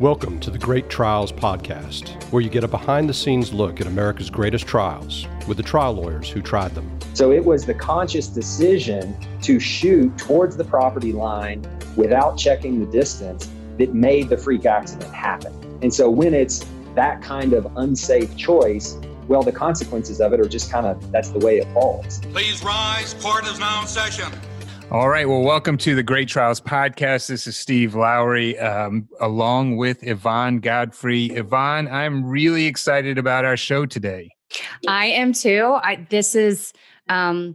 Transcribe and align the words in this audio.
Welcome 0.00 0.38
to 0.40 0.52
the 0.52 0.58
Great 0.58 0.88
Trials 0.88 1.32
Podcast, 1.32 2.22
where 2.30 2.40
you 2.40 2.48
get 2.48 2.62
a 2.62 2.68
behind 2.68 3.08
the 3.08 3.14
scenes 3.14 3.52
look 3.52 3.80
at 3.80 3.88
America's 3.88 4.30
greatest 4.30 4.64
trials 4.64 5.26
with 5.48 5.56
the 5.56 5.62
trial 5.64 5.92
lawyers 5.94 6.30
who 6.30 6.40
tried 6.40 6.72
them. 6.76 6.88
So 7.14 7.32
it 7.32 7.44
was 7.44 7.66
the 7.66 7.74
conscious 7.74 8.28
decision 8.28 9.16
to 9.42 9.58
shoot 9.58 10.16
towards 10.16 10.56
the 10.56 10.62
property 10.62 11.12
line 11.12 11.66
without 11.96 12.38
checking 12.38 12.78
the 12.78 12.86
distance 12.92 13.50
that 13.78 13.92
made 13.92 14.28
the 14.28 14.36
freak 14.36 14.66
accident 14.66 15.12
happen. 15.12 15.52
And 15.82 15.92
so 15.92 16.08
when 16.08 16.32
it's 16.32 16.64
that 16.94 17.20
kind 17.20 17.52
of 17.52 17.66
unsafe 17.76 18.36
choice, 18.36 18.96
well, 19.26 19.42
the 19.42 19.50
consequences 19.50 20.20
of 20.20 20.32
it 20.32 20.38
are 20.38 20.48
just 20.48 20.70
kind 20.70 20.86
of 20.86 21.10
that's 21.10 21.30
the 21.30 21.40
way 21.40 21.58
it 21.58 21.66
falls. 21.74 22.20
Please 22.20 22.62
rise. 22.62 23.14
Court 23.14 23.48
is 23.48 23.58
now 23.58 23.80
in 23.80 23.88
session. 23.88 24.30
All 24.90 25.10
right. 25.10 25.28
Well, 25.28 25.42
welcome 25.42 25.76
to 25.78 25.94
the 25.94 26.02
Great 26.02 26.28
Trials 26.28 26.62
podcast. 26.62 27.28
This 27.28 27.46
is 27.46 27.58
Steve 27.58 27.94
Lowry, 27.94 28.58
um, 28.58 29.06
along 29.20 29.76
with 29.76 30.02
Yvonne 30.02 30.60
Godfrey. 30.60 31.26
Yvonne, 31.26 31.88
I'm 31.88 32.24
really 32.24 32.64
excited 32.64 33.18
about 33.18 33.44
our 33.44 33.58
show 33.58 33.84
today. 33.84 34.30
I 34.88 35.04
am 35.06 35.34
too. 35.34 35.76
I, 35.82 36.06
this 36.08 36.34
is 36.34 36.72
um, 37.10 37.54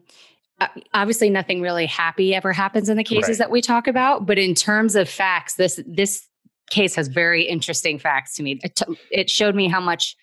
obviously 0.94 1.32
nothing 1.32 1.60
really 1.60 1.88
happy 1.88 2.36
ever 2.36 2.54
happens 2.54 2.88
in 2.88 2.98
the 2.98 3.04
cases 3.04 3.30
right. 3.30 3.38
that 3.40 3.52
we 3.52 3.62
talk 3.62 3.88
about, 3.88 4.28
but 4.28 4.38
in 4.38 4.54
terms 4.54 4.96
of 4.96 5.10
facts, 5.10 5.56
this 5.56 5.82
this 5.88 6.28
case 6.70 6.94
has 6.94 7.08
very 7.08 7.46
interesting 7.46 7.98
facts 7.98 8.36
to 8.36 8.44
me. 8.44 8.60
It, 8.64 8.76
t- 8.76 8.98
it 9.10 9.30
showed 9.32 9.56
me 9.56 9.68
how 9.68 9.82
much 9.82 10.16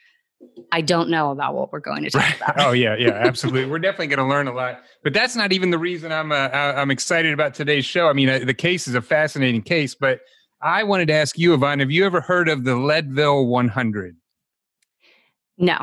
I 0.72 0.80
don't 0.80 1.10
know 1.10 1.30
about 1.30 1.54
what 1.54 1.72
we're 1.72 1.80
going 1.80 2.04
to 2.04 2.10
talk 2.10 2.36
about. 2.36 2.60
oh 2.60 2.72
yeah, 2.72 2.96
yeah, 2.96 3.10
absolutely. 3.14 3.66
we're 3.66 3.78
definitely 3.78 4.06
going 4.08 4.18
to 4.18 4.26
learn 4.26 4.48
a 4.48 4.52
lot. 4.52 4.82
But 5.02 5.12
that's 5.12 5.36
not 5.36 5.52
even 5.52 5.70
the 5.70 5.78
reason 5.78 6.12
I'm 6.12 6.32
uh, 6.32 6.48
I'm 6.52 6.90
excited 6.90 7.32
about 7.32 7.54
today's 7.54 7.84
show. 7.84 8.08
I 8.08 8.12
mean, 8.12 8.28
uh, 8.28 8.40
the 8.40 8.54
case 8.54 8.88
is 8.88 8.95
a 8.95 9.02
fascinating 9.02 9.62
case, 9.62 9.95
but 9.95 10.20
I 10.62 10.82
wanted 10.82 11.08
to 11.08 11.14
ask 11.14 11.38
you, 11.38 11.54
Yvonne, 11.54 11.80
have 11.80 11.90
you 11.90 12.04
ever 12.04 12.20
heard 12.20 12.48
of 12.48 12.64
the 12.64 12.76
Leadville 12.76 13.46
100? 13.46 14.16
No. 15.59 15.76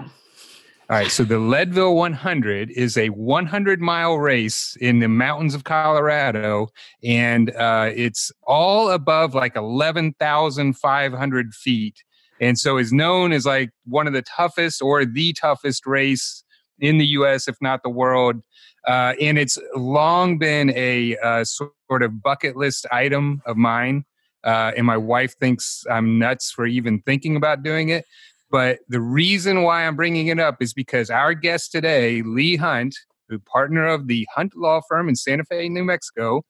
All 0.90 0.96
right, 0.96 1.12
so 1.12 1.26
the 1.26 1.40
Leadville 1.40 1.96
100 1.96 2.72
is 2.72 2.98
a 2.98 3.10
100 3.10 3.82
mile 3.82 4.18
race 4.18 4.78
in 4.80 5.00
the 5.00 5.10
mountains 5.10 5.54
of 5.54 5.66
Colorado, 5.66 6.70
and 7.04 7.54
uh, 7.56 7.92
it's 7.94 8.32
all 8.44 8.92
above 8.92 9.36
like 9.36 9.58
11,500 9.58 11.54
feet 11.54 12.04
and 12.40 12.58
so 12.58 12.78
is 12.78 12.92
known 12.94 13.32
as 13.32 13.46
like 13.46 13.70
one 13.86 14.08
of 14.08 14.14
the 14.14 14.22
toughest 14.22 14.82
or 14.82 15.06
the 15.06 15.34
toughest 15.34 15.86
race 15.86 16.44
in 16.80 16.98
the 16.98 17.06
U.S., 17.08 17.48
if 17.48 17.56
not 17.62 17.84
the 17.84 17.90
world. 17.90 18.42
Uh, 18.88 19.14
and 19.20 19.38
it's 19.38 19.58
long 19.76 20.38
been 20.38 20.72
a 20.76 21.18
uh, 21.18 21.44
sort 21.44 21.72
of 22.04 22.22
bucket 22.22 22.56
list 22.56 22.86
item 22.92 23.42
of 23.46 23.58
mine. 23.58 24.06
Uh, 24.44 24.72
and 24.78 24.86
my 24.86 24.98
wife 24.98 25.36
thinks 25.40 25.84
I'm 25.90 26.20
nuts 26.20 26.52
for 26.52 26.66
even 26.66 27.02
thinking 27.02 27.36
about 27.36 27.64
doing 27.64 27.90
it. 27.90 28.06
But 28.50 28.80
the 28.88 29.02
reason 29.02 29.64
why 29.64 29.86
I'm 29.86 29.96
bringing 29.96 30.28
it 30.28 30.40
up 30.40 30.62
is 30.62 30.74
because 30.74 31.10
our 31.10 31.34
guest 31.34 31.72
today, 31.72 32.22
Lee 32.22 32.56
Hunt, 32.56 32.96
partner 33.46 33.86
of 33.86 34.08
the 34.08 34.28
Hunt 34.34 34.56
Law 34.56 34.82
Firm 34.88 35.10
in 35.10 35.16
Santa 35.16 35.44
Fe, 35.44 35.70
New 35.70 35.84
Mexico, 35.84 36.44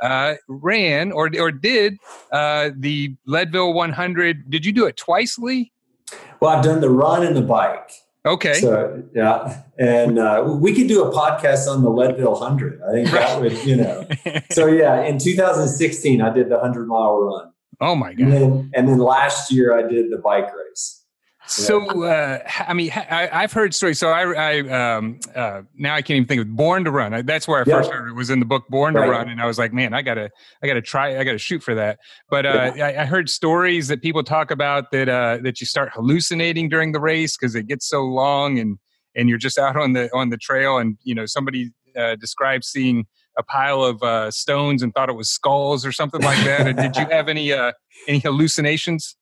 uh, 0.00 0.34
ran 0.48 1.12
or 1.12 1.30
or 1.38 1.50
did 1.50 1.96
uh, 2.32 2.70
the 2.76 3.14
Leadville 3.26 3.72
100. 3.72 4.50
Did 4.50 4.66
you 4.66 4.72
do 4.72 4.86
it 4.86 4.96
twice, 4.96 5.38
Lee? 5.38 5.72
Well, 6.40 6.56
I've 6.56 6.64
done 6.64 6.80
the 6.80 6.90
run 6.90 7.24
and 7.24 7.36
the 7.36 7.42
bike. 7.42 7.90
Okay. 8.26 8.54
So 8.54 9.02
yeah, 9.14 9.62
and 9.78 10.18
uh, 10.18 10.44
we 10.46 10.74
could 10.74 10.88
do 10.88 11.04
a 11.04 11.12
podcast 11.12 11.68
on 11.68 11.82
the 11.82 11.90
Leadville 11.90 12.32
100. 12.32 12.80
I 12.82 12.92
think 12.92 13.10
that 13.10 13.40
would, 13.40 13.52
you 13.64 13.76
know. 13.76 14.06
so 14.50 14.66
yeah, 14.66 15.02
in 15.02 15.18
2016, 15.18 16.22
I 16.22 16.30
did 16.30 16.48
the 16.48 16.56
100 16.56 16.86
mile 16.86 17.20
run. 17.20 17.52
Oh 17.80 17.94
my 17.94 18.14
god! 18.14 18.22
And 18.22 18.32
then, 18.32 18.70
and 18.74 18.88
then 18.88 18.98
last 18.98 19.52
year, 19.52 19.76
I 19.78 19.82
did 19.82 20.10
the 20.10 20.18
bike 20.18 20.48
race. 20.54 21.03
So, 21.46 22.04
uh, 22.04 22.38
I 22.66 22.72
mean, 22.72 22.90
I, 22.90 23.42
have 23.42 23.52
heard 23.52 23.74
stories. 23.74 23.98
So, 23.98 24.08
I, 24.08 24.32
I 24.32 24.96
um, 24.96 25.20
uh, 25.34 25.62
now 25.76 25.94
I 25.94 26.00
can't 26.00 26.16
even 26.16 26.26
think 26.26 26.40
of 26.40 26.56
Born 26.56 26.84
to 26.84 26.90
Run. 26.90 27.26
That's 27.26 27.46
where 27.46 27.60
I 27.60 27.64
first 27.64 27.90
heard 27.90 28.08
it 28.08 28.14
was 28.14 28.30
in 28.30 28.40
the 28.40 28.46
book 28.46 28.66
Born 28.68 28.94
right. 28.94 29.04
to 29.04 29.10
Run, 29.10 29.28
and 29.28 29.40
I 29.42 29.46
was 29.46 29.58
like, 29.58 29.72
man, 29.72 29.92
I 29.92 30.00
gotta, 30.00 30.30
I 30.62 30.66
gotta 30.66 30.80
try, 30.80 31.18
I 31.18 31.24
gotta 31.24 31.38
shoot 31.38 31.62
for 31.62 31.74
that. 31.74 31.98
But 32.30 32.46
uh, 32.46 32.72
yeah. 32.74 32.86
I, 32.86 33.02
I, 33.02 33.04
heard 33.04 33.28
stories 33.28 33.88
that 33.88 34.00
people 34.00 34.22
talk 34.24 34.50
about 34.50 34.90
that 34.92 35.08
uh, 35.08 35.38
that 35.42 35.60
you 35.60 35.66
start 35.66 35.92
hallucinating 35.92 36.70
during 36.70 36.92
the 36.92 37.00
race 37.00 37.36
because 37.36 37.54
it 37.54 37.66
gets 37.66 37.86
so 37.86 38.04
long, 38.04 38.58
and 38.58 38.78
and 39.14 39.28
you're 39.28 39.38
just 39.38 39.58
out 39.58 39.76
on 39.76 39.92
the 39.92 40.08
on 40.14 40.30
the 40.30 40.38
trail, 40.38 40.78
and 40.78 40.96
you 41.02 41.14
know 41.14 41.26
somebody 41.26 41.72
uh, 41.94 42.16
described 42.16 42.64
seeing 42.64 43.06
a 43.36 43.42
pile 43.42 43.84
of 43.84 44.02
uh, 44.02 44.30
stones 44.30 44.82
and 44.82 44.94
thought 44.94 45.10
it 45.10 45.16
was 45.16 45.28
skulls 45.28 45.84
or 45.84 45.92
something 45.92 46.22
like 46.22 46.42
that. 46.44 46.74
did 46.76 46.96
you 46.96 47.06
have 47.10 47.28
any 47.28 47.52
any 48.08 48.20
hallucinations? 48.20 49.16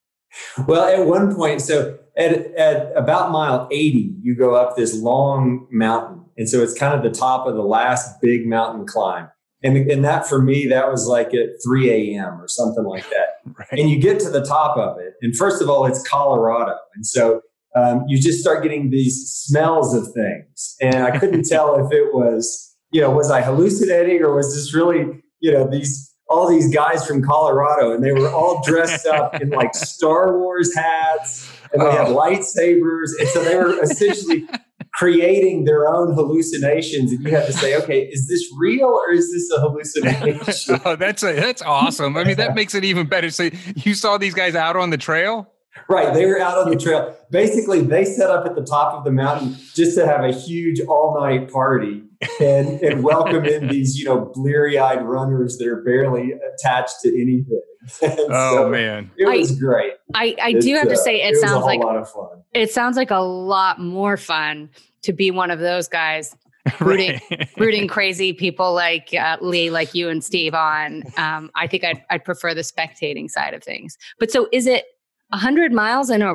Well, 0.67 0.89
at 0.89 1.07
one 1.07 1.35
point, 1.35 1.61
so 1.61 1.99
at, 2.17 2.33
at 2.55 2.93
about 2.97 3.31
mile 3.31 3.69
80, 3.71 4.17
you 4.23 4.35
go 4.35 4.55
up 4.55 4.77
this 4.77 4.95
long 4.95 5.67
mountain. 5.71 6.25
And 6.37 6.49
so 6.49 6.63
it's 6.63 6.75
kind 6.75 6.95
of 6.95 7.03
the 7.03 7.17
top 7.19 7.47
of 7.47 7.55
the 7.55 7.63
last 7.63 8.21
big 8.21 8.47
mountain 8.47 8.87
climb. 8.87 9.29
And, 9.63 9.77
and 9.91 10.05
that 10.05 10.27
for 10.27 10.43
me, 10.43 10.67
that 10.67 10.91
was 10.91 11.07
like 11.07 11.29
at 11.35 11.51
3 11.65 12.17
a.m. 12.17 12.41
or 12.41 12.49
something 12.49 12.85
like 12.85 13.09
that. 13.11 13.27
Right. 13.59 13.81
And 13.81 13.91
you 13.91 13.99
get 13.99 14.21
to 14.21 14.31
the 14.31 14.45
top 14.45 14.77
of 14.77 15.01
it. 15.01 15.15
And 15.21 15.37
first 15.37 15.61
of 15.61 15.69
all, 15.69 15.85
it's 15.85 16.01
Colorado. 16.07 16.77
And 16.95 17.05
so 17.05 17.41
um, 17.75 18.05
you 18.07 18.17
just 18.17 18.39
start 18.39 18.63
getting 18.63 18.91
these 18.91 19.29
smells 19.29 19.95
of 19.97 20.13
things. 20.15 20.77
And 20.81 21.03
I 21.03 21.19
couldn't 21.19 21.43
tell 21.49 21.75
if 21.85 21.93
it 21.93 22.15
was, 22.15 22.77
you 22.93 23.01
know, 23.01 23.11
was 23.11 23.33
I 23.33 23.43
hallucinating 23.43 24.23
or 24.23 24.37
was 24.37 24.55
this 24.55 24.73
really, 24.73 25.23
you 25.41 25.51
know, 25.51 25.69
these 25.69 26.12
all 26.33 26.49
these 26.49 26.73
guys 26.75 27.07
from 27.07 27.23
Colorado, 27.23 27.93
and 27.93 28.03
they 28.03 28.13
were 28.13 28.31
all 28.31 28.63
dressed 28.65 29.07
up 29.07 29.41
in 29.41 29.51
like 29.61 29.75
Star 29.75 30.39
Wars 30.39 30.75
hats, 30.75 31.51
and 31.73 31.83
they 31.83 31.91
had 31.91 32.09
oh. 32.09 32.17
lightsabers, 32.17 33.11
and 33.19 33.29
so 33.29 33.45
they 33.45 33.57
were 33.57 33.81
essentially 33.83 34.49
creating 34.95 35.65
their 35.65 35.89
own 35.89 36.15
hallucinations. 36.15 37.13
And 37.13 37.25
you 37.25 37.31
have 37.35 37.47
to 37.47 37.53
say, 37.53 37.77
okay, 37.77 38.03
is 38.03 38.29
this 38.29 38.47
real 38.59 38.89
or 38.89 39.13
is 39.13 39.33
this 39.33 39.51
a 39.57 39.61
hallucination? 39.61 40.81
oh, 40.85 40.97
that's 40.97 41.23
a, 41.23 41.33
that's 41.33 41.63
awesome. 41.63 42.17
I 42.17 42.25
mean, 42.25 42.37
that 42.37 42.55
makes 42.55 42.75
it 42.75 42.85
even 42.85 43.07
better. 43.07 43.31
So 43.31 43.51
you 43.77 43.95
saw 43.95 44.19
these 44.19 44.35
guys 44.35 44.55
out 44.55 44.77
on 44.77 44.91
the 44.91 44.99
trail. 44.99 45.51
Right. 45.89 46.13
They 46.13 46.27
were 46.27 46.39
out 46.39 46.59
on 46.59 46.71
the 46.71 46.77
trail. 46.77 47.17
Basically, 47.31 47.81
they 47.81 48.05
set 48.05 48.31
up 48.31 48.45
at 48.45 48.55
the 48.55 48.65
top 48.65 48.95
of 48.95 49.05
the 49.05 49.11
mountain 49.11 49.57
just 49.75 49.97
to 49.97 50.07
have 50.07 50.25
a 50.25 50.33
huge 50.33 50.81
all 50.81 51.19
night 51.19 51.51
party 51.51 52.03
and, 52.41 52.81
and 52.81 53.03
welcome 53.03 53.45
in 53.45 53.69
these, 53.69 53.99
you 53.99 54.05
know, 54.05 54.31
bleary 54.35 54.79
eyed 54.79 55.03
runners 55.03 55.59
that 55.59 55.69
are 55.69 55.83
barely 55.83 56.33
attached 56.55 57.01
to 57.03 57.09
anything. 57.09 57.63
oh 58.03 58.57
so 58.57 58.69
man, 58.69 59.11
it 59.17 59.27
was 59.27 59.57
I, 59.57 59.59
great. 59.59 59.93
I, 60.15 60.37
I 60.41 60.53
do 60.53 60.75
have 60.77 60.89
to 60.89 60.97
say, 60.97 61.23
it, 61.23 61.35
it 61.35 61.41
sounds 61.41 61.65
like 61.65 61.81
a 61.81 61.87
lot 61.87 61.97
of 61.97 62.11
fun. 62.11 62.43
It 62.53 62.71
sounds 62.71 62.97
like 62.97 63.11
a 63.11 63.17
lot 63.17 63.81
more 63.81 64.17
fun 64.17 64.71
to 65.03 65.13
be 65.13 65.31
one 65.31 65.51
of 65.51 65.59
those 65.59 65.89
guys 65.89 66.37
rooting, 66.81 67.21
right. 67.31 67.49
rooting 67.59 67.89
crazy 67.89 68.33
people 68.33 68.73
like 68.73 69.13
uh, 69.15 69.37
Lee, 69.41 69.71
like 69.71 69.95
you 69.95 70.09
and 70.09 70.23
Steve 70.23 70.55
on. 70.55 71.03
Um, 71.17 71.51
I 71.55 71.67
think 71.67 71.83
I'd, 71.83 72.05
I'd 72.09 72.25
prefer 72.25 72.55
the 72.55 72.61
spectating 72.61 73.29
side 73.29 73.53
of 73.53 73.65
things. 73.65 73.99
But 74.21 74.31
so 74.31 74.49
is 74.53 74.67
it 74.67 74.85
100 75.31 75.73
miles 75.73 76.09
in 76.09 76.23
a, 76.23 76.35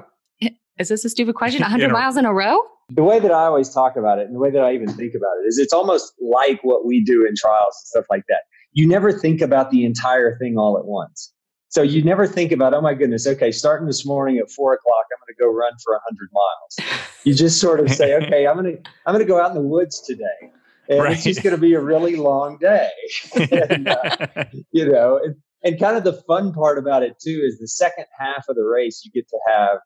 is 0.77 0.89
this 0.89 1.05
a 1.05 1.09
stupid 1.09 1.35
question? 1.35 1.61
100 1.61 1.91
miles 1.93 2.17
in 2.17 2.25
a 2.25 2.33
row? 2.33 2.61
The 2.89 3.03
way 3.03 3.19
that 3.19 3.31
I 3.31 3.45
always 3.45 3.69
talk 3.69 3.97
about 3.97 4.19
it 4.19 4.27
and 4.27 4.35
the 4.35 4.39
way 4.39 4.49
that 4.49 4.63
I 4.63 4.73
even 4.73 4.87
think 4.87 5.13
about 5.13 5.33
it 5.43 5.47
is 5.47 5.57
it's 5.57 5.73
almost 5.73 6.13
like 6.21 6.59
what 6.63 6.85
we 6.85 7.03
do 7.03 7.25
in 7.25 7.35
trials 7.35 7.75
and 7.81 7.87
stuff 7.87 8.05
like 8.09 8.23
that. 8.29 8.41
You 8.71 8.87
never 8.87 9.11
think 9.11 9.41
about 9.41 9.71
the 9.71 9.83
entire 9.85 10.37
thing 10.37 10.57
all 10.57 10.77
at 10.77 10.85
once. 10.85 11.33
So 11.69 11.81
you 11.81 12.01
never 12.01 12.25
think 12.25 12.53
about, 12.53 12.73
oh 12.73 12.79
my 12.79 12.93
goodness, 12.93 13.27
okay, 13.27 13.51
starting 13.51 13.87
this 13.87 14.05
morning 14.05 14.37
at 14.37 14.49
four 14.49 14.73
o'clock, 14.73 15.05
I'm 15.11 15.19
going 15.19 15.35
to 15.37 15.43
go 15.43 15.53
run 15.53 15.73
for 15.83 15.95
a 15.95 15.99
hundred 16.05 16.29
miles. 16.31 16.97
You 17.25 17.33
just 17.33 17.59
sort 17.59 17.81
of 17.81 17.91
say, 17.91 18.15
okay, 18.15 18.47
I'm 18.47 18.55
going 18.55 18.77
to, 18.77 18.89
I'm 19.05 19.13
going 19.13 19.25
to 19.25 19.27
go 19.27 19.41
out 19.41 19.49
in 19.49 19.55
the 19.55 19.67
woods 19.67 20.01
today. 20.01 20.53
And 20.87 20.99
right. 20.99 21.11
it's 21.11 21.23
just 21.23 21.43
going 21.43 21.55
to 21.55 21.61
be 21.61 21.73
a 21.73 21.81
really 21.81 22.15
long 22.15 22.57
day. 22.59 22.89
and, 23.69 23.89
uh, 23.89 24.45
you 24.71 24.89
know, 24.89 25.19
and, 25.21 25.35
and 25.63 25.77
kind 25.77 25.97
of 25.97 26.05
the 26.05 26.13
fun 26.25 26.53
part 26.53 26.77
about 26.77 27.03
it 27.03 27.19
too 27.21 27.41
is 27.43 27.59
the 27.59 27.67
second 27.67 28.05
half 28.17 28.45
of 28.47 28.55
the 28.55 28.63
race, 28.63 29.01
you 29.03 29.11
get 29.11 29.27
to 29.27 29.39
have 29.47 29.77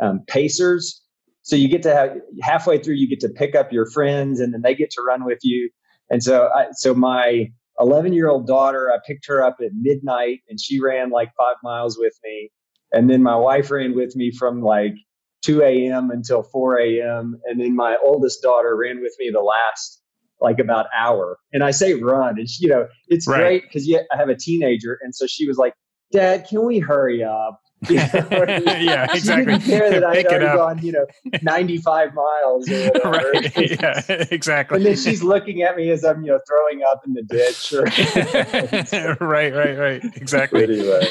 um, 0.00 0.24
pacers 0.26 1.04
so 1.48 1.56
you 1.56 1.66
get 1.66 1.82
to 1.84 1.94
have 1.94 2.10
halfway 2.42 2.76
through, 2.78 2.96
you 2.96 3.08
get 3.08 3.20
to 3.20 3.28
pick 3.30 3.54
up 3.54 3.72
your 3.72 3.86
friends, 3.86 4.38
and 4.38 4.52
then 4.52 4.60
they 4.60 4.74
get 4.74 4.90
to 4.90 5.00
run 5.00 5.24
with 5.24 5.38
you. 5.42 5.70
And 6.10 6.22
so, 6.22 6.50
I, 6.54 6.66
so 6.72 6.92
my 6.92 7.50
11 7.80 8.12
year 8.12 8.28
old 8.28 8.46
daughter, 8.46 8.92
I 8.92 8.98
picked 9.06 9.26
her 9.28 9.42
up 9.42 9.56
at 9.64 9.70
midnight, 9.72 10.40
and 10.50 10.60
she 10.60 10.78
ran 10.78 11.08
like 11.08 11.30
five 11.38 11.56
miles 11.62 11.96
with 11.98 12.12
me. 12.22 12.50
And 12.92 13.08
then 13.08 13.22
my 13.22 13.34
wife 13.34 13.70
ran 13.70 13.94
with 13.94 14.14
me 14.14 14.30
from 14.30 14.60
like 14.60 14.92
2 15.40 15.62
a.m. 15.62 16.10
until 16.10 16.42
4 16.42 16.80
a.m. 16.80 17.40
And 17.46 17.58
then 17.58 17.74
my 17.74 17.96
oldest 18.04 18.42
daughter 18.42 18.76
ran 18.76 19.00
with 19.00 19.14
me 19.18 19.30
the 19.32 19.40
last 19.40 20.02
like 20.42 20.58
about 20.58 20.84
hour. 20.94 21.38
And 21.54 21.64
I 21.64 21.70
say 21.70 21.94
run, 21.94 22.38
and 22.38 22.46
she, 22.46 22.66
you 22.66 22.70
know, 22.70 22.88
it's 23.08 23.26
right. 23.26 23.38
great 23.38 23.62
because 23.62 23.90
I 24.12 24.18
have 24.18 24.28
a 24.28 24.36
teenager, 24.36 24.98
and 25.00 25.14
so 25.14 25.26
she 25.26 25.48
was 25.48 25.56
like, 25.56 25.72
"Dad, 26.12 26.46
can 26.46 26.66
we 26.66 26.78
hurry 26.78 27.24
up?" 27.24 27.58
yeah, 27.88 29.06
exactly. 29.14 29.54
She 29.54 29.60
didn't 29.60 29.62
care 29.62 29.90
that 29.90 30.04
I 30.04 30.16
had 30.16 30.26
already 30.26 30.44
gone, 30.44 30.78
you 30.82 30.92
know, 30.92 31.06
95 31.42 32.12
miles 32.12 32.68
or 32.68 32.90
right. 33.04 33.56
Yeah, 33.56 34.02
exactly. 34.30 34.78
And 34.78 34.86
then 34.86 34.96
she's 34.96 35.22
looking 35.22 35.62
at 35.62 35.76
me 35.76 35.90
as 35.90 36.04
I'm, 36.04 36.22
you 36.24 36.32
know, 36.32 36.40
throwing 36.46 36.82
up 36.82 37.02
in 37.06 37.14
the 37.14 37.22
ditch. 37.22 37.72
Or 37.72 39.26
right, 39.26 39.54
right, 39.54 39.78
right. 39.78 40.04
Exactly. 40.16 40.64
Anyway. 40.64 41.08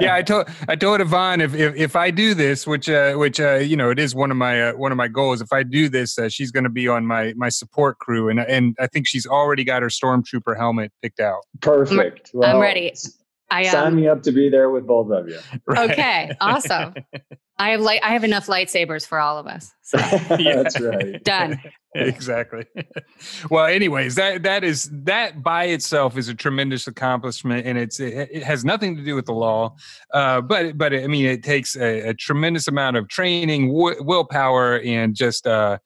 yeah, 0.00 0.14
I 0.14 0.22
told 0.22 0.48
I 0.66 0.76
told 0.76 1.00
Yvonne 1.02 1.42
if 1.42 1.54
if, 1.54 1.76
if 1.76 1.96
I 1.96 2.10
do 2.10 2.32
this, 2.32 2.66
which 2.66 2.88
uh, 2.88 3.14
which 3.14 3.38
uh, 3.38 3.56
you 3.56 3.76
know, 3.76 3.90
it 3.90 3.98
is 3.98 4.14
one 4.14 4.30
of 4.30 4.36
my 4.36 4.70
uh, 4.70 4.72
one 4.72 4.92
of 4.92 4.96
my 4.96 5.08
goals. 5.08 5.42
If 5.42 5.52
I 5.52 5.62
do 5.62 5.90
this, 5.90 6.18
uh, 6.18 6.30
she's 6.30 6.50
going 6.50 6.64
to 6.64 6.70
be 6.70 6.88
on 6.88 7.06
my 7.06 7.34
my 7.36 7.50
support 7.50 7.98
crew, 7.98 8.30
and 8.30 8.40
and 8.40 8.76
I 8.80 8.86
think 8.86 9.06
she's 9.06 9.26
already 9.26 9.64
got 9.64 9.82
her 9.82 9.88
stormtrooper 9.88 10.56
helmet 10.56 10.92
picked 11.02 11.20
out. 11.20 11.42
Perfect. 11.60 12.30
Well, 12.32 12.56
I'm 12.56 12.62
ready. 12.62 12.94
I 13.52 13.66
um, 13.66 13.70
sign 13.70 13.96
me 13.96 14.08
up 14.08 14.22
to 14.22 14.32
be 14.32 14.48
there 14.48 14.70
with 14.70 14.86
both 14.86 15.10
of 15.10 15.28
you. 15.28 15.38
Right. 15.66 15.90
Okay, 15.90 16.32
awesome. 16.40 16.94
I 17.58 17.70
have 17.70 17.80
like 17.80 18.02
I 18.02 18.12
have 18.12 18.24
enough 18.24 18.46
lightsabers 18.46 19.06
for 19.06 19.20
all 19.20 19.38
of 19.38 19.46
us. 19.46 19.70
So. 19.82 19.98
yeah. 20.38 20.62
That's 20.62 20.80
right. 20.80 21.22
Done. 21.22 21.60
exactly. 21.94 22.64
well, 23.50 23.66
anyways, 23.66 24.14
that 24.14 24.42
that 24.42 24.64
is 24.64 24.90
that 25.04 25.42
by 25.42 25.64
itself 25.64 26.16
is 26.16 26.28
a 26.28 26.34
tremendous 26.34 26.86
accomplishment, 26.86 27.66
and 27.66 27.78
it's 27.78 28.00
it, 28.00 28.30
it 28.32 28.42
has 28.42 28.64
nothing 28.64 28.96
to 28.96 29.04
do 29.04 29.14
with 29.14 29.26
the 29.26 29.34
law, 29.34 29.76
uh, 30.14 30.40
but 30.40 30.78
but 30.78 30.94
I 30.94 31.06
mean 31.06 31.26
it 31.26 31.44
takes 31.44 31.76
a, 31.76 32.08
a 32.08 32.14
tremendous 32.14 32.66
amount 32.66 32.96
of 32.96 33.08
training, 33.08 33.68
w- 33.68 34.02
willpower, 34.02 34.80
and 34.80 35.14
just 35.14 35.46
uh, 35.46 35.78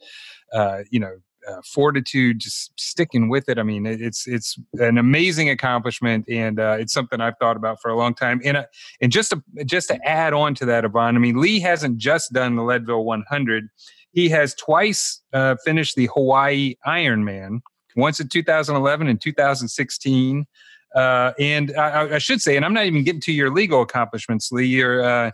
uh, 0.55 0.79
you 0.91 1.01
know 1.01 1.17
uh, 1.47 1.61
fortitude, 1.65 2.41
just 2.41 2.73
sticking 2.79 3.29
with 3.29 3.49
it. 3.49 3.59
I 3.59 3.63
mean, 3.63 3.87
it's 3.87 4.27
it's 4.27 4.59
an 4.75 4.99
amazing 4.99 5.51
accomplishment, 5.51 6.25
and 6.29 6.59
uh, 6.59 6.77
it's 6.79 6.93
something 6.93 7.21
I've 7.21 7.37
thought 7.39 7.57
about 7.57 7.81
for 7.81 7.91
a 7.91 7.97
long 7.97 8.15
time. 8.15 8.41
And 8.45 8.57
uh, 8.57 8.65
and 9.01 9.13
just 9.13 9.31
to 9.31 9.43
just 9.65 9.89
to 9.89 10.09
add 10.09 10.33
on 10.33 10.55
to 10.57 10.67
that, 10.67 10.85
Yvonne, 10.85 11.17
I 11.17 11.19
mean, 11.19 11.41
Lee 11.41 11.61
hasn't 11.61 11.99
just 11.99 12.33
done 12.33 12.57
the 12.57 12.63
Leadville 12.63 13.05
100; 13.05 13.69
he 14.13 14.29
has 14.31 14.55
twice 14.55 15.23
uh, 15.33 15.57
finished 15.65 15.97
the 15.97 16.09
Hawaii 16.15 16.75
Ironman, 16.87 17.61
once 17.97 18.21
in 18.21 18.29
2011 18.29 19.09
and 19.09 19.21
2016. 19.21 20.47
Uh, 20.95 21.33
and 21.39 21.77
I, 21.77 22.15
I, 22.15 22.19
should 22.19 22.41
say, 22.41 22.57
and 22.57 22.65
I'm 22.65 22.73
not 22.73 22.87
even 22.87 23.05
getting 23.05 23.21
to 23.23 23.33
your 23.33 23.51
legal 23.51 23.83
accomplishments, 23.83 24.51
Lee. 24.51 24.65
You're 24.65 25.05
uh, 25.05 25.31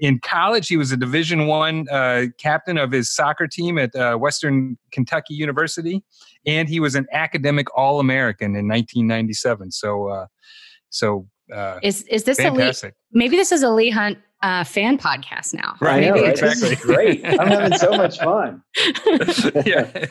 in 0.00 0.18
college 0.20 0.68
he 0.68 0.76
was 0.76 0.92
a 0.92 0.96
division 0.96 1.46
one 1.46 1.86
uh, 1.90 2.24
captain 2.38 2.78
of 2.78 2.90
his 2.90 3.14
soccer 3.14 3.46
team 3.46 3.78
at 3.78 3.94
uh, 3.94 4.16
western 4.16 4.76
kentucky 4.92 5.34
university 5.34 6.02
and 6.46 6.68
he 6.68 6.80
was 6.80 6.94
an 6.94 7.06
academic 7.12 7.66
all-american 7.76 8.56
in 8.56 8.68
1997 8.68 9.70
so 9.70 10.08
uh, 10.08 10.26
so 10.90 11.26
uh, 11.52 11.78
is 11.82 12.02
is 12.04 12.24
this 12.24 12.38
fantastic. 12.38 12.92
a 12.92 12.94
Lee, 12.94 13.24
maybe 13.24 13.36
this 13.36 13.52
is 13.52 13.62
a 13.62 13.68
Lee 13.68 13.90
Hunt 13.90 14.18
uh, 14.44 14.62
fan 14.62 14.98
podcast 14.98 15.54
now. 15.54 15.74
Right, 15.80 16.04
know, 16.04 16.12
right? 16.12 16.38
exactly. 16.38 16.76
great. 16.76 17.24
I'm 17.24 17.48
having 17.48 17.78
so 17.78 17.92
much 17.92 18.18
fun. 18.18 18.62
yeah, 19.64 19.88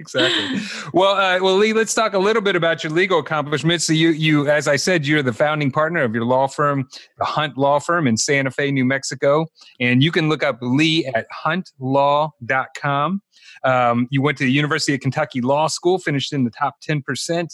exactly. 0.00 0.60
Well, 0.94 1.16
uh, 1.16 1.38
well, 1.42 1.56
Lee, 1.56 1.74
let's 1.74 1.92
talk 1.92 2.14
a 2.14 2.18
little 2.18 2.40
bit 2.40 2.56
about 2.56 2.82
your 2.82 2.92
legal 2.92 3.18
accomplishments. 3.18 3.86
So 3.86 3.92
you, 3.92 4.08
you, 4.08 4.48
as 4.48 4.66
I 4.68 4.76
said, 4.76 5.06
you're 5.06 5.22
the 5.22 5.34
founding 5.34 5.70
partner 5.70 6.02
of 6.02 6.14
your 6.14 6.24
law 6.24 6.46
firm, 6.46 6.88
the 7.18 7.26
Hunt 7.26 7.58
Law 7.58 7.78
Firm 7.78 8.06
in 8.06 8.16
Santa 8.16 8.50
Fe, 8.50 8.70
New 8.70 8.86
Mexico, 8.86 9.46
and 9.80 10.02
you 10.02 10.10
can 10.10 10.30
look 10.30 10.42
up 10.42 10.56
Lee 10.62 11.04
at 11.14 11.26
huntlaw.com. 11.44 13.20
Um, 13.64 14.08
you 14.10 14.22
went 14.22 14.38
to 14.38 14.44
the 14.44 14.52
University 14.52 14.94
of 14.94 15.00
Kentucky 15.00 15.42
Law 15.42 15.66
School, 15.66 15.98
finished 15.98 16.32
in 16.32 16.44
the 16.44 16.50
top 16.50 16.76
10%, 16.80 17.48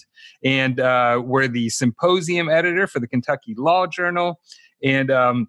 and 0.45 0.79
uh, 0.79 1.21
were 1.25 1.49
the 1.49 1.69
symposium 1.71 2.49
editor 2.49 2.87
for 2.87 3.01
the 3.01 3.09
Kentucky 3.09 3.55
Law 3.59 3.89
Journal. 3.89 4.41
And 4.83 5.11
um, 5.11 5.49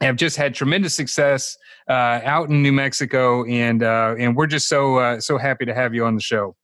have 0.00 0.16
just 0.16 0.36
had 0.36 0.54
tremendous 0.54 0.94
success 0.94 1.56
uh, 1.88 2.20
out 2.24 2.48
in 2.48 2.62
New 2.62 2.72
Mexico, 2.72 3.44
and 3.44 3.82
uh, 3.82 4.14
and 4.18 4.36
we're 4.36 4.46
just 4.46 4.68
so 4.68 4.96
uh, 4.96 5.20
so 5.20 5.38
happy 5.38 5.64
to 5.66 5.74
have 5.74 5.94
you 5.94 6.04
on 6.04 6.14
the 6.14 6.22
show. 6.22 6.56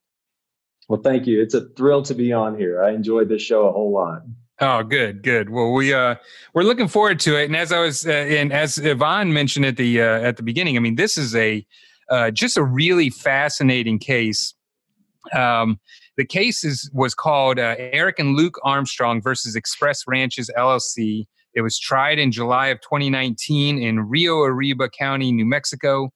Well, 0.89 1.01
thank 1.03 1.27
you. 1.27 1.43
It's 1.43 1.55
a 1.55 1.69
thrill 1.71 2.03
to 2.03 2.15
be 2.15 2.33
on 2.33 2.57
here. 2.57 2.83
I 2.83 2.93
enjoyed 2.93 3.29
this 3.29 3.43
show 3.43 3.67
a 3.67 3.73
whole 3.73 3.93
lot. 3.93 4.23
Oh, 4.61 4.83
good, 4.83 5.23
good. 5.23 5.51
Well, 5.51 5.73
we 5.73 5.93
uh 5.93 6.15
we're 6.55 6.63
looking 6.63 6.89
forward 6.89 7.21
to 7.21 7.37
it. 7.37 7.45
And 7.45 7.57
as 7.57 7.73
I 7.73 7.81
was, 7.81 8.07
uh, 8.07 8.11
and 8.11 8.53
as 8.53 8.79
Yvonne 8.79 9.33
mentioned 9.33 9.67
at 9.67 9.77
the 9.77 10.01
uh, 10.01 10.21
at 10.21 10.37
the 10.37 10.43
beginning, 10.43 10.77
I 10.77 10.81
mean, 10.81 10.95
this 10.95 11.19
is 11.19 11.35
a 11.35 11.67
uh, 12.11 12.31
just 12.31 12.57
a 12.57 12.63
really 12.63 13.11
fascinating 13.11 13.99
case. 13.99 14.55
Um, 15.35 15.79
the 16.17 16.25
case 16.25 16.65
is 16.65 16.91
was 16.95 17.15
called 17.15 17.59
uh, 17.59 17.75
Eric 17.79 18.19
and 18.19 18.35
Luke 18.35 18.59
Armstrong 18.63 19.21
versus 19.21 19.57
Express 19.57 20.05
Ranches 20.07 20.51
LLC 20.57 21.27
it 21.57 21.63
was 21.63 21.79
tried 21.79 22.19
in 22.19 22.31
July 22.31 22.69
of 22.69 22.81
2019 22.83 23.83
in 23.83 24.01
Rio 24.01 24.41
Arriba 24.41 24.89
County, 24.91 25.33
New 25.33 25.47
Mexico. 25.47 26.11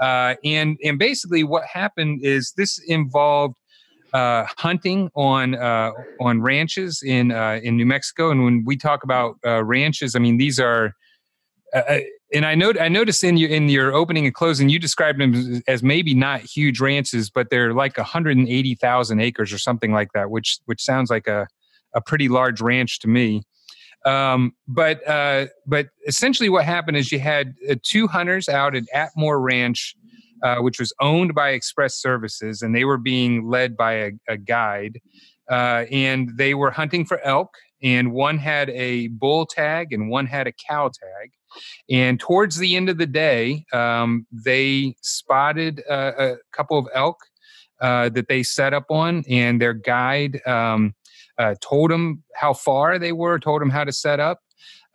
Uh, 0.00 0.34
and, 0.42 0.78
and 0.82 0.98
basically, 0.98 1.44
what 1.44 1.64
happened 1.66 2.24
is 2.24 2.52
this 2.56 2.80
involved 2.88 3.56
uh, 4.12 4.46
hunting 4.56 5.10
on 5.14 5.54
uh, 5.54 5.92
on 6.20 6.40
ranches 6.40 7.02
in 7.04 7.32
uh, 7.32 7.60
in 7.62 7.76
New 7.76 7.84
Mexico. 7.84 8.30
And 8.30 8.44
when 8.44 8.64
we 8.64 8.76
talk 8.76 9.04
about 9.04 9.36
uh, 9.44 9.62
ranches, 9.62 10.16
I 10.16 10.18
mean 10.18 10.38
these 10.38 10.58
are. 10.58 10.92
Uh, 11.74 11.98
and 12.32 12.46
I 12.46 12.54
know 12.54 12.72
I 12.80 12.88
noticed 12.88 13.22
in 13.22 13.36
your 13.36 13.50
in 13.50 13.68
your 13.68 13.92
opening 13.92 14.24
and 14.24 14.34
closing, 14.34 14.68
you 14.68 14.78
described 14.78 15.20
them 15.20 15.62
as 15.68 15.82
maybe 15.82 16.14
not 16.14 16.40
huge 16.40 16.80
ranches, 16.80 17.28
but 17.28 17.50
they're 17.50 17.74
like 17.74 17.98
180,000 17.98 19.20
acres 19.20 19.52
or 19.52 19.58
something 19.58 19.92
like 19.92 20.12
that, 20.14 20.30
which 20.30 20.58
which 20.64 20.82
sounds 20.82 21.10
like 21.10 21.26
a 21.26 21.46
a 21.94 22.00
pretty 22.00 22.28
large 22.28 22.60
ranch 22.60 23.00
to 23.00 23.08
me. 23.08 23.42
Um, 24.06 24.52
but 24.68 25.06
uh, 25.06 25.46
but 25.66 25.88
essentially, 26.06 26.48
what 26.48 26.64
happened 26.64 26.96
is 26.96 27.10
you 27.10 27.18
had 27.18 27.54
uh, 27.68 27.74
two 27.82 28.06
hunters 28.06 28.48
out 28.48 28.76
at 28.76 28.84
Atmore 28.94 29.42
Ranch, 29.42 29.96
uh, 30.42 30.58
which 30.58 30.78
was 30.78 30.92
owned 31.00 31.34
by 31.34 31.50
Express 31.50 32.00
Services, 32.00 32.62
and 32.62 32.74
they 32.74 32.84
were 32.84 32.98
being 32.98 33.48
led 33.48 33.76
by 33.76 33.92
a, 33.94 34.10
a 34.28 34.36
guide, 34.36 35.00
uh, 35.50 35.84
and 35.90 36.30
they 36.36 36.54
were 36.54 36.70
hunting 36.70 37.04
for 37.04 37.20
elk. 37.20 37.50
And 37.82 38.12
one 38.12 38.38
had 38.38 38.70
a 38.70 39.08
bull 39.08 39.44
tag, 39.44 39.92
and 39.92 40.08
one 40.08 40.26
had 40.26 40.46
a 40.46 40.52
cow 40.52 40.88
tag. 40.88 41.32
And 41.90 42.18
towards 42.18 42.58
the 42.58 42.76
end 42.76 42.88
of 42.88 42.98
the 42.98 43.06
day, 43.06 43.64
um, 43.72 44.26
they 44.30 44.94
spotted 45.02 45.82
uh, 45.90 46.12
a 46.18 46.34
couple 46.52 46.78
of 46.78 46.86
elk 46.94 47.16
uh, 47.80 48.08
that 48.10 48.28
they 48.28 48.42
set 48.42 48.72
up 48.72 48.86
on, 48.88 49.24
and 49.28 49.60
their 49.60 49.74
guide. 49.74 50.40
Um, 50.46 50.94
uh, 51.38 51.54
told 51.60 51.90
them 51.90 52.22
how 52.34 52.52
far 52.52 52.98
they 52.98 53.12
were, 53.12 53.38
told 53.38 53.60
them 53.60 53.70
how 53.70 53.84
to 53.84 53.92
set 53.92 54.20
up, 54.20 54.40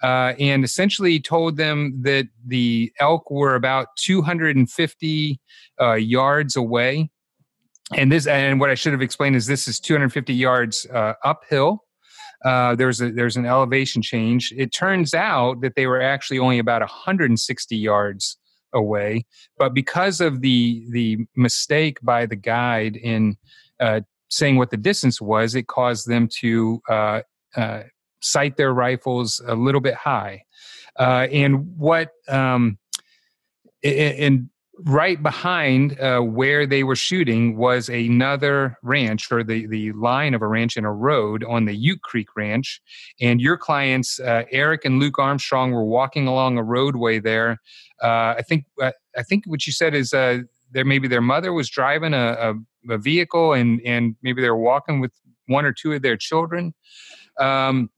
uh, 0.04 0.34
and 0.40 0.64
essentially 0.64 1.20
told 1.20 1.58
them 1.58 2.00
that 2.02 2.28
the 2.46 2.92
elk 3.00 3.30
were 3.30 3.56
about 3.56 3.88
250 3.98 5.40
uh, 5.80 5.94
yards 5.94 6.56
away. 6.56 7.10
And 7.96 8.12
this, 8.12 8.26
and 8.26 8.60
what 8.60 8.70
I 8.70 8.76
should 8.76 8.94
have 8.94 9.02
explained 9.02 9.36
is 9.36 9.48
this 9.48 9.68
is 9.68 9.80
250 9.80 10.34
yards 10.34 10.88
uh, 10.94 11.14
uphill. 11.24 11.84
Uh, 12.44 12.74
there's 12.74 13.02
a 13.02 13.12
there's 13.12 13.38
an 13.38 13.46
elevation 13.46 14.02
change. 14.02 14.52
It 14.58 14.74
turns 14.74 15.14
out 15.14 15.62
that 15.62 15.76
they 15.76 15.86
were 15.86 16.02
actually 16.02 16.40
only 16.40 16.58
about 16.58 16.82
160 16.82 17.76
yards 17.76 18.38
away, 18.74 19.26
but 19.58 19.74
because 19.74 20.22
of 20.22 20.42
the 20.42 20.86
the 20.90 21.18
mistake 21.36 22.00
by 22.02 22.26
the 22.26 22.36
guide 22.36 22.96
in 22.96 23.38
uh, 23.80 24.02
saying 24.32 24.56
what 24.56 24.72
the 24.72 24.78
distance 24.78 25.22
was, 25.22 25.54
it 25.56 25.68
caused 25.68 26.08
them 26.08 26.28
to 26.40 26.82
uh, 26.90 27.22
uh, 27.56 27.84
sight 28.22 28.56
their 28.58 28.74
rifles 28.74 29.42
a 29.46 29.54
little 29.54 29.82
bit 29.82 29.94
high. 29.94 30.44
Uh, 30.98 31.28
and 31.32 31.78
what, 31.78 32.12
um, 32.30 32.78
and 33.84 34.50
right 34.84 35.22
behind 35.22 36.00
uh, 36.00 36.22
where 36.22 36.66
they 36.66 36.84
were 36.84 36.96
shooting 36.96 37.58
was 37.58 37.90
another 37.90 38.78
ranch 38.84 39.32
or 39.32 39.44
the, 39.44 39.68
the 39.68 39.92
line 39.92 40.34
of 40.34 40.42
a 40.42 40.48
ranch 40.48 40.78
and 40.78 40.86
a 40.86 40.92
road 40.92 41.44
on 41.44 41.66
the 41.66 41.76
Ute 41.76 42.02
Creek 42.02 42.30
Ranch. 42.36 42.82
And 43.20 43.42
your 43.42 43.58
clients, 43.58 44.20
uh, 44.20 44.44
Eric 44.50 44.86
and 44.86 45.00
Luke 45.00 45.20
Armstrong, 45.20 45.72
were 45.72 45.84
walking 45.84 46.28
along 46.28 46.58
a 46.58 46.64
roadway 46.64 47.20
there. 47.20 47.60
Uh, 48.02 48.36
I 48.38 48.44
think 48.48 48.66
I 48.82 49.24
think 49.24 49.44
what 49.46 49.68
you 49.68 49.74
said 49.74 49.94
is 49.94 50.14
there 50.72 50.86
maybe 50.86 51.08
their 51.08 51.22
mother 51.22 51.54
was 51.54 51.70
driving 51.70 52.14
a, 52.14 52.54
a, 52.88 52.94
a, 52.94 52.98
vehicle 52.98 53.54
and 53.54 53.82
and 53.86 54.16
maybe 54.22 54.42
they 54.42 54.50
were 54.50 54.58
walking 54.58 55.00
with 55.00 55.12
one 55.48 55.66
or 55.66 55.74
two 55.74 55.94
of 55.94 56.02
their 56.02 56.18
children. 56.18 56.74
Um, 57.40 57.90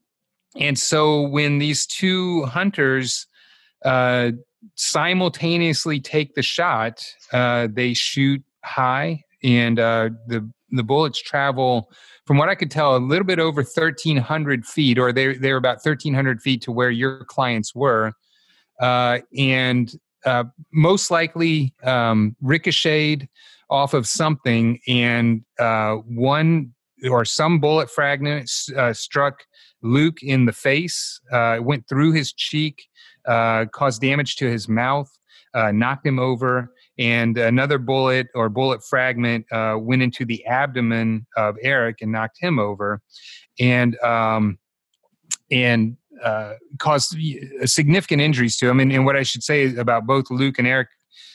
and 0.56 0.78
so 0.78 1.22
when 1.22 1.58
these 1.58 1.86
two 1.86 2.44
hunters 2.44 3.26
uh, 3.84 4.32
simultaneously 4.76 6.00
take 6.00 6.34
the 6.34 6.42
shot 6.42 7.04
uh, 7.32 7.68
they 7.70 7.94
shoot 7.94 8.42
high 8.64 9.22
and 9.42 9.78
uh, 9.78 10.10
the 10.26 10.48
the 10.70 10.82
bullets 10.82 11.20
travel 11.20 11.90
from 12.26 12.38
what 12.38 12.48
I 12.48 12.54
could 12.54 12.70
tell, 12.70 12.96
a 12.96 12.98
little 12.98 13.26
bit 13.26 13.38
over 13.38 13.62
1,300 13.62 14.66
feet, 14.66 14.98
or 14.98 15.12
they 15.12 15.34
they're 15.34 15.56
about 15.56 15.84
1,300 15.84 16.40
feet 16.40 16.62
to 16.62 16.72
where 16.72 16.90
your 16.90 17.24
clients 17.24 17.74
were, 17.74 18.12
uh, 18.80 19.18
and 19.36 19.94
uh, 20.24 20.44
most 20.72 21.10
likely 21.10 21.74
um, 21.84 22.36
ricocheted 22.40 23.28
off 23.70 23.94
of 23.94 24.06
something, 24.06 24.78
and 24.88 25.42
uh, 25.58 25.94
one 25.96 26.72
or 27.10 27.24
some 27.24 27.60
bullet 27.60 27.90
fragment 27.90 28.50
uh, 28.76 28.92
struck 28.92 29.44
Luke 29.82 30.22
in 30.22 30.46
the 30.46 30.52
face, 30.52 31.20
uh, 31.32 31.58
went 31.60 31.88
through 31.88 32.12
his 32.12 32.32
cheek, 32.32 32.86
uh, 33.26 33.66
caused 33.72 34.00
damage 34.00 34.36
to 34.36 34.50
his 34.50 34.68
mouth, 34.68 35.10
knocked 35.54 36.06
him 36.06 36.18
over, 36.18 36.72
and 36.98 37.36
another 37.36 37.78
bullet 37.78 38.28
or 38.34 38.48
bullet 38.48 38.82
fragment 38.84 39.44
went 39.50 40.02
into 40.02 40.24
the 40.24 40.44
abdomen 40.46 41.26
of 41.36 41.56
Eric 41.62 41.98
and 42.00 42.12
knocked 42.12 42.38
him 42.40 42.58
over, 42.58 43.00
and 43.58 43.98
um, 44.00 44.58
and 45.50 45.96
uh, 46.22 46.54
caused 46.78 47.16
significant 47.64 48.20
injuries 48.20 48.56
to 48.58 48.68
him. 48.68 48.80
And, 48.80 48.92
and, 48.92 49.04
what 49.04 49.16
I 49.16 49.22
should 49.22 49.42
say 49.42 49.74
about 49.76 50.06
both 50.06 50.30
Luke 50.30 50.58
and 50.58 50.66
Eric, 50.66 50.88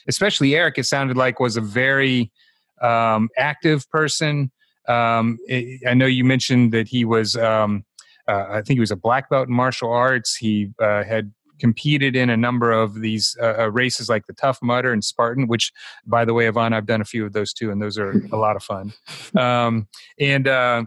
especially 0.07 0.55
Eric, 0.55 0.77
it 0.77 0.85
sounded 0.85 1.17
like 1.17 1.39
was 1.39 1.57
a 1.57 1.61
very 1.61 2.31
um, 2.81 3.29
active 3.37 3.89
person. 3.89 4.51
Um, 4.87 5.37
I 5.49 5.93
know 5.93 6.05
you 6.05 6.23
mentioned 6.23 6.71
that 6.73 6.87
he 6.87 7.05
was. 7.05 7.35
Um, 7.35 7.85
uh, 8.27 8.45
I 8.49 8.61
think 8.61 8.77
he 8.77 8.79
was 8.79 8.91
a 8.91 8.95
black 8.95 9.27
belt 9.29 9.47
in 9.47 9.53
martial 9.55 9.91
arts. 9.91 10.35
He 10.35 10.69
uh, 10.79 11.03
had 11.03 11.33
competed 11.59 12.15
in 12.15 12.29
a 12.29 12.37
number 12.37 12.71
of 12.71 13.01
these 13.01 13.37
uh, 13.41 13.55
uh, 13.59 13.71
races 13.71 14.09
like 14.09 14.25
the 14.27 14.33
Tough 14.33 14.59
Mudder 14.61 14.93
and 14.93 15.03
Spartan, 15.03 15.47
which, 15.47 15.71
by 16.05 16.25
the 16.25 16.33
way, 16.33 16.47
Yvonne, 16.47 16.73
I've 16.73 16.85
done 16.85 17.01
a 17.01 17.05
few 17.05 17.25
of 17.25 17.33
those 17.33 17.53
too, 17.53 17.71
and 17.71 17.81
those 17.81 17.97
are 17.97 18.11
a 18.31 18.37
lot 18.37 18.55
of 18.55 18.63
fun. 18.63 18.93
Um, 19.35 19.87
and 20.19 20.47
uh, 20.47 20.85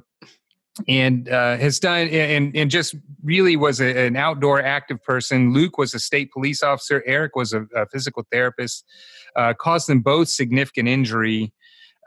and 0.89 1.29
uh, 1.29 1.57
has 1.57 1.79
done 1.79 2.09
and 2.09 2.57
and 2.57 2.71
just 2.71 2.95
really 3.23 3.57
was 3.57 3.81
a, 3.81 4.07
an 4.07 4.17
outdoor 4.17 4.61
active 4.63 5.03
person. 5.03 5.53
Luke 5.53 5.79
was 5.79 5.95
a 5.95 5.99
state 5.99 6.33
police 6.33 6.63
officer. 6.63 7.03
Eric 7.07 7.37
was 7.37 7.53
a, 7.53 7.67
a 7.75 7.87
physical 7.87 8.25
therapist. 8.33 8.85
Uh, 9.37 9.55
caused 9.55 9.89
them 9.89 10.01
both 10.01 10.29
significant 10.29 10.89
injury. 10.89 11.53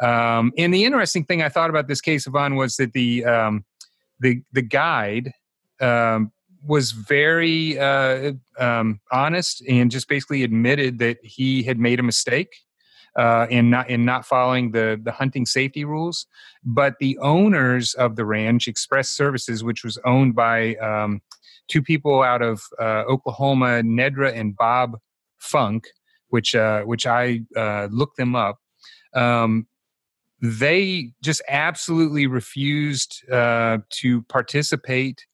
Um, 0.01 0.51
and 0.57 0.73
the 0.73 0.83
interesting 0.83 1.23
thing 1.25 1.41
I 1.41 1.49
thought 1.49 1.69
about 1.69 1.87
this 1.87 2.01
case, 2.01 2.27
Yvonne, 2.27 2.55
was 2.55 2.75
that 2.77 2.93
the 2.93 3.25
um, 3.25 3.65
the 4.19 4.41
the 4.51 4.61
guide 4.61 5.31
um, 5.79 6.31
was 6.65 6.91
very 6.91 7.77
uh, 7.79 8.33
um, 8.59 8.99
honest 9.11 9.63
and 9.67 9.91
just 9.91 10.07
basically 10.07 10.43
admitted 10.43 10.99
that 10.99 11.17
he 11.23 11.63
had 11.63 11.79
made 11.79 11.99
a 11.99 12.03
mistake 12.03 12.55
uh, 13.15 13.47
in 13.49 13.69
not 13.69 13.89
in 13.89 14.05
not 14.05 14.25
following 14.25 14.71
the 14.71 14.99
the 15.01 15.11
hunting 15.11 15.45
safety 15.45 15.85
rules. 15.85 16.27
But 16.63 16.95
the 16.99 17.17
owners 17.19 17.93
of 17.93 18.15
the 18.15 18.25
ranch, 18.25 18.67
Express 18.67 19.09
Services, 19.09 19.63
which 19.63 19.83
was 19.83 19.97
owned 20.05 20.35
by 20.35 20.75
um, 20.75 21.21
two 21.67 21.81
people 21.81 22.23
out 22.23 22.41
of 22.41 22.61
uh, 22.79 23.03
Oklahoma, 23.07 23.81
Nedra 23.83 24.33
and 24.33 24.55
Bob 24.55 24.97
Funk, 25.37 25.87
which 26.29 26.55
uh, 26.55 26.81
which 26.81 27.05
I 27.05 27.41
uh, 27.55 27.87
looked 27.91 28.17
them 28.17 28.35
up. 28.35 28.59
Um, 29.13 29.67
they 30.41 31.11
just 31.23 31.41
absolutely 31.47 32.27
refused 32.27 33.23
uh, 33.31 33.79
to 34.01 34.21
participate 34.23 35.25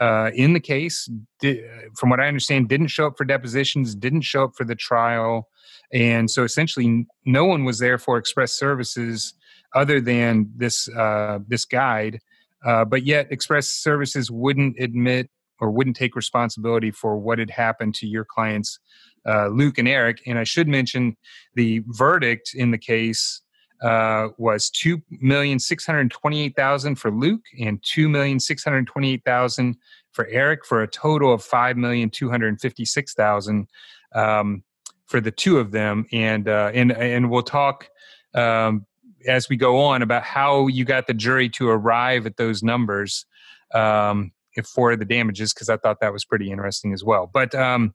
uh, 0.00 0.30
in 0.34 0.52
the 0.52 0.60
case. 0.60 1.08
Did, 1.40 1.64
from 1.96 2.10
what 2.10 2.20
I 2.20 2.28
understand, 2.28 2.68
didn't 2.68 2.88
show 2.88 3.06
up 3.06 3.14
for 3.16 3.24
depositions, 3.24 3.94
didn't 3.94 4.22
show 4.22 4.44
up 4.44 4.52
for 4.56 4.64
the 4.64 4.74
trial, 4.74 5.48
and 5.92 6.30
so 6.30 6.44
essentially, 6.44 7.06
no 7.24 7.44
one 7.44 7.64
was 7.64 7.78
there 7.78 7.98
for 7.98 8.18
express 8.18 8.52
services 8.52 9.34
other 9.74 10.00
than 10.00 10.50
this 10.56 10.88
uh, 10.88 11.38
this 11.46 11.64
guide. 11.64 12.20
Uh, 12.64 12.84
but 12.84 13.04
yet, 13.04 13.30
express 13.30 13.68
services 13.68 14.30
wouldn't 14.30 14.76
admit 14.80 15.30
or 15.60 15.70
wouldn't 15.70 15.96
take 15.96 16.14
responsibility 16.16 16.90
for 16.90 17.16
what 17.16 17.38
had 17.38 17.50
happened 17.50 17.94
to 17.94 18.06
your 18.06 18.24
clients, 18.24 18.78
uh, 19.26 19.48
Luke 19.48 19.78
and 19.78 19.88
Eric. 19.88 20.20
And 20.26 20.38
I 20.38 20.44
should 20.44 20.68
mention 20.68 21.16
the 21.54 21.82
verdict 21.86 22.52
in 22.54 22.70
the 22.70 22.78
case 22.78 23.42
uh, 23.82 24.28
was 24.38 24.70
two 24.70 25.00
million 25.20 25.58
six 25.58 25.86
hundred 25.86 26.10
twenty-eight 26.10 26.56
thousand 26.56 26.96
for 26.96 27.10
Luke 27.10 27.44
and 27.60 27.82
two 27.82 28.08
million 28.08 28.40
six 28.40 28.64
hundred 28.64 28.86
twenty-eight 28.86 29.24
thousand 29.24 29.76
for 30.12 30.26
Eric, 30.26 30.66
for 30.66 30.82
a 30.82 30.88
total 30.88 31.32
of 31.32 31.42
five 31.42 31.76
million 31.76 32.10
two 32.10 32.28
hundred 32.28 32.60
fifty-six 32.60 33.14
thousand 33.14 33.68
um, 34.14 34.64
for 35.06 35.20
the 35.20 35.30
two 35.30 35.58
of 35.58 35.70
them. 35.70 36.06
And 36.12 36.48
uh, 36.48 36.70
and 36.74 36.92
and 36.92 37.30
we'll 37.30 37.42
talk 37.42 37.88
um, 38.34 38.84
as 39.26 39.48
we 39.48 39.56
go 39.56 39.78
on 39.78 40.02
about 40.02 40.24
how 40.24 40.66
you 40.66 40.84
got 40.84 41.06
the 41.06 41.14
jury 41.14 41.48
to 41.50 41.68
arrive 41.68 42.26
at 42.26 42.36
those 42.36 42.62
numbers 42.62 43.26
um, 43.74 44.32
for 44.64 44.96
the 44.96 45.04
damages, 45.04 45.54
because 45.54 45.68
I 45.68 45.76
thought 45.76 46.00
that 46.00 46.12
was 46.12 46.24
pretty 46.24 46.50
interesting 46.50 46.92
as 46.92 47.04
well. 47.04 47.30
But 47.32 47.54
um, 47.54 47.94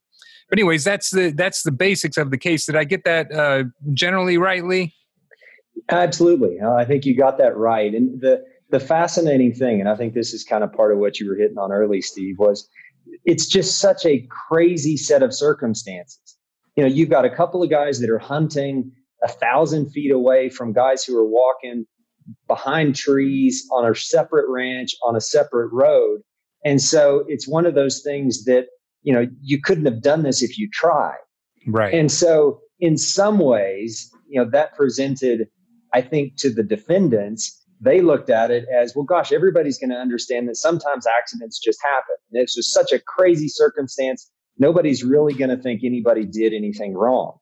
but 0.49 0.59
anyways, 0.59 0.83
that's 0.83 1.09
the 1.09 1.31
that's 1.31 1.63
the 1.63 1.71
basics 1.71 2.17
of 2.17 2.31
the 2.31 2.37
case. 2.37 2.65
Did 2.65 2.75
I 2.75 2.83
get 2.83 3.03
that 3.03 3.33
uh, 3.33 3.63
generally 3.93 4.37
rightly? 4.37 4.93
Absolutely. 5.89 6.59
I 6.61 6.85
think 6.85 7.05
you 7.05 7.15
got 7.15 7.37
that 7.37 7.57
right. 7.57 7.93
And 7.93 8.21
the 8.21 8.43
the 8.69 8.79
fascinating 8.79 9.53
thing, 9.53 9.79
and 9.79 9.87
I 9.87 9.95
think 9.95 10.13
this 10.13 10.33
is 10.33 10.43
kind 10.43 10.63
of 10.63 10.73
part 10.73 10.91
of 10.91 10.97
what 10.97 11.19
you 11.19 11.29
were 11.29 11.35
hitting 11.35 11.57
on 11.57 11.71
early, 11.71 12.01
Steve, 12.01 12.39
was 12.39 12.67
it's 13.25 13.45
just 13.45 13.79
such 13.79 14.05
a 14.05 14.27
crazy 14.49 14.97
set 14.97 15.21
of 15.21 15.33
circumstances. 15.33 16.37
You 16.75 16.83
know, 16.83 16.89
you've 16.89 17.09
got 17.09 17.25
a 17.25 17.29
couple 17.29 17.61
of 17.61 17.69
guys 17.69 17.99
that 17.99 18.09
are 18.09 18.19
hunting 18.19 18.91
a 19.23 19.27
thousand 19.27 19.91
feet 19.91 20.11
away 20.11 20.49
from 20.49 20.73
guys 20.73 21.03
who 21.03 21.17
are 21.17 21.27
walking 21.27 21.85
behind 22.47 22.95
trees 22.95 23.67
on 23.71 23.89
a 23.89 23.95
separate 23.95 24.49
ranch 24.49 24.95
on 25.03 25.15
a 25.15 25.21
separate 25.21 25.69
road. 25.71 26.21
And 26.65 26.81
so 26.81 27.25
it's 27.27 27.47
one 27.47 27.65
of 27.65 27.75
those 27.75 28.01
things 28.01 28.45
that, 28.45 28.67
you 29.03 29.13
know, 29.13 29.27
you 29.41 29.61
couldn't 29.61 29.85
have 29.85 30.01
done 30.01 30.23
this 30.23 30.41
if 30.41 30.57
you 30.57 30.69
tried. 30.71 31.17
Right. 31.67 31.93
And 31.93 32.11
so 32.11 32.61
in 32.79 32.97
some 32.97 33.39
ways, 33.39 34.09
you 34.27 34.41
know, 34.41 34.49
that 34.49 34.75
presented 34.75 35.47
I 35.93 36.01
think 36.01 36.37
to 36.37 36.49
the 36.49 36.63
defendants, 36.63 37.63
they 37.79 38.01
looked 38.01 38.29
at 38.29 38.49
it 38.49 38.65
as, 38.73 38.95
well, 38.95 39.05
gosh, 39.05 39.31
everybody's 39.31 39.77
going 39.77 39.89
to 39.89 39.95
understand 39.95 40.47
that 40.49 40.55
sometimes 40.55 41.05
accidents 41.05 41.59
just 41.59 41.79
happen. 41.83 42.15
And 42.31 42.41
it's 42.41 42.55
just 42.55 42.73
such 42.73 42.91
a 42.91 42.99
crazy 42.99 43.47
circumstance. 43.47 44.31
Nobody's 44.57 45.03
really 45.03 45.33
going 45.33 45.49
to 45.49 45.57
think 45.57 45.81
anybody 45.83 46.25
did 46.25 46.53
anything 46.53 46.93
wrong. 46.93 47.37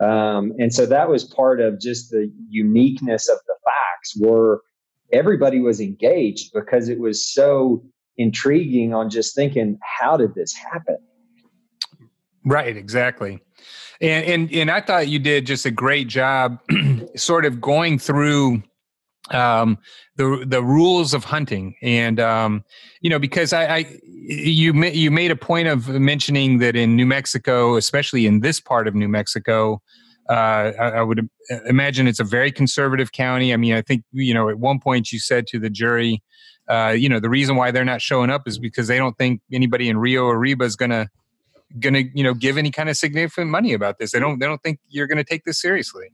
Um, 0.00 0.52
and 0.58 0.72
so 0.72 0.86
that 0.86 1.08
was 1.08 1.24
part 1.24 1.60
of 1.60 1.78
just 1.78 2.10
the 2.10 2.32
uniqueness 2.48 3.28
of 3.28 3.38
the 3.46 3.54
facts 3.64 4.16
were 4.18 4.62
everybody 5.12 5.60
was 5.60 5.80
engaged 5.80 6.52
because 6.52 6.88
it 6.88 6.98
was 6.98 7.32
so 7.32 7.84
intriguing 8.16 8.94
on 8.94 9.10
just 9.10 9.34
thinking, 9.34 9.78
how 9.82 10.16
did 10.16 10.34
this 10.34 10.52
happen? 10.54 10.96
Right, 12.44 12.76
exactly. 12.76 13.40
And 14.02 14.26
and 14.26 14.52
and 14.52 14.70
I 14.70 14.80
thought 14.80 15.08
you 15.08 15.20
did 15.20 15.46
just 15.46 15.64
a 15.64 15.70
great 15.70 16.08
job, 16.08 16.58
sort 17.16 17.44
of 17.44 17.60
going 17.60 18.00
through 18.00 18.62
um, 19.30 19.78
the 20.16 20.44
the 20.44 20.62
rules 20.62 21.14
of 21.14 21.24
hunting, 21.24 21.76
and 21.82 22.18
um, 22.18 22.64
you 23.00 23.08
know, 23.08 23.20
because 23.20 23.52
I, 23.52 23.76
I 23.76 24.00
you 24.04 24.74
you 24.84 25.10
made 25.12 25.30
a 25.30 25.36
point 25.36 25.68
of 25.68 25.88
mentioning 25.88 26.58
that 26.58 26.74
in 26.74 26.96
New 26.96 27.06
Mexico, 27.06 27.76
especially 27.76 28.26
in 28.26 28.40
this 28.40 28.58
part 28.58 28.88
of 28.88 28.94
New 28.96 29.08
Mexico, 29.08 29.80
uh, 30.28 30.72
I, 30.78 30.88
I, 30.90 31.02
would 31.02 31.28
imagine 31.66 32.08
it's 32.08 32.20
a 32.20 32.24
very 32.24 32.50
conservative 32.50 33.12
county. 33.12 33.52
I 33.52 33.56
mean, 33.56 33.74
I 33.74 33.82
think 33.82 34.02
you 34.10 34.34
know 34.34 34.48
at 34.48 34.58
one 34.58 34.80
point 34.80 35.12
you 35.12 35.20
said 35.20 35.46
to 35.48 35.60
the 35.60 35.70
jury, 35.70 36.22
uh, 36.68 36.94
you 36.96 37.08
know, 37.08 37.20
the 37.20 37.30
reason 37.30 37.54
why 37.54 37.70
they're 37.70 37.84
not 37.84 38.00
showing 38.00 38.30
up 38.30 38.48
is 38.48 38.58
because 38.58 38.88
they 38.88 38.98
don't 38.98 39.16
think 39.16 39.40
anybody 39.52 39.88
in 39.88 39.98
Rio 39.98 40.26
Arriba 40.26 40.64
is 40.64 40.74
going 40.74 40.90
to 40.90 41.08
going 41.80 41.94
to 41.94 42.04
you 42.14 42.24
know 42.24 42.34
give 42.34 42.58
any 42.58 42.70
kind 42.70 42.88
of 42.88 42.96
significant 42.96 43.50
money 43.50 43.72
about 43.72 43.98
this. 43.98 44.12
They 44.12 44.20
don't 44.20 44.38
they 44.38 44.46
don't 44.46 44.62
think 44.62 44.80
you're 44.88 45.06
going 45.06 45.18
to 45.18 45.24
take 45.24 45.44
this 45.44 45.60
seriously. 45.60 46.12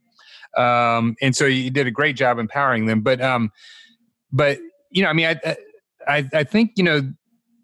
Um, 0.56 1.16
and 1.20 1.36
so 1.36 1.44
you 1.44 1.70
did 1.70 1.86
a 1.86 1.90
great 1.90 2.16
job 2.16 2.38
empowering 2.38 2.86
them. 2.86 3.02
But 3.02 3.20
um, 3.20 3.50
but 4.32 4.58
you 4.90 5.02
know, 5.02 5.08
I 5.08 5.12
mean, 5.12 5.26
I 5.26 5.56
I, 6.06 6.28
I 6.32 6.44
think 6.44 6.72
you 6.76 6.84
know 6.84 7.02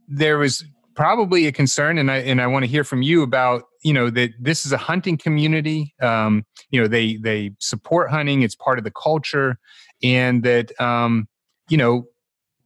there 0.08 0.38
was 0.38 0.64
probably 0.94 1.46
a 1.46 1.52
concern, 1.52 1.98
and 1.98 2.10
I 2.10 2.18
and 2.18 2.40
I 2.40 2.46
want 2.46 2.64
to 2.64 2.70
hear 2.70 2.84
from 2.84 3.02
you 3.02 3.22
about 3.22 3.64
you 3.82 3.92
know 3.92 4.10
that 4.10 4.30
this 4.40 4.66
is 4.66 4.72
a 4.72 4.78
hunting 4.78 5.16
community. 5.16 5.94
Um, 6.00 6.44
you 6.70 6.80
know, 6.80 6.88
they 6.88 7.16
they 7.16 7.50
support 7.60 8.10
hunting; 8.10 8.42
it's 8.42 8.54
part 8.54 8.78
of 8.78 8.84
the 8.84 8.92
culture, 8.92 9.58
and 10.02 10.42
that 10.44 10.78
um, 10.80 11.26
you 11.68 11.76
know 11.76 12.06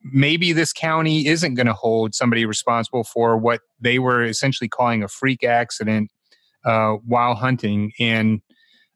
maybe 0.02 0.52
this 0.52 0.72
county 0.72 1.26
isn't 1.26 1.54
going 1.54 1.66
to 1.66 1.72
hold 1.72 2.14
somebody 2.14 2.44
responsible 2.46 3.04
for 3.04 3.36
what 3.36 3.60
they 3.80 3.98
were 3.98 4.24
essentially 4.24 4.68
calling 4.68 5.02
a 5.02 5.08
freak 5.08 5.44
accident 5.44 6.10
uh, 6.64 6.94
while 7.04 7.34
hunting. 7.34 7.92
And 7.98 8.40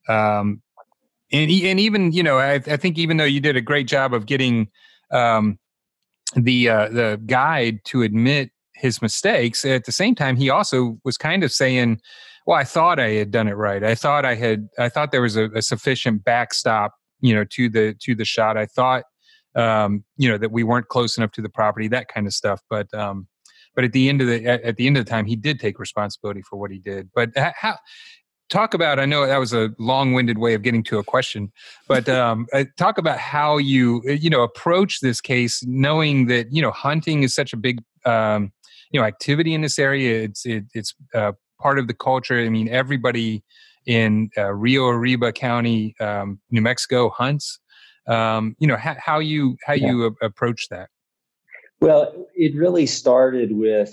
um, 0.08 0.62
and 1.32 1.50
and 1.50 1.80
even 1.80 2.12
you 2.12 2.22
know 2.22 2.38
I, 2.38 2.54
I, 2.54 2.76
think 2.76 2.98
even 2.98 3.16
though 3.16 3.24
you 3.24 3.40
did 3.40 3.56
a 3.56 3.60
great 3.60 3.86
job 3.86 4.12
of 4.12 4.26
getting 4.26 4.68
um, 5.10 5.58
the 6.34 6.68
uh, 6.68 6.88
the 6.88 7.20
guide 7.26 7.84
to 7.86 8.02
admit 8.02 8.50
his 8.74 9.00
mistakes 9.00 9.64
at 9.64 9.84
the 9.84 9.92
same 9.92 10.14
time 10.14 10.36
he 10.36 10.50
also 10.50 10.98
was 11.04 11.16
kind 11.16 11.44
of 11.44 11.52
saying 11.52 12.00
well 12.46 12.58
i 12.58 12.64
thought 12.64 12.98
i 12.98 13.10
had 13.10 13.30
done 13.30 13.46
it 13.46 13.52
right. 13.52 13.84
I 13.84 13.94
thought 13.94 14.24
i 14.24 14.34
had 14.34 14.68
i 14.78 14.88
thought 14.88 15.12
there 15.12 15.22
was 15.22 15.36
a, 15.36 15.50
a 15.50 15.62
sufficient 15.62 16.24
backstop 16.24 16.92
you 17.22 17.34
know 17.34 17.44
to 17.44 17.70
the 17.70 17.94
to 18.00 18.14
the 18.14 18.26
shot. 18.26 18.58
I 18.58 18.66
thought 18.66 19.04
um, 19.54 20.04
you 20.16 20.28
know 20.28 20.38
that 20.38 20.52
we 20.52 20.62
weren't 20.62 20.88
close 20.88 21.16
enough 21.16 21.32
to 21.32 21.42
the 21.42 21.48
property, 21.48 21.88
that 21.88 22.08
kind 22.08 22.26
of 22.26 22.34
stuff. 22.34 22.60
But 22.70 22.92
um, 22.94 23.28
but 23.74 23.84
at 23.84 23.92
the 23.92 24.08
end 24.08 24.20
of 24.20 24.26
the 24.28 24.46
at, 24.46 24.62
at 24.62 24.76
the 24.76 24.86
end 24.86 24.96
of 24.96 25.04
the 25.04 25.10
time, 25.10 25.26
he 25.26 25.36
did 25.36 25.60
take 25.60 25.78
responsibility 25.78 26.42
for 26.42 26.56
what 26.56 26.70
he 26.70 26.78
did. 26.78 27.10
But 27.14 27.30
how 27.36 27.76
talk 28.50 28.74
about 28.74 28.98
i 28.98 29.06
know 29.06 29.26
that 29.26 29.38
was 29.38 29.54
a 29.54 29.70
long-winded 29.78 30.36
way 30.36 30.52
of 30.52 30.60
getting 30.60 30.82
to 30.82 30.98
a 30.98 31.04
question 31.04 31.50
but 31.88 32.06
um, 32.10 32.46
uh, 32.52 32.64
talk 32.76 32.98
about 32.98 33.16
how 33.16 33.56
you 33.56 34.02
uh, 34.06 34.12
you 34.12 34.28
know 34.28 34.42
approach 34.42 35.00
this 35.00 35.22
case 35.22 35.62
knowing 35.64 36.26
that 36.26 36.52
you 36.52 36.60
know 36.60 36.70
hunting 36.70 37.22
is 37.22 37.34
such 37.34 37.54
a 37.54 37.56
big 37.56 37.82
um, 38.04 38.52
you 38.92 39.00
know 39.00 39.06
activity 39.06 39.54
in 39.54 39.62
this 39.62 39.78
area. 39.78 40.22
It's 40.22 40.46
it, 40.46 40.64
it's 40.74 40.94
uh, 41.14 41.32
part 41.60 41.78
of 41.78 41.88
the 41.88 41.94
culture. 41.94 42.38
I 42.38 42.48
mean, 42.48 42.68
everybody 42.68 43.42
in 43.86 44.30
uh, 44.38 44.52
Rio 44.52 44.86
Arriba 44.86 45.32
County, 45.32 45.96
um, 45.98 46.40
New 46.50 46.62
Mexico, 46.62 47.10
hunts. 47.10 47.58
Um, 48.06 48.56
you 48.58 48.66
know 48.66 48.76
how, 48.76 48.96
how 48.98 49.18
you 49.18 49.56
how 49.64 49.74
yeah. 49.74 49.88
you 49.88 50.06
a- 50.06 50.26
approach 50.26 50.68
that. 50.70 50.88
Well, 51.80 52.26
it 52.34 52.54
really 52.56 52.86
started 52.86 53.50
with 53.52 53.92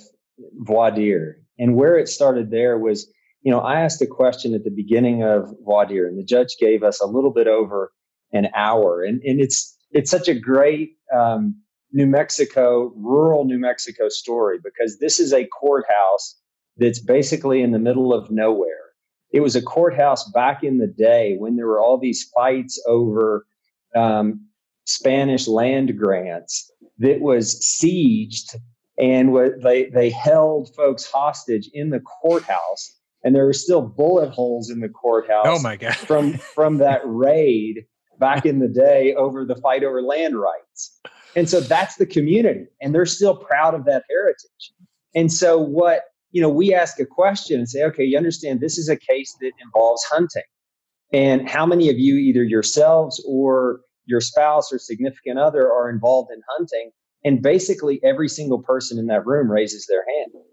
voir 0.59 0.91
dire, 0.91 1.37
and 1.57 1.75
where 1.75 1.97
it 1.97 2.07
started 2.07 2.51
there 2.51 2.77
was, 2.77 3.11
you 3.41 3.51
know, 3.51 3.59
I 3.59 3.81
asked 3.81 4.01
a 4.01 4.07
question 4.07 4.53
at 4.53 4.63
the 4.63 4.71
beginning 4.71 5.23
of 5.23 5.53
voir 5.63 5.85
dire, 5.85 6.07
and 6.07 6.17
the 6.17 6.23
judge 6.23 6.55
gave 6.59 6.83
us 6.83 7.01
a 7.01 7.05
little 7.05 7.31
bit 7.31 7.47
over 7.47 7.91
an 8.31 8.47
hour, 8.55 9.03
and 9.03 9.21
and 9.23 9.39
it's 9.39 9.75
it's 9.91 10.11
such 10.11 10.27
a 10.27 10.39
great 10.39 10.91
um, 11.15 11.55
New 11.91 12.07
Mexico, 12.07 12.93
rural 12.95 13.45
New 13.45 13.59
Mexico 13.59 14.09
story 14.09 14.59
because 14.63 14.99
this 14.99 15.19
is 15.19 15.33
a 15.33 15.47
courthouse 15.47 16.39
that's 16.77 16.99
basically 16.99 17.61
in 17.61 17.71
the 17.71 17.79
middle 17.79 18.13
of 18.13 18.29
nowhere. 18.29 18.93
It 19.31 19.41
was 19.41 19.55
a 19.55 19.61
courthouse 19.61 20.29
back 20.31 20.63
in 20.63 20.77
the 20.77 20.87
day 20.87 21.35
when 21.37 21.55
there 21.55 21.67
were 21.67 21.79
all 21.79 21.97
these 21.97 22.29
fights 22.35 22.81
over 22.87 23.45
um, 23.95 24.45
Spanish 24.85 25.47
land 25.47 25.97
grants 25.97 26.71
that 26.97 27.21
was 27.21 27.55
sieged 27.61 28.55
and 28.99 29.31
what 29.31 29.61
they 29.63 29.85
they 29.89 30.09
held 30.09 30.73
folks 30.75 31.09
hostage 31.09 31.69
in 31.73 31.89
the 31.89 31.99
courthouse 31.99 32.95
and 33.23 33.35
there 33.35 33.45
were 33.45 33.53
still 33.53 33.81
bullet 33.81 34.29
holes 34.29 34.69
in 34.69 34.79
the 34.79 34.89
courthouse 34.89 35.45
oh 35.45 35.59
my 35.61 35.75
god. 35.75 35.95
from 35.95 36.33
from 36.33 36.77
that 36.77 37.01
raid 37.05 37.85
back 38.19 38.45
in 38.45 38.59
the 38.59 38.67
day 38.67 39.13
over 39.15 39.45
the 39.45 39.55
fight 39.55 39.83
over 39.83 40.01
land 40.01 40.37
rights. 40.37 40.99
And 41.35 41.49
so 41.49 41.61
that's 41.61 41.95
the 41.95 42.05
community 42.05 42.65
and 42.81 42.93
they're 42.93 43.05
still 43.05 43.35
proud 43.35 43.73
of 43.73 43.85
that 43.85 44.03
heritage. 44.09 44.73
And 45.15 45.31
so 45.31 45.57
what 45.57 46.01
you 46.31 46.41
know 46.41 46.49
we 46.49 46.73
ask 46.73 46.99
a 46.99 47.05
question 47.05 47.59
and 47.59 47.69
say 47.69 47.83
okay 47.83 48.03
you 48.03 48.17
understand 48.17 48.59
this 48.59 48.77
is 48.77 48.89
a 48.89 48.97
case 48.97 49.35
that 49.41 49.51
involves 49.63 50.03
hunting 50.11 50.43
and 51.11 51.49
how 51.49 51.65
many 51.65 51.89
of 51.89 51.97
you 51.97 52.15
either 52.15 52.43
yourselves 52.43 53.23
or 53.27 53.81
your 54.05 54.21
spouse 54.21 54.71
or 54.71 54.79
significant 54.79 55.39
other 55.39 55.71
are 55.71 55.89
involved 55.89 56.29
in 56.33 56.41
hunting? 56.57 56.91
And 57.23 57.41
basically 57.41 57.99
every 58.03 58.29
single 58.29 58.61
person 58.61 58.97
in 58.97 59.07
that 59.07 59.25
room 59.25 59.51
raises 59.51 59.87
their 59.87 60.05
hand. 60.05 60.43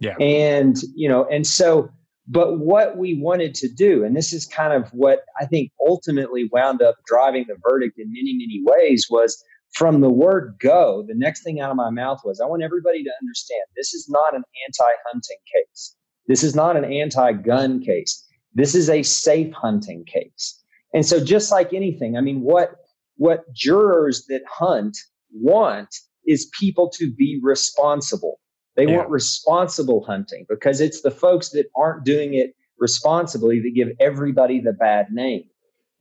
Yeah. 0.00 0.16
And 0.24 0.76
you 0.94 1.08
know 1.08 1.26
and 1.30 1.46
so 1.46 1.88
but 2.26 2.58
what 2.58 2.96
we 2.96 3.20
wanted 3.20 3.54
to 3.54 3.68
do 3.68 4.02
and 4.04 4.16
this 4.16 4.32
is 4.32 4.46
kind 4.46 4.72
of 4.72 4.90
what 4.90 5.20
i 5.40 5.46
think 5.46 5.70
ultimately 5.86 6.48
wound 6.52 6.82
up 6.82 6.96
driving 7.06 7.44
the 7.48 7.56
verdict 7.68 7.98
in 7.98 8.10
many 8.10 8.34
many 8.34 8.62
ways 8.64 9.06
was 9.08 9.42
from 9.74 10.00
the 10.00 10.10
word 10.10 10.56
go 10.60 11.04
the 11.06 11.14
next 11.14 11.42
thing 11.42 11.60
out 11.60 11.70
of 11.70 11.76
my 11.76 11.90
mouth 11.90 12.20
was 12.24 12.40
i 12.40 12.46
want 12.46 12.62
everybody 12.62 13.04
to 13.04 13.10
understand 13.22 13.60
this 13.76 13.94
is 13.94 14.08
not 14.08 14.34
an 14.34 14.42
anti-hunting 14.66 15.38
case. 15.54 15.96
This 16.26 16.42
is 16.42 16.54
not 16.54 16.76
an 16.76 16.84
anti-gun 16.84 17.80
case 17.82 18.26
this 18.54 18.74
is 18.74 18.88
a 18.88 19.02
safe 19.02 19.52
hunting 19.52 20.04
case 20.04 20.62
and 20.92 21.04
so 21.04 21.22
just 21.22 21.50
like 21.50 21.72
anything 21.72 22.16
i 22.16 22.20
mean 22.20 22.40
what 22.40 22.76
what 23.16 23.52
jurors 23.52 24.26
that 24.28 24.42
hunt 24.48 24.96
want 25.32 25.94
is 26.26 26.50
people 26.58 26.90
to 26.90 27.10
be 27.10 27.40
responsible. 27.42 28.40
They 28.76 28.86
yeah. 28.86 28.98
want 28.98 29.10
responsible 29.10 30.04
hunting 30.04 30.46
because 30.48 30.80
it's 30.80 31.02
the 31.02 31.10
folks 31.10 31.50
that 31.50 31.66
aren't 31.76 32.04
doing 32.04 32.34
it 32.34 32.54
responsibly 32.78 33.60
that 33.60 33.72
give 33.74 33.88
everybody 34.00 34.60
the 34.60 34.72
bad 34.72 35.06
name. 35.12 35.44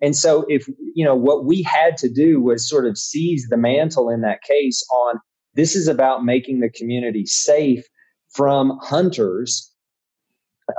And 0.02 0.16
so 0.16 0.46
if 0.50 0.68
you 0.96 1.06
know 1.06 1.16
what 1.16 1.46
we 1.46 1.62
had 1.62 1.98
to 1.98 2.10
do 2.10 2.42
was 2.42 2.68
sort 2.68 2.88
of 2.88 2.98
seize 2.98 3.48
the 3.50 3.58
mantle 3.58 4.10
in 4.10 4.22
that 4.22 4.42
case 4.42 4.86
on 4.94 5.20
this 5.54 5.76
is 5.76 5.88
about 5.88 6.26
making 6.26 6.60
the 6.60 6.70
community 6.70 7.26
safe 7.26 7.86
from 8.32 8.80
hunters 8.82 9.72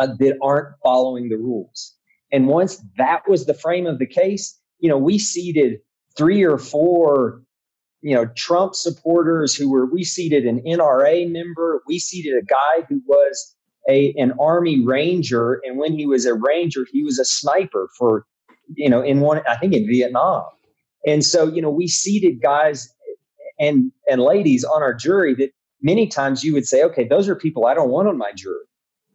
uh, 0.00 0.08
that 0.18 0.36
aren't 0.42 0.74
following 0.82 1.28
the 1.28 1.36
rules. 1.36 1.94
And 2.32 2.48
once 2.48 2.82
that 2.98 3.22
was 3.28 3.46
the 3.46 3.54
frame 3.54 3.86
of 3.86 3.98
the 3.98 4.06
case, 4.06 4.58
you 4.80 4.88
know, 4.88 4.98
we 4.98 5.18
seated 5.18 5.80
three 6.16 6.42
or 6.42 6.58
four 6.58 7.42
you 8.04 8.14
know 8.14 8.26
Trump 8.36 8.74
supporters 8.74 9.56
who 9.56 9.70
were 9.70 9.86
we 9.86 10.04
seated 10.04 10.44
an 10.44 10.60
NRA 10.60 11.28
member, 11.30 11.82
we 11.88 11.98
seated 11.98 12.34
a 12.34 12.44
guy 12.44 12.86
who 12.86 13.00
was 13.06 13.56
a 13.88 14.12
an 14.18 14.34
army 14.38 14.84
ranger 14.84 15.60
and 15.64 15.78
when 15.78 15.94
he 15.98 16.06
was 16.06 16.26
a 16.26 16.34
ranger 16.34 16.86
he 16.92 17.02
was 17.02 17.18
a 17.18 17.24
sniper 17.24 17.88
for 17.98 18.26
you 18.76 18.90
know 18.90 19.00
in 19.00 19.20
one 19.20 19.40
I 19.48 19.56
think 19.56 19.72
in 19.72 19.86
Vietnam. 19.86 20.44
And 21.06 21.24
so 21.24 21.48
you 21.48 21.62
know 21.62 21.70
we 21.70 21.88
seated 21.88 22.42
guys 22.42 22.92
and 23.58 23.90
and 24.08 24.20
ladies 24.20 24.64
on 24.64 24.82
our 24.82 24.94
jury 24.94 25.34
that 25.36 25.52
many 25.80 26.06
times 26.06 26.44
you 26.44 26.52
would 26.52 26.66
say 26.66 26.82
okay 26.82 27.08
those 27.08 27.26
are 27.26 27.34
people 27.34 27.64
I 27.64 27.72
don't 27.72 27.90
want 27.90 28.06
on 28.06 28.18
my 28.18 28.32
jury. 28.32 28.66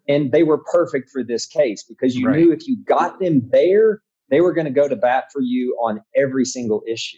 And 0.10 0.32
they 0.34 0.44
were 0.44 0.58
perfect 0.58 1.10
for 1.12 1.24
this 1.24 1.46
case 1.46 1.86
because 1.88 2.16
you 2.16 2.28
right. 2.28 2.38
knew 2.38 2.52
if 2.52 2.68
you 2.68 2.84
got 2.84 3.20
them 3.20 3.48
there 3.52 4.02
they 4.30 4.42
were 4.42 4.54
going 4.54 4.66
to 4.66 4.72
go 4.72 4.88
to 4.88 4.96
bat 4.96 5.26
for 5.32 5.42
you 5.42 5.78
on 5.82 6.02
every 6.16 6.46
single 6.46 6.84
issue. 6.88 7.18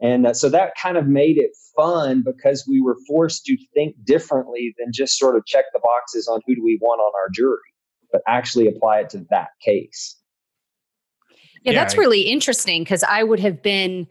And 0.00 0.26
uh, 0.26 0.34
so 0.34 0.48
that 0.48 0.72
kind 0.80 0.96
of 0.96 1.06
made 1.06 1.38
it 1.38 1.52
fun 1.76 2.24
because 2.24 2.66
we 2.68 2.80
were 2.80 2.96
forced 3.06 3.44
to 3.46 3.56
think 3.72 3.94
differently 4.04 4.74
than 4.78 4.88
just 4.92 5.18
sort 5.18 5.36
of 5.36 5.46
check 5.46 5.66
the 5.72 5.80
boxes 5.82 6.28
on 6.28 6.40
who 6.46 6.56
do 6.56 6.62
we 6.62 6.78
want 6.80 7.00
on 7.00 7.12
our 7.22 7.28
jury, 7.32 7.58
but 8.10 8.20
actually 8.26 8.66
apply 8.66 9.00
it 9.00 9.10
to 9.10 9.24
that 9.30 9.50
case. 9.64 10.16
Yeah, 11.62 11.72
yeah 11.72 11.78
that's 11.80 11.96
really 11.96 12.22
interesting 12.22 12.82
because 12.82 13.04
I 13.04 13.22
would 13.22 13.38
have 13.40 13.62
been 13.62 14.08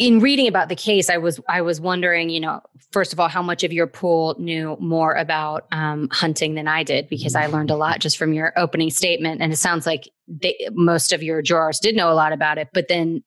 in 0.00 0.18
reading 0.18 0.48
about 0.48 0.70
the 0.70 0.74
case, 0.74 1.10
I 1.10 1.18
was 1.18 1.40
I 1.46 1.60
was 1.60 1.78
wondering, 1.78 2.30
you 2.30 2.40
know, 2.40 2.62
first 2.90 3.12
of 3.12 3.20
all, 3.20 3.28
how 3.28 3.42
much 3.42 3.62
of 3.62 3.72
your 3.72 3.86
pool 3.86 4.34
knew 4.38 4.78
more 4.80 5.12
about 5.12 5.66
um, 5.72 6.08
hunting 6.10 6.54
than 6.54 6.66
I 6.66 6.82
did, 6.82 7.06
because 7.10 7.36
I 7.36 7.46
learned 7.46 7.70
a 7.70 7.76
lot 7.76 8.00
just 8.00 8.16
from 8.16 8.32
your 8.32 8.54
opening 8.56 8.88
statement, 8.88 9.42
and 9.42 9.52
it 9.52 9.58
sounds 9.58 9.84
like 9.84 10.08
they, 10.26 10.56
most 10.72 11.12
of 11.12 11.22
your 11.22 11.42
jurors 11.42 11.78
did 11.78 11.94
know 11.94 12.10
a 12.10 12.14
lot 12.14 12.32
about 12.32 12.56
it. 12.56 12.68
But 12.72 12.88
then, 12.88 13.22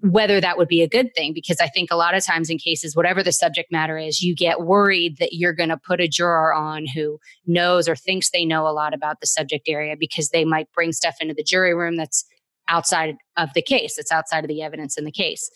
whether 0.00 0.40
that 0.40 0.56
would 0.56 0.66
be 0.66 0.80
a 0.80 0.88
good 0.88 1.14
thing, 1.14 1.34
because 1.34 1.60
I 1.60 1.68
think 1.68 1.90
a 1.92 1.96
lot 1.96 2.14
of 2.14 2.24
times 2.24 2.48
in 2.48 2.56
cases, 2.56 2.96
whatever 2.96 3.22
the 3.22 3.30
subject 3.30 3.70
matter 3.70 3.98
is, 3.98 4.22
you 4.22 4.34
get 4.34 4.62
worried 4.62 5.18
that 5.18 5.34
you're 5.34 5.52
going 5.52 5.68
to 5.68 5.76
put 5.76 6.00
a 6.00 6.08
juror 6.08 6.54
on 6.54 6.86
who 6.86 7.18
knows 7.46 7.86
or 7.86 7.96
thinks 7.96 8.30
they 8.30 8.46
know 8.46 8.66
a 8.66 8.72
lot 8.72 8.94
about 8.94 9.20
the 9.20 9.26
subject 9.26 9.68
area 9.68 9.94
because 9.94 10.30
they 10.30 10.46
might 10.46 10.72
bring 10.72 10.92
stuff 10.92 11.16
into 11.20 11.34
the 11.34 11.44
jury 11.44 11.74
room 11.74 11.96
that's 11.96 12.24
outside 12.66 13.14
of 13.36 13.50
the 13.54 13.60
case, 13.60 13.96
that's 13.96 14.10
outside 14.10 14.42
of 14.42 14.48
the 14.48 14.62
evidence 14.62 14.96
in 14.96 15.04
the 15.04 15.12
case. 15.12 15.50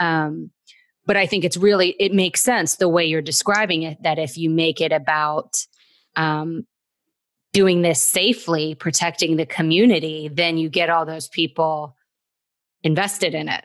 Um, 0.00 0.50
but 1.06 1.16
I 1.16 1.26
think 1.26 1.44
it's 1.44 1.56
really 1.56 1.90
it 2.00 2.12
makes 2.12 2.42
sense 2.42 2.76
the 2.76 2.88
way 2.88 3.04
you're 3.04 3.22
describing 3.22 3.82
it 3.82 4.02
that 4.02 4.18
if 4.18 4.38
you 4.38 4.50
make 4.50 4.80
it 4.80 4.92
about 4.92 5.56
um, 6.16 6.66
doing 7.52 7.82
this 7.82 8.02
safely, 8.02 8.74
protecting 8.74 9.36
the 9.36 9.46
community, 9.46 10.28
then 10.28 10.56
you 10.56 10.68
get 10.68 10.90
all 10.90 11.04
those 11.04 11.28
people 11.28 11.96
invested 12.82 13.34
in 13.34 13.48
it. 13.48 13.64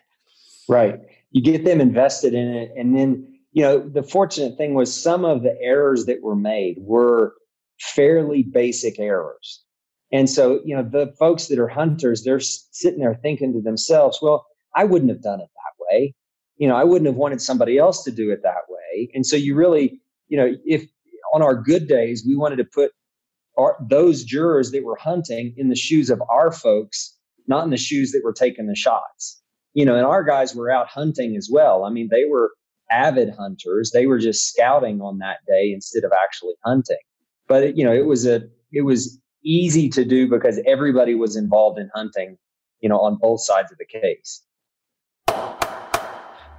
Right. 0.67 0.99
You 1.31 1.41
get 1.41 1.65
them 1.65 1.81
invested 1.81 2.33
in 2.33 2.47
it, 2.49 2.71
and 2.75 2.95
then 2.95 3.27
you 3.51 3.63
know 3.63 3.79
the 3.79 4.03
fortunate 4.03 4.57
thing 4.57 4.73
was 4.73 4.93
some 4.93 5.25
of 5.25 5.43
the 5.43 5.55
errors 5.61 6.05
that 6.05 6.21
were 6.21 6.35
made 6.35 6.77
were 6.79 7.33
fairly 7.79 8.43
basic 8.43 8.99
errors. 8.99 9.63
And 10.11 10.27
so, 10.27 10.59
you 10.65 10.75
know, 10.75 10.81
the 10.81 11.13
folks 11.19 11.47
that 11.47 11.59
are 11.59 11.67
hunters, 11.67 12.23
they're 12.23 12.39
sitting 12.39 12.99
there 12.99 13.13
thinking 13.13 13.53
to 13.53 13.61
themselves, 13.61 14.17
well, 14.23 14.47
I 14.75 14.83
wouldn't 14.83 15.11
have 15.11 15.21
done 15.21 15.39
it 15.39 15.49
that 15.53 15.85
way 15.87 16.15
you 16.59 16.67
know, 16.67 16.75
I 16.75 16.83
wouldn't 16.83 17.07
have 17.07 17.15
wanted 17.15 17.41
somebody 17.41 17.77
else 17.77 18.03
to 18.03 18.11
do 18.11 18.31
it 18.31 18.41
that 18.43 18.69
way. 18.69 19.09
And 19.13 19.25
so 19.25 19.35
you 19.35 19.55
really, 19.55 19.99
you 20.27 20.37
know, 20.37 20.53
if 20.65 20.85
on 21.33 21.41
our 21.41 21.55
good 21.55 21.87
days 21.87 22.23
we 22.27 22.35
wanted 22.35 22.57
to 22.57 22.65
put 22.65 22.91
our, 23.57 23.77
those 23.89 24.23
jurors 24.23 24.71
that 24.71 24.83
were 24.83 24.97
hunting 24.97 25.53
in 25.57 25.69
the 25.69 25.75
shoes 25.75 26.09
of 26.09 26.21
our 26.29 26.51
folks, 26.51 27.15
not 27.47 27.63
in 27.63 27.71
the 27.71 27.77
shoes 27.77 28.11
that 28.11 28.21
were 28.23 28.33
taking 28.33 28.67
the 28.67 28.75
shots. 28.75 29.41
You 29.73 29.85
know, 29.85 29.95
and 29.95 30.05
our 30.05 30.23
guys 30.23 30.53
were 30.53 30.69
out 30.69 30.87
hunting 30.87 31.35
as 31.37 31.49
well. 31.51 31.85
I 31.85 31.89
mean, 31.89 32.09
they 32.11 32.25
were 32.25 32.51
avid 32.91 33.33
hunters. 33.37 33.91
They 33.91 34.07
were 34.07 34.19
just 34.19 34.47
scouting 34.47 34.99
on 34.99 35.19
that 35.19 35.37
day 35.47 35.71
instead 35.73 36.03
of 36.03 36.11
actually 36.11 36.55
hunting. 36.65 36.97
But 37.47 37.77
you 37.77 37.85
know, 37.85 37.93
it 37.93 38.05
was 38.05 38.25
a 38.25 38.41
it 38.71 38.81
was 38.81 39.19
easy 39.43 39.87
to 39.89 40.03
do 40.03 40.27
because 40.27 40.59
everybody 40.65 41.15
was 41.15 41.35
involved 41.35 41.79
in 41.79 41.89
hunting, 41.93 42.37
you 42.81 42.89
know, 42.89 42.99
on 42.99 43.17
both 43.21 43.41
sides 43.41 43.71
of 43.71 43.77
the 43.77 43.85
case. 43.85 44.43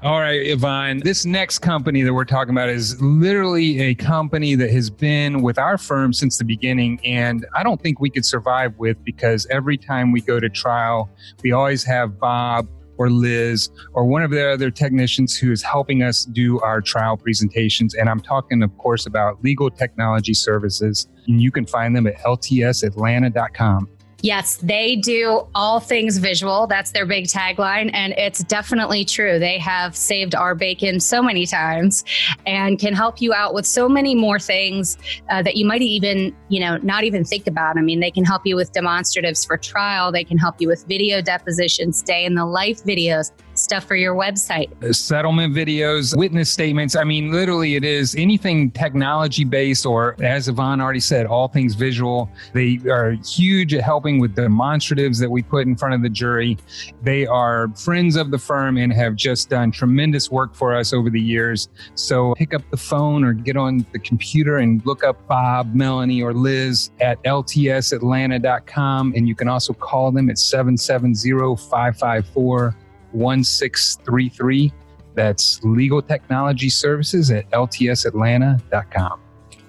All 0.02 0.18
right, 0.18 0.40
Yvonne. 0.46 1.00
This 1.00 1.26
next 1.26 1.58
company 1.58 2.00
that 2.00 2.14
we're 2.14 2.24
talking 2.24 2.54
about 2.54 2.70
is 2.70 2.98
literally 3.02 3.80
a 3.82 3.94
company 3.94 4.54
that 4.54 4.70
has 4.70 4.88
been 4.88 5.42
with 5.42 5.58
our 5.58 5.76
firm 5.76 6.14
since 6.14 6.38
the 6.38 6.44
beginning. 6.44 6.98
And 7.04 7.44
I 7.54 7.62
don't 7.62 7.78
think 7.78 8.00
we 8.00 8.08
could 8.08 8.24
survive 8.24 8.74
with 8.78 8.96
because 9.04 9.46
every 9.50 9.76
time 9.76 10.10
we 10.10 10.22
go 10.22 10.40
to 10.40 10.48
trial, 10.48 11.10
we 11.42 11.52
always 11.52 11.84
have 11.84 12.18
Bob 12.18 12.66
or 12.96 13.10
Liz 13.10 13.68
or 13.92 14.06
one 14.06 14.22
of 14.22 14.30
the 14.30 14.50
other 14.50 14.70
technicians 14.70 15.36
who 15.36 15.52
is 15.52 15.62
helping 15.62 16.02
us 16.02 16.24
do 16.24 16.58
our 16.60 16.80
trial 16.80 17.18
presentations. 17.18 17.92
And 17.92 18.08
I'm 18.08 18.20
talking, 18.20 18.62
of 18.62 18.74
course, 18.78 19.04
about 19.04 19.44
legal 19.44 19.70
technology 19.70 20.32
services. 20.32 21.08
And 21.26 21.42
you 21.42 21.52
can 21.52 21.66
find 21.66 21.94
them 21.94 22.06
at 22.06 22.16
ltsatlanta.com. 22.20 23.88
Yes, 24.22 24.56
they 24.59 24.96
do 24.96 25.46
all 25.54 25.80
things 25.80 26.18
visual. 26.18 26.66
That's 26.66 26.92
their 26.92 27.06
big 27.06 27.24
tagline. 27.24 27.90
And 27.94 28.12
it's 28.18 28.44
definitely 28.44 29.04
true. 29.04 29.38
They 29.38 29.59
have 29.59 29.96
saved 29.96 30.35
our 30.35 30.54
bacon 30.54 31.00
so 31.00 31.22
many 31.22 31.46
times 31.46 32.04
and 32.46 32.78
can 32.78 32.92
help 32.92 33.20
you 33.20 33.33
out 33.33 33.54
with 33.54 33.66
so 33.66 33.88
many 33.88 34.14
more 34.14 34.38
things 34.38 34.98
uh, 35.30 35.42
that 35.42 35.56
you 35.56 35.64
might 35.64 35.83
even, 35.83 36.37
you 36.48 36.61
know, 36.61 36.76
not 36.78 37.04
even 37.04 37.24
think 37.24 37.46
about. 37.46 37.78
I 37.78 37.83
mean, 37.83 38.00
they 38.00 38.11
can 38.11 38.24
help 38.24 38.42
you 38.44 38.56
with 38.56 38.72
demonstratives 38.72 39.46
for 39.46 39.56
trial, 39.56 40.12
they 40.12 40.24
can 40.24 40.38
help 40.38 40.61
you 40.61 40.68
with 40.68 40.85
video 40.87 41.22
depositions, 41.22 42.02
day 42.02 42.24
in 42.24 42.35
the 42.35 42.44
life 42.44 42.85
videos 42.85 43.33
stuff 43.70 43.85
for 43.85 43.94
your 43.94 44.16
website? 44.16 44.68
Uh, 44.83 44.92
settlement 44.92 45.54
videos, 45.54 46.16
witness 46.16 46.50
statements. 46.50 46.96
I 46.96 47.04
mean, 47.04 47.30
literally, 47.30 47.76
it 47.76 47.85
is 47.85 48.16
anything 48.16 48.72
technology 48.72 49.44
based, 49.44 49.87
or 49.87 50.16
as 50.20 50.48
Yvonne 50.48 50.80
already 50.80 50.98
said, 50.98 51.24
all 51.24 51.46
things 51.46 51.76
visual. 51.76 52.28
They 52.52 52.80
are 52.90 53.12
huge 53.24 53.72
at 53.72 53.83
helping 53.83 54.18
with 54.18 54.35
demonstratives 54.35 55.20
that 55.20 55.30
we 55.30 55.42
put 55.42 55.68
in 55.68 55.76
front 55.76 55.94
of 55.94 56.02
the 56.02 56.09
jury. 56.09 56.59
They 57.04 57.28
are 57.28 57.68
friends 57.76 58.16
of 58.16 58.33
the 58.33 58.38
firm 58.38 58.76
and 58.76 58.92
have 58.92 59.14
just 59.14 59.48
done 59.48 59.70
tremendous 59.70 60.33
work 60.33 60.56
for 60.56 60.74
us 60.74 60.92
over 60.92 61.09
the 61.09 61.20
years. 61.20 61.68
So 61.94 62.35
pick 62.35 62.52
up 62.54 62.68
the 62.72 62.76
phone 62.76 63.22
or 63.22 63.35
get 63.35 63.56
on 63.56 63.87
the 63.92 64.00
computer 64.00 64.56
and 64.56 64.85
look 64.85 65.04
up 65.04 65.28
Bob, 65.28 65.76
Melanie, 65.76 66.24
or 66.24 66.35
Liz 66.35 66.90
at 67.00 67.22
ltsatlanta.com. 67.22 69.12
And 69.14 69.28
you 69.28 69.37
can 69.37 69.46
also 69.46 69.72
call 69.74 70.11
them 70.11 70.28
at 70.28 70.40
770 70.40 71.54
554 71.70 72.74
1633. 73.12 74.73
That's 75.14 75.62
Legal 75.62 76.01
Technology 76.01 76.68
Services 76.68 77.31
at 77.31 77.51
ltsatlanta.com. 77.51 79.20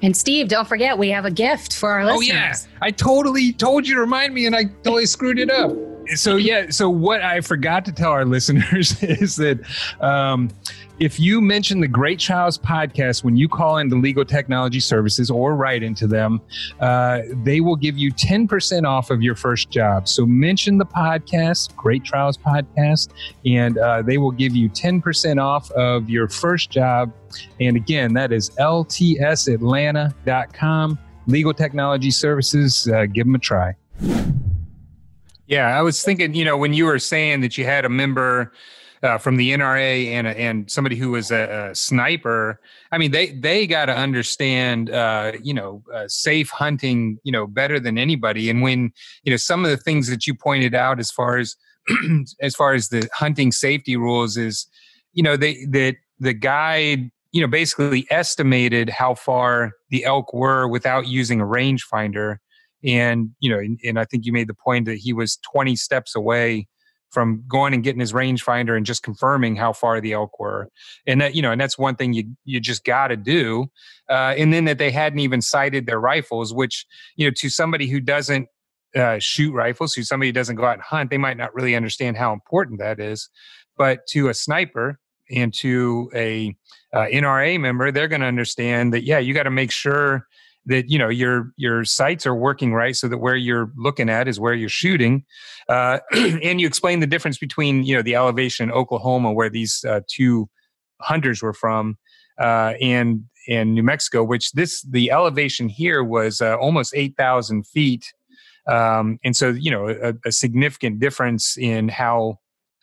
And 0.03 0.17
Steve, 0.17 0.47
don't 0.47 0.67
forget, 0.67 0.97
we 0.97 1.09
have 1.09 1.25
a 1.25 1.31
gift 1.31 1.75
for 1.75 1.91
our 1.91 2.05
listeners. 2.05 2.29
Oh, 2.29 2.33
yeah. 2.33 2.55
I 2.81 2.91
totally 2.91 3.53
told 3.53 3.87
you 3.87 3.95
to 3.95 4.01
remind 4.01 4.33
me 4.33 4.47
and 4.47 4.55
I 4.55 4.65
totally 4.83 5.05
screwed 5.05 5.37
it 5.37 5.51
up. 5.51 5.71
So, 6.15 6.35
yeah. 6.35 6.69
So, 6.69 6.89
what 6.89 7.21
I 7.21 7.41
forgot 7.41 7.85
to 7.85 7.91
tell 7.91 8.11
our 8.11 8.25
listeners 8.25 9.01
is 9.03 9.35
that 9.37 9.59
um, 10.01 10.49
if 10.99 11.19
you 11.19 11.41
mention 11.41 11.79
the 11.79 11.87
Great 11.87 12.19
Trials 12.19 12.59
podcast 12.59 13.23
when 13.23 13.35
you 13.35 13.49
call 13.49 13.79
into 13.79 13.95
Legal 13.95 14.23
Technology 14.23 14.79
Services 14.79 15.31
or 15.31 15.55
write 15.55 15.81
into 15.81 16.05
them, 16.05 16.39
uh, 16.79 17.21
they 17.43 17.59
will 17.59 17.75
give 17.75 17.97
you 17.97 18.11
10% 18.11 18.85
off 18.85 19.09
of 19.09 19.23
your 19.23 19.33
first 19.35 19.71
job. 19.71 20.07
So 20.07 20.27
mention 20.27 20.77
the 20.77 20.85
podcast, 20.85 21.75
Great 21.75 22.03
Trials 22.03 22.37
Podcast, 22.37 23.09
and 23.45 23.79
uh, 23.79 24.03
they 24.03 24.19
will 24.19 24.29
give 24.29 24.55
you 24.55 24.69
10% 24.69 25.41
off 25.41 25.71
of 25.71 26.07
your 26.07 26.27
first 26.27 26.69
job. 26.69 27.11
And 27.59 27.75
again, 27.75 28.13
that 28.13 28.31
is 28.31 28.51
ltsatlanta.com. 28.51 30.99
Legal 31.27 31.53
Technology 31.53 32.09
Services, 32.11 32.87
uh, 32.87 33.05
give 33.05 33.25
them 33.25 33.35
a 33.35 33.39
try. 33.39 33.75
Yeah, 35.51 35.77
I 35.77 35.81
was 35.81 36.01
thinking, 36.01 36.33
you 36.33 36.45
know, 36.45 36.55
when 36.55 36.73
you 36.73 36.85
were 36.85 36.97
saying 36.97 37.41
that 37.41 37.57
you 37.57 37.65
had 37.65 37.83
a 37.83 37.89
member 37.89 38.53
uh, 39.03 39.17
from 39.17 39.35
the 39.35 39.51
NRA 39.51 40.07
and 40.07 40.25
and 40.25 40.71
somebody 40.71 40.95
who 40.95 41.11
was 41.11 41.29
a, 41.29 41.71
a 41.71 41.75
sniper. 41.75 42.61
I 42.93 42.97
mean, 42.97 43.11
they 43.11 43.31
they 43.31 43.67
got 43.67 43.87
to 43.87 43.93
understand, 43.93 44.91
uh, 44.91 45.33
you 45.43 45.53
know, 45.53 45.83
uh, 45.93 46.07
safe 46.07 46.49
hunting, 46.51 47.19
you 47.23 47.33
know, 47.33 47.47
better 47.47 47.81
than 47.81 47.97
anybody. 47.97 48.49
And 48.49 48.61
when 48.61 48.93
you 49.23 49.31
know 49.31 49.35
some 49.37 49.65
of 49.65 49.71
the 49.71 49.77
things 49.77 50.07
that 50.07 50.25
you 50.25 50.33
pointed 50.33 50.73
out 50.73 51.01
as 51.01 51.11
far 51.11 51.37
as 51.37 51.57
as 52.41 52.55
far 52.55 52.73
as 52.73 52.87
the 52.87 53.09
hunting 53.13 53.51
safety 53.51 53.97
rules 53.97 54.37
is, 54.37 54.67
you 55.11 55.21
know, 55.21 55.35
they 55.35 55.65
that 55.71 55.97
the 56.21 56.33
guide 56.33 57.11
you 57.33 57.41
know 57.41 57.47
basically 57.47 58.07
estimated 58.09 58.89
how 58.89 59.15
far 59.15 59.73
the 59.89 60.05
elk 60.05 60.33
were 60.33 60.65
without 60.65 61.07
using 61.07 61.41
a 61.41 61.45
rangefinder 61.45 62.37
and 62.83 63.29
you 63.39 63.49
know 63.49 63.59
and, 63.59 63.79
and, 63.83 63.99
i 63.99 64.05
think 64.05 64.25
you 64.25 64.33
made 64.33 64.47
the 64.47 64.53
point 64.53 64.85
that 64.85 64.97
he 64.97 65.13
was 65.13 65.37
20 65.51 65.75
steps 65.75 66.15
away 66.15 66.67
from 67.11 67.43
going 67.47 67.73
and 67.73 67.83
getting 67.83 67.99
his 67.99 68.13
rangefinder 68.13 68.75
and 68.75 68.85
just 68.85 69.03
confirming 69.03 69.55
how 69.55 69.73
far 69.73 69.99
the 69.99 70.13
elk 70.13 70.39
were. 70.39 70.69
And 71.05 71.19
that, 71.21 71.35
you 71.35 71.41
know, 71.41 71.51
and 71.51 71.59
that's 71.59 71.77
one 71.77 71.95
thing 71.95 72.13
you 72.13 72.35
you 72.45 72.59
just 72.59 72.85
got 72.85 73.09
to 73.09 73.17
do. 73.17 73.67
Uh, 74.09 74.33
and 74.37 74.53
then 74.53 74.65
that 74.65 74.77
they 74.77 74.91
hadn't 74.91 75.19
even 75.19 75.41
sighted 75.41 75.85
their 75.85 75.99
rifles, 75.99 76.53
which 76.53 76.85
you 77.17 77.27
know, 77.27 77.33
to 77.37 77.49
somebody 77.49 77.87
who 77.87 77.99
doesn't 77.99 78.47
uh, 78.95 79.19
shoot 79.19 79.53
rifles, 79.53 79.93
who 79.93 80.03
somebody 80.03 80.29
who 80.29 80.33
doesn't 80.33 80.55
go 80.55 80.65
out 80.65 80.73
and 80.73 80.81
hunt, 80.81 81.09
they 81.09 81.17
might 81.17 81.37
not 81.37 81.53
really 81.53 81.75
understand 81.75 82.17
how 82.17 82.33
important 82.33 82.79
that 82.79 82.99
is. 82.99 83.29
But 83.77 84.07
to 84.07 84.29
a 84.29 84.33
sniper 84.33 84.99
and 85.29 85.53
to 85.55 86.09
a 86.15 86.55
uh, 86.93 87.05
NRA 87.05 87.59
member, 87.59 87.91
they're 87.91 88.07
going 88.07 88.21
to 88.21 88.27
understand 88.27 88.93
that 88.93 89.03
yeah, 89.03 89.19
you 89.19 89.33
got 89.33 89.43
to 89.43 89.51
make 89.51 89.71
sure 89.71 90.27
that 90.65 90.89
you 90.89 90.97
know 90.97 91.09
your 91.09 91.51
your 91.57 91.83
sights 91.83 92.25
are 92.25 92.35
working 92.35 92.73
right 92.73 92.95
so 92.95 93.07
that 93.07 93.17
where 93.17 93.35
you're 93.35 93.71
looking 93.75 94.09
at 94.09 94.27
is 94.27 94.39
where 94.39 94.53
you're 94.53 94.69
shooting. 94.69 95.25
Uh, 95.67 95.99
and 96.11 96.61
you 96.61 96.67
explain 96.67 96.99
the 96.99 97.07
difference 97.07 97.37
between 97.37 97.83
you 97.83 97.95
know 97.95 98.01
the 98.01 98.15
elevation 98.15 98.69
in 98.69 98.71
oklahoma 98.71 99.31
where 99.31 99.49
these 99.49 99.83
uh, 99.87 100.01
two 100.07 100.49
hunters 101.01 101.41
were 101.41 101.53
from 101.53 101.97
uh, 102.39 102.73
and 102.81 103.23
and 103.47 103.73
new 103.73 103.83
mexico 103.83 104.23
which 104.23 104.51
this 104.51 104.83
the 104.83 105.11
elevation 105.11 105.67
here 105.67 106.03
was 106.03 106.41
uh, 106.41 106.55
almost 106.57 106.93
8000 106.95 107.65
feet. 107.67 108.13
Um, 108.67 109.17
and 109.23 109.35
so 109.35 109.49
you 109.49 109.71
know 109.71 109.89
a, 109.89 110.13
a 110.25 110.31
significant 110.31 110.99
difference 110.99 111.57
in 111.57 111.89
how 111.89 112.37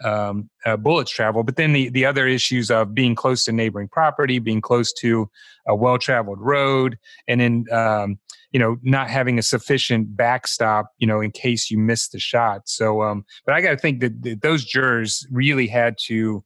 um, 0.05 0.49
uh, 0.65 0.77
bullets 0.77 1.11
travel. 1.11 1.43
But 1.43 1.57
then 1.57 1.73
the, 1.73 1.89
the 1.89 2.05
other 2.05 2.27
issues 2.27 2.71
of 2.71 2.95
being 2.95 3.15
close 3.15 3.45
to 3.45 3.53
neighboring 3.53 3.89
property, 3.89 4.39
being 4.39 4.61
close 4.61 4.93
to 4.95 5.29
a 5.67 5.75
well 5.75 5.99
traveled 5.99 6.41
road, 6.41 6.99
and 7.27 7.41
then 7.41 7.65
um, 7.73 8.19
you 8.53 8.61
know 8.61 8.77
not 8.83 9.09
having 9.09 9.39
a 9.39 9.43
sufficient 9.43 10.17
backstop, 10.17 10.93
you 10.99 11.07
know, 11.07 11.21
in 11.21 11.31
case 11.31 11.71
you 11.71 11.79
miss 11.79 12.09
the 12.09 12.19
shot. 12.19 12.69
So, 12.69 13.03
um, 13.03 13.25
but 13.45 13.55
I 13.55 13.61
got 13.61 13.71
to 13.71 13.79
think 13.79 14.01
that, 14.01 14.23
that, 14.23 14.43
those 14.43 14.65
jurors 14.65 15.27
really 15.31 15.67
had 15.67 15.97
to 16.07 16.45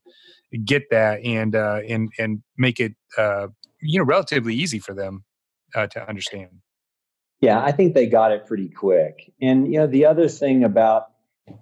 get 0.65 0.89
that 0.91 1.23
and 1.23 1.55
uh, 1.55 1.79
and 1.87 2.11
and 2.17 2.43
make 2.57 2.79
it 2.79 2.93
uh, 3.17 3.47
you 3.81 3.99
know 3.99 4.05
relatively 4.05 4.55
easy 4.55 4.79
for 4.79 4.93
them 4.93 5.23
uh, 5.75 5.87
to 5.87 6.07
understand. 6.07 6.49
Yeah, 7.41 7.61
I 7.61 7.73
think 7.73 7.93
they 7.93 8.07
got 8.07 8.31
it 8.31 8.45
pretty 8.45 8.69
quick. 8.69 9.33
And 9.41 9.71
you 9.71 9.79
know, 9.79 9.87
the 9.87 10.05
other 10.05 10.29
thing 10.29 10.63
about 10.63 11.07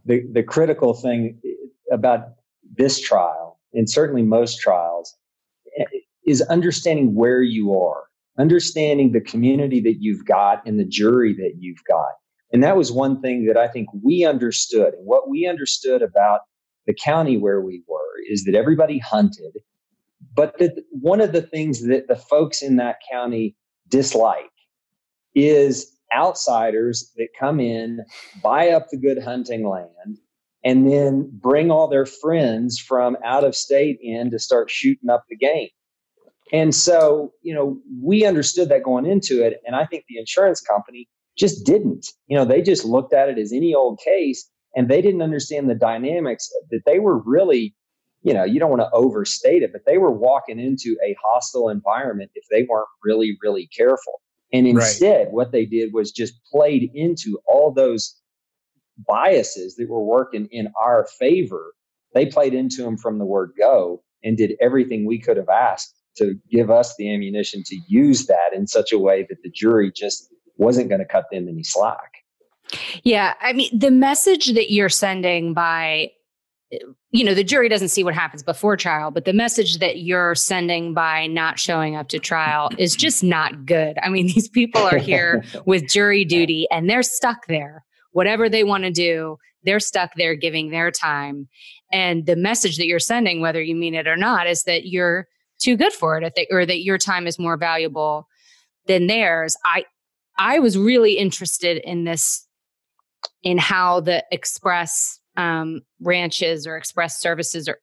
the 0.05 0.23
the 0.31 0.43
critical 0.43 0.93
thing 0.93 1.41
about 1.91 2.21
this 2.77 2.99
trial, 2.99 3.59
and 3.73 3.89
certainly 3.89 4.23
most 4.23 4.59
trials, 4.59 5.15
eh, 5.77 5.85
is 6.25 6.41
understanding 6.43 7.15
where 7.15 7.41
you 7.41 7.75
are, 7.75 8.03
understanding 8.39 9.11
the 9.11 9.21
community 9.21 9.79
that 9.81 9.97
you've 9.99 10.25
got 10.25 10.65
and 10.65 10.79
the 10.79 10.85
jury 10.85 11.33
that 11.33 11.53
you've 11.59 11.83
got. 11.87 12.11
And 12.53 12.63
that 12.63 12.77
was 12.77 12.91
one 12.91 13.21
thing 13.21 13.45
that 13.45 13.57
I 13.57 13.67
think 13.67 13.87
we 14.03 14.25
understood. 14.25 14.93
And 14.93 15.05
what 15.05 15.29
we 15.29 15.47
understood 15.47 16.01
about 16.01 16.41
the 16.85 16.93
county 16.93 17.37
where 17.37 17.61
we 17.61 17.83
were 17.87 17.99
is 18.29 18.43
that 18.45 18.55
everybody 18.55 18.99
hunted, 18.99 19.57
but 20.35 20.57
that 20.59 20.83
one 20.89 21.21
of 21.21 21.31
the 21.31 21.41
things 21.41 21.85
that 21.87 22.07
the 22.07 22.15
folks 22.15 22.61
in 22.61 22.75
that 22.77 22.97
county 23.09 23.55
dislike 23.87 24.45
is 25.33 25.97
outsiders 26.13 27.11
that 27.15 27.29
come 27.39 27.59
in, 27.59 27.99
buy 28.43 28.69
up 28.69 28.89
the 28.89 28.97
good 28.97 29.21
hunting 29.23 29.67
land, 29.67 30.17
and 30.63 30.89
then 30.89 31.29
bring 31.31 31.71
all 31.71 31.87
their 31.87 32.05
friends 32.05 32.79
from 32.79 33.17
out 33.25 33.43
of 33.43 33.55
state 33.55 33.99
in 34.01 34.29
to 34.31 34.39
start 34.39 34.69
shooting 34.69 35.09
up 35.09 35.25
the 35.29 35.35
game. 35.35 35.69
And 36.53 36.75
so, 36.75 37.31
you 37.41 37.53
know, 37.53 37.79
we 38.01 38.25
understood 38.25 38.69
that 38.69 38.83
going 38.83 39.05
into 39.05 39.43
it. 39.43 39.61
And 39.65 39.75
I 39.75 39.85
think 39.85 40.05
the 40.07 40.19
insurance 40.19 40.61
company 40.61 41.07
just 41.37 41.65
didn't. 41.65 42.07
You 42.27 42.37
know, 42.37 42.45
they 42.45 42.61
just 42.61 42.83
looked 42.83 43.13
at 43.13 43.29
it 43.29 43.37
as 43.37 43.53
any 43.53 43.73
old 43.73 43.99
case 44.03 44.49
and 44.75 44.89
they 44.89 45.01
didn't 45.01 45.21
understand 45.21 45.69
the 45.69 45.75
dynamics 45.75 46.49
that 46.69 46.81
they 46.85 46.99
were 46.99 47.19
really, 47.19 47.73
you 48.21 48.33
know, 48.33 48.43
you 48.43 48.59
don't 48.59 48.69
want 48.69 48.81
to 48.81 48.91
overstate 48.91 49.63
it, 49.63 49.71
but 49.71 49.83
they 49.85 49.97
were 49.97 50.11
walking 50.11 50.59
into 50.59 50.97
a 51.03 51.15
hostile 51.23 51.69
environment 51.69 52.31
if 52.35 52.43
they 52.51 52.67
weren't 52.69 52.87
really, 53.03 53.37
really 53.41 53.67
careful. 53.75 54.21
And 54.53 54.67
instead, 54.67 55.27
right. 55.27 55.31
what 55.31 55.53
they 55.53 55.65
did 55.65 55.93
was 55.93 56.11
just 56.11 56.33
played 56.51 56.91
into 56.93 57.39
all 57.47 57.71
those 57.71 58.20
biases 59.07 59.75
that 59.75 59.89
were 59.89 60.03
working 60.03 60.47
in 60.51 60.71
our 60.81 61.07
favor, 61.19 61.73
they 62.13 62.25
played 62.25 62.53
into 62.53 62.83
them 62.83 62.97
from 62.97 63.19
the 63.19 63.25
word 63.25 63.51
go 63.57 64.03
and 64.23 64.37
did 64.37 64.53
everything 64.61 65.05
we 65.05 65.19
could 65.19 65.37
have 65.37 65.49
asked 65.49 65.95
to 66.17 66.35
give 66.51 66.69
us 66.69 66.95
the 66.97 67.13
ammunition 67.13 67.63
to 67.65 67.77
use 67.87 68.27
that 68.27 68.53
in 68.53 68.67
such 68.67 68.91
a 68.91 68.99
way 68.99 69.25
that 69.29 69.41
the 69.43 69.49
jury 69.49 69.91
just 69.91 70.27
wasn't 70.57 70.89
going 70.89 70.99
to 70.99 71.05
cut 71.05 71.25
them 71.31 71.47
any 71.47 71.63
slack. 71.63 72.23
Yeah. 73.03 73.33
I 73.41 73.53
mean, 73.53 73.77
the 73.77 73.91
message 73.91 74.53
that 74.53 74.71
you're 74.71 74.89
sending 74.89 75.53
by, 75.53 76.11
you 77.11 77.23
know, 77.23 77.33
the 77.33 77.43
jury 77.43 77.67
doesn't 77.67 77.89
see 77.89 78.03
what 78.03 78.13
happens 78.13 78.43
before 78.43 78.77
trial, 78.77 79.11
but 79.11 79.25
the 79.25 79.33
message 79.33 79.79
that 79.79 79.99
you're 79.99 80.35
sending 80.35 80.93
by 80.93 81.27
not 81.27 81.59
showing 81.59 81.95
up 81.95 82.07
to 82.09 82.19
trial 82.19 82.69
is 82.77 82.95
just 82.95 83.23
not 83.23 83.65
good. 83.65 83.97
I 84.03 84.09
mean, 84.09 84.27
these 84.27 84.47
people 84.47 84.81
are 84.81 84.97
here 84.97 85.43
with 85.65 85.87
jury 85.89 86.23
duty 86.23 86.67
and 86.71 86.89
they're 86.89 87.03
stuck 87.03 87.47
there 87.47 87.83
whatever 88.11 88.49
they 88.49 88.63
want 88.63 88.83
to 88.83 88.91
do, 88.91 89.37
they're 89.63 89.79
stuck 89.79 90.11
there 90.15 90.35
giving 90.35 90.69
their 90.69 90.91
time. 90.91 91.47
And 91.91 92.25
the 92.25 92.35
message 92.35 92.77
that 92.77 92.87
you're 92.87 92.99
sending, 92.99 93.41
whether 93.41 93.61
you 93.61 93.75
mean 93.75 93.95
it 93.95 94.07
or 94.07 94.17
not, 94.17 94.47
is 94.47 94.63
that 94.63 94.87
you're 94.87 95.27
too 95.59 95.77
good 95.77 95.93
for 95.93 96.17
it, 96.17 96.47
or 96.49 96.65
that 96.65 96.83
your 96.83 96.97
time 96.97 97.27
is 97.27 97.37
more 97.37 97.57
valuable 97.57 98.27
than 98.87 99.07
theirs. 99.07 99.55
I 99.65 99.85
I 100.37 100.59
was 100.59 100.77
really 100.77 101.17
interested 101.17 101.77
in 101.77 102.03
this 102.03 102.47
in 103.43 103.57
how 103.57 103.99
the 103.99 104.23
express 104.31 105.19
um, 105.37 105.81
ranches 105.99 106.65
or 106.65 106.77
express 106.77 107.19
services 107.19 107.67
or 107.67 107.79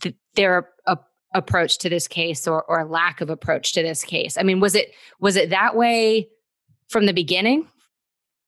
th- 0.00 0.14
their 0.34 0.68
a- 0.86 0.98
approach 1.34 1.78
to 1.78 1.88
this 1.88 2.06
case 2.06 2.46
or 2.46 2.62
or 2.64 2.84
lack 2.84 3.20
of 3.20 3.30
approach 3.30 3.72
to 3.72 3.82
this 3.82 4.04
case? 4.04 4.38
I 4.38 4.42
mean, 4.42 4.60
was 4.60 4.74
it 4.74 4.92
was 5.20 5.36
it 5.36 5.50
that 5.50 5.76
way 5.76 6.28
from 6.88 7.06
the 7.06 7.12
beginning? 7.12 7.68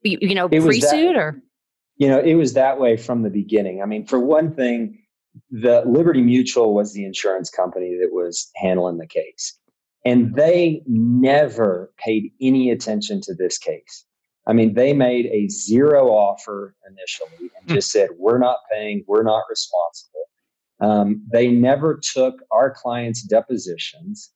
You, 0.07 0.19
you 0.21 0.35
know, 0.35 0.49
pre 0.49 0.81
suit 0.81 1.17
or 1.17 1.43
you 1.97 2.09
know, 2.09 2.21
it 2.21 2.35
was 2.35 2.55
that 2.55 2.79
way 2.79 2.97
from 2.97 3.23
the 3.23 3.31
beginning. 3.31 3.83
I 3.83 3.87
mean, 3.87 4.07
for 4.07 4.21
one 4.21 4.55
thing, 4.55 4.99
the 5.51 5.83
Liberty 5.87 6.23
Mutual 6.23 6.75
was 6.75 6.93
the 6.93 7.05
insurance 7.05 7.51
company 7.51 7.97
that 8.01 8.11
was 8.13 8.51
handling 8.57 8.99
the 8.99 9.07
case. 9.07 9.59
And 10.05 10.35
they 10.35 10.83
never 10.87 11.93
paid 11.99 12.33
any 12.41 12.71
attention 12.71 13.21
to 13.23 13.35
this 13.35 13.59
case. 13.59 14.05
I 14.47 14.53
mean, 14.53 14.75
they 14.75 14.93
made 14.93 15.27
a 15.27 15.49
zero 15.49 16.09
offer 16.09 16.77
initially 16.89 17.51
and 17.59 17.69
hmm. 17.69 17.75
just 17.75 17.91
said, 17.91 18.11
we're 18.17 18.39
not 18.39 18.59
paying, 18.73 19.05
we're 19.09 19.25
not 19.25 19.43
responsible. 19.51 20.13
Um, 20.81 21.23
they 21.33 21.49
never 21.49 21.99
took 22.01 22.37
our 22.51 22.73
clients' 22.73 23.23
depositions. 23.23 24.31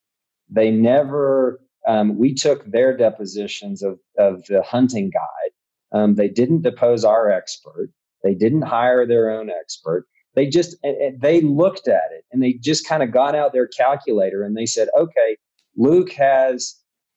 They 0.49 0.71
never, 0.71 1.61
um, 1.87 2.19
we 2.19 2.35
took 2.35 2.65
their 2.71 2.97
depositions 2.97 3.83
of, 3.83 4.01
of 4.19 4.45
the 4.47 4.63
hunting 4.63 5.11
guide. 5.11 5.53
Um, 5.93 6.15
they 6.15 6.29
didn't 6.29 6.63
depose 6.63 7.05
our 7.05 7.31
expert. 7.31 7.91
They 8.23 8.35
didn't 8.35 8.63
hire 8.63 9.07
their 9.07 9.31
own 9.31 9.51
expert. 9.51 10.07
They 10.35 10.47
just, 10.47 10.77
they 10.83 11.41
looked 11.41 11.89
at 11.89 12.13
it 12.13 12.25
and 12.31 12.43
they 12.43 12.53
just 12.53 12.87
kind 12.87 13.03
of 13.03 13.11
got 13.11 13.35
out 13.35 13.53
their 13.53 13.67
calculator 13.67 14.45
and 14.45 14.57
they 14.57 14.67
said, 14.67 14.89
okay, 14.97 15.37
Luke 15.77 16.13
has 16.13 16.77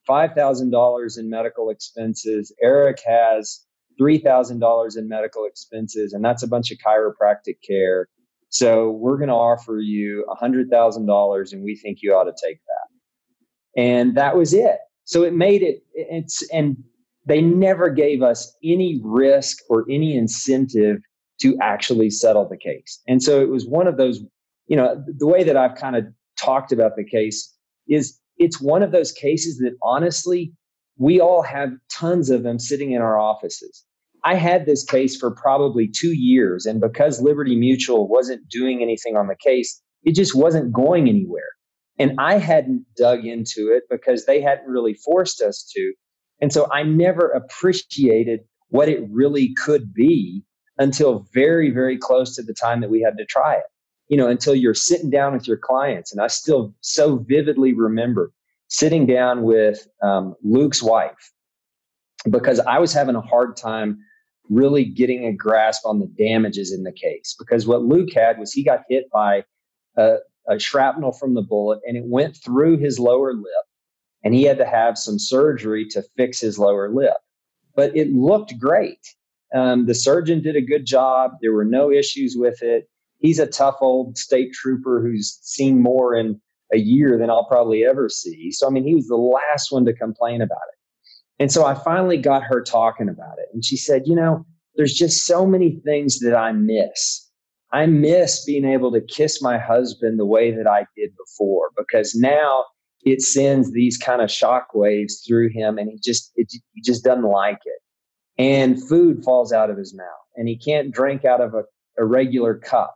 $5,000 0.10 1.20
in 1.20 1.30
medical 1.30 1.70
expenses. 1.70 2.54
Eric 2.62 3.02
has 3.06 3.64
$3,000 4.02 4.98
in 4.98 5.08
medical 5.08 5.46
expenses, 5.46 6.14
and 6.14 6.26
that's 6.26 6.44
a 6.44 6.48
bunch 6.48 6.72
of 6.72 6.78
chiropractic 6.80 7.58
care. 7.68 8.08
So 8.50 8.92
we're 8.92 9.18
going 9.18 9.30
to 9.30 9.36
offer 9.36 9.80
you 9.80 10.26
a 10.30 10.36
$100,000 10.36 11.54
and 11.54 11.64
we 11.64 11.76
think 11.76 12.00
you 12.02 12.14
ought 12.14 12.26
to 12.26 12.36
take 12.44 12.60
that. 12.68 13.82
And 13.82 14.16
that 14.16 14.38
was 14.38 14.54
it. 14.54 14.78
So 15.06 15.24
it 15.24 15.34
made 15.34 15.64
it, 15.64 15.84
it's, 15.94 16.48
and 16.52 16.78
they 17.26 17.42
never 17.42 17.90
gave 17.90 18.22
us 18.22 18.56
any 18.64 19.00
risk 19.04 19.58
or 19.70 19.86
any 19.90 20.16
incentive 20.16 20.98
to 21.42 21.58
actually 21.62 22.10
settle 22.10 22.48
the 22.48 22.58
case. 22.58 23.02
And 23.08 23.22
so 23.22 23.42
it 23.42 23.50
was 23.50 23.66
one 23.66 23.88
of 23.88 23.98
those, 23.98 24.22
you 24.68 24.76
know, 24.76 25.04
the 25.18 25.28
way 25.28 25.44
that 25.44 25.58
I've 25.58 25.76
kind 25.76 25.96
of 25.96 26.06
talked 26.38 26.72
about 26.72 26.96
the 26.96 27.04
case 27.04 27.54
is 27.88 28.20
it's 28.38 28.62
one 28.62 28.84
of 28.84 28.92
those 28.92 29.12
cases 29.12 29.58
that 29.60 29.76
honestly, 29.82 30.54
we 30.98 31.20
all 31.20 31.42
have 31.42 31.72
tons 31.92 32.30
of 32.30 32.44
them 32.44 32.60
sitting 32.60 32.92
in 32.92 33.02
our 33.02 33.18
offices. 33.18 33.84
I 34.24 34.36
had 34.36 34.66
this 34.66 34.86
case 34.86 35.18
for 35.18 35.32
probably 35.32 35.88
two 35.88 36.14
years, 36.14 36.66
and 36.66 36.80
because 36.80 37.22
Liberty 37.22 37.58
Mutual 37.58 38.08
wasn't 38.08 38.48
doing 38.48 38.82
anything 38.82 39.18
on 39.18 39.28
the 39.28 39.36
case, 39.36 39.82
it 40.04 40.16
just 40.16 40.36
wasn't 40.36 40.72
going 40.72 41.10
anywhere. 41.10 41.50
And 42.00 42.14
I 42.20 42.38
hadn't 42.38 42.86
dug 42.96 43.26
into 43.26 43.72
it 43.72 43.84
because 43.90 44.26
they 44.26 44.42
hadn't 44.42 44.68
really 44.68 44.94
forced 44.94 45.42
us 45.42 45.70
to. 45.76 45.94
And 46.42 46.52
so 46.52 46.70
I 46.72 46.84
never 46.84 47.30
appreciated 47.30 48.42
what 48.70 48.90
it 48.90 49.02
really 49.10 49.54
could 49.56 49.94
be 49.94 50.44
until 50.78 51.26
very, 51.34 51.70
very 51.70 51.98
close 51.98 52.36
to 52.36 52.44
the 52.44 52.54
time 52.54 52.82
that 52.82 52.90
we 52.90 53.02
had 53.02 53.18
to 53.18 53.26
try 53.26 53.56
it 53.56 53.64
you 54.14 54.18
know, 54.18 54.28
until 54.28 54.54
you're 54.54 54.74
sitting 54.74 55.10
down 55.10 55.34
with 55.34 55.48
your 55.48 55.58
clients. 55.58 56.12
And 56.12 56.22
I 56.22 56.28
still 56.28 56.74
so 56.82 57.18
vividly 57.18 57.74
remember 57.74 58.32
sitting 58.68 59.06
down 59.06 59.44
with 59.44 59.88
um, 60.02 60.36
Luke's 60.44 60.84
wife 60.84 61.32
because 62.30 62.60
I 62.60 62.80
was 62.80 62.94
having 62.94 63.16
a 63.16 63.22
hard 63.22 63.56
time 63.56 64.00
really 64.50 64.86
getting 64.86 65.26
a 65.26 65.34
grasp 65.34 65.86
on 65.86 66.00
the 66.00 66.08
damages 66.18 66.72
in 66.72 66.84
the 66.84 66.92
case. 66.92 67.36
Because 67.38 67.66
what 67.66 67.84
Luke 67.84 68.14
had 68.14 68.38
was 68.38 68.52
he 68.52 68.64
got 68.64 68.82
hit 68.90 69.06
by 69.12 69.46
a, 69.98 70.18
a 70.48 70.60
shrapnel 70.60 71.14
from 71.14 71.34
the 71.34 71.42
bullet 71.42 71.80
and 71.86 71.98
it 71.98 72.04
went 72.06 72.36
through 72.36 72.78
his 72.78 73.00
lower 73.00 73.34
lip. 73.34 73.66
And 74.24 74.34
he 74.34 74.44
had 74.44 74.58
to 74.58 74.66
have 74.66 74.98
some 74.98 75.20
surgery 75.20 75.86
to 75.90 76.04
fix 76.16 76.40
his 76.40 76.58
lower 76.58 76.90
lip. 76.90 77.18
But 77.76 77.96
it 77.96 78.12
looked 78.14 78.58
great. 78.58 79.00
Um, 79.54 79.86
the 79.86 79.96
surgeon 79.96 80.42
did 80.42 80.56
a 80.56 80.62
good 80.62 80.86
job. 80.86 81.32
There 81.42 81.54
were 81.54 81.66
no 81.66 81.92
issues 81.92 82.36
with 82.38 82.62
it 82.62 82.88
he's 83.24 83.40
a 83.40 83.48
tough 83.48 83.78
old 83.82 84.18
state 84.18 84.54
trooper 84.54 85.02
who's 85.02 85.40
seen 85.42 85.82
more 85.82 86.14
in 86.14 86.40
a 86.72 86.78
year 86.78 87.18
than 87.18 87.32
I'll 87.32 87.48
probably 87.48 87.84
ever 87.84 88.10
see. 88.10 88.52
So, 88.52 88.68
I 88.68 88.70
mean, 88.70 88.86
he 88.86 88.94
was 88.94 89.08
the 89.08 89.16
last 89.16 89.72
one 89.72 89.86
to 89.86 89.94
complain 89.94 90.42
about 90.42 90.58
it. 90.72 91.42
And 91.42 91.52
so 91.52 91.66
I 91.66 91.74
finally 91.74 92.18
got 92.18 92.44
her 92.44 92.62
talking 92.62 93.10
about 93.10 93.40
it. 93.40 93.48
And 93.54 93.66
she 93.66 93.78
said, 93.78 94.04
you 94.06 94.16
know, 94.16 94.46
there's 94.76 94.94
just 94.94 95.26
so 95.26 95.46
many 95.46 95.82
things 95.84 96.20
that 96.20 96.36
I 96.36 96.52
miss. 96.52 97.28
I 97.72 97.88
miss 97.88 98.46
being 98.46 98.66
able 98.66 98.92
to 98.92 99.02
kiss 99.02 99.42
my 99.42 99.58
husband 99.58 100.20
the 100.20 100.26
way 100.26 100.52
that 100.52 100.68
I 100.68 100.86
did 100.96 101.12
before 101.18 101.70
because 101.76 102.14
now 102.14 102.66
it 103.06 103.22
sends 103.22 103.72
these 103.72 103.98
kind 103.98 104.22
of 104.22 104.32
shock 104.32 104.68
waves 104.74 105.24
through 105.28 105.50
him 105.50 105.78
and 105.78 105.90
he 105.90 106.00
just 106.04 106.32
it, 106.36 106.48
he 106.74 106.82
just 106.82 107.04
doesn't 107.04 107.24
like 107.24 107.60
it. 107.66 107.82
And 108.38 108.82
food 108.88 109.24
falls 109.24 109.54
out 109.54 109.70
of 109.70 109.78
his 109.78 109.96
mouth 109.96 110.08
and 110.36 110.48
he 110.48 110.58
can't 110.58 110.94
drink 110.94 111.26
out 111.26 111.42
of 111.42 111.54
a, 111.54 111.64
a 111.98 112.06
regular 112.06 112.56
cup 112.56 112.96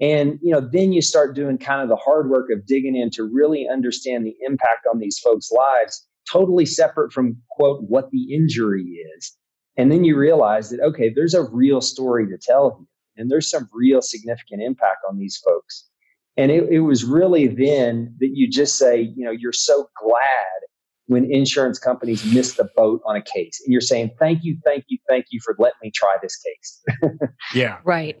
and 0.00 0.38
you 0.42 0.50
know, 0.52 0.60
then 0.60 0.92
you 0.92 1.02
start 1.02 1.36
doing 1.36 1.58
kind 1.58 1.82
of 1.82 1.88
the 1.88 1.96
hard 1.96 2.30
work 2.30 2.50
of 2.50 2.66
digging 2.66 2.96
in 2.96 3.10
to 3.10 3.24
really 3.24 3.68
understand 3.70 4.24
the 4.24 4.34
impact 4.46 4.86
on 4.90 4.98
these 4.98 5.18
folks' 5.18 5.50
lives, 5.52 6.06
totally 6.30 6.64
separate 6.64 7.12
from 7.12 7.36
quote 7.50 7.82
what 7.86 8.10
the 8.10 8.34
injury 8.34 8.84
is. 8.84 9.36
And 9.76 9.92
then 9.92 10.04
you 10.04 10.16
realize 10.16 10.70
that 10.70 10.80
okay, 10.80 11.12
there's 11.14 11.34
a 11.34 11.44
real 11.44 11.80
story 11.80 12.26
to 12.28 12.38
tell 12.40 12.76
here, 12.78 12.86
and 13.16 13.30
there's 13.30 13.50
some 13.50 13.68
real 13.72 14.00
significant 14.00 14.62
impact 14.62 15.00
on 15.08 15.18
these 15.18 15.40
folks. 15.46 15.89
And 16.40 16.50
it, 16.50 16.70
it 16.70 16.80
was 16.80 17.04
really 17.04 17.48
then 17.48 18.14
that 18.18 18.30
you 18.32 18.48
just 18.48 18.76
say, 18.78 19.12
you 19.14 19.24
know, 19.26 19.30
you're 19.30 19.52
so 19.52 19.90
glad 20.02 20.60
when 21.06 21.30
insurance 21.30 21.78
companies 21.78 22.24
miss 22.32 22.54
the 22.54 22.66
boat 22.76 23.02
on 23.04 23.14
a 23.14 23.20
case. 23.20 23.60
And 23.62 23.70
you're 23.72 23.82
saying 23.82 24.12
thank 24.18 24.40
you 24.42 24.56
thank 24.64 24.84
you 24.88 24.96
thank 25.06 25.26
you 25.30 25.40
for 25.44 25.54
letting 25.58 25.76
me 25.82 25.90
try 25.94 26.14
this 26.22 26.36
case. 26.36 26.82
Yeah. 27.54 27.78
Right. 27.84 28.16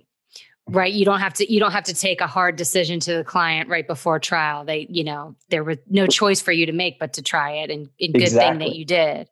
Right. 0.68 0.92
You 0.92 1.04
don't 1.04 1.20
have 1.20 1.32
to 1.34 1.50
you 1.50 1.60
don't 1.60 1.72
have 1.72 1.84
to 1.84 1.94
take 1.94 2.20
a 2.20 2.26
hard 2.26 2.56
decision 2.56 3.00
to 3.00 3.14
the 3.14 3.24
client 3.24 3.70
right 3.70 3.86
before 3.86 4.18
trial. 4.18 4.66
They 4.66 4.86
you 4.90 5.04
know 5.04 5.34
there 5.48 5.64
was 5.64 5.78
no 5.88 6.06
choice 6.06 6.42
for 6.42 6.52
you 6.52 6.66
to 6.66 6.72
make 6.72 6.98
but 6.98 7.14
to 7.14 7.22
try 7.22 7.52
it 7.52 7.70
and, 7.70 7.88
and 8.00 8.12
good 8.12 8.22
exactly. 8.22 8.58
thing 8.58 8.68
that 8.68 8.76
you 8.76 8.84
did. 8.84 9.28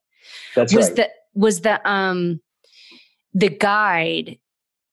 That's 0.55 0.75
was 0.75 0.89
right. 0.89 0.97
the 0.97 1.11
was 1.35 1.61
the 1.61 1.89
um 1.89 2.41
the 3.35 3.49
guide 3.49 4.39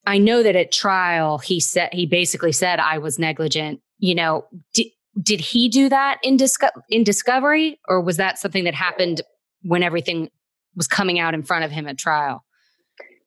i 0.06 0.18
know 0.18 0.42
that 0.42 0.54
at 0.54 0.70
trial 0.70 1.38
he 1.38 1.58
said 1.58 1.88
he 1.92 2.06
basically 2.06 2.52
said 2.52 2.78
i 2.78 2.98
was 2.98 3.18
negligent 3.18 3.80
you 3.98 4.14
know 4.14 4.46
did, 4.72 4.86
did 5.22 5.40
he 5.40 5.68
do 5.68 5.88
that 5.88 6.18
in 6.22 6.36
disco- 6.36 6.68
in 6.90 7.04
discovery? 7.04 7.80
Or 7.88 8.00
was 8.00 8.16
that 8.16 8.38
something 8.38 8.64
that 8.64 8.74
happened 8.74 9.22
when 9.62 9.82
everything 9.82 10.30
was 10.74 10.86
coming 10.86 11.18
out 11.18 11.34
in 11.34 11.42
front 11.42 11.64
of 11.64 11.70
him 11.70 11.86
at 11.86 11.98
trial? 11.98 12.44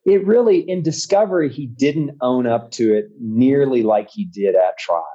It 0.05 0.25
really 0.25 0.59
in 0.59 0.83
discovery 0.83 1.49
he 1.49 1.67
didn't 1.67 2.17
own 2.21 2.47
up 2.47 2.71
to 2.71 2.93
it 2.93 3.09
nearly 3.19 3.83
like 3.83 4.09
he 4.09 4.25
did 4.25 4.55
at 4.55 4.77
trial. 4.77 5.05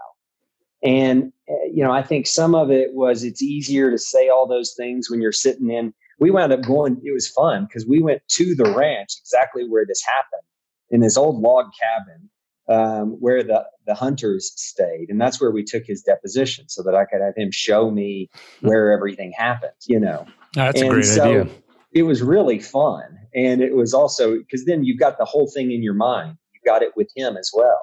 And 0.83 1.33
eh, 1.49 1.55
you 1.73 1.83
know 1.83 1.91
i 1.91 2.03
think 2.03 2.27
some 2.27 2.55
of 2.55 2.71
it 2.71 2.95
was 2.95 3.25
it's 3.25 3.43
easier 3.43 3.91
to 3.91 3.99
say 3.99 4.29
all 4.29 4.47
those 4.47 4.75
things 4.77 5.11
when 5.11 5.21
you're 5.21 5.33
sitting 5.33 5.71
in 5.71 5.93
we 6.21 6.31
wound 6.31 6.53
up 6.53 6.63
going 6.63 7.01
it 7.03 7.13
was 7.13 7.29
fun 7.29 7.65
because 7.65 7.87
we 7.87 8.01
went 8.03 8.23
to 8.29 8.55
the 8.55 8.73
ranch 8.77 9.11
exactly 9.21 9.69
where 9.69 9.85
this 9.87 10.03
happened 10.05 10.47
in 10.91 11.01
this 11.01 11.17
old 11.17 11.41
log 11.41 11.67
cabin 11.81 12.29
um, 12.69 13.17
where 13.21 13.43
the, 13.43 13.65
the 13.87 13.95
hunters 13.95 14.53
stayed 14.57 15.07
and 15.09 15.21
that's 15.21 15.41
where 15.41 15.51
we 15.51 15.63
took 15.63 15.85
his 15.85 16.03
deposition 16.03 16.69
so 16.69 16.83
that 16.83 16.95
i 16.95 17.05
could 17.05 17.21
have 17.21 17.35
him 17.37 17.51
show 17.53 17.91
me 17.91 18.31
where 18.61 18.93
everything 18.93 19.33
happened 19.37 19.73
you 19.87 20.01
know 20.01 20.27
that's 20.55 20.81
and 20.81 20.91
a 20.91 20.95
great 20.95 21.05
so, 21.05 21.41
idea 21.41 21.55
it 21.95 22.03
was 22.03 22.23
really 22.23 22.59
fun. 22.59 23.19
And 23.35 23.63
it 23.63 23.75
was 23.75 23.95
also 23.95 24.37
because 24.37 24.67
then 24.67 24.85
you've 24.85 24.99
got 24.99 25.17
the 25.17 25.25
whole 25.25 25.51
thing 25.51 25.71
in 25.73 25.83
your 25.83 25.95
mind. 25.95 26.37
you've 26.53 26.65
got 26.65 26.83
it 26.83 26.93
with 26.97 27.09
him 27.17 27.37
as 27.37 27.51
well. 27.55 27.81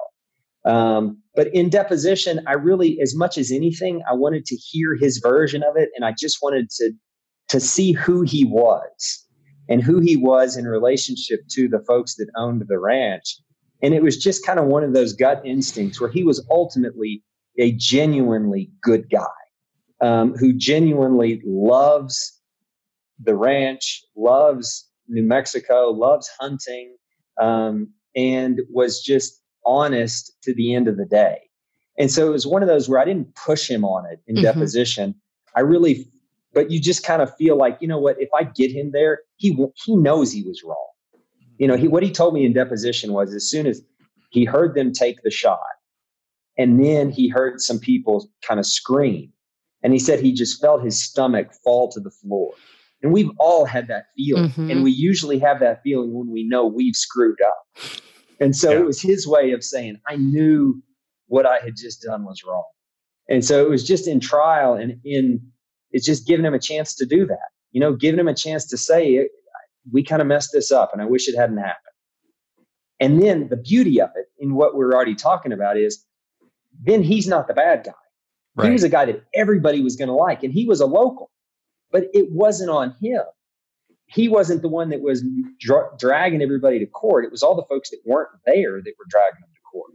Um, 0.64 1.20
but 1.34 1.48
in 1.48 1.70
deposition, 1.70 2.40
I 2.46 2.52
really, 2.52 2.98
as 3.02 3.16
much 3.16 3.36
as 3.36 3.50
anything, 3.50 4.00
I 4.08 4.14
wanted 4.14 4.44
to 4.46 4.56
hear 4.56 4.94
his 4.94 5.18
version 5.18 5.62
of 5.64 5.76
it, 5.76 5.88
and 5.96 6.04
I 6.04 6.14
just 6.16 6.38
wanted 6.40 6.70
to 6.76 6.92
to 7.48 7.58
see 7.58 7.92
who 7.92 8.22
he 8.22 8.44
was 8.44 9.26
and 9.68 9.82
who 9.82 10.00
he 10.00 10.16
was 10.16 10.56
in 10.56 10.66
relationship 10.66 11.40
to 11.50 11.68
the 11.68 11.82
folks 11.86 12.14
that 12.14 12.28
owned 12.36 12.62
the 12.66 12.78
ranch. 12.78 13.38
And 13.82 13.94
it 13.94 14.02
was 14.02 14.16
just 14.16 14.46
kind 14.46 14.58
of 14.58 14.66
one 14.66 14.84
of 14.84 14.94
those 14.94 15.12
gut 15.12 15.42
instincts 15.44 16.00
where 16.00 16.10
he 16.10 16.22
was 16.24 16.44
ultimately 16.50 17.22
a 17.58 17.72
genuinely 17.72 18.70
good 18.80 19.10
guy 19.10 19.26
um, 20.00 20.34
who 20.34 20.52
genuinely 20.52 21.42
loves 21.44 22.40
the 23.22 23.34
ranch, 23.34 24.02
loves 24.16 24.88
New 25.08 25.22
Mexico, 25.22 25.90
loves 25.90 26.30
hunting, 26.40 26.96
um, 27.40 27.92
and 28.14 28.60
was 28.70 29.02
just 29.02 29.40
honest 29.64 30.32
to 30.42 30.54
the 30.54 30.74
end 30.74 30.88
of 30.88 30.96
the 30.96 31.04
day. 31.04 31.38
And 31.98 32.10
so 32.10 32.26
it 32.26 32.30
was 32.30 32.46
one 32.46 32.62
of 32.62 32.68
those 32.68 32.88
where 32.88 32.98
I 32.98 33.04
didn't 33.04 33.34
push 33.34 33.68
him 33.68 33.84
on 33.84 34.06
it 34.10 34.20
in 34.26 34.36
mm-hmm. 34.36 34.44
deposition. 34.44 35.14
I 35.54 35.60
really, 35.60 36.06
but 36.54 36.70
you 36.70 36.80
just 36.80 37.04
kind 37.04 37.22
of 37.22 37.34
feel 37.36 37.56
like, 37.56 37.78
you 37.80 37.88
know 37.88 37.98
what? 37.98 38.16
If 38.18 38.30
I 38.34 38.44
get 38.44 38.72
him 38.72 38.90
there, 38.92 39.20
he 39.36 39.56
he 39.74 39.96
knows 39.96 40.32
he 40.32 40.42
was 40.42 40.62
wrong. 40.64 40.88
You 41.58 41.68
know, 41.68 41.76
he 41.76 41.88
what 41.88 42.02
he 42.02 42.10
told 42.10 42.34
me 42.34 42.44
in 42.44 42.52
deposition 42.52 43.12
was 43.12 43.34
as 43.34 43.48
soon 43.48 43.66
as 43.66 43.82
he 44.30 44.44
heard 44.44 44.74
them 44.74 44.92
take 44.92 45.22
the 45.22 45.30
shot, 45.30 45.60
and 46.58 46.82
then 46.84 47.10
he 47.10 47.28
heard 47.28 47.60
some 47.60 47.78
people 47.78 48.28
kind 48.46 48.58
of 48.58 48.66
scream, 48.66 49.32
and 49.82 49.92
he 49.92 49.98
said 49.98 50.20
he 50.20 50.32
just 50.32 50.60
felt 50.60 50.82
his 50.82 51.02
stomach 51.02 51.48
fall 51.64 51.90
to 51.92 52.00
the 52.00 52.10
floor. 52.10 52.52
And 53.02 53.12
we've 53.12 53.30
all 53.38 53.64
had 53.64 53.88
that 53.88 54.04
feeling, 54.16 54.50
Mhm. 54.50 54.70
and 54.70 54.82
we 54.84 54.92
usually 54.92 55.38
have 55.40 55.58
that 55.60 55.82
feeling 55.82 56.12
when 56.14 56.30
we 56.30 56.46
know 56.46 56.66
we've 56.66 56.94
screwed 56.94 57.38
up. 57.42 57.66
And 58.38 58.54
so 58.56 58.70
Yeah. 58.70 58.78
it 58.80 58.86
was 58.86 59.00
his 59.02 59.26
way 59.26 59.50
of 59.52 59.62
saying, 59.64 59.96
I 60.06 60.16
knew 60.16 60.80
what 61.26 61.44
I 61.44 61.58
had 61.58 61.74
just 61.76 62.02
done 62.02 62.24
was 62.24 62.42
wrong. 62.44 62.64
And 63.28 63.44
so 63.44 63.64
it 63.64 63.68
was 63.68 63.84
just 63.84 64.06
in 64.06 64.20
trial 64.20 64.74
and 64.74 65.00
in 65.04 65.40
it's 65.90 66.06
just 66.06 66.26
giving 66.26 66.44
him 66.46 66.54
a 66.54 66.58
chance 66.58 66.94
to 66.96 67.04
do 67.06 67.26
that. 67.26 67.48
You 67.72 67.80
know, 67.80 67.94
giving 67.94 68.18
him 68.18 68.28
a 68.28 68.34
chance 68.34 68.66
to 68.66 68.78
say, 68.78 69.28
we 69.90 70.02
kind 70.02 70.22
of 70.22 70.28
messed 70.28 70.50
this 70.52 70.70
up 70.70 70.92
and 70.92 71.02
I 71.02 71.04
wish 71.04 71.28
it 71.28 71.36
hadn't 71.36 71.58
happened. 71.58 71.76
And 73.00 73.20
then 73.20 73.48
the 73.48 73.56
beauty 73.56 74.00
of 74.00 74.10
it 74.14 74.26
in 74.38 74.54
what 74.54 74.76
we're 74.76 74.92
already 74.92 75.14
talking 75.14 75.52
about 75.52 75.76
is 75.76 76.04
then 76.84 77.02
he's 77.02 77.26
not 77.26 77.48
the 77.48 77.54
bad 77.54 77.84
guy. 77.84 77.92
He 78.66 78.70
was 78.70 78.84
a 78.84 78.88
guy 78.88 79.06
that 79.06 79.24
everybody 79.34 79.82
was 79.82 79.96
going 79.96 80.08
to 80.08 80.14
like 80.14 80.42
and 80.42 80.52
he 80.52 80.66
was 80.66 80.80
a 80.80 80.86
local, 80.86 81.30
but 81.90 82.04
it 82.12 82.30
wasn't 82.30 82.70
on 82.70 82.94
him. 83.00 83.22
He 84.06 84.28
wasn't 84.28 84.60
the 84.60 84.68
one 84.68 84.90
that 84.90 85.00
was 85.00 85.24
dra- 85.58 85.90
dragging 85.98 86.42
everybody 86.42 86.78
to 86.78 86.86
court. 86.86 87.24
It 87.24 87.30
was 87.30 87.42
all 87.42 87.56
the 87.56 87.64
folks 87.64 87.90
that 87.90 87.98
weren't 88.04 88.28
there 88.44 88.82
that 88.82 88.92
were 88.98 89.06
dragging 89.08 89.40
them 89.40 89.50
to 89.54 89.60
court. 89.72 89.92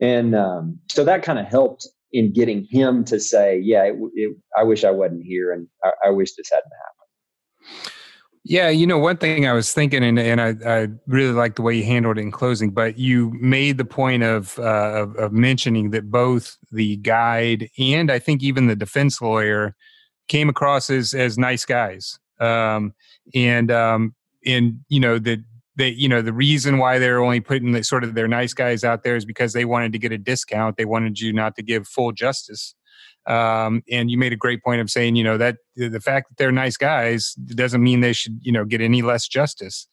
And 0.00 0.34
um, 0.34 0.78
so 0.90 1.04
that 1.04 1.22
kind 1.22 1.38
of 1.38 1.46
helped 1.46 1.88
in 2.12 2.32
getting 2.32 2.64
him 2.64 3.04
to 3.04 3.20
say, 3.20 3.58
"Yeah, 3.58 3.84
it, 3.84 3.96
it, 4.14 4.36
I 4.56 4.64
wish 4.64 4.84
I 4.84 4.90
wasn't 4.90 5.24
here, 5.24 5.52
and 5.52 5.68
I, 5.82 5.90
I 6.06 6.10
wish 6.10 6.34
this 6.34 6.50
hadn't 6.50 6.72
happened." 6.84 7.92
Yeah, 8.46 8.68
you 8.68 8.86
know, 8.86 8.98
one 8.98 9.16
thing 9.16 9.46
I 9.46 9.54
was 9.54 9.72
thinking, 9.72 10.04
and, 10.04 10.18
and 10.18 10.38
I, 10.38 10.54
I 10.66 10.88
really 11.06 11.32
like 11.32 11.56
the 11.56 11.62
way 11.62 11.76
you 11.76 11.84
handled 11.84 12.18
it 12.18 12.20
in 12.20 12.30
closing, 12.30 12.70
but 12.72 12.98
you 12.98 13.32
made 13.40 13.78
the 13.78 13.86
point 13.86 14.22
of, 14.22 14.58
uh, 14.58 14.62
of 15.02 15.16
of 15.16 15.32
mentioning 15.32 15.90
that 15.90 16.10
both 16.10 16.58
the 16.70 16.96
guide 16.96 17.70
and 17.78 18.10
I 18.10 18.18
think 18.18 18.42
even 18.42 18.66
the 18.66 18.76
defense 18.76 19.22
lawyer 19.22 19.74
came 20.28 20.50
across 20.50 20.90
as 20.90 21.14
as 21.14 21.38
nice 21.38 21.64
guys, 21.64 22.18
um, 22.38 22.92
and 23.34 23.70
um, 23.70 24.14
and 24.44 24.80
you 24.90 25.00
know 25.00 25.18
that 25.20 25.42
they 25.76 25.88
you 25.88 26.08
know 26.08 26.20
the 26.20 26.32
reason 26.34 26.76
why 26.76 26.98
they're 26.98 27.24
only 27.24 27.40
putting 27.40 27.72
the, 27.72 27.82
sort 27.82 28.04
of 28.04 28.14
their 28.14 28.28
nice 28.28 28.52
guys 28.52 28.84
out 28.84 29.04
there 29.04 29.16
is 29.16 29.24
because 29.24 29.54
they 29.54 29.64
wanted 29.64 29.92
to 29.92 29.98
get 29.98 30.12
a 30.12 30.18
discount. 30.18 30.76
They 30.76 30.84
wanted 30.84 31.18
you 31.18 31.32
not 31.32 31.56
to 31.56 31.62
give 31.62 31.88
full 31.88 32.12
justice. 32.12 32.74
Um, 33.26 33.82
and 33.90 34.10
you 34.10 34.18
made 34.18 34.32
a 34.32 34.36
great 34.36 34.62
point 34.62 34.80
of 34.80 34.90
saying, 34.90 35.16
you 35.16 35.24
know, 35.24 35.38
that 35.38 35.56
the 35.76 36.00
fact 36.00 36.28
that 36.28 36.36
they're 36.36 36.52
nice 36.52 36.76
guys 36.76 37.32
doesn't 37.34 37.82
mean 37.82 38.00
they 38.00 38.12
should, 38.12 38.38
you 38.42 38.52
know, 38.52 38.64
get 38.64 38.80
any 38.80 39.02
less 39.02 39.26
justice. 39.26 39.86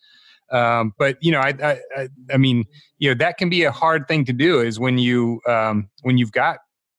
Um, 0.52 0.94
but 0.98 1.18
you 1.22 1.32
know, 1.32 1.40
I, 1.40 1.80
I, 1.96 2.10
I, 2.34 2.38
mean, 2.38 2.66
you 3.00 3.10
know, 3.10 3.16
that 3.16 3.38
can 3.38 3.50
be 3.50 3.64
a 3.64 3.72
hard 3.72 4.08
thing 4.08 4.26
to 4.26 4.34
do. 4.34 4.60
Is 4.60 4.80
when 4.80 4.98
you, 4.98 5.40
um, 5.48 5.90
when 6.02 6.18
you've 6.18 6.34
got, 6.34 6.58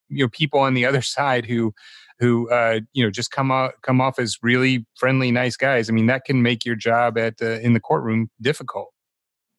you 0.09 0.25
know, 0.25 0.29
people 0.29 0.61
on 0.61 0.75
the 0.75 0.87
other 0.87 1.03
side 1.03 1.45
who, 1.45 1.75
who, 2.19 2.49
uh, 2.51 2.81
you 2.93 3.05
know, 3.05 3.11
just 3.11 3.31
come 3.31 3.51
off, 3.51 3.73
come 3.83 4.01
off 4.01 4.19
as 4.19 4.39
really 4.43 4.87
friendly, 4.97 5.31
nice 5.31 5.57
guys. 5.57 5.91
I 5.91 5.93
mean, 5.93 6.07
that 6.07 6.25
can 6.25 6.43
make 6.43 6.65
your 6.65 6.77
job 6.77 7.19
at 7.19 7.41
in 7.41 7.75
the 7.75 7.81
courtroom 7.81 8.31
difficult. 8.41 8.89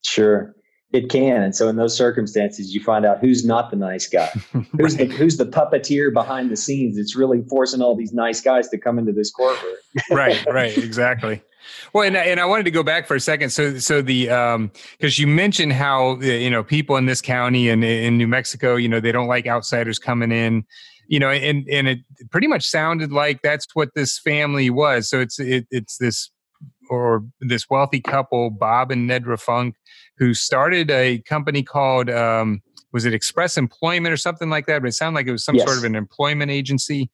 Sure, 0.03 0.55
it 0.93 1.09
can. 1.09 1.41
And 1.41 1.55
so, 1.55 1.67
in 1.67 1.75
those 1.75 1.97
circumstances, 1.97 2.73
you 2.73 2.81
find 2.81 3.05
out 3.05 3.19
who's 3.19 3.43
not 3.43 3.71
the 3.71 3.75
nice 3.75 4.07
guy, 4.07 4.27
who's 4.77 4.95
the 4.95 5.05
who's 5.05 5.37
the 5.37 5.45
puppeteer 5.45 6.13
behind 6.13 6.51
the 6.51 6.55
scenes. 6.55 6.97
It's 6.97 7.15
really 7.15 7.41
forcing 7.49 7.81
all 7.81 7.95
these 7.95 8.13
nice 8.13 8.39
guys 8.39 8.69
to 8.69 8.77
come 8.77 8.99
into 8.99 9.11
this 9.11 9.31
courtroom. 9.31 9.75
right, 10.11 10.45
right, 10.45 10.77
exactly. 10.77 11.41
Well, 11.93 12.03
and, 12.03 12.15
and 12.15 12.39
I 12.39 12.45
wanted 12.45 12.63
to 12.63 12.71
go 12.71 12.83
back 12.83 13.07
for 13.07 13.15
a 13.15 13.19
second. 13.19 13.49
So, 13.49 13.79
so 13.79 14.01
the 14.01 14.29
um, 14.29 14.71
because 14.97 15.17
you 15.17 15.27
mentioned 15.27 15.73
how 15.73 16.17
uh, 16.17 16.25
you 16.25 16.49
know 16.49 16.63
people 16.63 16.95
in 16.97 17.07
this 17.07 17.21
county 17.21 17.69
and 17.69 17.83
in 17.83 18.17
New 18.17 18.27
Mexico, 18.27 18.75
you 18.75 18.87
know, 18.87 18.99
they 18.99 19.11
don't 19.11 19.27
like 19.27 19.47
outsiders 19.47 19.97
coming 19.97 20.31
in, 20.31 20.63
you 21.07 21.19
know, 21.19 21.29
and 21.29 21.67
and 21.69 21.87
it 21.87 21.99
pretty 22.29 22.47
much 22.47 22.67
sounded 22.67 23.11
like 23.11 23.41
that's 23.41 23.67
what 23.73 23.89
this 23.95 24.19
family 24.19 24.69
was. 24.69 25.09
So 25.09 25.19
it's 25.19 25.39
it, 25.39 25.65
it's 25.71 25.97
this 25.97 26.29
or 26.93 27.23
this 27.41 27.69
wealthy 27.69 27.99
couple, 28.01 28.49
Bob 28.49 28.91
and 28.91 29.09
Nedra 29.09 29.39
Funk, 29.39 29.75
who 30.17 30.33
started 30.33 30.91
a 30.91 31.19
company 31.19 31.63
called 31.63 32.09
um, 32.09 32.61
was 32.91 33.05
it 33.05 33.13
Express 33.13 33.57
Employment 33.57 34.13
or 34.13 34.17
something 34.17 34.49
like 34.49 34.67
that? 34.67 34.81
But 34.81 34.89
it 34.89 34.93
sounded 34.93 35.17
like 35.17 35.27
it 35.27 35.31
was 35.31 35.43
some 35.43 35.55
Yes. 35.55 35.65
sort 35.65 35.77
of 35.77 35.83
an 35.83 35.95
employment 35.95 36.51
agency, 36.51 37.09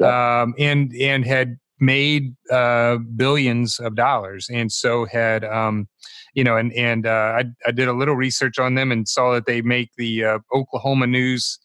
Yeah. 0.00 0.42
um, 0.42 0.54
and 0.58 0.94
and 0.96 1.24
had 1.26 1.58
made 1.80 2.34
uh, 2.50 2.96
billions 3.16 3.78
of 3.78 3.94
dollars, 3.94 4.48
and 4.50 4.70
so 4.70 5.04
had 5.06 5.44
um, 5.44 5.88
you 6.34 6.44
know, 6.44 6.56
and 6.56 6.72
and 6.74 7.06
uh, 7.06 7.38
I 7.40 7.44
I 7.66 7.72
did 7.72 7.88
a 7.88 7.92
little 7.92 8.14
research 8.14 8.58
on 8.58 8.74
them 8.74 8.92
and 8.92 9.08
saw 9.08 9.32
that 9.34 9.46
they 9.46 9.60
make 9.62 9.90
the 9.96 10.24
uh, 10.24 10.38
Oklahoma 10.54 11.06
news 11.06 11.58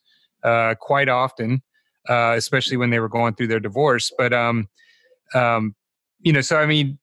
uh, 0.43 0.75
quite 0.79 1.09
often, 1.09 1.61
uh, 2.09 2.33
especially 2.35 2.77
when 2.77 2.89
they 2.89 2.99
were 2.99 3.09
going 3.09 3.35
through 3.35 3.47
their 3.47 3.59
divorce. 3.59 4.11
But 4.17 4.33
um, 4.33 4.67
um, 5.35 5.75
you 6.21 6.33
know, 6.33 6.41
so 6.41 6.57
I 6.57 6.65
mean, 6.65 6.97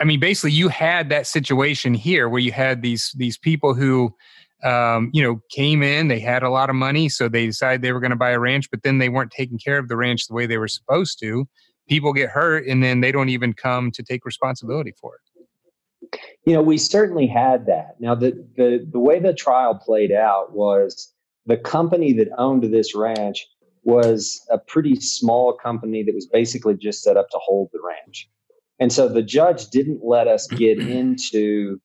I 0.00 0.04
mean, 0.04 0.20
basically, 0.20 0.52
you 0.52 0.68
had 0.68 1.08
that 1.10 1.26
situation 1.26 1.94
here 1.94 2.28
where 2.28 2.40
you 2.40 2.52
had 2.52 2.82
these 2.82 3.12
these 3.16 3.38
people 3.38 3.74
who, 3.74 4.14
um, 4.64 5.10
you 5.12 5.22
know, 5.22 5.40
came 5.50 5.82
in. 5.82 6.08
They 6.08 6.20
had 6.20 6.42
a 6.42 6.50
lot 6.50 6.70
of 6.70 6.76
money, 6.76 7.08
so 7.08 7.28
they 7.28 7.46
decided 7.46 7.82
they 7.82 7.92
were 7.92 8.00
going 8.00 8.10
to 8.10 8.16
buy 8.16 8.30
a 8.30 8.38
ranch, 8.38 8.70
but 8.70 8.82
then 8.82 8.98
they 8.98 9.08
weren't 9.08 9.30
taking 9.30 9.58
care 9.58 9.78
of 9.78 9.88
the 9.88 9.96
ranch 9.96 10.26
the 10.26 10.34
way 10.34 10.46
they 10.46 10.58
were 10.58 10.68
supposed 10.68 11.18
to. 11.20 11.46
People 11.88 12.12
get 12.12 12.30
hurt, 12.30 12.66
and 12.66 12.82
then 12.82 13.00
they 13.00 13.12
don't 13.12 13.28
even 13.28 13.52
come 13.52 13.90
to 13.92 14.02
take 14.02 14.24
responsibility 14.24 14.92
for 15.00 15.16
it. 15.16 15.20
You 16.44 16.54
know, 16.54 16.62
we 16.62 16.78
certainly 16.78 17.26
had 17.26 17.66
that. 17.66 17.96
Now, 18.00 18.14
the 18.14 18.32
the 18.56 18.86
the 18.90 18.98
way 18.98 19.20
the 19.20 19.34
trial 19.34 19.74
played 19.74 20.12
out 20.12 20.52
was 20.52 21.12
the 21.46 21.56
company 21.56 22.12
that 22.14 22.28
owned 22.38 22.64
this 22.64 22.94
ranch 22.94 23.46
was 23.84 24.44
a 24.50 24.58
pretty 24.58 24.96
small 24.96 25.52
company 25.54 26.02
that 26.04 26.14
was 26.14 26.26
basically 26.26 26.74
just 26.74 27.02
set 27.02 27.16
up 27.16 27.28
to 27.30 27.38
hold 27.42 27.68
the 27.72 27.80
ranch. 27.84 28.28
And 28.80 28.92
so 28.92 29.08
the 29.08 29.22
judge 29.22 29.68
didn't 29.68 30.00
let 30.04 30.28
us 30.28 30.48
get 30.56 30.78
into 30.86 31.80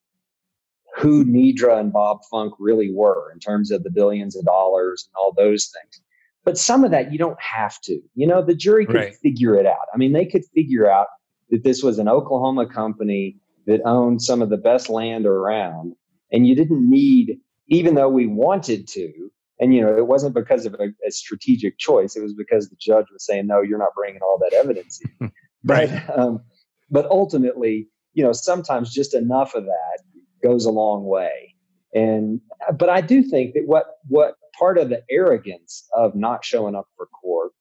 who 0.98 1.24
Nedra 1.26 1.80
and 1.80 1.94
Bob 1.94 2.20
Funk 2.32 2.54
really 2.60 2.92
were 2.94 3.32
in 3.32 3.40
terms 3.40 3.72
of 3.72 3.84
the 3.84 3.92
billions 3.92 4.36
of 4.36 4.46
dollars 4.46 5.08
and 5.08 5.14
all 5.22 5.34
those 5.34 5.68
things. 5.68 6.02
But 6.44 6.58
some 6.58 6.84
of 6.84 6.92
that 6.92 7.12
you 7.12 7.18
don't 7.20 7.40
have 7.42 7.80
to. 7.82 8.00
You 8.16 8.26
know, 8.26 8.42
the 8.42 8.56
jury 8.56 8.86
could 8.86 8.96
Right. 8.96 9.16
figure 9.16 9.56
it 9.56 9.66
out. 9.66 9.88
I 9.94 9.98
mean, 9.98 10.14
they 10.14 10.26
could 10.26 10.44
figure 10.56 10.90
out 10.90 11.08
that 11.50 11.64
this 11.64 11.84
was 11.84 12.00
an 12.00 12.08
Oklahoma 12.08 12.66
company 12.68 13.38
that 13.68 13.82
owned 13.86 14.22
some 14.22 14.42
of 14.42 14.50
the 14.50 14.58
best 14.58 14.90
land 14.90 15.26
around. 15.26 15.94
And 16.32 16.48
you 16.48 16.56
didn't 16.56 16.90
need, 16.90 17.38
even 17.68 17.96
though 17.96 18.10
we 18.10 18.28
wanted 18.28 18.88
to, 18.90 19.30
and 19.60 19.74
you 19.74 19.82
know, 19.82 19.96
it 19.98 20.08
wasn't 20.08 20.36
because 20.36 20.66
of 20.66 20.74
a, 20.76 20.88
a 21.06 21.12
strategic 21.12 21.78
choice. 21.78 22.16
It 22.16 22.22
was 22.24 22.34
because 22.34 22.70
the 22.70 22.76
judge 22.80 23.06
was 23.12 23.26
saying, 23.26 23.48
"No, 23.48 23.62
you're 23.62 23.78
not 23.80 23.94
bringing 23.96 24.22
all 24.22 24.38
that 24.40 24.54
evidence." 24.54 25.02
In. 25.20 25.32
Right. 25.66 25.90
But, 25.90 26.18
um, 26.20 26.42
but 26.90 27.06
ultimately, 27.10 27.88
you 28.14 28.24
know, 28.24 28.32
sometimes 28.32 28.94
just 28.94 29.14
enough 29.14 29.56
of 29.56 29.66
that 29.66 30.00
goes 30.44 30.66
a 30.66 30.72
long 30.72 31.06
way. 31.06 31.56
And 31.94 32.42
but 32.78 32.90
I 32.90 33.02
do 33.02 33.24
think 33.24 33.54
that 33.54 33.64
what 33.66 33.86
what 34.08 34.36
part 34.58 34.78
of 34.78 34.90
the 34.90 35.04
arrogance 35.10 35.88
of 35.96 36.16
not 36.16 36.44
showing 36.44 36.76
up 36.76 36.88
for 36.96 37.08
court 37.08 37.52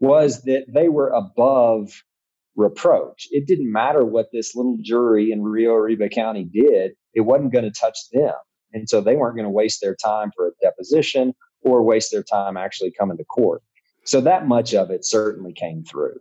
was 0.00 0.42
that 0.42 0.66
they 0.72 0.88
were 0.88 1.08
above 1.08 2.02
reproach. 2.56 3.28
It 3.30 3.46
didn't 3.46 3.72
matter 3.72 4.04
what 4.04 4.26
this 4.32 4.54
little 4.54 4.78
jury 4.82 5.32
in 5.32 5.42
Rio 5.42 5.72
Arriba 5.72 6.08
County 6.08 6.44
did; 6.44 6.92
it 7.14 7.22
wasn't 7.22 7.52
going 7.52 7.64
to 7.64 7.70
touch 7.70 7.98
them, 8.12 8.34
and 8.72 8.88
so 8.88 9.00
they 9.00 9.16
weren't 9.16 9.36
going 9.36 9.46
to 9.46 9.50
waste 9.50 9.80
their 9.80 9.96
time 9.96 10.30
for 10.36 10.48
a 10.48 10.52
deposition 10.62 11.34
or 11.62 11.82
waste 11.82 12.10
their 12.10 12.24
time 12.24 12.56
actually 12.56 12.92
coming 12.92 13.16
to 13.16 13.24
court. 13.24 13.62
So 14.04 14.20
that 14.22 14.46
much 14.48 14.74
of 14.74 14.90
it 14.90 15.04
certainly 15.04 15.52
came 15.52 15.84
through. 15.84 16.18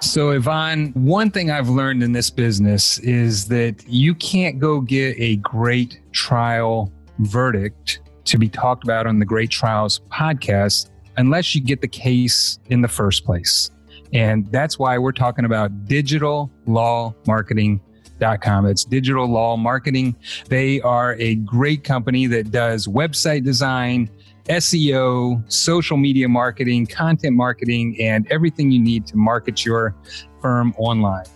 So, 0.00 0.30
Yvonne, 0.30 0.92
one 0.94 1.30
thing 1.30 1.50
I've 1.50 1.68
learned 1.68 2.04
in 2.04 2.12
this 2.12 2.30
business 2.30 2.98
is 3.00 3.46
that 3.48 3.82
you 3.88 4.14
can't 4.14 4.60
go 4.60 4.80
get 4.80 5.16
a 5.18 5.36
great 5.36 6.00
trial 6.12 6.92
verdict 7.18 8.00
to 8.26 8.38
be 8.38 8.48
talked 8.48 8.84
about 8.84 9.08
on 9.08 9.18
the 9.18 9.24
Great 9.24 9.50
Trials 9.50 10.00
podcast 10.12 10.90
unless 11.16 11.54
you 11.54 11.60
get 11.60 11.80
the 11.80 11.88
case 11.88 12.60
in 12.66 12.80
the 12.80 12.88
first 12.88 13.24
place. 13.24 13.70
And 14.12 14.46
that's 14.52 14.78
why 14.78 14.98
we're 14.98 15.12
talking 15.12 15.44
about 15.44 15.86
digital 15.86 16.50
law 16.66 17.12
marketing.com. 17.26 18.66
It's 18.66 18.84
digital 18.84 19.26
law 19.26 19.56
marketing. 19.56 20.14
They 20.48 20.80
are 20.82 21.16
a 21.16 21.34
great 21.36 21.82
company 21.82 22.26
that 22.28 22.52
does 22.52 22.86
website 22.86 23.42
design, 23.42 24.10
SEO, 24.48 25.50
social 25.52 25.96
media 25.96 26.28
marketing, 26.28 26.86
content 26.86 27.36
marketing, 27.36 27.96
and 28.00 28.26
everything 28.30 28.70
you 28.70 28.80
need 28.80 29.06
to 29.06 29.16
market 29.16 29.64
your 29.64 29.94
firm 30.40 30.74
online. 30.78 31.26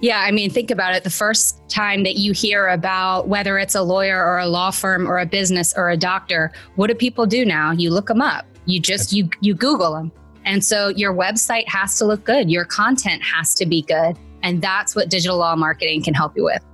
Yeah, 0.00 0.20
I 0.20 0.30
mean, 0.30 0.50
think 0.50 0.70
about 0.70 0.94
it. 0.94 1.02
The 1.02 1.10
first 1.10 1.60
time 1.68 2.04
that 2.04 2.16
you 2.16 2.32
hear 2.32 2.68
about 2.68 3.26
whether 3.26 3.58
it's 3.58 3.74
a 3.74 3.82
lawyer 3.82 4.24
or 4.24 4.38
a 4.38 4.46
law 4.46 4.70
firm 4.70 5.08
or 5.08 5.18
a 5.18 5.26
business 5.26 5.74
or 5.76 5.90
a 5.90 5.96
doctor, 5.96 6.52
what 6.76 6.86
do 6.86 6.94
people 6.94 7.26
do 7.26 7.44
now? 7.44 7.72
You 7.72 7.90
look 7.90 8.06
them 8.06 8.20
up. 8.20 8.46
You 8.64 8.78
just 8.78 9.12
you 9.12 9.28
you 9.40 9.54
Google 9.54 9.94
them. 9.94 10.12
And 10.44 10.64
so 10.64 10.88
your 10.88 11.12
website 11.12 11.66
has 11.68 11.98
to 11.98 12.04
look 12.04 12.24
good. 12.24 12.50
Your 12.50 12.64
content 12.64 13.22
has 13.22 13.54
to 13.54 13.66
be 13.66 13.82
good. 13.82 14.16
And 14.42 14.62
that's 14.62 14.94
what 14.94 15.10
digital 15.10 15.36
law 15.36 15.56
marketing 15.56 16.04
can 16.04 16.14
help 16.14 16.36
you 16.36 16.44
with. 16.44 16.64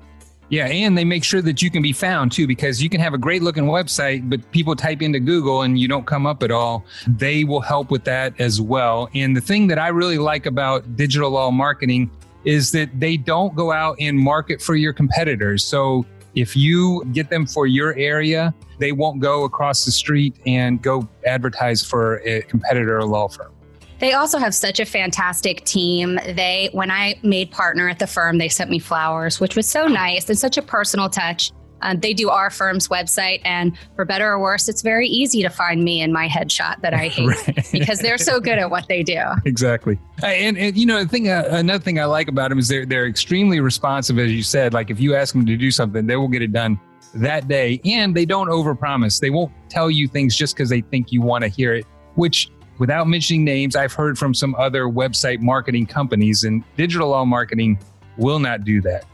Yeah, 0.50 0.66
and 0.66 0.96
they 0.96 1.04
make 1.04 1.24
sure 1.24 1.40
that 1.42 1.62
you 1.62 1.70
can 1.70 1.82
be 1.82 1.92
found 1.92 2.30
too, 2.30 2.46
because 2.46 2.82
you 2.82 2.90
can 2.90 3.00
have 3.00 3.14
a 3.14 3.18
great 3.18 3.42
looking 3.42 3.64
website, 3.64 4.28
but 4.28 4.48
people 4.52 4.76
type 4.76 5.00
into 5.00 5.18
Google 5.18 5.62
and 5.62 5.78
you 5.78 5.88
don't 5.88 6.06
come 6.06 6.26
up 6.26 6.42
at 6.42 6.50
all. 6.50 6.84
They 7.06 7.44
will 7.44 7.62
help 7.62 7.90
with 7.90 8.04
that 8.04 8.38
as 8.38 8.60
well. 8.60 9.08
And 9.14 9.36
the 9.36 9.40
thing 9.40 9.66
that 9.68 9.78
I 9.78 9.88
really 9.88 10.18
like 10.18 10.46
about 10.46 10.96
digital 10.96 11.30
law 11.30 11.50
marketing 11.50 12.10
is 12.44 12.72
that 12.72 13.00
they 13.00 13.16
don't 13.16 13.54
go 13.56 13.72
out 13.72 13.96
and 13.98 14.18
market 14.18 14.60
for 14.60 14.76
your 14.76 14.92
competitors. 14.92 15.64
So 15.64 16.04
if 16.34 16.54
you 16.54 17.04
get 17.12 17.30
them 17.30 17.46
for 17.46 17.66
your 17.66 17.96
area, 17.96 18.52
they 18.78 18.92
won't 18.92 19.20
go 19.20 19.44
across 19.44 19.86
the 19.86 19.92
street 19.92 20.36
and 20.44 20.82
go 20.82 21.08
advertise 21.26 21.82
for 21.82 22.20
a 22.26 22.42
competitor 22.42 22.98
or 22.98 23.06
law 23.06 23.28
firm. 23.28 23.53
They 23.98 24.12
also 24.12 24.38
have 24.38 24.54
such 24.54 24.80
a 24.80 24.84
fantastic 24.84 25.64
team. 25.64 26.18
They, 26.26 26.70
when 26.72 26.90
I 26.90 27.18
made 27.22 27.50
partner 27.50 27.88
at 27.88 27.98
the 27.98 28.06
firm, 28.06 28.38
they 28.38 28.48
sent 28.48 28.70
me 28.70 28.78
flowers, 28.78 29.40
which 29.40 29.56
was 29.56 29.68
so 29.68 29.86
nice 29.86 30.28
and 30.28 30.38
such 30.38 30.56
a 30.56 30.62
personal 30.62 31.08
touch. 31.08 31.52
Um, 31.84 32.00
they 32.00 32.14
do 32.14 32.30
our 32.30 32.50
firm's 32.50 32.88
website, 32.88 33.40
and 33.44 33.76
for 33.94 34.04
better 34.06 34.26
or 34.32 34.38
worse, 34.38 34.68
it's 34.68 34.80
very 34.80 35.06
easy 35.06 35.42
to 35.42 35.50
find 35.50 35.84
me 35.84 36.00
in 36.00 36.12
my 36.12 36.26
headshot 36.26 36.80
that 36.80 36.94
I 36.94 37.08
hate 37.08 37.26
right. 37.26 37.68
because 37.72 37.98
they're 37.98 38.18
so 38.18 38.40
good 38.40 38.58
at 38.58 38.70
what 38.70 38.88
they 38.88 39.02
do. 39.02 39.20
Exactly, 39.44 39.98
and, 40.22 40.56
and 40.56 40.76
you 40.76 40.86
know 40.86 41.02
the 41.02 41.08
thing, 41.08 41.28
uh, 41.28 41.44
another 41.50 41.82
thing 41.82 42.00
I 42.00 42.06
like 42.06 42.28
about 42.28 42.48
them 42.48 42.58
is 42.58 42.68
they're 42.68 42.86
they're 42.86 43.06
extremely 43.06 43.60
responsive, 43.60 44.18
as 44.18 44.32
you 44.32 44.42
said. 44.42 44.72
Like 44.72 44.90
if 44.90 44.98
you 44.98 45.14
ask 45.14 45.34
them 45.34 45.44
to 45.44 45.56
do 45.56 45.70
something, 45.70 46.06
they 46.06 46.16
will 46.16 46.28
get 46.28 46.40
it 46.40 46.52
done 46.52 46.80
that 47.14 47.48
day, 47.48 47.80
and 47.84 48.14
they 48.14 48.24
don't 48.24 48.48
overpromise. 48.48 49.20
They 49.20 49.30
won't 49.30 49.52
tell 49.68 49.90
you 49.90 50.08
things 50.08 50.36
just 50.36 50.56
because 50.56 50.70
they 50.70 50.80
think 50.80 51.12
you 51.12 51.20
want 51.20 51.42
to 51.42 51.48
hear 51.48 51.74
it, 51.74 51.84
which 52.14 52.50
without 52.78 53.08
mentioning 53.08 53.44
names, 53.44 53.76
I've 53.76 53.92
heard 53.92 54.18
from 54.18 54.34
some 54.34 54.54
other 54.56 54.84
website 54.84 55.40
marketing 55.40 55.86
companies, 55.86 56.44
and 56.44 56.62
digital 56.76 57.08
law 57.08 57.24
marketing 57.24 57.78
will 58.16 58.38
not 58.38 58.64
do 58.64 58.80
that. 58.82 59.04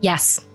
Yes, 0.00 0.46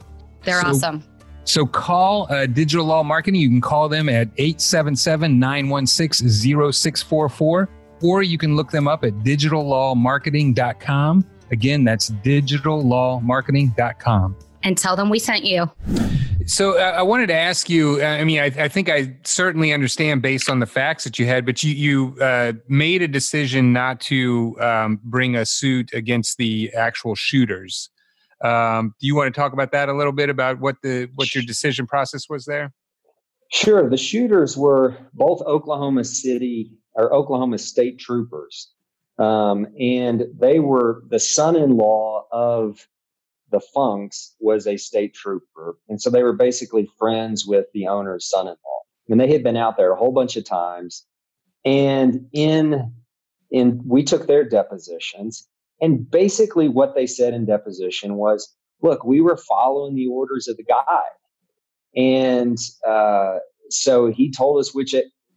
they're 0.44 0.62
so, 0.62 0.68
awesome. 0.68 1.04
So 1.46 1.66
call 1.66 2.32
uh, 2.32 2.46
Digital 2.46 2.86
Law 2.86 3.04
Marketing. 3.04 3.42
You 3.42 3.50
can 3.50 3.60
call 3.62 3.90
them 3.90 4.08
at 4.08 4.30
877 4.38 5.40
916 5.40 6.30
0644, 6.30 7.70
or 8.02 8.24
you 8.24 8.38
can 8.38 8.56
look 8.56 8.72
them 8.72 8.88
up 8.88 9.04
at 9.04 9.12
digitallawmarketing.com. 9.16 11.26
Again, 11.52 11.84
that's 11.84 12.10
digitallawmarketing.com. 12.10 14.38
And 14.64 14.78
tell 14.78 14.96
them 14.96 15.10
we 15.10 15.20
sent 15.20 15.44
you. 15.44 15.70
So 16.46 16.78
uh, 16.78 16.94
I 16.98 17.02
wanted 17.04 17.28
to 17.28 17.36
ask 17.36 17.70
you. 17.70 18.02
Uh, 18.02 18.06
I 18.06 18.24
mean, 18.24 18.40
I, 18.40 18.46
I, 18.46 18.68
think 18.68 18.90
I 18.90 19.16
certainly 19.24 19.72
understand 19.72 20.22
based 20.22 20.50
on 20.50 20.60
the 20.60 20.66
facts 20.66 21.04
that 21.06 21.18
you 21.18 21.26
had, 21.26 21.46
but 21.46 21.64
you 21.64 21.74
you 21.74 22.22
uh, 22.22 22.54
made 22.68 23.02
a 23.02 23.08
decision 23.08 23.72
not 23.72 24.02
to 24.02 24.58
um, 24.60 25.00
bring 25.04 25.36
a 25.36 25.46
suit 25.46 25.94
against 25.94 26.38
the 26.38 26.72
actual 26.74 27.16
shooters. 27.16 27.90
Um, 28.44 28.94
do 29.00 29.08
you 29.08 29.16
want 29.16 29.34
to 29.34 29.40
talk 29.40 29.54
about 29.54 29.72
that 29.72 29.88
a 29.88 29.94
little 29.94 30.12
bit 30.12 30.30
about 30.30 30.60
what 30.60 30.76
the 30.84 31.10
what 31.16 31.34
your 31.34 31.44
decision 31.44 31.88
process 31.88 32.30
was 32.30 32.46
there? 32.46 32.74
Sure. 33.52 33.90
The 33.90 33.98
shooters 33.98 34.58
were 34.58 34.98
both 35.14 35.42
Oklahoma 35.44 36.04
City 36.04 36.74
or 36.94 37.14
Oklahoma 37.14 37.58
State 37.58 38.00
troopers, 38.00 38.72
um, 39.18 39.68
and 39.80 40.26
they 40.38 40.60
were 40.60 41.04
the 41.10 41.20
son-in-law 41.20 42.26
of 42.32 42.86
the 43.54 43.62
Funks 43.62 44.36
was 44.40 44.66
a 44.66 44.78
state 44.78 45.14
trooper. 45.14 45.78
And 45.88 46.02
so 46.02 46.10
they 46.10 46.24
were 46.24 46.34
basically 46.34 46.90
friends 46.98 47.46
with 47.46 47.68
the 47.74 47.88
owner's 47.88 48.28
son 48.28 48.48
in 48.48 48.56
law. 48.66 48.82
And 49.10 49.20
they 49.20 49.32
had 49.32 49.44
been 49.44 49.56
out 49.56 49.78
there 49.78 49.94
a 49.94 49.96
whole 49.96 50.12
bunch 50.12 50.36
of 50.36 50.44
times. 50.44 51.06
And 51.64 52.26
in, 52.34 52.92
in, 53.52 53.80
we 53.86 54.04
took 54.04 54.26
their 54.26 54.44
depositions. 54.44 55.48
And 55.80 56.10
basically 56.10 56.68
what 56.68 56.96
they 56.96 57.06
said 57.06 57.36
in 57.36 57.46
deposition 57.46 58.16
was, 58.16 58.52
look, 58.82 59.06
we 59.06 59.22
were 59.22 59.38
following 59.38 59.96
the 59.96 60.08
orders 60.08 60.48
of 60.48 60.58
the 60.58 60.64
guide. 60.64 61.20
And 61.96 62.58
uh, 62.88 63.38
so 63.70 64.12
he 64.12 64.32
told 64.32 64.60
us 64.60 64.74
which 64.74 64.96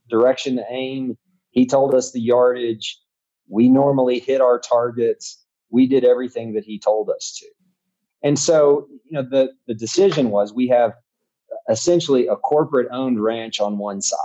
direction 0.09 0.57
to 0.57 0.65
aim. 0.71 1.19
He 1.51 1.67
told 1.67 1.95
us 1.95 2.13
the 2.13 2.21
yardage. 2.21 2.99
We 3.47 3.69
normally 3.69 4.21
hit 4.21 4.41
our 4.41 4.59
targets. 4.59 5.45
We 5.69 5.87
did 5.87 6.03
everything 6.03 6.55
that 6.55 6.65
he 6.65 6.79
told 6.79 7.11
us 7.11 7.39
to. 7.41 7.47
And 8.27 8.41
so, 8.41 8.89
you 9.09 9.13
know, 9.13 9.23
the, 9.23 9.53
the 9.69 9.75
decision 9.75 10.31
was 10.31 10.53
we 10.53 10.67
have 10.67 10.95
essentially 11.71 12.27
a 12.27 12.35
corporate 12.35 12.89
owned 12.91 13.23
ranch 13.23 13.61
on 13.61 13.79
one 13.79 14.03
side 14.03 14.19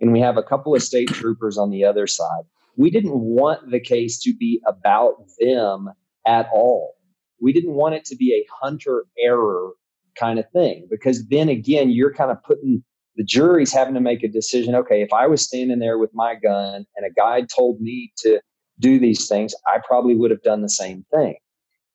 and 0.00 0.12
we 0.12 0.18
have 0.18 0.36
a 0.36 0.42
couple 0.42 0.74
of 0.74 0.82
state 0.82 1.06
troopers 1.10 1.56
on 1.56 1.70
the 1.70 1.84
other 1.84 2.08
side. 2.08 2.42
We 2.76 2.90
didn't 2.90 3.16
want 3.16 3.70
the 3.70 3.78
case 3.78 4.20
to 4.22 4.34
be 4.34 4.60
about 4.66 5.14
them 5.38 5.88
at 6.26 6.48
all. 6.52 6.96
We 7.40 7.52
didn't 7.52 7.74
want 7.74 7.94
it 7.94 8.04
to 8.06 8.16
be 8.16 8.34
a 8.34 8.46
hunter 8.60 9.04
error 9.16 9.70
kind 10.18 10.40
of 10.40 10.50
thing 10.50 10.88
because 10.90 11.28
then 11.28 11.48
again, 11.48 11.90
you're 11.90 12.12
kind 12.12 12.32
of 12.32 12.42
putting 12.42 12.82
the 13.14 13.22
jury's 13.22 13.72
having 13.72 13.94
to 13.94 14.00
make 14.00 14.24
a 14.24 14.28
decision. 14.28 14.74
Okay, 14.74 15.00
if 15.00 15.12
I 15.12 15.28
was 15.28 15.42
standing 15.42 15.78
there 15.78 15.98
with 15.98 16.10
my 16.12 16.34
gun 16.34 16.84
and 16.96 17.06
a 17.06 17.14
guide 17.16 17.48
told 17.48 17.80
me 17.80 18.12
to 18.18 18.40
do 18.80 18.98
these 18.98 19.28
things, 19.28 19.54
I 19.64 19.78
probably 19.86 20.16
would 20.16 20.32
have 20.32 20.42
done 20.42 20.62
the 20.62 20.68
same 20.68 21.04
thing. 21.14 21.36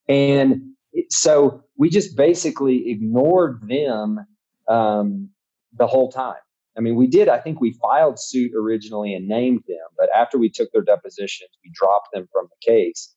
And 0.08 0.70
so 1.10 1.62
we 1.76 1.90
just 1.90 2.16
basically 2.16 2.90
ignored 2.90 3.60
them 3.68 4.20
um, 4.68 5.30
the 5.76 5.86
whole 5.86 6.10
time. 6.10 6.36
I 6.76 6.80
mean, 6.80 6.96
we 6.96 7.06
did. 7.06 7.28
I 7.28 7.38
think 7.38 7.60
we 7.60 7.78
filed 7.80 8.18
suit 8.18 8.52
originally 8.56 9.14
and 9.14 9.28
named 9.28 9.62
them, 9.68 9.86
but 9.96 10.08
after 10.16 10.38
we 10.38 10.50
took 10.50 10.72
their 10.72 10.82
depositions, 10.82 11.50
we 11.64 11.70
dropped 11.72 12.08
them 12.12 12.28
from 12.32 12.48
the 12.50 12.72
case 12.72 13.14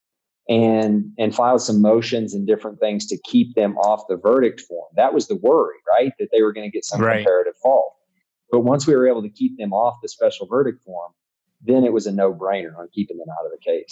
and 0.49 1.11
and 1.17 1.35
filed 1.35 1.61
some 1.61 1.81
motions 1.81 2.33
and 2.33 2.47
different 2.47 2.79
things 2.79 3.05
to 3.07 3.17
keep 3.25 3.55
them 3.55 3.75
off 3.77 4.03
the 4.07 4.15
verdict 4.15 4.61
form. 4.61 4.87
That 4.95 5.13
was 5.13 5.27
the 5.27 5.35
worry, 5.35 5.75
right? 5.97 6.13
That 6.19 6.29
they 6.31 6.41
were 6.41 6.53
going 6.53 6.69
to 6.69 6.71
get 6.71 6.85
some 6.85 7.01
right. 7.01 7.17
comparative 7.17 7.55
fault. 7.61 7.93
But 8.51 8.61
once 8.61 8.87
we 8.87 8.95
were 8.95 9.07
able 9.07 9.23
to 9.23 9.29
keep 9.29 9.57
them 9.57 9.73
off 9.73 9.97
the 10.01 10.07
special 10.07 10.47
verdict 10.47 10.83
form, 10.85 11.11
then 11.61 11.83
it 11.83 11.91
was 11.91 12.07
a 12.07 12.11
no 12.11 12.33
brainer 12.33 12.77
on 12.77 12.87
keeping 12.93 13.17
them 13.17 13.27
out 13.29 13.45
of 13.45 13.51
the 13.51 13.57
case. 13.57 13.91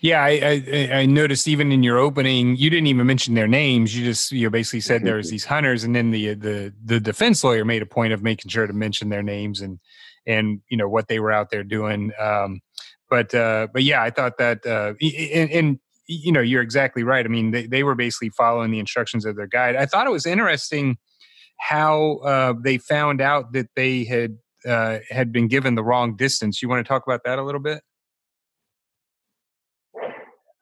Yeah, 0.00 0.22
I, 0.22 0.64
I, 0.72 0.90
I 1.00 1.06
noticed 1.06 1.46
even 1.46 1.70
in 1.72 1.82
your 1.82 1.98
opening, 1.98 2.56
you 2.56 2.70
didn't 2.70 2.88
even 2.88 3.06
mention 3.06 3.34
their 3.34 3.46
names. 3.46 3.96
You 3.96 4.04
just 4.04 4.32
you 4.32 4.50
basically 4.50 4.80
said 4.80 5.04
there 5.04 5.16
was 5.16 5.28
mm-hmm. 5.28 5.34
these 5.34 5.44
hunters, 5.44 5.84
and 5.84 5.94
then 5.94 6.10
the 6.10 6.34
the 6.34 6.74
the 6.84 7.00
defense 7.00 7.44
lawyer 7.44 7.64
made 7.64 7.82
a 7.82 7.86
point 7.86 8.12
of 8.12 8.22
making 8.22 8.50
sure 8.50 8.66
to 8.66 8.72
mention 8.72 9.08
their 9.08 9.22
names 9.22 9.60
and 9.60 9.78
and 10.26 10.60
you 10.68 10.76
know 10.76 10.88
what 10.88 11.08
they 11.08 11.20
were 11.20 11.32
out 11.32 11.50
there 11.50 11.64
doing. 11.64 12.12
Um, 12.18 12.60
but 13.08 13.34
uh, 13.34 13.68
but 13.72 13.82
yeah, 13.82 14.02
I 14.02 14.10
thought 14.10 14.38
that 14.38 14.64
uh, 14.66 14.94
and, 15.00 15.50
and 15.50 15.78
you 16.06 16.32
know 16.32 16.40
you're 16.40 16.62
exactly 16.62 17.02
right. 17.02 17.24
I 17.24 17.28
mean, 17.28 17.50
they 17.50 17.66
they 17.66 17.82
were 17.82 17.94
basically 17.94 18.30
following 18.30 18.70
the 18.70 18.78
instructions 18.78 19.24
of 19.24 19.36
their 19.36 19.46
guide. 19.46 19.76
I 19.76 19.86
thought 19.86 20.06
it 20.06 20.10
was 20.10 20.26
interesting 20.26 20.96
how 21.58 22.16
uh, 22.24 22.54
they 22.62 22.78
found 22.78 23.20
out 23.20 23.52
that 23.52 23.68
they 23.76 24.04
had 24.04 24.38
uh, 24.66 24.98
had 25.10 25.32
been 25.32 25.48
given 25.48 25.74
the 25.74 25.84
wrong 25.84 26.16
distance. 26.16 26.62
You 26.62 26.68
want 26.68 26.84
to 26.84 26.88
talk 26.88 27.02
about 27.06 27.22
that 27.24 27.38
a 27.38 27.44
little 27.44 27.60
bit? 27.60 27.82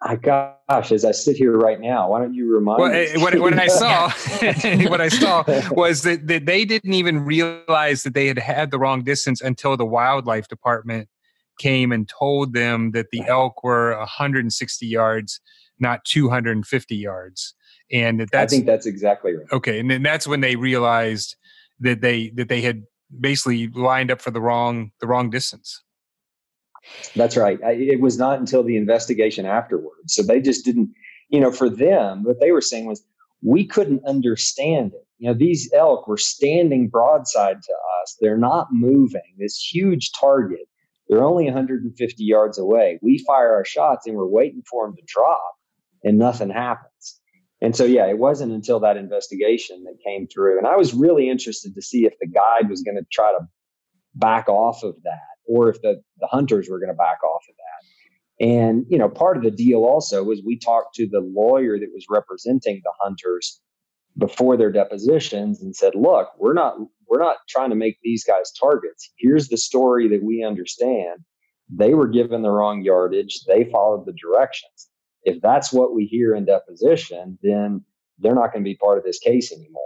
I 0.01 0.15
gosh, 0.15 0.93
as 0.93 1.05
I 1.05 1.11
sit 1.11 1.37
here 1.37 1.57
right 1.57 1.81
now, 1.81 2.11
why 2.11 2.21
don't 2.21 2.33
you 2.33 2.55
remind 2.55 2.79
well, 2.79 2.93
me? 2.93 2.99
Eh, 2.99 3.19
what, 3.19 3.37
what 3.41 3.59
I 3.59 3.67
saw, 3.67 4.11
what 4.89 5.01
I 5.01 5.09
saw 5.09 5.45
was 5.73 6.03
that, 6.03 6.29
that 6.29 6.47
they 6.47 6.65
didn't 6.65 6.93
even 6.93 7.25
realize 7.25 8.05
that 8.05 8.15
they 8.15 8.29
had 8.29 8.39
had 8.39 8.71
the 8.71 8.79
wrong 8.79 9.03
distance 9.03 9.41
until 9.41 9.77
the 9.77 9.85
wildlife 9.85 10.47
department 10.47 11.09
came 11.59 11.91
and 11.91 12.09
told 12.09 12.55
them 12.55 12.93
that 12.93 13.07
the 13.11 13.23
elk 13.27 13.65
were 13.65 13.97
160 13.99 14.87
yards, 14.87 15.41
not 15.81 16.05
250 16.05 16.95
yards, 16.95 17.55
and 17.91 18.21
that 18.21 18.31
that's. 18.31 18.53
I 18.53 18.57
think 18.57 18.67
that's 18.67 18.87
exactly 18.87 19.35
right. 19.35 19.47
Okay, 19.51 19.81
and 19.81 19.91
then 19.91 20.05
that's 20.05 20.29
when 20.29 20.41
they 20.41 20.55
realized 20.55 21.35
that 21.81 22.01
they 22.01 22.31
that 22.37 22.49
they 22.49 22.61
had 22.61 22.85
basically 23.21 23.67
lined 23.69 24.13
up 24.13 24.21
for 24.21 24.31
the 24.31 24.41
wrong 24.41 24.93
the 25.01 25.09
wrong 25.09 25.29
distance. 25.29 25.83
That's 27.15 27.37
right. 27.37 27.59
It 27.63 28.01
was 28.01 28.19
not 28.19 28.39
until 28.39 28.63
the 28.63 28.77
investigation 28.77 29.47
afterwards. 29.47 30.15
So 30.15 30.23
they 30.23 30.41
just 30.41 30.65
didn't, 30.65 30.91
you 31.31 31.41
know, 31.41 31.51
for 31.51 31.69
them, 31.69 32.25
what 32.25 32.41
they 32.41 32.53
were 32.53 32.61
saying 32.61 32.87
was 32.87 33.05
we 33.43 33.67
couldn't 33.67 34.05
understand 34.07 34.93
it. 34.93 35.07
You 35.19 35.29
know, 35.29 35.35
these 35.35 35.71
elk 35.75 36.07
were 36.07 36.17
standing 36.17 36.89
broadside 36.89 37.63
to 37.63 37.73
us. 38.03 38.17
They're 38.21 38.39
not 38.39 38.69
moving. 38.71 39.35
This 39.39 39.59
huge 39.59 40.13
target. 40.13 40.69
They're 41.09 41.25
only 41.25 41.45
150 41.45 42.25
yards 42.25 42.59
away. 42.59 42.99
We 43.03 43.25
fire 43.27 43.55
our 43.55 43.65
shots 43.65 44.07
and 44.07 44.17
we're 44.17 44.27
waiting 44.27 44.63
for 44.71 44.87
them 44.87 44.95
to 44.97 45.03
drop 45.07 45.55
and 46.05 46.19
nothing 46.19 46.51
happens. 46.51 47.21
And 47.61 47.75
so, 47.75 47.85
yeah, 47.85 48.07
it 48.07 48.19
wasn't 48.19 48.53
until 48.53 48.79
that 48.81 48.97
investigation 48.97 49.83
that 49.85 49.97
came 50.05 50.29
through. 50.29 50.59
And 50.59 50.67
I 50.67 50.77
was 50.77 50.95
really 50.95 51.29
interested 51.29 51.75
to 51.75 51.83
see 51.83 52.05
if 52.05 52.13
the 52.21 52.29
guide 52.29 52.69
was 52.71 52.83
going 52.83 52.97
to 52.97 53.07
try 53.11 53.33
to 53.37 53.47
back 54.15 54.49
off 54.49 54.85
of 54.85 54.95
that 55.03 55.38
or 55.49 55.71
if 55.71 55.81
the, 55.83 56.01
the 56.19 56.27
hunters 56.27 56.69
were 56.71 56.79
going 56.79 56.93
to 56.93 56.95
back 56.95 57.23
off 57.25 57.43
of 57.49 57.55
that. 57.57 58.45
And, 58.47 58.85
you 58.89 58.99
know, 58.99 59.09
part 59.09 59.37
of 59.37 59.43
the 59.43 59.51
deal 59.51 59.85
also 59.85 60.23
was 60.23 60.43
we 60.45 60.59
talked 60.59 60.95
to 60.97 61.09
the 61.09 61.21
lawyer 61.21 61.79
that 61.79 61.91
was 61.93 62.07
representing 62.09 62.81
the 62.85 62.93
hunters 63.03 63.61
before 64.17 64.57
their 64.57 64.71
depositions 64.71 65.61
and 65.61 65.75
said, 65.75 65.95
look, 65.95 66.29
we're 66.39 66.55
not 66.55 66.77
we're 67.09 67.21
not 67.21 67.39
trying 67.49 67.71
to 67.71 67.77
make 67.77 67.99
these 68.03 68.23
guys 68.25 68.53
targets. 68.53 69.11
Here's 69.17 69.49
the 69.49 69.57
story 69.57 70.09
that 70.09 70.23
we 70.23 70.45
understand. 70.45 71.21
They 71.71 71.95
were 71.95 72.09
given 72.09 72.43
the 72.43 72.51
wrong 72.51 72.83
yardage. 72.83 73.45
They 73.47 73.65
followed 73.65 74.05
the 74.05 74.13
directions. 74.13 74.89
If 75.23 75.41
that's 75.41 75.73
what 75.73 75.95
we 75.95 76.05
hear 76.05 76.35
in 76.35 76.45
deposition, 76.45 77.39
then 77.43 77.85
they're 78.19 78.35
not 78.35 78.53
going 78.53 78.63
to 78.63 78.69
be 78.69 78.77
part 78.77 78.99
of 78.99 79.05
this 79.05 79.19
case 79.19 79.53
anymore. 79.53 79.85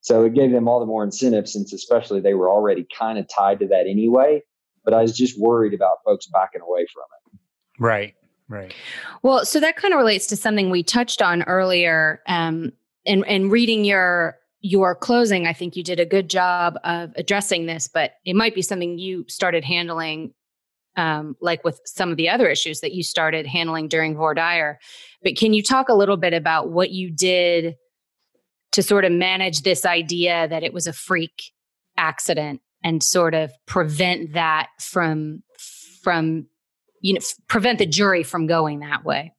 So 0.00 0.24
it 0.24 0.34
gave 0.34 0.52
them 0.52 0.68
all 0.68 0.80
the 0.80 0.86
more 0.86 1.04
incentive 1.04 1.48
since 1.48 1.72
especially 1.72 2.20
they 2.20 2.34
were 2.34 2.50
already 2.50 2.86
kind 2.96 3.18
of 3.18 3.26
tied 3.28 3.60
to 3.60 3.68
that 3.68 3.86
anyway. 3.88 4.42
But 4.86 4.94
I 4.94 5.02
was 5.02 5.14
just 5.14 5.38
worried 5.38 5.74
about 5.74 5.98
folks 6.02 6.26
backing 6.28 6.62
away 6.62 6.86
from 6.94 7.02
it. 7.02 7.38
Right. 7.78 8.14
Right. 8.48 8.72
Well, 9.22 9.44
so 9.44 9.60
that 9.60 9.76
kind 9.76 9.92
of 9.92 9.98
relates 9.98 10.28
to 10.28 10.36
something 10.36 10.70
we 10.70 10.82
touched 10.82 11.20
on 11.20 11.42
earlier. 11.42 12.22
Um, 12.26 12.72
and 13.04 13.26
and 13.26 13.50
reading 13.50 13.84
your 13.84 14.38
your 14.60 14.94
closing, 14.94 15.46
I 15.46 15.52
think 15.52 15.76
you 15.76 15.82
did 15.82 16.00
a 16.00 16.06
good 16.06 16.30
job 16.30 16.78
of 16.84 17.12
addressing 17.16 17.66
this, 17.66 17.88
but 17.88 18.12
it 18.24 18.34
might 18.34 18.54
be 18.54 18.62
something 18.62 18.98
you 18.98 19.24
started 19.28 19.64
handling 19.64 20.32
um, 20.96 21.36
like 21.40 21.62
with 21.62 21.80
some 21.84 22.10
of 22.10 22.16
the 22.16 22.28
other 22.28 22.48
issues 22.48 22.80
that 22.80 22.94
you 22.94 23.02
started 23.02 23.46
handling 23.46 23.88
during 23.88 24.16
voir 24.16 24.34
dire. 24.34 24.78
But 25.22 25.36
can 25.36 25.52
you 25.52 25.62
talk 25.62 25.88
a 25.88 25.94
little 25.94 26.16
bit 26.16 26.32
about 26.32 26.70
what 26.70 26.90
you 26.90 27.10
did 27.10 27.76
to 28.72 28.82
sort 28.82 29.04
of 29.04 29.12
manage 29.12 29.62
this 29.62 29.84
idea 29.84 30.48
that 30.48 30.62
it 30.62 30.72
was 30.72 30.86
a 30.86 30.92
freak 30.92 31.52
accident 31.96 32.60
and 32.86 33.02
sort 33.02 33.34
of 33.34 33.50
prevent 33.66 34.34
that 34.34 34.68
from 34.78 35.42
from 36.02 36.46
you 37.00 37.14
know 37.14 37.20
prevent 37.48 37.80
the 37.80 37.86
jury 37.86 38.22
from 38.22 38.46
going 38.46 38.78
that 38.78 39.04
way? 39.04 39.34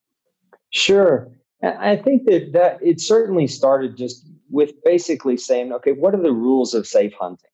Sure. 0.71 1.29
I 1.63 1.95
think 1.95 2.25
that 2.25 2.51
that 2.53 2.79
it 2.81 2.99
certainly 2.99 3.47
started 3.47 3.95
just 3.95 4.27
with 4.49 4.73
basically 4.83 5.37
saying, 5.37 5.71
okay, 5.71 5.93
what 5.93 6.13
are 6.13 6.21
the 6.21 6.33
rules 6.33 6.73
of 6.73 6.85
safe 6.85 7.13
hunting? 7.19 7.49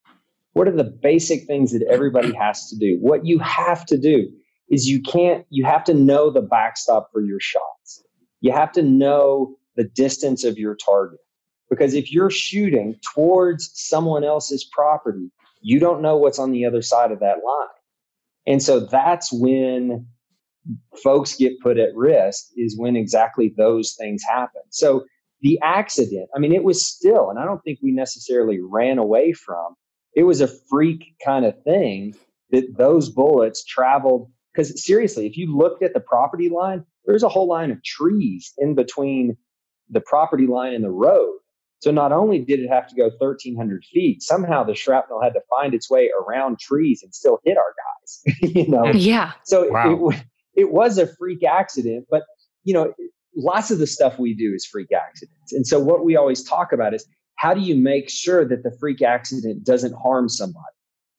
What 0.54 0.68
are 0.68 0.76
the 0.76 0.84
basic 0.84 1.46
things 1.46 1.72
that 1.74 1.86
everybody 1.90 2.34
has 2.34 2.68
to 2.70 2.76
do? 2.76 2.98
What 3.00 3.26
you 3.26 3.38
have 3.40 3.86
to 3.88 3.98
do 3.98 4.30
is 4.70 4.88
you 4.88 5.02
can't, 5.02 5.46
you 5.50 5.66
have 5.66 5.84
to 5.86 5.94
know 5.94 6.30
the 6.30 6.42
backstop 6.42 7.10
for 7.12 7.22
your 7.22 7.40
shots. 7.40 8.04
You 8.42 8.52
have 8.52 8.72
to 8.74 8.82
know 8.84 9.56
the 9.76 9.84
distance 9.84 10.44
of 10.44 10.58
your 10.58 10.76
target. 10.76 11.20
Because 11.70 11.96
if 11.96 12.12
you're 12.12 12.30
shooting 12.30 12.96
towards 13.16 13.72
someone 13.74 14.24
else's 14.24 14.64
property, 14.64 15.32
you 15.64 15.80
don't 15.80 16.02
know 16.02 16.18
what's 16.18 16.40
on 16.40 16.52
the 16.52 16.66
other 16.66 16.82
side 16.82 17.12
of 17.12 17.20
that 17.20 17.38
line. 17.44 17.68
And 18.46 18.62
so 18.62 18.82
that's 18.82 19.32
when 19.32 20.08
folks 21.04 21.36
get 21.36 21.60
put 21.62 21.78
at 21.78 21.96
risk 21.96 22.46
is 22.56 22.78
when 22.78 22.96
exactly 22.96 23.54
those 23.58 23.96
things 24.00 24.22
happen. 24.28 24.62
So 24.70 25.06
the 25.42 25.60
accident, 25.62 26.30
I 26.36 26.40
mean, 26.40 26.54
it 26.54 26.64
was 26.64 26.86
still, 26.86 27.30
and 27.30 27.40
I 27.40 27.46
don't 27.46 27.62
think 27.64 27.80
we 27.82 27.92
necessarily 27.92 28.60
ran 28.62 28.98
away 28.98 29.34
from, 29.34 29.76
it 30.16 30.24
was 30.24 30.42
a 30.42 30.50
freak 30.70 31.16
kind 31.24 31.46
of 31.46 31.62
thing 31.64 32.16
that 32.52 32.78
those 32.78 33.10
bullets 33.10 33.64
traveled. 33.66 34.30
Because 34.54 34.86
seriously, 34.86 35.26
if 35.26 35.36
you 35.36 35.56
looked 35.56 35.84
at 35.84 35.94
the 35.94 36.00
property 36.00 36.50
line, 36.50 36.86
there's 37.06 37.24
a 37.24 37.30
whole 37.30 37.48
line 37.48 37.72
of 37.72 37.84
trees 37.84 38.54
in 38.58 38.76
between 38.76 39.36
the 39.90 40.02
property 40.02 40.48
line 40.48 40.74
and 40.74 40.84
the 40.84 40.92
road. 40.92 41.34
So 41.84 41.92
not 41.92 42.14
only 42.14 42.40
did 42.40 42.62
it 42.62 42.70
have 42.70 42.88
to 42.88 42.96
go 42.96 43.10
1,300 43.18 43.84
feet, 43.84 44.24
somehow 44.24 44.64
the 44.64 44.74
shrapnel 44.74 45.22
had 45.22 45.34
to 45.34 45.42
find 45.50 45.74
its 45.74 45.90
way 45.90 46.10
around 46.18 46.58
trees 46.58 47.04
and 47.04 47.14
still 47.14 47.42
hit 47.44 47.58
our 47.58 47.76
guys. 47.76 48.22
you 48.56 48.70
know, 48.70 48.84
oh, 48.86 48.92
yeah. 48.94 49.34
So 49.44 49.70
wow. 49.70 50.08
it, 50.08 50.24
it 50.56 50.72
was 50.72 50.98
a 50.98 51.14
freak 51.18 51.44
accident, 51.44 52.06
but 52.10 52.24
you 52.64 52.74
know, 52.74 52.94
lots 53.36 53.70
of 53.70 53.80
the 53.80 53.88
stuff 53.88 54.18
we 54.18 54.34
do 54.34 54.54
is 54.56 54.66
freak 54.66 54.94
accidents. 54.94 55.52
And 55.52 55.68
so 55.68 55.78
what 55.78 56.06
we 56.06 56.16
always 56.16 56.42
talk 56.42 56.72
about 56.72 56.94
is 56.94 57.06
how 57.36 57.54
do 57.54 57.60
you 57.60 57.76
make 57.76 58.10
sure 58.10 58.48
that 58.48 58.64
the 58.64 58.72
freak 58.80 59.02
accident 59.02 59.66
doesn't 59.66 59.94
harm 60.02 60.30
somebody? 60.30 60.64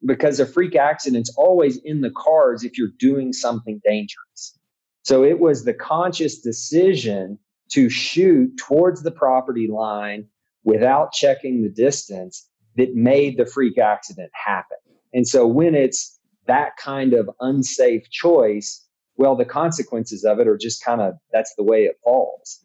Because 0.06 0.40
a 0.40 0.46
freak 0.46 0.76
accident's 0.76 1.30
always 1.36 1.76
in 1.84 2.00
the 2.00 2.12
cards 2.16 2.64
if 2.64 2.78
you're 2.78 2.88
doing 2.98 3.34
something 3.34 3.82
dangerous. 3.84 4.58
So 5.02 5.24
it 5.24 5.40
was 5.40 5.66
the 5.66 5.74
conscious 5.74 6.38
decision 6.38 7.38
to 7.72 7.90
shoot 7.90 8.56
towards 8.56 9.02
the 9.02 9.10
property 9.10 9.68
line 9.70 10.26
without 10.64 11.12
checking 11.12 11.62
the 11.62 11.68
distance 11.68 12.48
that 12.76 12.94
made 12.94 13.36
the 13.36 13.46
freak 13.46 13.78
accident 13.78 14.30
happen. 14.32 14.78
And 15.12 15.28
so 15.28 15.46
when 15.46 15.74
it's 15.74 16.18
that 16.46 16.76
kind 16.76 17.14
of 17.14 17.30
unsafe 17.40 18.10
choice, 18.10 18.84
well, 19.16 19.36
the 19.36 19.44
consequences 19.44 20.24
of 20.24 20.40
it 20.40 20.48
are 20.48 20.56
just 20.56 20.84
kind 20.84 21.00
of 21.00 21.14
that's 21.32 21.54
the 21.56 21.62
way 21.62 21.84
it 21.84 21.98
falls. 22.02 22.64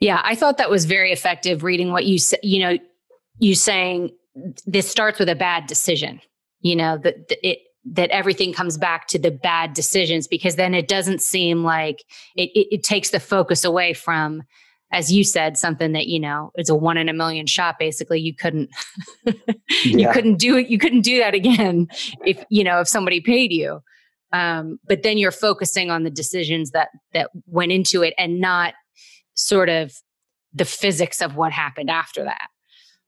Yeah, 0.00 0.20
I 0.22 0.34
thought 0.34 0.58
that 0.58 0.70
was 0.70 0.84
very 0.84 1.12
effective 1.12 1.62
reading 1.62 1.92
what 1.92 2.04
you 2.04 2.18
said, 2.18 2.40
you 2.42 2.60
know, 2.60 2.78
you 3.38 3.54
saying 3.54 4.10
this 4.66 4.88
starts 4.88 5.18
with 5.18 5.28
a 5.28 5.34
bad 5.34 5.66
decision, 5.66 6.20
you 6.60 6.76
know, 6.76 6.98
that 6.98 7.16
it 7.42 7.58
that 7.90 8.10
everything 8.10 8.52
comes 8.52 8.76
back 8.76 9.06
to 9.08 9.18
the 9.18 9.30
bad 9.30 9.72
decisions 9.72 10.26
because 10.26 10.56
then 10.56 10.74
it 10.74 10.88
doesn't 10.88 11.22
seem 11.22 11.64
like 11.64 12.04
it, 12.36 12.50
it, 12.54 12.74
it 12.74 12.82
takes 12.82 13.10
the 13.10 13.20
focus 13.20 13.64
away 13.64 13.94
from 13.94 14.42
as 14.90 15.12
you 15.12 15.22
said, 15.22 15.56
something 15.58 15.92
that 15.92 16.06
you 16.06 16.18
know 16.18 16.50
is 16.56 16.68
a 16.68 16.74
one 16.74 16.96
in 16.96 17.08
a 17.08 17.12
million 17.12 17.46
shot. 17.46 17.78
Basically, 17.78 18.20
you 18.20 18.34
couldn't 18.34 18.70
you 19.84 20.08
couldn't 20.10 20.38
do 20.38 20.56
it. 20.56 20.68
You 20.68 20.78
couldn't 20.78 21.02
do 21.02 21.18
that 21.18 21.34
again 21.34 21.88
if 22.24 22.42
you 22.48 22.64
know 22.64 22.80
if 22.80 22.88
somebody 22.88 23.20
paid 23.20 23.52
you. 23.52 23.80
Um, 24.32 24.78
but 24.86 25.02
then 25.02 25.16
you're 25.16 25.30
focusing 25.30 25.90
on 25.90 26.04
the 26.04 26.10
decisions 26.10 26.70
that 26.72 26.88
that 27.12 27.30
went 27.46 27.72
into 27.72 28.02
it, 28.02 28.14
and 28.18 28.40
not 28.40 28.74
sort 29.34 29.68
of 29.68 29.92
the 30.54 30.64
physics 30.64 31.20
of 31.20 31.36
what 31.36 31.52
happened 31.52 31.90
after 31.90 32.24
that. 32.24 32.48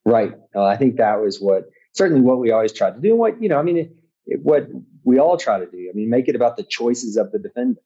Right. 0.05 0.33
Well, 0.55 0.65
I 0.65 0.77
think 0.77 0.97
that 0.97 1.21
was 1.21 1.41
what 1.41 1.65
certainly 1.93 2.23
what 2.23 2.39
we 2.39 2.51
always 2.51 2.73
tried 2.73 2.95
to 2.95 3.01
do. 3.01 3.11
And 3.11 3.19
what 3.19 3.43
you 3.43 3.49
know, 3.49 3.59
I 3.59 3.63
mean, 3.63 3.79
it, 3.79 3.93
it, 4.27 4.41
what 4.43 4.69
we 5.05 5.19
all 5.19 5.37
try 5.37 5.59
to 5.59 5.67
do. 5.67 5.91
I 5.93 5.97
mean, 5.97 6.11
make 6.11 6.29
it 6.29 6.37
about 6.37 6.57
the 6.57 6.63
choices 6.63 7.17
of 7.17 7.33
the 7.33 7.39
defendant. 7.39 7.79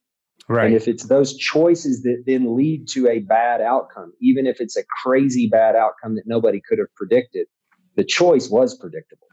Right. 0.47 0.67
And 0.67 0.75
if 0.75 0.87
it's 0.87 1.05
those 1.05 1.35
choices 1.35 2.03
that 2.03 2.23
then 2.27 2.55
lead 2.55 2.87
to 2.89 3.07
a 3.07 3.19
bad 3.19 3.61
outcome, 3.61 4.13
even 4.21 4.45
if 4.45 4.61
it's 4.61 4.77
a 4.77 4.83
crazy 5.03 5.47
bad 5.47 5.75
outcome 5.75 6.15
that 6.15 6.27
nobody 6.27 6.61
could 6.67 6.77
have 6.77 6.93
predicted, 6.95 7.47
the 7.95 8.03
choice 8.03 8.49
was 8.49 8.77
predictable. 8.77 9.27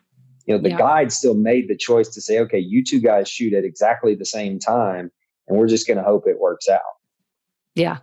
You 0.47 0.57
know, 0.57 0.63
the 0.63 0.71
yeah. 0.71 0.79
guide 0.79 1.13
still 1.13 1.35
made 1.35 1.69
the 1.69 1.77
choice 1.77 2.09
to 2.11 2.21
say, 2.21 2.39
okay, 2.41 2.59
you 2.59 2.83
two 2.83 3.01
guys 3.01 3.29
shoot 3.29 3.53
at 3.53 3.65
exactly 3.65 4.15
the 4.15 4.25
same 4.25 4.59
time, 4.59 5.11
and 5.47 5.59
we're 5.59 5.69
just 5.69 5.87
going 5.87 5.99
to 5.99 6.03
hope 6.03 6.25
it 6.27 6.41
works 6.41 6.69
out. 6.69 6.81
Yeah. 7.75 7.99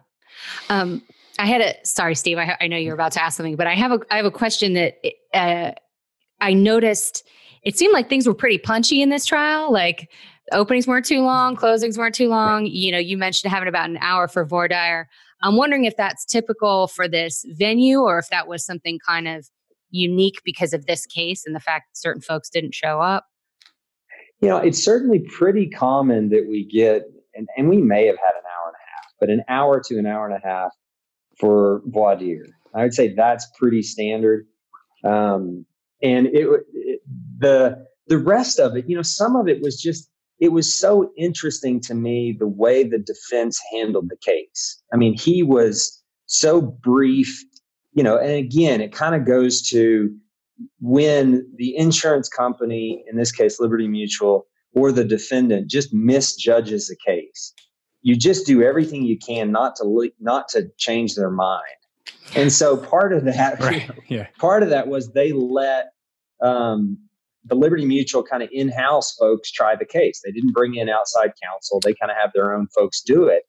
Um, 0.70 1.02
I 1.38 1.46
had 1.46 1.62
a 1.62 1.76
sorry, 1.84 2.16
Steve. 2.16 2.38
I, 2.38 2.58
I 2.62 2.68
know 2.68 2.78
you're 2.78 2.94
about 2.94 3.14
to 3.14 3.24
ask 3.24 3.38
something, 3.38 3.56
but 3.56 3.68
I 3.68 3.76
have 3.76 3.92
a 3.92 4.00
I 4.12 4.18
have 4.18 4.26
a 4.26 4.32
question 4.32 4.74
that 4.74 4.98
uh, 5.34 5.72
I 6.40 6.54
noticed. 6.54 7.28
It 7.64 7.78
seemed 7.78 7.94
like 7.94 8.08
things 8.08 8.26
were 8.26 8.34
pretty 8.34 8.58
punchy 8.58 9.02
in 9.02 9.10
this 9.10 9.26
trial. 9.26 9.72
Like 9.72 10.10
openings 10.52 10.88
weren't 10.88 11.06
too 11.06 11.22
long, 11.22 11.56
closings 11.56 11.98
weren't 11.98 12.16
too 12.16 12.28
long. 12.28 12.66
You 12.66 12.92
know, 12.92 12.98
you 12.98 13.18
mentioned 13.18 13.52
having 13.52 13.70
about 13.70 13.90
an 13.90 13.98
hour 13.98 14.28
for 14.28 14.46
voir 14.46 14.68
dire. 14.68 15.08
I'm 15.42 15.56
wondering 15.56 15.86
if 15.86 15.96
that's 15.96 16.26
typical 16.26 16.88
for 16.88 17.08
this 17.08 17.46
venue 17.48 18.02
or 18.02 18.20
if 18.20 18.30
that 18.30 18.48
was 18.48 18.66
something 18.66 19.00
kind 19.06 19.28
of 19.28 19.48
unique 19.90 20.42
because 20.44 20.74
of 20.74 20.86
this 20.86 21.06
case 21.06 21.46
and 21.46 21.56
the 21.56 21.60
fact 21.60 21.86
that 21.90 21.98
certain 21.98 22.22
folks 22.22 22.50
didn't 22.50 22.76
show 22.76 23.00
up. 23.00 23.26
You 24.42 24.50
know, 24.50 24.58
it's 24.58 24.84
certainly 24.84 25.20
pretty 25.20 25.70
common 25.70 26.30
that 26.30 26.48
we 26.50 26.66
get, 26.66 27.04
and, 27.36 27.48
and 27.58 27.70
we 27.70 27.78
may 27.78 28.06
have 28.06 28.18
had 28.18 28.36
an 28.36 28.44
hour 28.46 28.68
and 28.68 28.76
a 28.76 28.86
half, 28.86 29.14
but 29.20 29.30
an 29.30 29.44
hour 29.50 29.82
to 29.86 29.98
an 29.98 30.06
hour 30.06 30.28
and 30.28 30.36
a 30.36 30.48
half 30.48 30.72
for 31.40 31.82
voir 31.86 32.16
dire. 32.16 32.46
I 32.74 32.84
would 32.84 32.94
say 32.94 33.14
that's 33.14 33.48
pretty 33.58 33.82
standard. 33.82 34.46
Um, 35.04 35.66
and 36.02 36.28
it, 36.28 36.48
it, 36.74 37.02
the 37.38 37.86
the 38.08 38.18
rest 38.18 38.60
of 38.60 38.76
it, 38.76 38.86
you 38.88 38.96
know, 38.96 39.02
some 39.02 39.36
of 39.36 39.48
it 39.48 39.62
was 39.62 39.80
just 39.82 40.09
it 40.40 40.52
was 40.52 40.74
so 40.74 41.12
interesting 41.18 41.80
to 41.82 41.94
me 41.94 42.36
the 42.38 42.48
way 42.48 42.84
the 42.84 43.00
defense 43.00 43.60
handled 43.74 44.10
the 44.10 44.18
case. 44.18 44.82
I 44.94 44.98
mean, 44.98 45.18
he 45.18 45.44
was 45.44 46.02
so 46.28 46.62
brief, 46.62 47.44
you 47.94 48.04
know, 48.04 48.18
and 48.18 48.32
again, 48.32 48.82
it 48.82 48.94
kind 48.94 49.16
of 49.16 49.26
goes 49.26 49.62
to 49.70 50.16
when 50.80 51.50
the 51.56 51.76
insurance 51.76 52.30
company, 52.30 53.04
in 53.10 53.18
this 53.18 53.32
case, 53.32 53.60
Liberty 53.60 53.88
Mutual, 53.88 54.48
or 54.74 54.92
the 54.92 55.04
defendant 55.04 55.70
just 55.70 55.94
misjudges 55.94 56.88
the 56.88 56.98
case. 57.06 57.54
You 58.02 58.16
just 58.16 58.46
do 58.46 58.64
everything 58.64 59.04
you 59.04 59.18
can 59.18 59.52
not 59.52 59.76
to 59.78 60.12
not 60.20 60.48
to 60.50 60.70
change 60.78 61.16
their 61.16 61.32
mind. 61.32 61.64
And 62.36 62.52
so 62.52 62.78
part 62.78 63.12
of 63.12 63.26
that, 63.26 63.60
right. 63.60 63.90
yeah. 64.08 64.28
part 64.38 64.64
of 64.64 64.70
that 64.70 64.88
was 64.88 65.12
they 65.12 65.34
let 65.34 65.92
um, 66.42 66.98
the 67.46 67.56
Liberty 67.56 67.86
Mutual 67.86 68.24
kind 68.24 68.44
of 68.44 68.50
in-house 68.52 69.16
folks 69.16 69.52
try 69.52 69.76
the 69.76 69.86
case. 69.86 70.22
They 70.24 70.32
didn't 70.32 70.54
bring 70.54 70.76
in 70.76 70.90
outside 70.90 71.32
counsel. 71.44 71.80
They 71.80 71.94
kind 71.94 72.12
of 72.12 72.18
have 72.18 72.32
their 72.34 72.54
own 72.54 72.68
folks 72.76 73.02
do 73.02 73.26
it. 73.26 73.44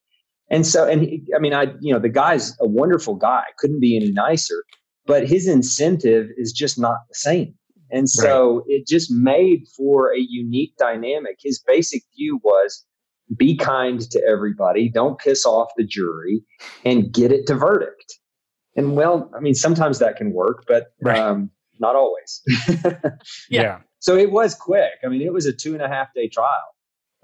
And 0.49 0.65
so, 0.67 0.87
and 0.87 1.01
he, 1.01 1.23
I 1.35 1.39
mean, 1.39 1.53
I, 1.53 1.73
you 1.79 1.93
know, 1.93 1.99
the 1.99 2.09
guy's 2.09 2.57
a 2.59 2.67
wonderful 2.67 3.15
guy, 3.15 3.43
couldn't 3.57 3.79
be 3.79 3.95
any 3.95 4.11
nicer, 4.11 4.63
but 5.05 5.27
his 5.27 5.47
incentive 5.47 6.27
is 6.37 6.51
just 6.51 6.77
not 6.77 6.97
the 7.07 7.15
same. 7.15 7.53
And 7.89 8.09
so 8.09 8.57
right. 8.57 8.63
it 8.67 8.87
just 8.87 9.11
made 9.11 9.65
for 9.75 10.13
a 10.13 10.19
unique 10.19 10.73
dynamic. 10.77 11.37
His 11.41 11.59
basic 11.59 12.03
view 12.17 12.39
was 12.43 12.85
be 13.37 13.55
kind 13.55 14.01
to 14.11 14.21
everybody, 14.27 14.89
don't 14.89 15.19
piss 15.19 15.45
off 15.45 15.69
the 15.77 15.85
jury, 15.85 16.43
and 16.83 17.13
get 17.13 17.31
it 17.31 17.47
to 17.47 17.55
verdict. 17.55 18.19
And 18.75 18.95
well, 18.95 19.29
I 19.35 19.39
mean, 19.39 19.55
sometimes 19.55 19.99
that 19.99 20.15
can 20.15 20.33
work, 20.33 20.65
but 20.67 20.87
right. 21.01 21.19
um, 21.19 21.49
not 21.81 21.95
always. 21.95 22.41
yeah. 23.49 23.61
yeah. 23.61 23.77
So 23.99 24.15
it 24.15 24.31
was 24.31 24.55
quick. 24.55 24.91
I 25.03 25.07
mean, 25.09 25.21
it 25.21 25.33
was 25.33 25.45
a 25.45 25.53
two 25.53 25.73
and 25.73 25.81
a 25.81 25.87
half 25.89 26.13
day 26.15 26.29
trial, 26.29 26.75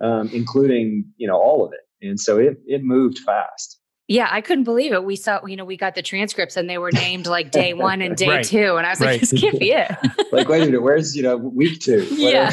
um, 0.01 0.29
including 0.33 1.05
you 1.17 1.27
know 1.27 1.37
all 1.37 1.65
of 1.65 1.71
it, 1.73 2.05
and 2.07 2.19
so 2.19 2.37
it 2.37 2.57
it 2.65 2.83
moved 2.83 3.19
fast. 3.19 3.79
Yeah, 4.09 4.29
I 4.31 4.39
couldn't 4.39 4.63
believe 4.63 4.93
it. 4.93 5.03
We 5.03 5.17
saw, 5.17 5.45
you 5.45 5.57
know, 5.57 5.65
we 5.65 5.75
got 5.75 5.93
the 5.95 6.01
transcripts 6.01 6.55
and 6.55 6.69
they 6.69 6.77
were 6.77 6.91
named 6.93 7.27
like 7.27 7.51
day 7.51 7.73
one 7.89 8.01
and 8.01 8.15
day 8.15 8.29
Right. 8.29 8.45
two. 8.45 8.77
And 8.77 8.87
I 8.87 8.91
was 8.91 9.01
like, 9.01 9.09
Right. 9.09 9.19
this 9.19 9.33
can't 9.37 9.59
be 9.59 9.71
it. 9.73 9.91
like, 10.31 10.47
wait 10.47 10.61
a 10.61 10.65
minute, 10.65 10.81
where's 10.81 11.13
you 11.13 11.23
know 11.23 11.35
week 11.35 11.81
two? 11.81 12.07
Yeah. 12.11 12.51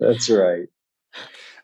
That's 0.00 0.28
right. 0.28 0.66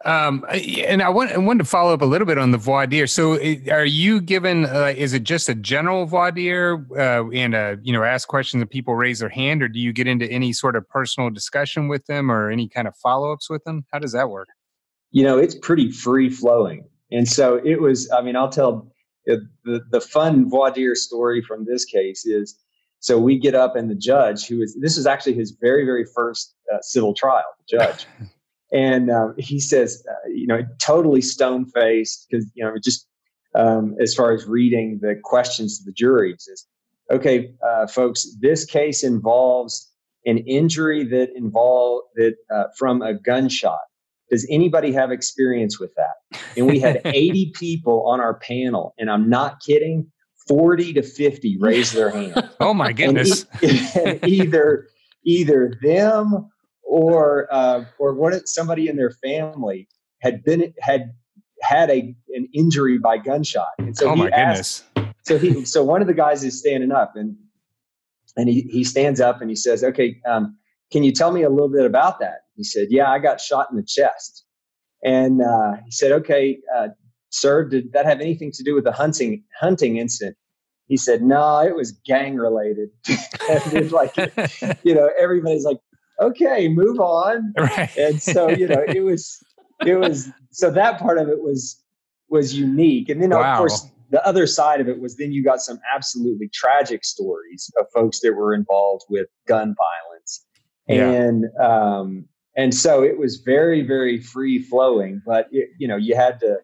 Um, 0.05 0.45
and 0.51 1.03
I 1.03 1.09
want 1.09 1.33
I 1.33 1.39
wanted 1.39 1.65
to 1.65 1.69
follow 1.69 1.93
up 1.93 2.03
a 2.03 2.07
little 2.07 2.27
bit 2.27 2.39
on 2.39 2.53
the 2.53 2.59
voir 2.59 2.87
dire. 2.87 3.09
So, 3.09 3.35
are 3.71 3.85
you 3.85 4.21
given? 4.21 4.65
Uh, 4.65 4.95
is 4.97 5.13
it 5.13 5.25
just 5.25 5.49
a 5.49 5.57
general 5.57 6.07
voir 6.07 6.31
dire 6.31 6.87
uh, 6.97 7.29
and 7.31 7.55
uh, 7.55 7.77
you 7.83 7.93
know 7.93 8.05
ask 8.05 8.29
questions 8.29 8.61
and 8.61 8.71
people 8.71 8.95
raise 8.95 9.19
their 9.19 9.29
hand, 9.29 9.63
or 9.63 9.69
do 9.69 9.81
you 9.81 9.93
get 9.93 10.07
into 10.07 10.31
any 10.31 10.53
sort 10.53 10.77
of 10.77 10.89
personal 10.89 11.31
discussion 11.31 11.89
with 11.89 12.07
them 12.07 12.31
or 12.31 12.49
any 12.49 12.69
kind 12.69 12.87
of 12.87 12.97
follow 12.97 13.33
ups 13.33 13.51
with 13.51 13.65
them? 13.65 13.85
How 13.93 13.99
does 13.99 14.13
that 14.13 14.31
work? 14.31 14.49
you 15.11 15.25
know, 15.25 15.39
it's 15.39 15.55
pretty 15.55 15.91
free 15.91 16.31
flowing. 16.31 16.85
And 17.11 17.29
so 17.29 17.61
it 17.65 17.81
was, 17.81 18.11
I 18.11 18.21
mean, 18.21 18.37
I'll 18.37 18.51
tell 18.51 18.93
the, 19.27 19.47
the, 19.65 19.81
the 19.91 20.01
fun 20.01 20.49
voir 20.49 20.71
dire 20.71 20.95
story 20.95 21.43
from 21.43 21.65
this 21.65 21.85
case 21.85 22.27
is 22.27 22.59
so 23.01 23.17
we 23.17 23.39
get 23.39 23.55
up 23.55 23.77
and 23.77 23.89
the 23.89 23.95
judge, 23.95 24.47
who 24.47 24.61
is, 24.61 24.77
this 24.81 24.97
is 24.97 25.07
actually 25.07 25.35
his 25.35 25.53
very, 25.61 25.85
very 25.85 26.05
first 26.05 26.55
uh, 26.73 26.79
civil 26.83 27.15
trial, 27.15 27.45
the 27.59 27.79
judge. 27.79 28.07
and 28.73 29.11
um, 29.11 29.35
he 29.39 29.61
says, 29.61 30.05
uh, 30.09 30.29
you 30.29 30.47
know, 30.47 30.63
totally 30.79 31.21
stone 31.21 31.67
faced 31.67 32.27
because, 32.29 32.51
you 32.55 32.65
know, 32.65 32.75
just 32.83 33.07
um, 33.55 33.97
as 34.01 34.15
far 34.15 34.33
as 34.33 34.47
reading 34.47 34.99
the 35.01 35.17
questions 35.23 35.79
to 35.79 35.85
the 35.85 35.93
jury, 35.93 36.35
says, 36.39 36.67
okay, 37.11 37.53
uh, 37.67 37.87
folks, 37.87 38.27
this 38.41 38.65
case 38.65 39.03
involves 39.03 39.91
an 40.27 40.39
injury 40.39 41.05
that 41.05 41.31
involved 41.35 42.09
that 42.17 42.35
uh, 42.55 42.65
from 42.77 43.01
a 43.01 43.15
gunshot 43.15 43.79
does 44.31 44.47
anybody 44.51 44.93
have 44.93 45.11
experience 45.11 45.81
with 45.81 45.91
that? 45.97 46.41
And 46.57 46.67
we 46.67 46.81
had 46.81 47.01
80 47.05 47.53
people 47.55 48.07
on 48.07 48.21
our 48.21 48.35
panel, 48.35 48.95
and 48.99 49.11
I'm 49.11 49.29
not 49.29 49.61
kidding, 49.61 50.11
40 50.47 50.95
to 50.95 51.03
50 51.03 51.59
raised 51.59 51.95
their 51.95 52.11
hand. 52.35 52.51
Oh 52.61 52.75
my 52.75 52.93
goodness! 52.93 53.47
e- 53.63 54.19
either 54.25 54.89
either 55.25 55.73
them 55.83 56.49
or 56.89 57.47
uh, 57.53 57.85
or 57.99 58.15
one 58.15 58.33
of- 58.33 58.49
somebody 58.49 58.89
in 58.89 58.97
their 58.97 59.11
family 59.11 59.87
had 60.23 60.43
been 60.43 60.73
had 60.81 61.13
had 61.63 61.91
a 61.91 62.15
an 62.35 62.49
injury 62.55 62.99
by 62.99 63.19
gunshot. 63.19 63.69
And 63.79 63.97
so 63.97 64.11
oh 64.11 64.15
he 64.15 64.23
my 64.23 64.29
asked, 64.31 64.85
goodness! 64.95 65.15
so 65.25 65.39
he 65.39 65.65
so 65.65 65.85
one 65.85 66.01
of 66.01 66.07
the 66.09 66.15
guys 66.15 66.43
is 66.43 66.59
standing 66.59 66.91
up 66.93 67.13
and 67.15 67.37
and 68.37 68.49
he, 68.49 68.63
he 68.63 68.85
stands 68.85 69.21
up 69.21 69.41
and 69.41 69.51
he 69.51 69.57
says 69.57 69.85
okay 69.85 70.17
um, 70.27 70.57
can 70.91 71.03
you 71.03 71.13
tell 71.13 71.33
me 71.33 71.43
a 71.43 71.51
little 71.51 71.69
bit 71.69 71.85
about 71.85 72.19
that 72.21 72.43
he 72.57 72.65
said 72.65 72.87
yeah 72.91 73.11
i 73.11 73.19
got 73.19 73.41
shot 73.41 73.67
in 73.71 73.77
the 73.77 73.83
chest 73.83 74.45
and 75.03 75.43
uh, 75.43 75.73
he 75.85 75.91
said 75.91 76.13
okay 76.13 76.59
uh, 76.77 76.89
sir 77.31 77.65
did 77.65 77.93
that 77.93 78.07
have 78.07 78.21
anything 78.21 78.53
to 78.53 78.63
do 78.63 78.75
with 78.75 78.85
the 78.85 78.93
hunting 78.93 79.43
hunting 79.61 79.97
incident 79.97 80.37
he 80.87 80.97
said 80.97 81.21
no 81.23 81.59
it 81.61 81.75
was 81.75 81.93
gang 82.07 82.37
related 82.37 82.91
and 83.09 83.73
it's 83.73 83.93
like 83.93 84.15
you 84.85 84.95
know 84.95 85.11
everybody's 85.21 85.65
like 85.65 85.79
okay 86.21 86.69
move 86.69 86.99
on 87.01 87.53
right. 87.59 87.91
and 87.97 88.21
so 88.23 88.51
you 88.51 88.67
know 88.67 88.83
it 88.87 89.01
was 89.01 89.39
it 89.87 89.97
was 89.97 90.29
so 90.51 90.71
that 90.71 90.99
part 90.99 91.19
of 91.19 91.29
it 91.29 91.41
was 91.43 91.83
was 92.29 92.55
unique 92.59 93.09
and 93.09 93.23
then 93.23 93.31
Wow. 93.31 93.53
of 93.53 93.59
course 93.59 93.87
the 94.11 94.27
other 94.27 94.47
side 94.47 94.81
of 94.81 94.89
it 94.89 95.01
was 95.01 95.17
then 95.17 95.33
you 95.33 95.45
got 95.45 95.61
some 95.61 95.79
absolutely 95.95 96.49
tragic 96.53 97.05
stories 97.05 97.71
of 97.79 97.87
folks 97.95 98.21
that 98.21 98.33
were 98.35 98.55
involved 98.55 99.05
with 99.09 99.27
gun 99.47 99.75
violence 99.77 100.45
Yeah. 100.89 101.11
and 101.11 101.45
um 101.61 102.25
and 102.57 102.75
so 102.75 103.03
it 103.03 103.19
was 103.19 103.37
very 103.37 103.83
very 103.87 104.21
free 104.21 104.61
flowing 104.63 105.23
but 105.27 105.47
it, 105.53 105.69
you 105.79 105.87
know 105.87 105.97
you 105.97 106.17
had 106.17 106.41
to 106.41 106.57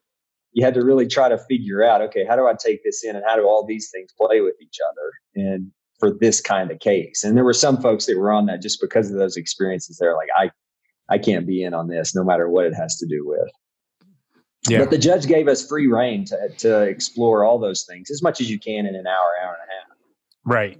you 0.52 0.64
had 0.64 0.74
to 0.74 0.84
really 0.84 1.06
try 1.06 1.28
to 1.28 1.38
figure 1.38 1.82
out 1.84 2.00
okay 2.00 2.24
how 2.24 2.34
do 2.36 2.46
i 2.46 2.54
take 2.58 2.82
this 2.84 3.04
in 3.04 3.14
and 3.16 3.24
how 3.26 3.36
do 3.36 3.42
all 3.44 3.64
these 3.66 3.90
things 3.92 4.10
play 4.20 4.40
with 4.40 4.54
each 4.60 4.78
other 4.90 5.46
and 5.48 5.70
for 5.98 6.12
this 6.20 6.40
kind 6.40 6.70
of 6.70 6.78
case 6.80 7.24
and 7.24 7.36
there 7.36 7.44
were 7.44 7.52
some 7.52 7.80
folks 7.80 8.06
that 8.06 8.18
were 8.18 8.32
on 8.32 8.46
that 8.46 8.60
just 8.60 8.80
because 8.80 9.10
of 9.10 9.16
those 9.16 9.36
experiences 9.36 9.96
they're 9.98 10.14
like 10.16 10.28
i 10.36 10.50
i 11.08 11.18
can't 11.18 11.46
be 11.46 11.62
in 11.62 11.74
on 11.74 11.88
this 11.88 12.14
no 12.14 12.24
matter 12.24 12.48
what 12.50 12.64
it 12.66 12.74
has 12.74 12.96
to 12.96 13.06
do 13.06 13.26
with 13.26 13.50
Yeah. 14.68 14.78
but 14.80 14.90
the 14.90 14.98
judge 14.98 15.26
gave 15.26 15.46
us 15.48 15.66
free 15.66 15.86
reign 15.86 16.24
to, 16.26 16.48
to 16.58 16.82
explore 16.82 17.44
all 17.44 17.58
those 17.58 17.84
things 17.84 18.10
as 18.10 18.22
much 18.22 18.40
as 18.40 18.50
you 18.50 18.58
can 18.58 18.86
in 18.86 18.94
an 18.94 19.06
hour 19.06 19.30
hour 19.42 19.52
and 19.60 19.70
a 19.70 19.72
half 19.72 19.84
Right. 20.44 20.78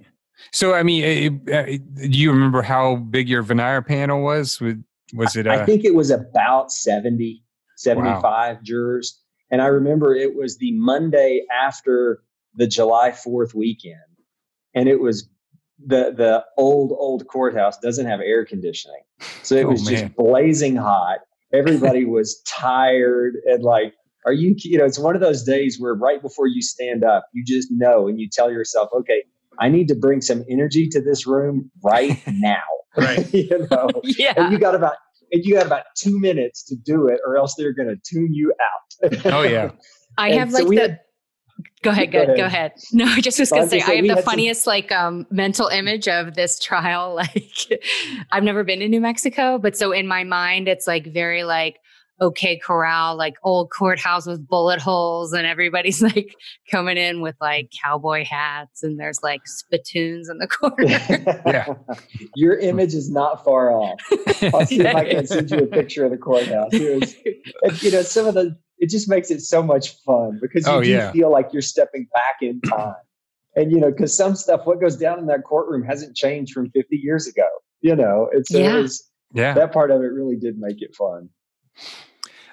So, 0.51 0.73
I 0.73 0.83
mean, 0.83 1.41
uh, 1.49 1.53
uh, 1.53 1.65
do 1.65 1.79
you 2.09 2.31
remember 2.31 2.61
how 2.61 2.97
big 2.97 3.27
your 3.27 3.43
Venire 3.43 3.85
panel 3.85 4.21
was? 4.21 4.59
With- 4.61 4.83
Was 5.13 5.35
it? 5.35 5.47
Uh, 5.47 5.53
I 5.53 5.65
think 5.65 5.83
it 5.85 5.95
was 5.95 6.11
about 6.11 6.71
70, 6.71 7.41
75 7.77 8.61
jurors. 8.63 9.21
And 9.49 9.61
I 9.61 9.67
remember 9.67 10.13
it 10.13 10.35
was 10.35 10.57
the 10.57 10.71
Monday 10.73 11.45
after 11.51 12.21
the 12.55 12.67
July 12.67 13.11
4th 13.11 13.53
weekend. 13.53 13.95
And 14.75 14.87
it 14.89 14.99
was 14.99 15.27
the 15.85 16.13
the 16.15 16.43
old, 16.57 16.91
old 16.91 17.27
courthouse 17.27 17.77
doesn't 17.79 18.05
have 18.05 18.19
air 18.21 18.45
conditioning. 18.45 19.01
So 19.43 19.55
it 19.55 19.65
Oh, 19.65 19.69
was 19.71 19.85
man. 19.89 19.99
just 20.07 20.15
blazing 20.15 20.75
hot. 20.75 21.19
Everybody 21.53 22.05
was 22.05 22.41
tired 22.47 23.35
and 23.45 23.63
like, 23.63 23.93
are 24.25 24.33
you, 24.33 24.55
you 24.57 24.77
know, 24.77 24.85
it's 24.85 24.99
one 24.99 25.15
of 25.15 25.21
those 25.21 25.43
days 25.43 25.77
where 25.79 25.93
right 25.93 26.21
before 26.21 26.47
you 26.47 26.61
stand 26.61 27.03
up, 27.03 27.25
you 27.33 27.43
just 27.45 27.69
know 27.71 28.07
and 28.07 28.19
you 28.19 28.27
tell 28.31 28.51
yourself, 28.51 28.89
okay, 28.97 29.23
I 29.59 29.69
need 29.69 29.87
to 29.89 29.95
bring 29.95 30.21
some 30.21 30.43
energy 30.49 30.87
to 30.89 31.01
this 31.01 31.25
room 31.27 31.71
right 31.83 32.21
now. 32.27 32.63
Right. 32.97 33.31
you 33.33 33.67
know, 33.71 33.87
yeah. 34.03 34.33
and 34.37 34.51
you 34.51 34.57
got 34.59 34.75
about 34.75 34.95
and 35.31 35.43
you 35.43 35.55
got 35.55 35.65
about 35.65 35.83
two 35.97 36.19
minutes 36.19 36.63
to 36.65 36.75
do 36.75 37.07
it, 37.07 37.19
or 37.25 37.35
else 37.37 37.55
they're 37.57 37.73
going 37.73 37.89
to 37.89 37.97
tune 38.09 38.33
you 38.33 38.53
out. 38.61 39.25
Oh, 39.33 39.41
yeah. 39.41 39.71
I 40.17 40.29
And 40.29 40.39
have 40.39 40.51
so 40.51 40.59
like 40.59 40.67
we 40.67 40.75
the. 40.77 40.81
had- 40.83 40.99
Go 41.81 41.91
ahead, 41.91 42.11
Go 42.11 42.25
go, 42.25 42.35
go 42.35 42.45
ahead. 42.45 42.71
ahead. 42.71 42.71
No, 42.93 43.05
I 43.05 43.21
just 43.21 43.39
was 43.39 43.49
So 43.49 43.57
gonna 43.57 43.69
say 43.69 43.79
say, 43.79 43.91
I 43.91 43.95
have 43.97 44.03
the 44.03 44.09
had 44.09 44.17
some- 44.19 44.23
funniest 44.31 44.65
like 44.67 44.91
um 44.91 45.25
mental 45.31 45.67
image 45.67 46.07
of 46.07 46.35
this 46.35 46.59
trial. 46.59 47.15
Like 47.35 47.81
I've 48.31 48.43
never 48.43 48.63
been 48.63 48.79
to 48.79 48.87
New 48.87 49.01
Mexico, 49.01 49.57
but 49.57 49.77
so 49.77 49.91
in 49.91 50.07
my 50.07 50.23
mind 50.23 50.67
it's 50.67 50.87
like 50.87 51.13
very 51.13 51.43
like 51.43 51.77
okay 52.21 52.57
corral, 52.57 53.17
like 53.17 53.33
old 53.43 53.69
courthouse 53.77 54.25
with 54.25 54.47
bullet 54.47 54.79
holes, 54.81 55.33
and 55.33 55.45
everybody's 55.45 56.01
like 56.09 56.33
coming 56.71 56.95
in 56.97 57.19
with 57.21 57.35
like 57.41 57.69
cowboy 57.83 58.23
hats, 58.23 58.83
and 58.83 58.97
there's 58.97 59.21
like 59.21 59.41
spittoons 59.45 60.29
in 60.29 60.37
the 60.37 60.47
corner. 60.47 60.85
Yeah. 61.45 61.73
Your 62.35 62.57
image 62.57 62.93
is 62.93 63.09
not 63.11 63.43
far 63.43 63.71
off. 63.71 63.99
I'll 64.53 64.65
see 64.65 64.79
if 64.79 64.95
I 64.95 65.09
can 65.09 65.27
send 65.27 65.51
you 65.51 65.57
a 65.57 65.67
picture 65.67 66.05
of 66.05 66.11
the 66.11 66.17
courthouse. 66.17 66.69
It 66.73 66.99
was, 67.01 67.15
and, 67.63 67.83
you 67.83 67.91
know, 67.91 68.01
some 68.01 68.27
of 68.27 68.33
the 68.33 68.57
it 68.79 68.89
just 68.89 69.07
makes 69.09 69.31
it 69.31 69.41
so 69.41 69.63
much 69.63 69.95
fun 70.03 70.39
because 70.41 70.65
you 70.67 70.73
Oh, 70.73 70.81
do 70.83 70.89
yeah. 70.89 71.11
feel 71.11 71.31
like 71.31 71.49
you're 71.53 71.61
stepping 71.61 72.07
back 72.13 72.37
in 72.41 72.61
time. 72.65 72.95
And 73.55 73.71
you 73.71 73.79
know, 73.79 73.89
because 73.91 74.15
some 74.15 74.35
stuff, 74.35 74.61
what 74.65 74.81
goes 74.81 74.97
down 74.97 75.17
in 75.19 75.27
that 75.27 75.43
courtroom 75.43 75.83
hasn't 75.83 76.15
changed 76.15 76.53
from 76.53 76.69
50 76.71 76.97
years 76.97 77.25
ago. 77.27 77.47
You 77.81 77.95
know, 77.95 78.27
it's 78.33 78.51
Yeah. 78.51 78.77
it 78.77 78.81
was, 78.81 79.09
Yeah. 79.33 79.53
that 79.53 79.71
part 79.71 79.91
of 79.91 80.01
it 80.01 80.07
really 80.11 80.35
did 80.35 80.57
make 80.57 80.81
it 80.81 80.93
fun. 80.95 81.29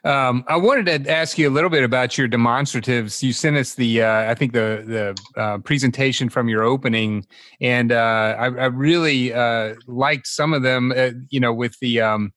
Um, 0.04 0.44
I 0.48 0.56
wanted 0.56 1.04
to 1.04 1.10
ask 1.12 1.38
you 1.38 1.48
a 1.48 1.50
little 1.52 1.70
bit 1.70 1.84
about 1.84 2.18
your 2.18 2.26
demonstratives. 2.28 3.22
You 3.22 3.32
sent 3.32 3.56
us 3.56 3.74
the, 3.76 4.02
uh, 4.02 4.30
I 4.30 4.34
think 4.34 4.52
the 4.52 5.14
the 5.34 5.40
uh, 5.40 5.58
presentation 5.58 6.28
from 6.28 6.48
your 6.48 6.64
opening, 6.64 7.24
and 7.60 7.92
uh, 7.92 8.34
I, 8.36 8.46
I 8.46 8.66
really 8.66 9.32
uh, 9.32 9.76
liked 9.86 10.26
some 10.26 10.54
of 10.54 10.62
them. 10.62 10.92
Uh, 10.96 11.10
you 11.30 11.38
know, 11.38 11.52
with 11.54 11.78
the, 11.80 12.00
um, 12.00 12.32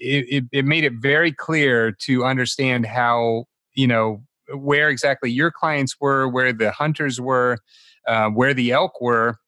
it, 0.00 0.26
it, 0.28 0.44
it 0.52 0.64
made 0.64 0.84
it 0.84 0.94
very 0.94 1.32
clear 1.32 1.92
to 1.92 2.24
understand 2.24 2.86
how 2.86 3.44
you 3.74 3.86
know 3.86 4.22
where 4.54 4.88
exactly 4.88 5.30
your 5.30 5.50
clients 5.50 5.96
were, 6.00 6.28
where 6.28 6.52
the 6.52 6.70
hunters 6.70 7.20
were, 7.20 7.58
uh, 8.06 8.28
where 8.30 8.54
the 8.54 8.72
elk 8.72 9.00
were, 9.00 9.38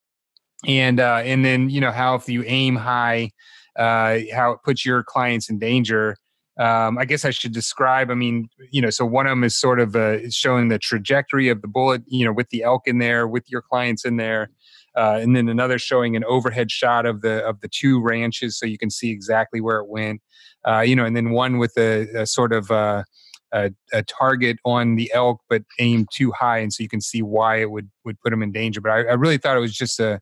and 0.67 1.01
uh, 1.01 1.23
and 1.25 1.45
then 1.45 1.71
you 1.71 1.81
know 1.81 1.93
how 1.93 2.15
if 2.15 2.29
you 2.29 2.43
aim 2.47 2.77
high, 2.77 3.31
uh, 3.77 4.19
how 4.35 4.53
it 4.53 4.59
puts 4.65 4.85
your 4.85 5.03
clients 5.03 5.49
in 5.49 5.59
danger 5.59 6.17
um, 6.61 6.99
I 6.99 7.07
guess 7.07 7.25
I 7.25 7.31
should 7.31 7.53
describe. 7.53 8.11
I 8.11 8.15
mean, 8.15 8.51
you 8.71 8.83
know, 8.83 8.91
so 8.91 9.07
one 9.07 9.27
of 9.27 9.31
them 9.31 9.45
is 9.45 9.57
sort 9.57 9.81
of 9.81 9.97
uh, 9.97 10.29
showing 10.31 10.69
the 10.69 10.79
trajectory 10.79 11.49
of 11.49 11.63
the 11.63 11.69
bullet, 11.69 12.03
you 12.07 12.25
know, 12.25 12.35
with 12.35 12.51
the 12.51 12.63
elk 12.63 12.83
in 12.87 12.99
there, 12.99 13.27
with 13.27 13.51
your 13.51 13.63
clients 13.63 14.05
in 14.05 14.17
there, 14.19 14.51
uh, 14.97 15.19
and 15.21 15.37
then 15.37 15.49
another 15.49 15.79
showing 15.79 16.17
an 16.17 16.25
overhead 16.25 16.71
shot 16.71 17.07
of 17.07 17.21
the 17.21 17.45
of 17.45 17.61
the 17.61 17.69
two 17.69 18.03
ranches, 18.03 18.59
so 18.59 18.67
you 18.67 18.79
can 18.79 18.91
see 18.91 19.11
exactly 19.11 19.61
where 19.61 19.79
it 19.79 19.89
went. 19.89 20.21
Uh, 20.67 20.81
you 20.81 20.95
know, 20.95 21.05
and 21.05 21.17
then 21.17 21.31
one 21.31 21.59
with 21.59 21.73
a, 21.79 22.07
a 22.15 22.27
sort 22.27 22.53
of 22.53 22.71
uh, 22.71 23.05
a, 23.53 23.71
a 23.93 24.03
target 24.03 24.59
on 24.65 24.97
the 24.97 25.11
elk, 25.15 25.41
but 25.49 25.63
aimed 25.79 26.09
too 26.13 26.33
high, 26.33 26.59
and 26.59 26.73
so 26.73 26.83
you 26.83 26.89
can 26.89 27.01
see 27.01 27.23
why 27.23 27.57
it 27.57 27.71
would 27.71 27.91
would 28.05 28.21
put 28.21 28.31
them 28.31 28.43
in 28.43 28.53
danger. 28.53 28.81
But 28.81 28.93
I, 28.93 28.99
I 29.03 29.15
really 29.15 29.39
thought 29.39 29.57
it 29.57 29.61
was 29.61 29.75
just 29.75 30.01
a, 30.01 30.21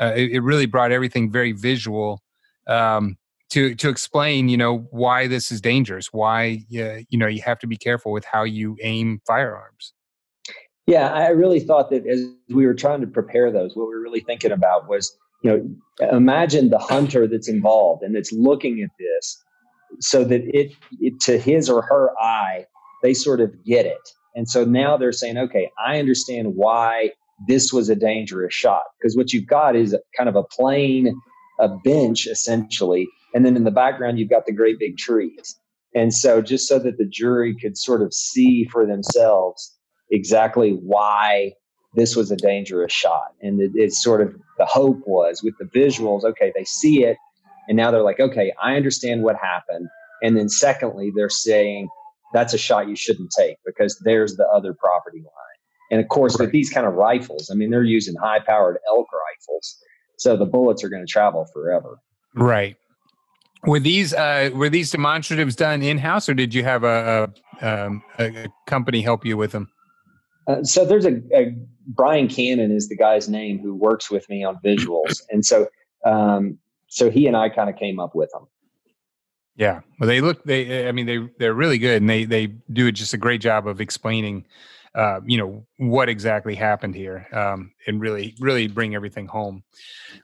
uh, 0.00 0.12
it, 0.14 0.32
it 0.32 0.40
really 0.40 0.66
brought 0.66 0.92
everything 0.92 1.30
very 1.30 1.52
visual. 1.52 2.22
Um, 2.66 3.16
to 3.50 3.74
to 3.74 3.90
explain 3.90 4.48
you 4.48 4.56
know 4.56 4.78
why 4.90 5.26
this 5.26 5.52
is 5.52 5.60
dangerous 5.60 6.10
why 6.10 6.64
you 6.70 7.04
know 7.12 7.26
you 7.26 7.42
have 7.42 7.58
to 7.58 7.66
be 7.66 7.76
careful 7.76 8.10
with 8.10 8.24
how 8.24 8.44
you 8.44 8.78
aim 8.82 9.20
firearms 9.26 9.92
Yeah, 10.86 11.08
I 11.08 11.28
really 11.28 11.60
thought 11.60 11.90
that 11.90 12.06
as 12.06 12.24
we 12.48 12.66
were 12.66 12.74
trying 12.74 13.00
to 13.02 13.06
prepare 13.06 13.52
those, 13.52 13.76
what 13.76 13.86
we 13.86 13.94
were 13.94 14.00
really 14.00 14.20
thinking 14.20 14.50
about 14.50 14.88
was, 14.88 15.16
you 15.42 15.50
know, 15.50 16.08
imagine 16.10 16.70
the 16.70 16.78
hunter 16.78 17.28
that's 17.28 17.48
involved 17.48 18.02
and 18.02 18.14
that's 18.14 18.32
looking 18.32 18.82
at 18.82 18.90
this 18.98 19.42
so 20.00 20.24
that 20.24 20.42
it, 20.52 20.72
it 21.00 21.20
to 21.20 21.38
his 21.38 21.70
or 21.70 21.82
her 21.82 22.10
eye, 22.20 22.66
they 23.02 23.14
sort 23.14 23.40
of 23.40 23.52
get 23.64 23.86
it. 23.86 24.10
And 24.34 24.48
so 24.48 24.64
now 24.64 24.96
they're 24.96 25.12
saying, 25.12 25.38
okay, 25.38 25.70
I 25.84 25.98
understand 25.98 26.54
why 26.56 27.10
this 27.46 27.72
was 27.72 27.88
a 27.88 27.94
dangerous 27.94 28.54
shot. 28.54 28.82
Because 28.98 29.16
what 29.16 29.32
you've 29.32 29.46
got 29.46 29.76
is 29.76 29.96
kind 30.16 30.28
of 30.28 30.36
a 30.36 30.44
plain, 30.44 31.14
a 31.60 31.68
bench 31.68 32.26
essentially. 32.26 33.06
And 33.34 33.44
then 33.44 33.56
in 33.56 33.64
the 33.64 33.70
background, 33.70 34.18
you've 34.18 34.30
got 34.30 34.46
the 34.46 34.52
great 34.52 34.78
big 34.78 34.96
trees. 34.96 35.56
And 35.94 36.12
so 36.12 36.40
just 36.40 36.66
so 36.66 36.78
that 36.78 36.96
the 36.98 37.04
jury 37.04 37.54
could 37.54 37.76
sort 37.76 38.02
of 38.02 38.12
see 38.14 38.64
for 38.64 38.86
themselves 38.86 39.76
exactly 40.12 40.72
why 40.72 41.54
this 41.94 42.14
was 42.14 42.30
a 42.30 42.36
dangerous 42.36 42.92
shot. 42.92 43.34
And 43.40 43.60
it, 43.60 43.72
it's 43.74 44.02
sort 44.02 44.20
of 44.20 44.34
the 44.58 44.66
hope 44.66 45.00
was 45.06 45.42
with 45.42 45.54
the 45.58 45.64
visuals, 45.64 46.22
okay, 46.24 46.52
they 46.54 46.64
see 46.64 47.04
it. 47.04 47.16
And 47.68 47.76
now 47.76 47.90
they're 47.90 48.02
like, 48.02 48.20
okay, 48.20 48.52
I 48.62 48.76
understand 48.76 49.22
what 49.22 49.36
happened. 49.36 49.88
And 50.22 50.36
then 50.36 50.48
secondly, 50.48 51.12
they're 51.14 51.28
saying 51.28 51.88
that's 52.32 52.54
a 52.54 52.58
shot 52.58 52.88
you 52.88 52.96
shouldn't 52.96 53.32
take 53.36 53.56
because 53.66 54.00
there's 54.04 54.36
the 54.36 54.46
other 54.46 54.74
property 54.74 55.18
line. 55.18 55.26
And 55.90 56.00
of 56.00 56.08
course, 56.08 56.38
right. 56.38 56.46
with 56.46 56.52
these 56.52 56.70
kind 56.70 56.86
of 56.86 56.94
rifles, 56.94 57.50
I 57.50 57.54
mean, 57.54 57.70
they're 57.70 57.84
using 57.84 58.14
high 58.16 58.40
powered 58.40 58.78
elk 58.88 59.08
rifles. 59.12 59.76
So 60.18 60.36
the 60.36 60.46
bullets 60.46 60.82
are 60.84 60.88
going 60.88 61.04
to 61.04 61.10
travel 61.10 61.46
forever. 61.52 61.98
Right. 62.34 62.76
Were 63.64 63.80
these 63.80 64.12
uh, 64.12 64.50
were 64.54 64.68
these 64.68 64.90
demonstratives 64.92 65.54
done 65.54 65.82
in 65.82 65.98
house, 65.98 66.28
or 66.28 66.34
did 66.34 66.52
you 66.52 66.64
have 66.64 66.82
a, 66.82 67.32
a, 67.60 67.86
um, 67.86 68.02
a 68.18 68.48
company 68.66 69.02
help 69.02 69.24
you 69.24 69.36
with 69.36 69.52
them? 69.52 69.68
Uh, 70.46 70.62
so 70.62 70.84
there's 70.84 71.06
a, 71.06 71.20
a, 71.34 71.54
Brian 71.86 72.28
Cannon 72.28 72.70
is 72.72 72.88
the 72.88 72.96
guy's 72.96 73.28
name 73.28 73.58
who 73.58 73.74
works 73.74 74.10
with 74.10 74.28
me 74.28 74.44
on 74.44 74.58
visuals, 74.64 75.20
and 75.30 75.44
so 75.44 75.68
um, 76.04 76.58
so 76.88 77.10
he 77.10 77.26
and 77.26 77.36
I 77.36 77.48
kind 77.48 77.70
of 77.70 77.76
came 77.76 78.00
up 78.00 78.14
with 78.14 78.30
them. 78.32 78.46
Yeah, 79.56 79.80
well, 80.00 80.08
they 80.08 80.20
look 80.20 80.42
they 80.44 80.88
I 80.88 80.92
mean 80.92 81.06
they 81.06 81.28
they're 81.38 81.54
really 81.54 81.78
good, 81.78 82.00
and 82.00 82.10
they 82.10 82.24
they 82.24 82.46
do 82.72 82.90
just 82.90 83.14
a 83.14 83.18
great 83.18 83.40
job 83.40 83.66
of 83.66 83.80
explaining, 83.80 84.46
uh, 84.94 85.20
you 85.26 85.38
know, 85.38 85.66
what 85.78 86.08
exactly 86.08 86.54
happened 86.54 86.94
here, 86.94 87.28
um, 87.32 87.72
and 87.86 88.00
really 88.00 88.34
really 88.40 88.66
bring 88.66 88.94
everything 88.94 89.26
home. 89.26 89.62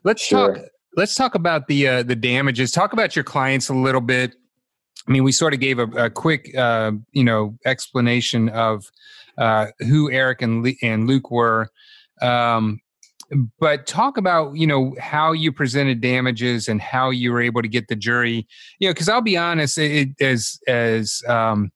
Let's 0.03 0.23
sure. 0.23 0.55
talk. 0.55 0.65
Let's 0.95 1.15
talk 1.15 1.35
about 1.35 1.67
the 1.67 1.87
uh, 1.87 2.03
the 2.03 2.15
damages. 2.15 2.71
Talk 2.71 2.93
about 2.93 3.15
your 3.15 3.23
clients 3.23 3.69
a 3.69 3.73
little 3.73 4.01
bit. 4.01 4.35
I 5.07 5.11
mean, 5.11 5.23
we 5.23 5.31
sort 5.31 5.53
of 5.53 5.59
gave 5.59 5.79
a, 5.79 5.87
a 6.05 6.09
quick, 6.09 6.55
uh, 6.55 6.91
you 7.13 7.23
know, 7.23 7.57
explanation 7.65 8.49
of 8.49 8.91
uh, 9.39 9.67
who 9.79 10.11
Eric 10.11 10.41
and, 10.41 10.63
Le- 10.63 10.73
and 10.83 11.07
Luke 11.07 11.31
were. 11.31 11.69
Um, 12.21 12.81
but 13.59 13.85
talk 13.85 14.17
about 14.17 14.55
you 14.55 14.65
know 14.65 14.95
how 14.99 15.31
you 15.31 15.51
presented 15.51 16.01
damages 16.01 16.67
and 16.67 16.81
how 16.81 17.09
you 17.09 17.31
were 17.31 17.41
able 17.41 17.61
to 17.61 17.67
get 17.67 17.87
the 17.87 17.95
jury 17.95 18.47
you 18.79 18.87
know 18.87 18.93
because 18.93 19.09
i'll 19.09 19.21
be 19.21 19.37
honest 19.37 19.77
it, 19.77 20.09
as 20.19 20.59
as 20.67 21.21
um 21.27 21.69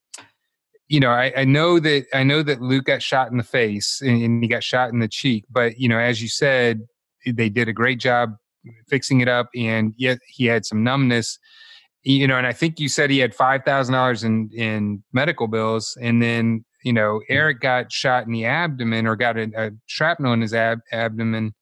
you 0.87 0.99
know 0.99 1.11
I, 1.11 1.31
I, 1.37 1.45
know 1.45 1.79
that 1.79 2.05
i 2.13 2.23
know 2.23 2.43
that 2.43 2.61
luke 2.61 2.85
got 2.85 3.01
shot 3.01 3.31
in 3.31 3.37
the 3.37 3.43
face 3.43 4.01
and, 4.01 4.21
and, 4.21 4.43
he 4.43 4.49
got 4.49 4.63
shot 4.63 4.91
in 4.91 4.99
the 4.99 5.07
cheek 5.07 5.45
but 5.49 5.79
you 5.79 5.87
know 5.87 5.99
as 5.99 6.21
you 6.21 6.27
said 6.27 6.81
they 7.25 7.49
did 7.49 7.69
a 7.69 7.73
great 7.73 7.99
job 7.99 8.31
fixing 8.87 9.21
it 9.21 9.27
up 9.27 9.49
and 9.55 9.93
yet 9.97 10.19
he 10.27 10.45
had 10.45 10.65
some 10.65 10.83
numbness 10.83 11.37
you 12.01 12.27
know 12.27 12.37
and 12.37 12.47
i 12.47 12.53
think 12.53 12.79
you 12.79 12.89
said 12.89 13.09
he 13.09 13.19
had 13.19 13.35
$5000 13.35 14.23
in 14.23 14.49
in 14.53 15.03
medical 15.13 15.47
bills 15.47 15.97
and 16.01 16.21
then 16.21 16.65
you 16.83 16.93
know, 16.93 17.21
hmm. 17.27 17.33
Eric 17.33 17.61
got 17.61 17.91
shot 17.91 18.25
in 18.25 18.33
the 18.33 18.45
abdomen 18.45 19.07
or 19.07 19.15
got 19.15 19.37
a, 19.37 19.51
a 19.55 19.71
shrapnel 19.87 20.33
in 20.33 20.41
his 20.41 20.53
ab- 20.53 20.81
abdomen, 20.91 21.53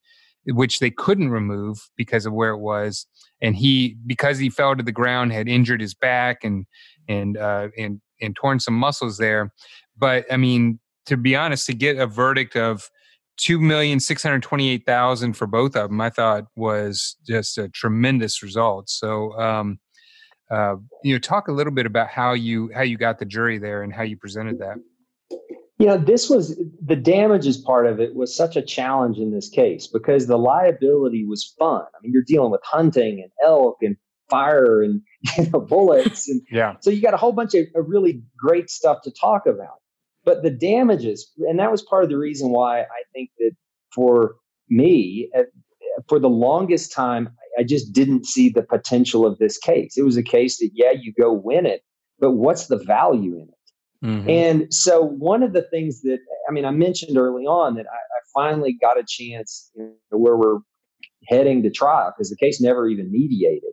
which 0.46 0.80
they 0.80 0.90
couldn't 0.90 1.30
remove 1.30 1.78
because 1.96 2.26
of 2.26 2.32
where 2.32 2.50
it 2.50 2.58
was. 2.58 3.06
And 3.40 3.56
he, 3.56 3.96
because 4.06 4.38
he 4.38 4.50
fell 4.50 4.76
to 4.76 4.82
the 4.82 4.92
ground, 4.92 5.32
had 5.32 5.48
injured 5.48 5.80
his 5.80 5.94
back 5.94 6.44
and 6.44 6.66
and 7.08 7.36
uh, 7.36 7.68
and 7.76 8.00
and 8.20 8.36
torn 8.36 8.60
some 8.60 8.74
muscles 8.74 9.18
there. 9.18 9.52
But 9.96 10.24
I 10.30 10.36
mean, 10.36 10.78
to 11.06 11.16
be 11.16 11.34
honest, 11.34 11.66
to 11.66 11.74
get 11.74 11.98
a 11.98 12.06
verdict 12.06 12.56
of 12.56 12.88
two 13.36 13.58
million 13.58 13.98
six 13.98 14.22
hundred 14.22 14.42
twenty-eight 14.42 14.86
thousand 14.86 15.32
for 15.32 15.46
both 15.46 15.74
of 15.74 15.90
them, 15.90 16.00
I 16.00 16.10
thought 16.10 16.44
was 16.54 17.16
just 17.26 17.58
a 17.58 17.68
tremendous 17.68 18.42
result. 18.42 18.88
So, 18.88 19.36
um, 19.40 19.80
uh, 20.50 20.76
you 21.02 21.14
know, 21.14 21.18
talk 21.18 21.48
a 21.48 21.52
little 21.52 21.72
bit 21.72 21.86
about 21.86 22.08
how 22.08 22.34
you 22.34 22.70
how 22.72 22.82
you 22.82 22.96
got 22.96 23.18
the 23.18 23.24
jury 23.24 23.58
there 23.58 23.82
and 23.82 23.92
how 23.92 24.02
you 24.02 24.16
presented 24.16 24.60
that 24.60 24.76
you 25.82 25.88
know 25.88 25.98
this 25.98 26.30
was 26.30 26.56
the 26.80 26.94
damages 26.94 27.58
part 27.58 27.88
of 27.88 27.98
it 27.98 28.14
was 28.14 28.32
such 28.32 28.54
a 28.54 28.62
challenge 28.62 29.18
in 29.18 29.32
this 29.32 29.48
case 29.48 29.88
because 29.88 30.28
the 30.28 30.38
liability 30.38 31.26
was 31.26 31.56
fun. 31.58 31.82
I 31.82 31.98
mean 32.00 32.12
you're 32.12 32.22
dealing 32.24 32.52
with 32.52 32.60
hunting 32.62 33.20
and 33.20 33.32
elk 33.44 33.78
and 33.82 33.96
fire 34.30 34.80
and 34.80 35.02
you 35.36 35.50
know, 35.50 35.58
bullets 35.58 36.28
and 36.28 36.40
yeah. 36.52 36.74
so 36.82 36.90
you 36.90 37.02
got 37.02 37.14
a 37.14 37.16
whole 37.16 37.32
bunch 37.32 37.54
of, 37.54 37.66
of 37.74 37.88
really 37.88 38.22
great 38.38 38.70
stuff 38.70 38.98
to 39.02 39.10
talk 39.10 39.44
about. 39.44 39.80
But 40.24 40.44
the 40.44 40.52
damages 40.52 41.28
and 41.38 41.58
that 41.58 41.72
was 41.72 41.82
part 41.82 42.04
of 42.04 42.10
the 42.10 42.18
reason 42.18 42.50
why 42.50 42.82
i 42.82 43.02
think 43.12 43.30
that 43.40 43.50
for 43.92 44.36
me 44.68 45.30
eh, 45.34 45.42
for 46.08 46.20
the 46.20 46.30
longest 46.30 46.92
time 46.92 47.28
i 47.58 47.64
just 47.64 47.92
didn't 47.92 48.24
see 48.24 48.48
the 48.48 48.62
potential 48.62 49.26
of 49.26 49.36
this 49.38 49.58
case. 49.58 49.98
It 49.98 50.04
was 50.04 50.16
a 50.16 50.22
case 50.22 50.58
that 50.58 50.70
yeah 50.74 50.92
you 50.92 51.12
go 51.20 51.32
win 51.32 51.66
it 51.66 51.82
but 52.20 52.34
what's 52.34 52.68
the 52.68 52.78
value 52.78 53.34
in 53.34 53.48
it 53.48 53.61
Mm-hmm. 54.02 54.28
And 54.28 54.74
so, 54.74 55.02
one 55.02 55.42
of 55.42 55.52
the 55.52 55.62
things 55.62 56.02
that 56.02 56.18
I 56.48 56.52
mean, 56.52 56.64
I 56.64 56.70
mentioned 56.70 57.16
early 57.16 57.44
on 57.44 57.74
that 57.76 57.86
I, 57.86 57.96
I 57.96 58.20
finally 58.34 58.76
got 58.80 58.98
a 58.98 59.04
chance 59.06 59.70
you 59.76 59.94
know, 60.10 60.18
where 60.18 60.36
we're 60.36 60.58
heading 61.28 61.62
to 61.62 61.70
trial 61.70 62.12
because 62.16 62.30
the 62.30 62.36
case 62.36 62.60
never 62.60 62.88
even 62.88 63.12
mediated. 63.12 63.72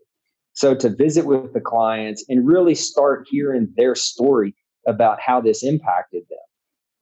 So, 0.53 0.75
to 0.75 0.89
visit 0.89 1.25
with 1.25 1.53
the 1.53 1.61
clients 1.61 2.23
and 2.29 2.47
really 2.47 2.75
start 2.75 3.27
hearing 3.29 3.73
their 3.75 3.95
story 3.95 4.55
about 4.87 5.19
how 5.19 5.41
this 5.41 5.63
impacted 5.63 6.23
them. 6.29 6.39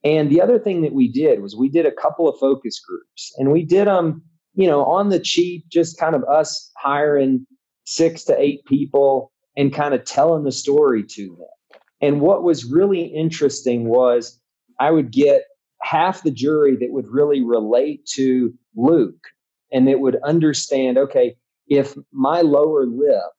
And 0.04 0.30
the 0.30 0.40
other 0.40 0.58
thing 0.58 0.82
that 0.82 0.94
we 0.94 1.10
did 1.10 1.42
was 1.42 1.56
we 1.56 1.68
did 1.68 1.84
a 1.84 1.92
couple 1.92 2.28
of 2.28 2.38
focus 2.38 2.80
groups 2.80 3.34
and 3.36 3.52
we 3.52 3.64
did 3.64 3.88
them, 3.88 4.22
you 4.54 4.66
know, 4.66 4.84
on 4.84 5.08
the 5.08 5.18
cheap, 5.18 5.68
just 5.68 5.98
kind 5.98 6.14
of 6.14 6.24
us 6.24 6.70
hiring 6.78 7.46
six 7.84 8.24
to 8.24 8.40
eight 8.40 8.64
people 8.64 9.32
and 9.56 9.74
kind 9.74 9.92
of 9.92 10.04
telling 10.04 10.44
the 10.44 10.52
story 10.52 11.02
to 11.02 11.26
them. 11.26 11.57
And 12.00 12.20
what 12.20 12.42
was 12.42 12.64
really 12.64 13.02
interesting 13.02 13.88
was 13.88 14.38
I 14.78 14.90
would 14.90 15.10
get 15.10 15.42
half 15.82 16.22
the 16.22 16.30
jury 16.30 16.76
that 16.76 16.90
would 16.90 17.08
really 17.08 17.42
relate 17.42 18.06
to 18.14 18.52
Luke 18.76 19.28
and 19.72 19.86
that 19.88 20.00
would 20.00 20.16
understand 20.24 20.98
okay, 20.98 21.36
if 21.68 21.94
my 22.12 22.40
lower 22.40 22.86
lip, 22.86 23.30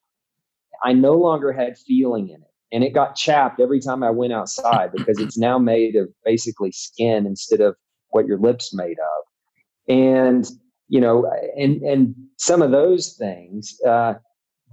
I 0.83 0.93
no 0.93 1.13
longer 1.13 1.51
had 1.51 1.77
feeling 1.77 2.29
in 2.29 2.35
it. 2.35 2.47
And 2.71 2.83
it 2.83 2.93
got 2.93 3.15
chapped 3.15 3.59
every 3.59 3.79
time 3.79 4.03
I 4.03 4.11
went 4.11 4.31
outside 4.31 4.91
because 4.91 5.19
it's 5.19 5.37
now 5.37 5.57
made 5.57 5.95
of 5.95 6.07
basically 6.23 6.71
skin 6.71 7.25
instead 7.25 7.61
of 7.61 7.75
what 8.09 8.27
your 8.27 8.37
lips 8.37 8.73
made 8.73 8.97
of. 8.99 9.95
And, 9.95 10.47
you 10.87 11.01
know, 11.01 11.29
and 11.57 11.81
and 11.81 12.15
some 12.37 12.61
of 12.61 12.69
those 12.69 13.15
things, 13.17 13.75
uh, 13.87 14.15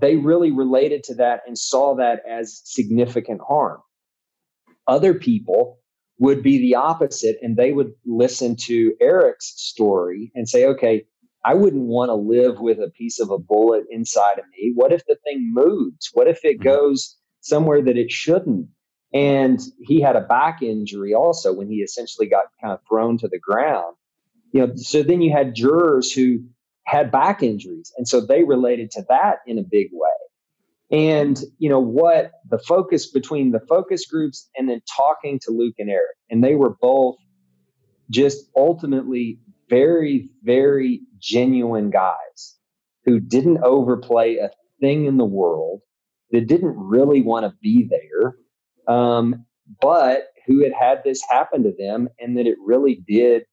they 0.01 0.16
really 0.16 0.51
related 0.51 1.05
to 1.05 1.14
that 1.16 1.40
and 1.47 1.57
saw 1.57 1.97
that 1.97 2.20
as 2.28 2.61
significant 2.64 3.40
harm. 3.47 3.80
Other 4.86 5.14
people 5.14 5.78
would 6.18 6.42
be 6.42 6.59
the 6.59 6.74
opposite 6.76 7.36
and 7.42 7.57
they 7.57 7.72
would 7.72 7.92
listen 8.05 8.57
to 8.57 8.94
Eric's 9.01 9.53
story 9.57 10.30
and 10.34 10.49
say, 10.49 10.64
okay, 10.66 11.05
I 11.44 11.55
wouldn't 11.55 11.84
want 11.84 12.09
to 12.09 12.14
live 12.14 12.59
with 12.59 12.78
a 12.78 12.90
piece 12.90 13.20
of 13.20 13.30
a 13.30 13.38
bullet 13.38 13.84
inside 13.90 14.38
of 14.38 14.44
me. 14.51 14.72
What 14.74 14.92
if 14.92 15.05
the 15.07 15.16
thing 15.24 15.53
moves? 15.55 16.11
What 16.12 16.26
if 16.26 16.44
it 16.44 16.62
goes 16.62 17.16
somewhere 17.40 17.82
that 17.82 17.97
it 17.97 18.11
shouldn't? 18.11 18.68
And 19.14 19.61
he 19.78 20.01
had 20.01 20.16
a 20.16 20.20
back 20.20 20.62
injury 20.62 21.14
also 21.14 21.53
when 21.53 21.68
he 21.68 21.76
essentially 21.76 22.26
got 22.26 22.47
kind 22.61 22.72
of 22.72 22.80
thrown 22.88 23.18
to 23.18 23.28
the 23.28 23.38
ground. 23.38 23.94
You 24.53 24.66
know, 24.66 24.72
so 24.76 25.03
then 25.03 25.20
you 25.20 25.32
had 25.32 25.55
jurors 25.55 26.11
who 26.11 26.40
had 26.87 27.11
back 27.11 27.43
injuries. 27.43 27.93
And 27.97 28.09
so 28.09 28.20
they 28.20 28.45
related 28.45 28.91
to 28.93 29.05
that 29.09 29.39
in 29.47 29.59
a 29.59 29.62
big 29.62 29.89
way. 29.93 30.11
And, 30.91 31.41
you 31.59 31.68
know, 31.68 31.80
what 31.80 32.30
the 32.49 32.59
focus 32.59 33.11
between 33.11 33.51
the 33.51 33.61
focus 33.68 34.07
groups 34.07 34.49
and 34.57 34.68
then 34.68 34.80
talking 34.97 35.41
to 35.43 35.51
Luke 35.51 35.74
and 35.78 35.91
Eric, 35.91 36.16
and 36.30 36.45
they 36.45 36.55
were 36.55 36.76
both 36.80 37.16
just 38.09 38.49
ultimately 38.57 39.41
very, 39.68 40.30
very 40.45 41.01
genuine 41.18 41.91
guys 41.91 42.57
who 43.05 43.18
didn't 43.18 43.59
overplay 43.64 44.37
a 44.37 44.51
thing 44.80 45.07
in 45.07 45.16
the 45.16 45.24
world, 45.24 45.80
that 46.30 46.47
didn't 46.47 46.76
really 46.76 47.22
want 47.22 47.45
to 47.45 47.53
be 47.61 47.89
there, 47.89 48.37
um, 48.93 49.45
but 49.80 50.28
who 50.47 50.62
had 50.62 50.72
had 50.72 51.03
this 51.05 51.22
happen 51.28 51.64
to 51.64 51.72
them 51.76 52.09
and 52.20 52.37
that 52.37 52.47
it 52.47 52.57
really 52.64 53.03
did, 53.09 53.45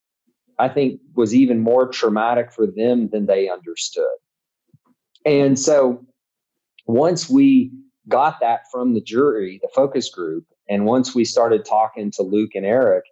I 0.63 0.69
think, 0.69 1.01
was 1.15 1.35
even 1.35 1.59
more 1.59 1.89
traumatic 1.89 2.53
for 2.53 2.65
them 2.65 3.09
than 3.11 3.25
they 3.25 3.49
understood. 3.49 4.15
And 5.25 5.59
so 5.59 6.05
once 6.87 7.29
we 7.29 7.71
got 8.07 8.39
that 8.39 8.61
from 8.71 8.93
the 8.93 9.01
jury, 9.01 9.59
the 9.61 9.69
focus 9.75 10.09
group, 10.09 10.45
and 10.69 10.85
once 10.85 11.13
we 11.13 11.25
started 11.25 11.65
talking 11.65 12.11
to 12.11 12.23
Luke 12.23 12.51
and 12.55 12.65
Eric, 12.65 13.03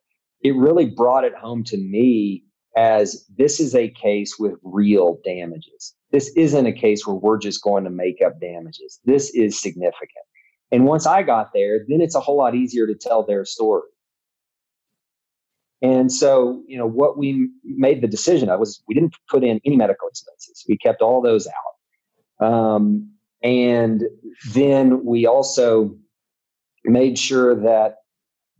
it 0.41 0.56
really 0.56 0.86
brought 0.86 1.26
it 1.26 1.36
home 1.36 1.66
to 1.66 1.78
me 1.78 2.45
as 2.78 3.26
this 3.38 3.60
is 3.60 3.76
a 3.76 3.89
case 3.89 4.39
with 4.39 4.54
real 4.64 5.20
damages. 5.26 5.93
This 6.14 6.32
isn't 6.38 6.66
a 6.66 6.72
case 6.72 7.06
where 7.06 7.18
we're 7.18 7.38
just 7.38 7.62
going 7.62 7.84
to 7.84 7.89
make 7.89 8.22
up 8.26 8.39
damages. 8.39 9.02
This 9.04 9.30
is 9.32 9.60
significant. 9.60 10.26
And 10.72 10.86
once 10.86 11.06
I 11.06 11.22
got 11.22 11.52
there, 11.54 11.86
then 11.89 11.99
it's 11.99 12.16
a 12.16 12.22
whole 12.22 12.38
lot 12.38 12.56
easier 12.56 12.88
to 12.88 12.95
tell 12.95 13.24
their 13.24 13.43
story. 13.43 13.89
And 15.82 16.11
so, 16.11 16.61
you 16.67 16.77
know, 16.77 16.88
what 16.88 17.17
we 17.17 17.49
made 17.63 18.01
the 18.01 18.07
decision 18.07 18.49
of 18.49 18.59
was 18.59 18.84
we 18.88 18.93
didn't 18.93 19.15
put 19.29 19.43
in 19.43 19.59
any 19.65 19.75
medical 19.75 20.07
expenses. 20.07 20.63
We 20.67 20.77
kept 20.77 21.01
all 21.01 21.21
those 21.21 21.47
out. 21.47 22.47
Um, 22.47 23.11
and 23.43 24.03
then 24.53 25.03
we 25.03 25.25
also 25.25 25.95
made 26.86 27.17
sure 27.17 27.55
that 27.55 27.97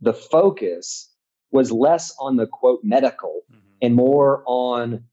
the 0.00 0.12
focus 0.12 1.08
was 1.52 1.70
less 1.70 2.12
on 2.18 2.36
the 2.36 2.46
quote 2.46 2.80
medical 2.82 3.42
mm-hmm. 3.50 3.60
and 3.82 3.94
more 3.94 4.42
on 4.46 5.04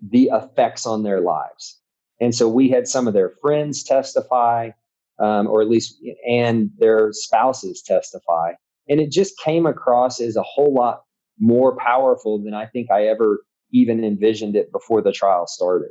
the 0.00 0.30
effects 0.32 0.86
on 0.86 1.02
their 1.02 1.20
lives. 1.20 1.78
And 2.20 2.34
so 2.34 2.48
we 2.48 2.70
had 2.70 2.88
some 2.88 3.06
of 3.06 3.12
their 3.12 3.32
friends 3.42 3.82
testify, 3.82 4.70
um, 5.18 5.46
or 5.46 5.60
at 5.60 5.68
least, 5.68 5.96
and 6.26 6.70
their 6.78 7.10
spouses 7.12 7.82
testify. 7.82 8.52
And 8.88 9.00
it 9.00 9.10
just 9.10 9.38
came 9.38 9.66
across 9.66 10.20
as 10.20 10.36
a 10.36 10.42
whole 10.42 10.72
lot 10.72 11.02
more 11.40 11.76
powerful 11.76 12.42
than 12.42 12.54
I 12.54 12.66
think 12.66 12.90
I 12.90 13.06
ever 13.06 13.44
even 13.72 14.04
envisioned 14.04 14.56
it 14.56 14.70
before 14.70 15.02
the 15.02 15.12
trial 15.12 15.46
started. 15.46 15.90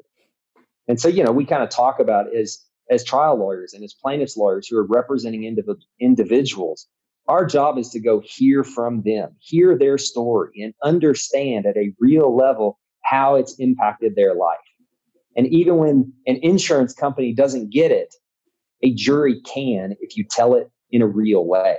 And 0.88 1.00
so, 1.00 1.08
you 1.08 1.24
know, 1.24 1.32
we 1.32 1.46
kind 1.46 1.64
of 1.64 1.70
talk 1.70 2.00
about 2.00 2.34
as 2.34 2.64
as 2.90 3.04
trial 3.04 3.38
lawyers 3.38 3.74
and 3.74 3.84
as 3.84 3.94
plaintiffs 3.94 4.36
lawyers 4.36 4.68
who 4.68 4.78
are 4.78 4.86
representing 4.86 5.42
indiv- 5.42 5.82
individuals, 6.00 6.88
our 7.28 7.46
job 7.46 7.78
is 7.78 7.90
to 7.90 8.00
go 8.00 8.22
hear 8.26 8.64
from 8.64 9.04
them, 9.04 9.36
hear 9.40 9.78
their 9.78 10.00
story, 10.00 10.62
and 10.64 10.74
understand 10.84 11.68
at 11.68 11.78
a 11.78 11.94
real 12.00 12.36
level 12.36 12.80
how 13.04 13.36
it's 13.36 13.56
impacted 13.60 14.16
their 14.16 14.34
life. 14.34 14.58
And 15.38 15.46
even 15.48 15.78
when 15.78 16.14
an 16.26 16.40
insurance 16.42 16.94
company 16.94 17.34
doesn't 17.34 17.72
get 17.72 17.92
it, 17.92 18.14
a 18.82 18.94
jury 18.94 19.42
can 19.42 19.96
if 20.02 20.18
you 20.18 20.26
tell 20.30 20.56
it 20.56 20.72
in 20.92 21.04
a 21.04 21.08
real 21.08 21.46
way. 21.46 21.78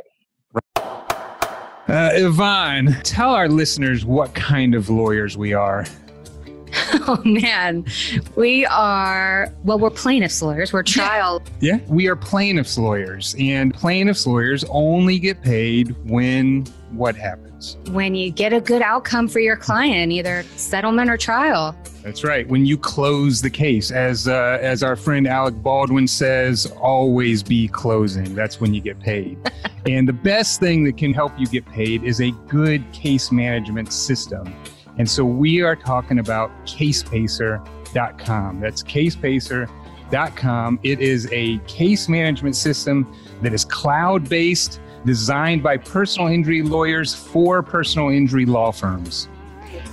Uh, 1.91 2.11
Yvonne, 2.15 2.97
tell 3.03 3.31
our 3.31 3.49
listeners 3.49 4.05
what 4.05 4.33
kind 4.33 4.77
of 4.77 4.89
lawyers 4.89 5.37
we 5.37 5.53
are. 5.55 5.85
Oh 7.07 7.21
man, 7.25 7.85
we 8.37 8.67
are 8.67 9.53
well. 9.65 9.79
We're 9.79 9.91
plaintiffs 9.91 10.43
lawyers. 10.43 10.73
We're 10.73 10.83
trial. 10.83 11.43
Yeah, 11.61 11.79
we 11.89 12.09
are 12.09 12.15
plaintiffs 12.15 12.79
lawyers, 12.79 13.35
and 13.39 13.75
plaintiffs 13.75 14.27
lawyers 14.27 14.65
only 14.69 15.19
get 15.19 15.43
paid 15.43 15.97
when 16.09 16.67
what 16.93 17.17
happens? 17.17 17.77
When 17.91 18.15
you 18.15 18.31
get 18.31 18.53
a 18.53 18.61
good 18.61 18.83
outcome 18.83 19.29
for 19.29 19.41
your 19.41 19.57
client, 19.57 20.13
either 20.13 20.43
settlement 20.57 21.11
or 21.11 21.17
trial. 21.17 21.77
That's 22.03 22.25
right. 22.25 22.49
When 22.49 22.65
you 22.65 22.79
close 22.79 23.41
the 23.43 23.51
case, 23.51 23.91
as 23.91 24.27
uh, 24.27 24.59
as 24.61 24.83
our 24.83 24.97
friend 24.97 25.27
Alec 25.27 25.55
Baldwin 25.57 26.09
says, 26.09 26.67
always 26.81 27.43
be 27.43 27.69
closing. 27.69 28.35
That's 28.35 28.61
when 28.61 28.73
you 28.73 28.81
get 28.81 28.99
paid. 29.01 29.39
and 29.87 30.09
the 30.09 30.13
best 30.13 30.61
thing 30.61 30.85
that 30.85 30.97
can 30.97 31.13
help 31.13 31.39
you 31.39 31.47
get 31.47 31.67
paid 31.67 32.05
is 32.05 32.21
a 32.21 32.31
good 32.49 32.91
case 32.93 33.31
management 33.31 33.93
system. 33.93 34.55
And 34.99 35.09
so 35.09 35.25
we 35.25 35.63
are 35.63 35.77
talking 35.77 36.19
about 36.19 36.51
casepacer.com. 36.67 38.61
That's 38.61 38.83
casepacer.com. 38.83 40.81
It 40.83 41.01
is 41.01 41.29
a 41.33 41.59
case 41.59 42.09
management 42.09 42.57
system 42.57 43.15
that 43.43 43.53
is 43.55 43.65
cloud 43.65 44.29
based, 44.29 44.81
designed 45.07 45.63
by 45.63 45.77
personal 45.77 46.29
injury 46.29 46.63
lawyers 46.63 47.15
for 47.15 47.63
personal 47.63 48.11
injury 48.11 48.45
law 48.47 48.73
firms. 48.73 49.29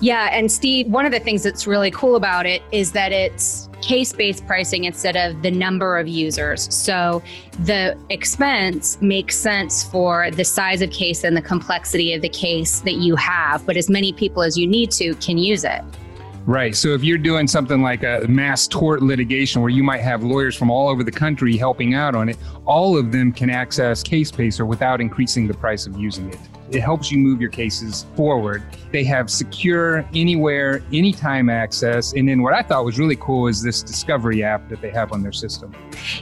Yeah. 0.01 0.29
And 0.31 0.51
Steve, 0.51 0.87
one 0.87 1.05
of 1.05 1.11
the 1.11 1.19
things 1.19 1.43
that's 1.43 1.65
really 1.67 1.91
cool 1.91 2.15
about 2.15 2.45
it 2.45 2.61
is 2.71 2.91
that 2.91 3.11
it's 3.11 3.66
case 3.81 4.13
based 4.13 4.45
pricing 4.45 4.85
instead 4.85 5.15
of 5.15 5.41
the 5.41 5.51
number 5.51 5.97
of 5.97 6.07
users. 6.07 6.73
So 6.73 7.21
the 7.59 7.97
expense 8.09 8.99
makes 9.01 9.37
sense 9.37 9.83
for 9.83 10.31
the 10.31 10.45
size 10.45 10.81
of 10.81 10.91
case 10.91 11.23
and 11.23 11.35
the 11.35 11.41
complexity 11.41 12.13
of 12.13 12.21
the 12.21 12.29
case 12.29 12.81
that 12.81 12.95
you 12.95 13.15
have, 13.15 13.65
but 13.65 13.77
as 13.77 13.89
many 13.89 14.13
people 14.13 14.43
as 14.43 14.57
you 14.57 14.67
need 14.67 14.91
to 14.91 15.15
can 15.15 15.37
use 15.37 15.63
it. 15.63 15.81
Right. 16.47 16.73
So 16.77 16.93
if 16.93 17.03
you're 17.03 17.17
doing 17.17 17.45
something 17.45 17.81
like 17.81 18.03
a 18.03 18.25
mass 18.29 18.69
tort 18.69 19.03
litigation 19.03 19.61
where 19.61 19.69
you 19.69 19.83
might 19.83 19.99
have 19.99 20.23
lawyers 20.23 20.55
from 20.55 20.71
all 20.71 20.87
over 20.87 21.03
the 21.03 21.11
country 21.11 21.57
helping 21.57 21.93
out 21.93 22.15
on 22.15 22.29
it, 22.29 22.37
all 22.65 22.97
of 22.97 23.11
them 23.11 23.33
can 23.33 23.49
access 23.49 24.01
CasePacer 24.01 24.65
without 24.65 25.01
increasing 25.01 25.45
the 25.45 25.53
price 25.53 25.85
of 25.85 25.97
using 25.97 26.29
it. 26.31 26.39
It 26.69 26.81
helps 26.81 27.11
you 27.11 27.17
move 27.17 27.39
your 27.39 27.49
cases 27.49 28.05
forward. 28.15 28.63
They 28.91 29.03
have 29.05 29.29
secure, 29.29 30.07
anywhere, 30.13 30.83
anytime 30.91 31.49
access. 31.49 32.13
And 32.13 32.27
then 32.27 32.41
what 32.41 32.53
I 32.53 32.61
thought 32.61 32.83
was 32.83 32.99
really 32.99 33.15
cool 33.17 33.47
is 33.47 33.61
this 33.61 33.81
discovery 33.81 34.43
app 34.43 34.67
that 34.69 34.81
they 34.81 34.89
have 34.91 35.11
on 35.11 35.23
their 35.23 35.31
system. 35.31 35.73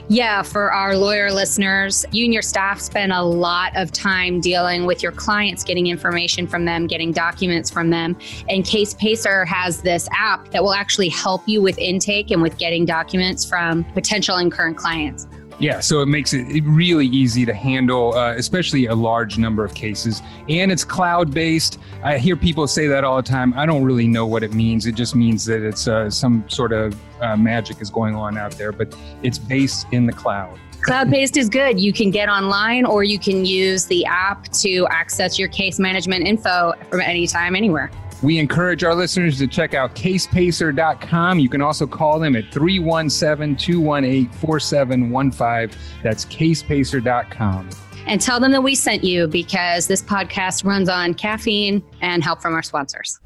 Yeah, 0.08 0.42
for 0.42 0.72
our 0.72 0.96
lawyer 0.96 1.32
listeners, 1.32 2.04
you 2.12 2.24
and 2.24 2.32
your 2.32 2.42
staff 2.42 2.80
spend 2.80 3.12
a 3.12 3.22
lot 3.22 3.76
of 3.76 3.92
time 3.92 4.40
dealing 4.40 4.86
with 4.86 5.02
your 5.02 5.12
clients, 5.12 5.64
getting 5.64 5.88
information 5.88 6.46
from 6.46 6.64
them, 6.64 6.86
getting 6.86 7.12
documents 7.12 7.70
from 7.70 7.90
them. 7.90 8.16
And 8.48 8.64
CasePacer 8.64 9.46
has 9.46 9.82
this 9.82 10.08
app 10.12 10.50
that 10.50 10.62
will 10.62 10.74
actually 10.74 11.08
help 11.08 11.42
you 11.46 11.60
with 11.60 11.78
intake 11.78 12.30
and 12.30 12.40
with 12.40 12.56
getting 12.58 12.84
documents 12.84 13.44
from 13.44 13.84
potential 13.92 14.36
and 14.36 14.50
current 14.50 14.76
clients. 14.76 15.26
Yeah, 15.58 15.80
so 15.80 16.02
it 16.02 16.06
makes 16.06 16.34
it 16.34 16.64
really 16.64 17.06
easy 17.06 17.46
to 17.46 17.54
handle, 17.54 18.14
uh, 18.14 18.34
especially 18.34 18.86
a 18.86 18.94
large 18.94 19.38
number 19.38 19.64
of 19.64 19.74
cases. 19.74 20.20
And 20.50 20.70
it's 20.70 20.84
cloud 20.84 21.32
based. 21.32 21.78
I 22.02 22.18
hear 22.18 22.36
people 22.36 22.66
say 22.66 22.86
that 22.88 23.04
all 23.04 23.16
the 23.16 23.22
time. 23.22 23.54
I 23.56 23.64
don't 23.64 23.82
really 23.82 24.06
know 24.06 24.26
what 24.26 24.42
it 24.42 24.52
means. 24.52 24.84
It 24.84 24.94
just 24.94 25.14
means 25.14 25.46
that 25.46 25.66
it's 25.66 25.88
uh, 25.88 26.10
some 26.10 26.44
sort 26.48 26.72
of 26.72 26.94
uh, 27.22 27.36
magic 27.38 27.80
is 27.80 27.88
going 27.88 28.14
on 28.14 28.36
out 28.36 28.52
there, 28.52 28.70
but 28.70 28.94
it's 29.22 29.38
based 29.38 29.86
in 29.92 30.04
the 30.04 30.12
cloud. 30.12 30.58
Cloud 30.82 31.10
based 31.10 31.38
is 31.38 31.48
good. 31.48 31.80
You 31.80 31.92
can 31.92 32.10
get 32.10 32.28
online 32.28 32.84
or 32.84 33.02
you 33.02 33.18
can 33.18 33.46
use 33.46 33.86
the 33.86 34.04
app 34.04 34.48
to 34.52 34.86
access 34.90 35.38
your 35.38 35.48
case 35.48 35.78
management 35.78 36.26
info 36.26 36.74
from 36.90 37.00
anytime, 37.00 37.56
anywhere. 37.56 37.90
We 38.22 38.38
encourage 38.38 38.82
our 38.82 38.94
listeners 38.94 39.38
to 39.38 39.46
check 39.46 39.74
out 39.74 39.94
casepacer.com. 39.94 41.38
You 41.38 41.48
can 41.48 41.60
also 41.60 41.86
call 41.86 42.18
them 42.18 42.34
at 42.36 42.52
317 42.52 43.56
218 43.56 44.30
4715. 44.38 45.78
That's 46.02 46.24
casepacer.com. 46.24 47.70
And 48.06 48.20
tell 48.20 48.38
them 48.38 48.52
that 48.52 48.62
we 48.62 48.76
sent 48.76 49.02
you 49.02 49.26
because 49.26 49.88
this 49.88 50.00
podcast 50.00 50.64
runs 50.64 50.88
on 50.88 51.14
caffeine 51.14 51.82
and 52.00 52.22
help 52.22 52.40
from 52.40 52.54
our 52.54 52.62
sponsors. 52.62 53.18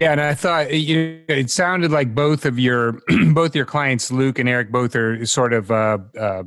Yeah, 0.00 0.12
and 0.12 0.20
I 0.20 0.32
thought 0.32 0.72
you 0.72 1.22
know, 1.28 1.34
it 1.34 1.50
sounded 1.50 1.90
like 1.90 2.14
both 2.14 2.46
of 2.46 2.58
your 2.58 2.98
both 3.34 3.54
your 3.54 3.66
clients, 3.66 4.10
Luke 4.10 4.38
and 4.38 4.48
Eric, 4.48 4.72
both 4.72 4.96
are 4.96 5.24
sort 5.26 5.52
of 5.52 5.70
uh, 5.70 5.98
uh, 6.18 6.44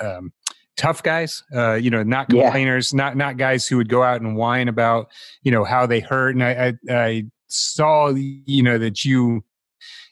um, 0.00 0.32
tough 0.76 1.02
guys, 1.02 1.42
uh, 1.54 1.74
you 1.74 1.90
know, 1.90 2.02
not 2.02 2.28
complainers, 2.28 2.92
yeah. 2.92 2.98
not 2.98 3.16
not 3.16 3.36
guys 3.36 3.66
who 3.66 3.76
would 3.76 3.88
go 3.88 4.02
out 4.02 4.20
and 4.20 4.36
whine 4.36 4.68
about, 4.68 5.08
you 5.42 5.52
know, 5.52 5.64
how 5.64 5.86
they 5.86 6.00
hurt. 6.00 6.34
And 6.34 6.42
I, 6.42 6.74
I, 6.88 6.94
I 6.94 7.24
saw, 7.48 8.08
you 8.08 8.62
know, 8.62 8.78
that 8.78 9.04
you, 9.04 9.44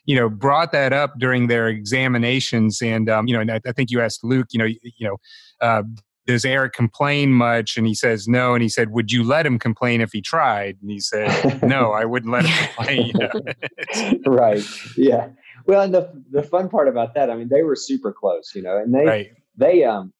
you 0.04 0.16
know, 0.16 0.28
brought 0.28 0.72
that 0.72 0.92
up 0.92 1.18
during 1.18 1.46
their 1.46 1.68
examinations, 1.68 2.82
and 2.82 3.08
um, 3.08 3.26
you 3.26 3.34
know, 3.34 3.40
and 3.40 3.50
I, 3.50 3.60
I 3.66 3.72
think 3.72 3.90
you 3.90 4.00
asked 4.00 4.24
Luke, 4.24 4.48
you 4.50 4.58
know, 4.58 4.66
you 4.66 5.08
know, 5.08 5.16
uh, 5.60 5.82
does 6.26 6.44
Eric 6.44 6.72
complain 6.72 7.32
much? 7.32 7.76
And 7.76 7.86
he 7.86 7.94
says 7.94 8.28
no. 8.28 8.54
And 8.54 8.62
he 8.62 8.68
said, 8.68 8.90
would 8.90 9.10
you 9.10 9.24
let 9.24 9.44
him 9.44 9.58
complain 9.58 10.00
if 10.00 10.12
he 10.12 10.20
tried? 10.20 10.76
And 10.80 10.90
he 10.90 11.00
said, 11.00 11.62
no, 11.62 11.92
I 12.00 12.04
wouldn't 12.04 12.32
let 12.32 12.46
him 12.46 12.68
complain. 12.68 14.22
right. 14.26 14.64
Yeah. 14.96 15.28
Well, 15.66 15.82
and 15.82 15.92
the 15.92 16.10
the 16.30 16.42
fun 16.42 16.68
part 16.68 16.88
about 16.88 17.14
that, 17.14 17.30
I 17.30 17.36
mean, 17.36 17.48
they 17.48 17.62
were 17.62 17.76
super 17.76 18.12
close, 18.12 18.52
you 18.54 18.62
know, 18.62 18.78
and 18.78 18.94
they 18.94 19.04
right. 19.04 19.30
they 19.56 19.84
um 19.84 20.12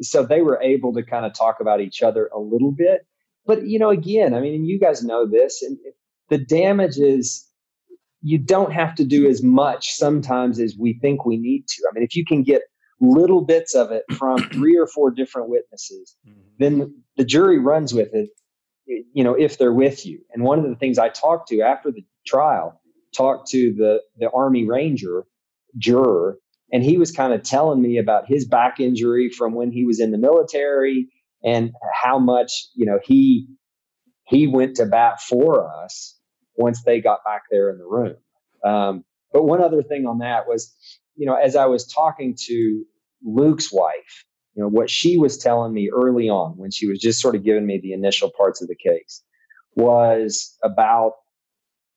so 0.00 0.22
they 0.22 0.42
were 0.42 0.60
able 0.62 0.92
to 0.94 1.02
kind 1.02 1.24
of 1.24 1.32
talk 1.34 1.56
about 1.60 1.80
each 1.80 2.02
other 2.02 2.28
a 2.34 2.38
little 2.38 2.72
bit. 2.72 3.06
But 3.46 3.66
you 3.66 3.78
know, 3.78 3.90
again, 3.90 4.34
I 4.34 4.40
mean, 4.40 4.64
you 4.64 4.78
guys 4.78 5.02
know 5.02 5.26
this, 5.26 5.62
and 5.62 5.78
the 6.28 6.38
damage 6.38 6.98
is 6.98 7.48
you 8.22 8.38
don't 8.38 8.72
have 8.72 8.94
to 8.96 9.04
do 9.04 9.28
as 9.28 9.42
much 9.42 9.92
sometimes 9.92 10.58
as 10.58 10.76
we 10.78 10.98
think 11.00 11.24
we 11.24 11.36
need 11.36 11.66
to. 11.68 11.82
I 11.88 11.94
mean, 11.94 12.04
if 12.04 12.16
you 12.16 12.24
can 12.24 12.42
get 12.42 12.62
little 13.00 13.42
bits 13.42 13.74
of 13.74 13.92
it 13.92 14.04
from 14.12 14.38
three 14.52 14.76
or 14.76 14.86
four 14.86 15.10
different 15.10 15.48
witnesses, 15.48 16.16
mm-hmm. 16.26 16.40
then 16.58 17.02
the 17.16 17.24
jury 17.24 17.58
runs 17.58 17.94
with 17.94 18.12
it. 18.12 18.30
You 18.86 19.24
know, 19.24 19.34
if 19.34 19.58
they're 19.58 19.72
with 19.72 20.06
you. 20.06 20.20
And 20.32 20.44
one 20.44 20.60
of 20.60 20.68
the 20.68 20.76
things 20.76 20.96
I 20.96 21.08
talked 21.08 21.48
to 21.48 21.60
after 21.60 21.90
the 21.90 22.04
trial, 22.24 22.80
talked 23.16 23.48
to 23.50 23.72
the 23.72 24.00
the 24.18 24.30
Army 24.30 24.64
Ranger 24.64 25.24
juror 25.78 26.38
and 26.72 26.82
he 26.82 26.98
was 26.98 27.12
kind 27.12 27.32
of 27.32 27.42
telling 27.42 27.80
me 27.80 27.98
about 27.98 28.26
his 28.26 28.46
back 28.46 28.80
injury 28.80 29.30
from 29.30 29.54
when 29.54 29.70
he 29.70 29.84
was 29.84 30.00
in 30.00 30.10
the 30.10 30.18
military 30.18 31.08
and 31.44 31.70
how 32.02 32.18
much 32.18 32.52
you 32.74 32.86
know 32.86 32.98
he 33.04 33.46
he 34.26 34.46
went 34.46 34.76
to 34.76 34.86
bat 34.86 35.20
for 35.20 35.70
us 35.82 36.18
once 36.56 36.82
they 36.84 37.00
got 37.00 37.24
back 37.24 37.42
there 37.50 37.70
in 37.70 37.78
the 37.78 37.86
room. 37.86 38.16
Um, 38.64 39.04
but 39.32 39.44
one 39.44 39.62
other 39.62 39.82
thing 39.82 40.06
on 40.06 40.18
that 40.18 40.48
was 40.48 40.74
you 41.16 41.26
know 41.26 41.34
as 41.34 41.56
i 41.56 41.66
was 41.66 41.86
talking 41.86 42.34
to 42.38 42.84
luke's 43.24 43.72
wife 43.72 44.24
you 44.54 44.62
know 44.62 44.68
what 44.68 44.90
she 44.90 45.18
was 45.18 45.36
telling 45.38 45.72
me 45.72 45.90
early 45.94 46.28
on 46.28 46.52
when 46.56 46.70
she 46.70 46.86
was 46.86 46.98
just 46.98 47.20
sort 47.20 47.34
of 47.34 47.44
giving 47.44 47.66
me 47.66 47.80
the 47.82 47.92
initial 47.92 48.30
parts 48.36 48.62
of 48.62 48.68
the 48.68 48.76
case 48.76 49.22
was 49.76 50.56
about 50.62 51.12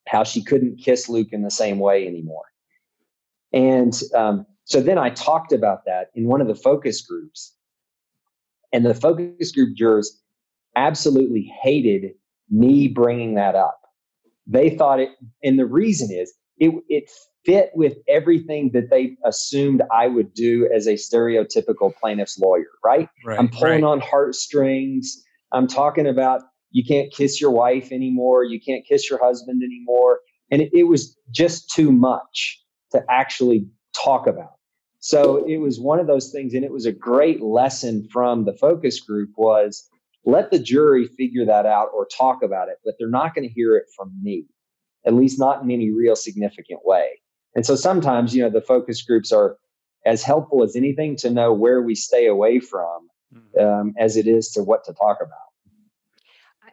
how 0.07 0.23
she 0.23 0.43
couldn't 0.43 0.77
kiss 0.83 1.09
luke 1.09 1.29
in 1.31 1.43
the 1.43 1.51
same 1.51 1.79
way 1.79 2.07
anymore. 2.07 2.43
And 3.53 3.93
um, 4.15 4.45
so 4.69 4.81
then 4.81 4.97
I 4.97 5.09
talked 5.09 5.51
about 5.51 5.85
that 5.85 6.07
in 6.15 6.27
one 6.27 6.41
of 6.41 6.47
the 6.47 6.55
focus 6.55 7.01
groups. 7.01 7.55
And 8.71 8.85
the 8.85 8.93
focus 8.93 9.51
group 9.51 9.75
jurors 9.75 10.21
absolutely 10.75 11.51
hated 11.61 12.11
me 12.49 12.87
bringing 12.87 13.35
that 13.35 13.55
up 13.55 13.79
they 14.49 14.71
thought 14.71 14.99
it, 14.99 15.09
and 15.43 15.59
the 15.59 15.65
reason 15.65 16.09
is 16.11 16.33
it, 16.57 16.73
it 16.89 17.09
fit 17.45 17.69
with 17.75 17.97
everything 18.07 18.71
that 18.73 18.89
they 18.89 19.15
assumed 19.23 19.81
I 19.93 20.07
would 20.07 20.33
do 20.33 20.69
as 20.75 20.87
a 20.87 20.93
stereotypical 20.93 21.93
plaintiff's 21.95 22.37
lawyer, 22.39 22.65
right? 22.83 23.07
right 23.25 23.39
I'm 23.39 23.47
pulling 23.47 23.83
right. 23.83 23.91
on 23.91 24.01
heartstrings. 24.01 25.23
I'm 25.53 25.67
talking 25.67 26.07
about 26.07 26.41
you 26.71 26.83
can't 26.83 27.11
kiss 27.13 27.39
your 27.39 27.51
wife 27.51 27.91
anymore. 27.91 28.43
You 28.43 28.59
can't 28.59 28.85
kiss 28.85 29.09
your 29.09 29.19
husband 29.23 29.61
anymore. 29.63 30.19
And 30.51 30.63
it, 30.63 30.71
it 30.73 30.83
was 30.83 31.15
just 31.31 31.69
too 31.69 31.91
much 31.91 32.61
to 32.91 33.03
actually 33.09 33.67
talk 34.03 34.27
about. 34.27 34.53
So 34.99 35.45
it 35.47 35.57
was 35.57 35.79
one 35.79 35.99
of 35.99 36.07
those 36.07 36.31
things, 36.31 36.53
and 36.53 36.63
it 36.65 36.71
was 36.71 36.85
a 36.85 36.91
great 36.91 37.41
lesson 37.41 38.07
from 38.11 38.45
the 38.45 38.53
focus 38.53 38.99
group 38.99 39.29
was 39.37 39.89
let 40.25 40.51
the 40.51 40.59
jury 40.59 41.05
figure 41.05 41.45
that 41.45 41.65
out 41.65 41.89
or 41.93 42.05
talk 42.05 42.43
about 42.43 42.67
it, 42.67 42.77
but 42.83 42.95
they're 42.99 43.09
not 43.09 43.33
going 43.33 43.47
to 43.47 43.53
hear 43.53 43.77
it 43.77 43.85
from 43.95 44.11
me, 44.21 44.45
at 45.05 45.13
least 45.13 45.39
not 45.39 45.63
in 45.63 45.71
any 45.71 45.89
real 45.91 46.15
significant 46.15 46.81
way. 46.83 47.21
And 47.55 47.65
so 47.65 47.75
sometimes, 47.75 48.35
you 48.35 48.43
know, 48.43 48.49
the 48.49 48.61
focus 48.61 49.01
groups 49.01 49.31
are 49.31 49.57
as 50.05 50.21
helpful 50.23 50.63
as 50.63 50.75
anything 50.75 51.15
to 51.17 51.29
know 51.29 51.53
where 51.53 51.81
we 51.81 51.95
stay 51.95 52.27
away 52.27 52.59
from 52.59 53.09
Mm-hmm. 53.35 53.63
um, 53.63 53.93
as 53.99 54.17
it 54.17 54.25
is 54.25 54.49
to 54.49 54.63
what 54.63 54.83
to 54.85 54.93
talk 54.93 55.19
about. 55.21 55.37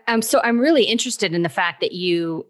Um, 0.09 0.23
so 0.23 0.41
I'm 0.43 0.59
really 0.59 0.85
interested 0.85 1.35
in 1.35 1.43
the 1.43 1.51
fact 1.51 1.83
that 1.83 1.93
you, 1.93 2.47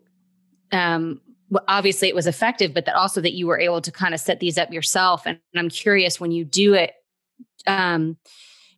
um, 0.71 1.21
well, 1.26 1.26
obviously 1.69 2.09
it 2.09 2.15
was 2.15 2.27
effective, 2.27 2.75
but 2.75 2.87
that 2.87 2.95
also 2.95 3.21
that 3.21 3.35
you 3.35 3.47
were 3.47 3.59
able 3.59 3.81
to 3.81 3.93
kind 3.93 4.15
of 4.15 4.21
set 4.21 4.41
these 4.41 4.59
up 4.59 4.73
yourself. 4.73 5.23
And, 5.27 5.39
and 5.53 5.61
I'm 5.61 5.69
curious 5.69 6.21
when 6.21 6.33
you 6.33 6.45
do 6.45 6.75
it, 6.75 6.93
um, 7.67 8.17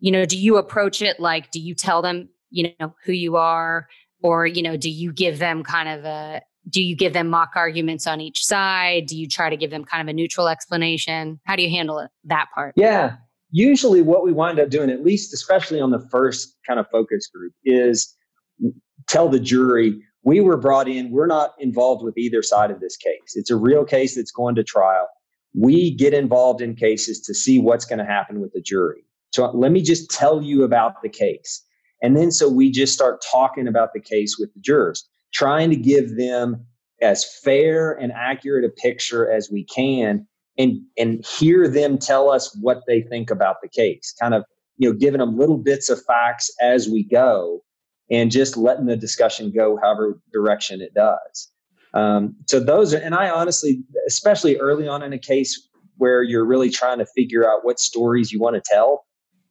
you 0.00 0.12
know, 0.12 0.24
do 0.24 0.38
you 0.38 0.56
approach 0.56 1.02
it 1.02 1.18
like, 1.18 1.50
do 1.50 1.60
you 1.60 1.74
tell 1.74 2.02
them, 2.02 2.28
you 2.50 2.70
know, 2.78 2.94
who 3.04 3.12
you 3.12 3.36
are, 3.36 3.88
or 4.22 4.46
you 4.46 4.62
know, 4.62 4.76
do 4.76 4.90
you 4.90 5.12
give 5.12 5.38
them 5.38 5.62
kind 5.62 5.88
of 5.88 6.04
a, 6.04 6.42
do 6.68 6.82
you 6.82 6.94
give 6.94 7.14
them 7.14 7.28
mock 7.28 7.52
arguments 7.56 8.06
on 8.06 8.20
each 8.20 8.44
side? 8.44 9.06
Do 9.06 9.16
you 9.16 9.26
try 9.26 9.48
to 9.48 9.56
give 9.56 9.70
them 9.70 9.84
kind 9.84 10.02
of 10.02 10.12
a 10.12 10.12
neutral 10.12 10.48
explanation? 10.48 11.40
How 11.44 11.56
do 11.56 11.62
you 11.62 11.70
handle 11.70 11.98
it, 11.98 12.10
that 12.24 12.48
part? 12.54 12.74
Yeah. 12.76 13.16
Usually, 13.50 14.02
what 14.02 14.22
we 14.22 14.32
wind 14.32 14.60
up 14.60 14.68
doing, 14.68 14.90
at 14.90 15.02
least 15.02 15.32
especially 15.32 15.80
on 15.80 15.90
the 15.90 16.06
first 16.10 16.54
kind 16.66 16.78
of 16.78 16.86
focus 16.92 17.26
group, 17.34 17.54
is 17.64 18.14
tell 19.06 19.30
the 19.30 19.40
jury 19.40 20.02
we 20.24 20.40
were 20.40 20.56
brought 20.56 20.88
in, 20.88 21.10
we're 21.10 21.26
not 21.26 21.54
involved 21.58 22.04
with 22.04 22.16
either 22.18 22.42
side 22.42 22.70
of 22.70 22.80
this 22.80 22.96
case. 22.96 23.34
It's 23.34 23.50
a 23.50 23.56
real 23.56 23.84
case 23.84 24.16
that's 24.16 24.30
going 24.30 24.54
to 24.56 24.64
trial. 24.64 25.08
We 25.54 25.94
get 25.94 26.14
involved 26.14 26.60
in 26.60 26.74
cases 26.74 27.20
to 27.22 27.34
see 27.34 27.58
what's 27.58 27.84
going 27.84 27.98
to 27.98 28.04
happen 28.04 28.40
with 28.40 28.52
the 28.52 28.60
jury. 28.60 29.04
So 29.32 29.50
let 29.52 29.72
me 29.72 29.82
just 29.82 30.10
tell 30.10 30.42
you 30.42 30.64
about 30.64 31.02
the 31.02 31.08
case. 31.08 31.64
And 32.02 32.16
then 32.16 32.30
so 32.30 32.48
we 32.48 32.70
just 32.70 32.94
start 32.94 33.24
talking 33.30 33.66
about 33.66 33.92
the 33.92 34.00
case 34.00 34.36
with 34.38 34.52
the 34.54 34.60
jurors, 34.60 35.08
trying 35.32 35.70
to 35.70 35.76
give 35.76 36.16
them 36.16 36.64
as 37.00 37.24
fair 37.42 37.92
and 37.92 38.12
accurate 38.12 38.64
a 38.64 38.68
picture 38.68 39.30
as 39.30 39.50
we 39.50 39.64
can 39.64 40.26
and 40.58 40.80
and 40.96 41.24
hear 41.24 41.68
them 41.68 41.98
tell 41.98 42.30
us 42.30 42.54
what 42.60 42.82
they 42.86 43.02
think 43.02 43.30
about 43.30 43.56
the 43.62 43.68
case 43.68 44.12
kind 44.20 44.34
of 44.34 44.44
you 44.76 44.88
know 44.88 44.96
giving 44.96 45.20
them 45.20 45.38
little 45.38 45.58
bits 45.58 45.88
of 45.88 46.02
facts 46.04 46.50
as 46.60 46.88
we 46.88 47.04
go 47.04 47.62
and 48.10 48.30
just 48.30 48.56
letting 48.56 48.86
the 48.86 48.96
discussion 48.96 49.52
go 49.54 49.78
however 49.82 50.20
direction 50.32 50.80
it 50.80 50.94
does 50.94 51.50
um, 51.94 52.36
so 52.46 52.60
those 52.60 52.94
are 52.94 52.98
and 52.98 53.14
i 53.14 53.28
honestly 53.28 53.82
especially 54.06 54.56
early 54.58 54.86
on 54.86 55.02
in 55.02 55.12
a 55.12 55.18
case 55.18 55.68
where 55.96 56.22
you're 56.22 56.46
really 56.46 56.70
trying 56.70 56.98
to 56.98 57.06
figure 57.16 57.48
out 57.48 57.64
what 57.64 57.80
stories 57.80 58.32
you 58.32 58.40
want 58.40 58.54
to 58.54 58.62
tell 58.64 59.06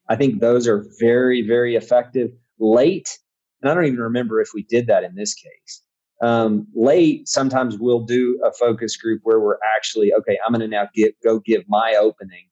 i 0.09 0.15
think 0.15 0.39
those 0.39 0.67
are 0.67 0.85
very 0.99 1.41
very 1.41 1.75
effective 1.75 2.29
late 2.59 3.17
and 3.61 3.71
i 3.71 3.73
don't 3.73 3.85
even 3.85 3.99
remember 3.99 4.41
if 4.41 4.49
we 4.53 4.63
did 4.63 4.87
that 4.87 5.03
in 5.03 5.15
this 5.15 5.33
case 5.33 5.81
um, 6.21 6.67
late, 6.73 7.27
sometimes 7.27 7.77
we'll 7.77 8.05
do 8.05 8.39
a 8.43 8.51
focus 8.51 8.97
group 8.97 9.21
where 9.23 9.39
we're 9.39 9.59
actually 9.77 10.13
okay. 10.13 10.37
I'm 10.45 10.51
going 10.51 10.61
to 10.61 10.67
now 10.67 10.87
get 10.95 11.15
go 11.23 11.39
give 11.39 11.63
my 11.67 11.95
opening, 11.99 12.45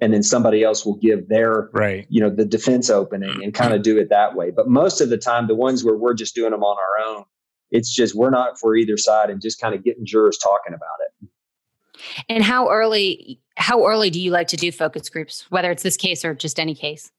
and 0.00 0.12
then 0.14 0.22
somebody 0.22 0.62
else 0.62 0.84
will 0.84 0.96
give 0.96 1.28
their 1.28 1.68
right. 1.72 2.06
you 2.08 2.20
know 2.20 2.30
the 2.30 2.44
defense 2.44 2.90
opening 2.90 3.42
and 3.42 3.54
kind 3.54 3.72
of 3.72 3.78
mm-hmm. 3.78 3.94
do 3.94 3.98
it 3.98 4.08
that 4.10 4.34
way. 4.34 4.50
But 4.50 4.68
most 4.68 5.00
of 5.00 5.10
the 5.10 5.18
time, 5.18 5.46
the 5.46 5.54
ones 5.54 5.84
where 5.84 5.96
we're 5.96 6.14
just 6.14 6.34
doing 6.34 6.50
them 6.50 6.62
on 6.62 6.76
our 6.76 7.06
own, 7.06 7.24
it's 7.70 7.94
just 7.94 8.14
we're 8.14 8.30
not 8.30 8.58
for 8.58 8.76
either 8.76 8.96
side 8.96 9.30
and 9.30 9.40
just 9.40 9.60
kind 9.60 9.74
of 9.74 9.84
getting 9.84 10.06
jurors 10.06 10.38
talking 10.38 10.74
about 10.74 10.88
it. 11.06 11.28
And 12.28 12.42
how 12.42 12.70
early 12.70 13.40
how 13.56 13.86
early 13.86 14.10
do 14.10 14.20
you 14.20 14.30
like 14.30 14.48
to 14.48 14.56
do 14.56 14.72
focus 14.72 15.08
groups, 15.08 15.46
whether 15.50 15.70
it's 15.70 15.82
this 15.82 15.96
case 15.96 16.24
or 16.24 16.34
just 16.34 16.58
any 16.58 16.74
case? 16.74 17.10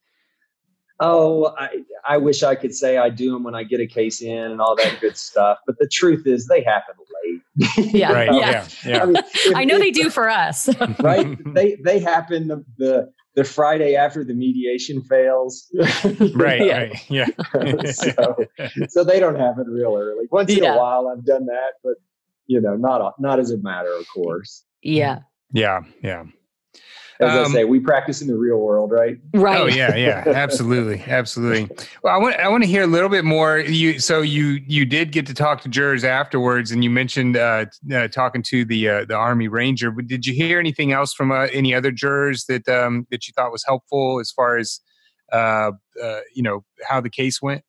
Oh, 1.00 1.52
I, 1.58 1.68
I 2.06 2.16
wish 2.18 2.42
I 2.42 2.54
could 2.54 2.74
say 2.74 2.96
I 2.96 3.10
do 3.10 3.32
them 3.32 3.42
when 3.42 3.56
I 3.56 3.64
get 3.64 3.80
a 3.80 3.86
case 3.86 4.22
in 4.22 4.52
and 4.52 4.60
all 4.60 4.76
that 4.76 5.00
good 5.00 5.16
stuff. 5.16 5.58
But 5.66 5.78
the 5.78 5.88
truth 5.88 6.26
is, 6.26 6.46
they 6.46 6.62
happen 6.62 6.94
late. 6.98 7.11
Yeah, 7.76 8.12
Right. 8.12 8.32
yeah. 8.32 8.50
Yeah. 8.50 8.66
Yeah. 8.86 9.02
I, 9.02 9.06
mean, 9.06 9.16
if- 9.16 9.56
I 9.56 9.64
know 9.64 9.78
they 9.78 9.90
do 9.90 10.08
for 10.10 10.28
us. 10.28 10.68
right? 11.00 11.36
they 11.54 11.76
they 11.84 11.98
happen 11.98 12.48
the, 12.48 12.64
the 12.78 13.12
the 13.34 13.44
Friday 13.44 13.94
after 13.96 14.24
the 14.24 14.34
mediation 14.34 15.02
fails. 15.02 15.66
Right. 16.34 16.60
Yeah. 16.66 16.78
Right. 16.78 17.10
Yeah. 17.10 17.26
so, 17.92 18.36
so 18.88 19.04
they 19.04 19.18
don't 19.20 19.36
happen 19.38 19.64
real 19.68 19.96
early. 19.96 20.26
Once 20.30 20.50
in 20.50 20.62
Yeah. 20.62 20.74
a 20.74 20.78
while, 20.78 21.08
I've 21.08 21.24
done 21.24 21.46
that, 21.46 21.72
but 21.82 21.94
you 22.46 22.60
know, 22.60 22.76
not 22.76 23.14
not 23.18 23.38
as 23.38 23.50
a 23.50 23.58
matter 23.58 23.92
of 23.92 24.06
course. 24.14 24.64
yeah. 24.82 25.20
yeah. 25.52 25.80
Yeah. 26.02 26.24
As 27.22 27.46
Um, 27.46 27.52
I 27.52 27.54
say, 27.54 27.64
we 27.64 27.78
practice 27.78 28.20
in 28.20 28.28
the 28.28 28.36
real 28.36 28.58
world, 28.58 28.90
right? 28.90 29.16
Right. 29.32 29.60
Oh 29.60 29.66
yeah, 29.66 29.94
yeah, 29.94 30.24
absolutely, 30.34 31.02
absolutely. 31.06 31.74
Well, 32.02 32.14
I 32.14 32.18
want 32.18 32.36
I 32.36 32.48
want 32.48 32.64
to 32.64 32.68
hear 32.68 32.82
a 32.82 32.86
little 32.86 33.08
bit 33.08 33.24
more. 33.24 33.58
You 33.58 34.00
so 34.00 34.20
you 34.20 34.60
you 34.66 34.84
did 34.84 35.12
get 35.12 35.26
to 35.26 35.34
talk 35.34 35.60
to 35.62 35.68
jurors 35.68 36.02
afterwards, 36.04 36.72
and 36.72 36.82
you 36.82 36.90
mentioned 36.90 37.36
uh, 37.36 37.66
uh, 37.94 38.08
talking 38.08 38.42
to 38.44 38.64
the 38.64 38.88
uh, 38.88 39.04
the 39.04 39.14
Army 39.14 39.48
Ranger. 39.48 39.90
But 39.90 40.08
did 40.08 40.26
you 40.26 40.34
hear 40.34 40.58
anything 40.58 40.92
else 40.92 41.14
from 41.14 41.30
uh, 41.30 41.46
any 41.52 41.74
other 41.74 41.92
jurors 41.92 42.46
that 42.46 42.68
um, 42.68 43.06
that 43.10 43.28
you 43.28 43.32
thought 43.36 43.52
was 43.52 43.64
helpful 43.64 44.18
as 44.20 44.30
far 44.30 44.56
as 44.56 44.80
uh, 45.32 45.70
uh, 46.02 46.20
you 46.34 46.42
know 46.42 46.64
how 46.84 47.00
the 47.00 47.10
case 47.10 47.40
went? 47.40 47.62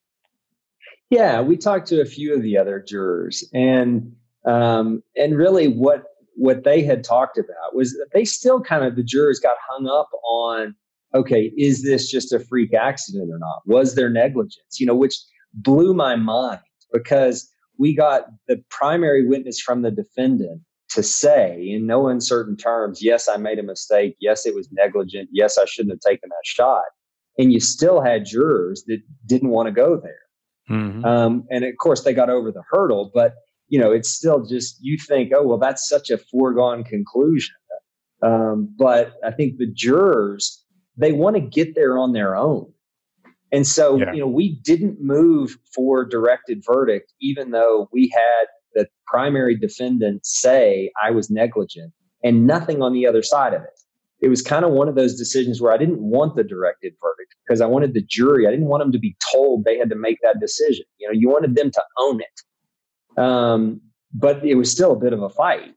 Yeah, 1.10 1.42
we 1.42 1.58
talked 1.58 1.88
to 1.90 2.02
a 2.02 2.06
few 2.06 2.34
of 2.34 2.42
the 2.42 2.58
other 2.58 2.80
jurors, 2.80 3.48
and 3.54 4.16
um, 4.46 5.04
and 5.16 5.38
really 5.38 5.68
what 5.68 6.06
what 6.36 6.64
they 6.64 6.84
had 6.84 7.04
talked 7.04 7.38
about 7.38 7.76
was 7.76 7.92
that 7.94 8.08
they 8.14 8.26
still 8.26 8.62
kind 8.62 8.84
of 8.84 8.96
the 8.96 9.04
jurors 9.04 9.40
got 9.40 9.58
hung 9.70 9.88
up 9.88 10.10
on 10.26 10.76
okay, 11.16 11.52
is 11.58 11.84
this 11.84 12.10
just 12.10 12.34
a 12.34 12.40
freak 12.40 12.74
accident 12.74 13.30
or 13.32 13.38
not? 13.38 13.62
Was 13.68 13.94
there 13.94 14.10
negligence? 14.10 14.80
You 14.80 14.88
know, 14.88 14.96
which 14.96 15.16
blew 15.54 15.94
my 15.94 16.16
mind 16.16 16.62
because 16.92 17.48
we 17.78 17.96
got 17.96 18.24
the 18.48 18.64
primary 18.70 19.28
witness 19.28 19.60
from 19.60 19.82
the 19.84 19.92
defendant 19.92 20.62
to 20.90 21.04
say 21.04 21.68
in 21.68 21.88
no 21.88 22.08
uncertain 22.08 22.56
terms, 22.56 23.00
yes, 23.02 23.28
I 23.28 23.38
made 23.38 23.60
a 23.60 23.64
mistake. 23.64 24.16
Yes, 24.20 24.46
it 24.46 24.54
was 24.56 24.70
negligent. 24.72 25.30
Yes, 25.32 25.58
I 25.58 25.66
shouldn't 25.66 25.94
have 25.94 26.00
taken 26.00 26.30
that 26.30 26.46
shot. 26.46 26.84
And 27.38 27.52
you 27.52 27.60
still 27.60 28.02
had 28.02 28.26
jurors 28.26 28.84
that 28.88 29.00
didn't 29.26 29.50
want 29.50 29.68
to 29.68 29.72
go 29.72 30.00
there. 30.00 30.20
Mm-hmm. 30.70 31.04
Um, 31.04 31.46
and 31.50 31.66
of 31.66 31.74
course, 31.78 32.04
they 32.04 32.14
got 32.14 32.30
over 32.30 32.52
the 32.52 32.62
hurdle, 32.70 33.12
but 33.14 33.34
you 33.74 33.80
know, 33.80 33.92
it's 33.92 34.12
still 34.12 34.46
just 34.46 34.78
you 34.82 35.00
think, 35.00 35.32
oh 35.36 35.42
well, 35.48 35.58
that's 35.58 35.90
such 35.90 36.12
a 36.12 36.20
foregone 36.20 36.84
conclusion. 36.84 37.56
Um, 38.22 38.72
but 38.78 39.14
I 39.26 39.32
think 39.32 39.58
the 39.58 39.66
jurors 39.66 40.64
they 40.96 41.12
want 41.12 41.36
to 41.38 41.42
get 41.42 41.74
there 41.74 41.98
on 41.98 42.14
their 42.14 42.36
own, 42.36 42.72
and 43.52 43.66
so 43.66 43.98
Yeah. 43.98 44.14
you 44.14 44.20
know, 44.20 44.28
we 44.28 44.60
didn't 44.64 44.98
move 45.02 45.58
for 45.74 46.06
directed 46.06 46.62
verdict, 46.72 47.12
even 47.20 47.50
though 47.50 47.90
we 47.92 48.12
had 48.14 48.46
the 48.76 48.88
primary 49.08 49.58
defendant 49.58 50.24
say 50.24 50.92
I 51.04 51.10
was 51.10 51.32
negligent, 51.32 51.94
and 52.24 52.46
nothing 52.46 52.84
on 52.84 52.94
the 52.94 53.08
other 53.08 53.24
side 53.24 53.56
of 53.56 53.64
it. 53.64 53.80
It 54.22 54.30
was 54.30 54.44
kind 54.44 54.64
of 54.66 54.72
one 54.72 54.88
of 54.88 54.94
those 54.94 55.16
decisions 55.18 55.60
where 55.62 55.74
I 55.74 55.78
didn't 55.78 56.00
want 56.00 56.36
the 56.36 56.44
directed 56.44 56.94
verdict 57.02 57.34
because 57.44 57.60
I 57.60 57.66
wanted 57.66 57.96
the 57.96 58.04
jury. 58.08 58.46
I 58.48 58.52
didn't 58.52 58.68
want 58.68 58.84
them 58.84 58.92
to 58.92 59.00
be 59.00 59.16
told 59.34 59.64
they 59.66 59.80
had 59.80 59.90
to 59.90 59.96
make 59.96 60.20
that 60.22 60.40
decision. 60.40 60.86
You 61.00 61.08
know, 61.08 61.14
you 61.14 61.28
wanted 61.28 61.56
them 61.56 61.72
to 61.72 61.84
own 62.00 62.22
it. 62.22 62.38
Um, 63.18 63.82
but 64.14 64.46
it 64.46 64.56
was 64.56 64.72
still 64.72 64.92
a 64.94 65.00
bit 65.00 65.14
of 65.14 65.22
a 65.22 65.30
fight. 65.30 65.74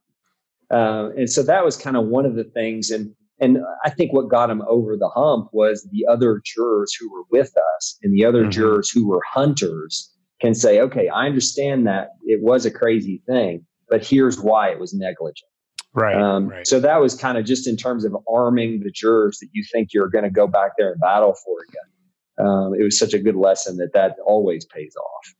Uh, 0.71 1.11
and 1.17 1.31
so 1.31 1.43
that 1.43 1.65
was 1.65 1.77
kind 1.77 1.97
of 1.97 2.07
one 2.07 2.27
of 2.27 2.35
the 2.35 2.45
things. 2.45 2.91
And 2.91 3.15
and 3.39 3.59
I 3.85 3.91
think 3.91 4.15
what 4.15 4.31
got 4.31 4.49
him 4.49 4.63
over 4.67 4.97
the 4.97 5.11
hump 5.11 5.51
was 5.53 5.87
the 5.93 6.07
other 6.11 6.41
jurors 6.43 6.95
who 6.99 7.13
were 7.13 7.25
with 7.31 7.53
us 7.77 7.99
and 8.03 8.15
the 8.15 8.25
other 8.25 8.47
Mhm. 8.47 8.51
jurors 8.51 8.91
who 8.91 9.07
were 9.07 9.21
hunters 9.31 10.11
can 10.41 10.55
say, 10.55 10.81
okay, 10.81 11.09
I 11.09 11.27
understand 11.27 11.87
that 11.87 12.11
it 12.25 12.43
was 12.43 12.65
a 12.65 12.71
crazy 12.71 13.23
thing, 13.27 13.67
but 13.91 14.03
here's 14.05 14.41
why 14.41 14.71
it 14.71 14.79
was 14.81 14.95
negligent. 14.95 15.51
Right. 15.93 16.17
Um, 16.17 16.49
right. 16.49 16.67
So 16.67 16.81
that 16.81 16.99
was 16.99 17.15
kind 17.15 17.37
of 17.37 17.45
just 17.45 17.67
in 17.69 17.77
terms 17.77 18.05
of 18.07 18.17
arming 18.27 18.81
the 18.81 18.91
jurors 18.91 19.39
that 19.41 19.49
you 19.53 19.65
think 19.71 19.93
you're 19.93 20.09
going 20.09 20.25
to 20.25 20.31
go 20.31 20.47
back 20.47 20.73
there 20.79 20.93
and 20.93 21.01
battle 21.01 21.35
for 21.35 21.57
again. 21.69 22.47
Um, 22.47 22.75
it 22.75 22.83
was 22.83 22.99
such 22.99 23.15
a 23.15 23.19
good 23.19 23.37
lesson 23.37 23.77
that 23.79 23.93
that 23.93 24.17
always 24.27 24.65
pays 24.67 24.95
off. 24.97 25.35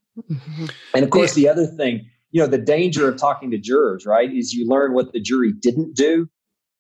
And 0.95 1.05
of 1.05 1.11
course, 1.11 1.35
the 1.35 1.49
other 1.49 1.67
thing, 1.67 2.07
you 2.31 2.41
know, 2.41 2.47
the 2.47 2.59
danger 2.59 3.09
of 3.09 3.19
talking 3.19 3.51
to 3.51 3.59
jurors, 3.59 4.07
right, 4.07 4.33
is 4.33 4.53
you 4.53 4.69
learn 4.69 4.95
what 4.95 5.13
the 5.13 5.21
jury 5.21 5.53
didn't 5.53 5.95
do. 5.95 6.29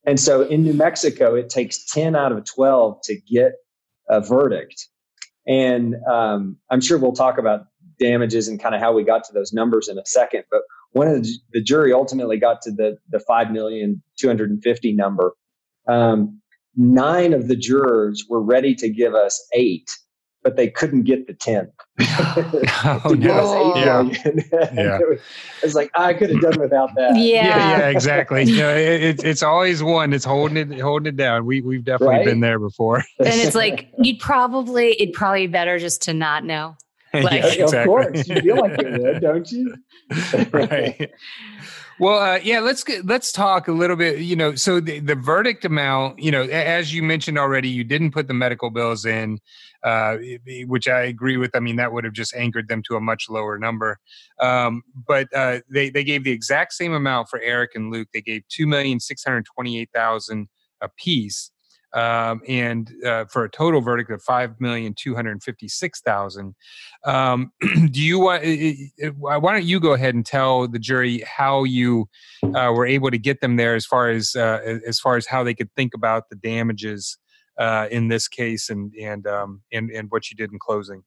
And 0.06 0.20
so 0.20 0.42
in 0.42 0.62
New 0.62 0.74
Mexico, 0.74 1.34
it 1.34 1.48
takes 1.50 1.84
10 1.86 2.14
out 2.14 2.32
of 2.32 2.44
12 2.44 3.00
to 3.04 3.20
get 3.20 3.52
a 4.08 4.20
verdict. 4.20 4.88
And 5.46 5.96
um, 6.10 6.56
I'm 6.70 6.80
sure 6.80 6.98
we'll 6.98 7.12
talk 7.12 7.38
about 7.38 7.66
damages 7.98 8.48
and 8.48 8.60
kind 8.60 8.74
of 8.74 8.80
how 8.80 8.92
we 8.92 9.04
got 9.04 9.24
to 9.24 9.32
those 9.32 9.52
numbers 9.52 9.88
in 9.88 9.98
a 9.98 10.06
second. 10.06 10.44
But 10.50 10.62
one 10.92 11.08
of 11.08 11.22
the, 11.22 11.30
the 11.52 11.62
jury 11.62 11.92
ultimately 11.92 12.38
got 12.38 12.62
to 12.62 12.70
the 12.70 12.96
the 13.10 13.20
five 13.20 13.50
million 13.50 14.02
two 14.18 14.28
hundred 14.28 14.50
and 14.50 14.62
fifty 14.62 14.92
number. 14.92 15.34
Um, 15.86 16.40
nine 16.76 17.32
of 17.32 17.48
the 17.48 17.56
jurors 17.56 18.24
were 18.28 18.42
ready 18.42 18.74
to 18.76 18.88
give 18.88 19.14
us 19.14 19.46
eight, 19.54 19.90
but 20.46 20.54
they 20.54 20.68
couldn't 20.70 21.02
get 21.02 21.26
the 21.26 21.34
10 21.34 21.72
oh, 22.00 23.00
to 23.08 23.16
no. 23.16 23.74
eight 23.74 23.84
Yeah. 23.84 24.02
Yeah. 24.72 24.98
it, 25.00 25.08
was, 25.08 25.18
it 25.18 25.64
was 25.64 25.74
like 25.74 25.90
I 25.96 26.14
could 26.14 26.30
have 26.30 26.40
done 26.40 26.60
without 26.60 26.90
that. 26.94 27.16
Yeah. 27.16 27.46
Yeah, 27.46 27.78
yeah, 27.78 27.88
exactly. 27.88 28.44
You 28.44 28.58
know, 28.58 28.72
it, 28.72 29.02
it's 29.02 29.24
it's 29.24 29.42
always 29.42 29.82
one 29.82 30.10
that's 30.10 30.24
holding 30.24 30.56
it 30.72 30.78
holding 30.78 31.08
it 31.08 31.16
down. 31.16 31.46
We 31.46 31.62
we've 31.62 31.82
definitely 31.82 32.14
Right? 32.14 32.24
been 32.24 32.38
there 32.38 32.60
before. 32.60 32.98
And 33.18 33.26
it's 33.26 33.56
like 33.56 33.88
you'd 33.98 34.20
probably 34.20 34.92
it'd 35.02 35.14
probably 35.14 35.48
be 35.48 35.52
better 35.52 35.80
just 35.80 36.00
to 36.02 36.14
not 36.14 36.44
know. 36.44 36.76
Like- 37.12 37.56
yeah, 37.56 37.64
of 37.64 37.84
course, 37.86 38.28
you 38.28 38.40
feel 38.40 38.56
like 38.60 38.78
it 38.78 39.02
would, 39.02 39.20
don't 39.20 39.50
you? 39.50 39.74
right. 40.52 41.10
Well, 41.98 42.18
uh, 42.18 42.38
yeah, 42.42 42.60
let's 42.60 42.84
get, 42.84 43.06
let's 43.06 43.32
talk 43.32 43.68
a 43.68 43.72
little 43.72 43.96
bit. 43.96 44.18
You 44.20 44.36
know, 44.36 44.54
so 44.54 44.80
the, 44.80 45.00
the 45.00 45.14
verdict 45.14 45.64
amount, 45.64 46.18
you 46.18 46.30
know, 46.30 46.42
as 46.42 46.92
you 46.92 47.02
mentioned 47.02 47.38
already, 47.38 47.68
you 47.68 47.84
didn't 47.84 48.10
put 48.10 48.28
the 48.28 48.34
medical 48.34 48.68
bills 48.70 49.06
in, 49.06 49.38
uh, 49.82 50.18
which 50.66 50.88
I 50.88 51.02
agree 51.02 51.38
with. 51.38 51.56
I 51.56 51.60
mean, 51.60 51.76
that 51.76 51.92
would 51.92 52.04
have 52.04 52.12
just 52.12 52.34
anchored 52.34 52.68
them 52.68 52.82
to 52.88 52.96
a 52.96 53.00
much 53.00 53.30
lower 53.30 53.58
number. 53.58 53.98
Um, 54.40 54.82
but 55.06 55.28
uh, 55.34 55.60
they 55.70 55.88
they 55.88 56.04
gave 56.04 56.24
the 56.24 56.32
exact 56.32 56.74
same 56.74 56.92
amount 56.92 57.28
for 57.30 57.40
Eric 57.40 57.70
and 57.74 57.90
Luke. 57.90 58.08
They 58.12 58.20
gave 58.20 58.42
two 58.48 58.66
million 58.66 59.00
six 59.00 59.24
hundred 59.24 59.46
twenty 59.46 59.80
eight 59.80 59.90
thousand 59.94 60.48
a 60.82 60.86
apiece. 60.86 61.50
Um, 61.94 62.42
and 62.46 62.92
uh, 63.06 63.24
for 63.26 63.44
a 63.44 63.50
total 63.50 63.80
verdict 63.80 64.10
of 64.10 64.20
five 64.22 64.60
million 64.60 64.92
two 64.94 65.14
hundred 65.14 65.42
fifty-six 65.42 66.00
thousand. 66.00 66.54
Um, 67.04 67.52
do 67.90 68.02
you 68.02 68.18
want? 68.18 68.44
Why 69.18 69.52
don't 69.52 69.64
you 69.64 69.80
go 69.80 69.92
ahead 69.92 70.14
and 70.14 70.26
tell 70.26 70.68
the 70.68 70.78
jury 70.78 71.22
how 71.26 71.64
you 71.64 72.08
uh, 72.42 72.72
were 72.74 72.86
able 72.86 73.10
to 73.10 73.18
get 73.18 73.40
them 73.40 73.56
there, 73.56 73.74
as 73.74 73.86
far 73.86 74.10
as 74.10 74.36
uh, 74.36 74.78
as 74.86 74.98
far 74.98 75.16
as 75.16 75.26
how 75.26 75.42
they 75.44 75.54
could 75.54 75.72
think 75.74 75.94
about 75.94 76.28
the 76.28 76.36
damages 76.36 77.16
uh, 77.58 77.88
in 77.90 78.08
this 78.08 78.28
case, 78.28 78.68
and 78.68 78.92
and 78.94 79.26
um, 79.26 79.62
and 79.72 79.90
and 79.90 80.10
what 80.10 80.30
you 80.30 80.36
did 80.36 80.52
in 80.52 80.58
closing. 80.58 81.02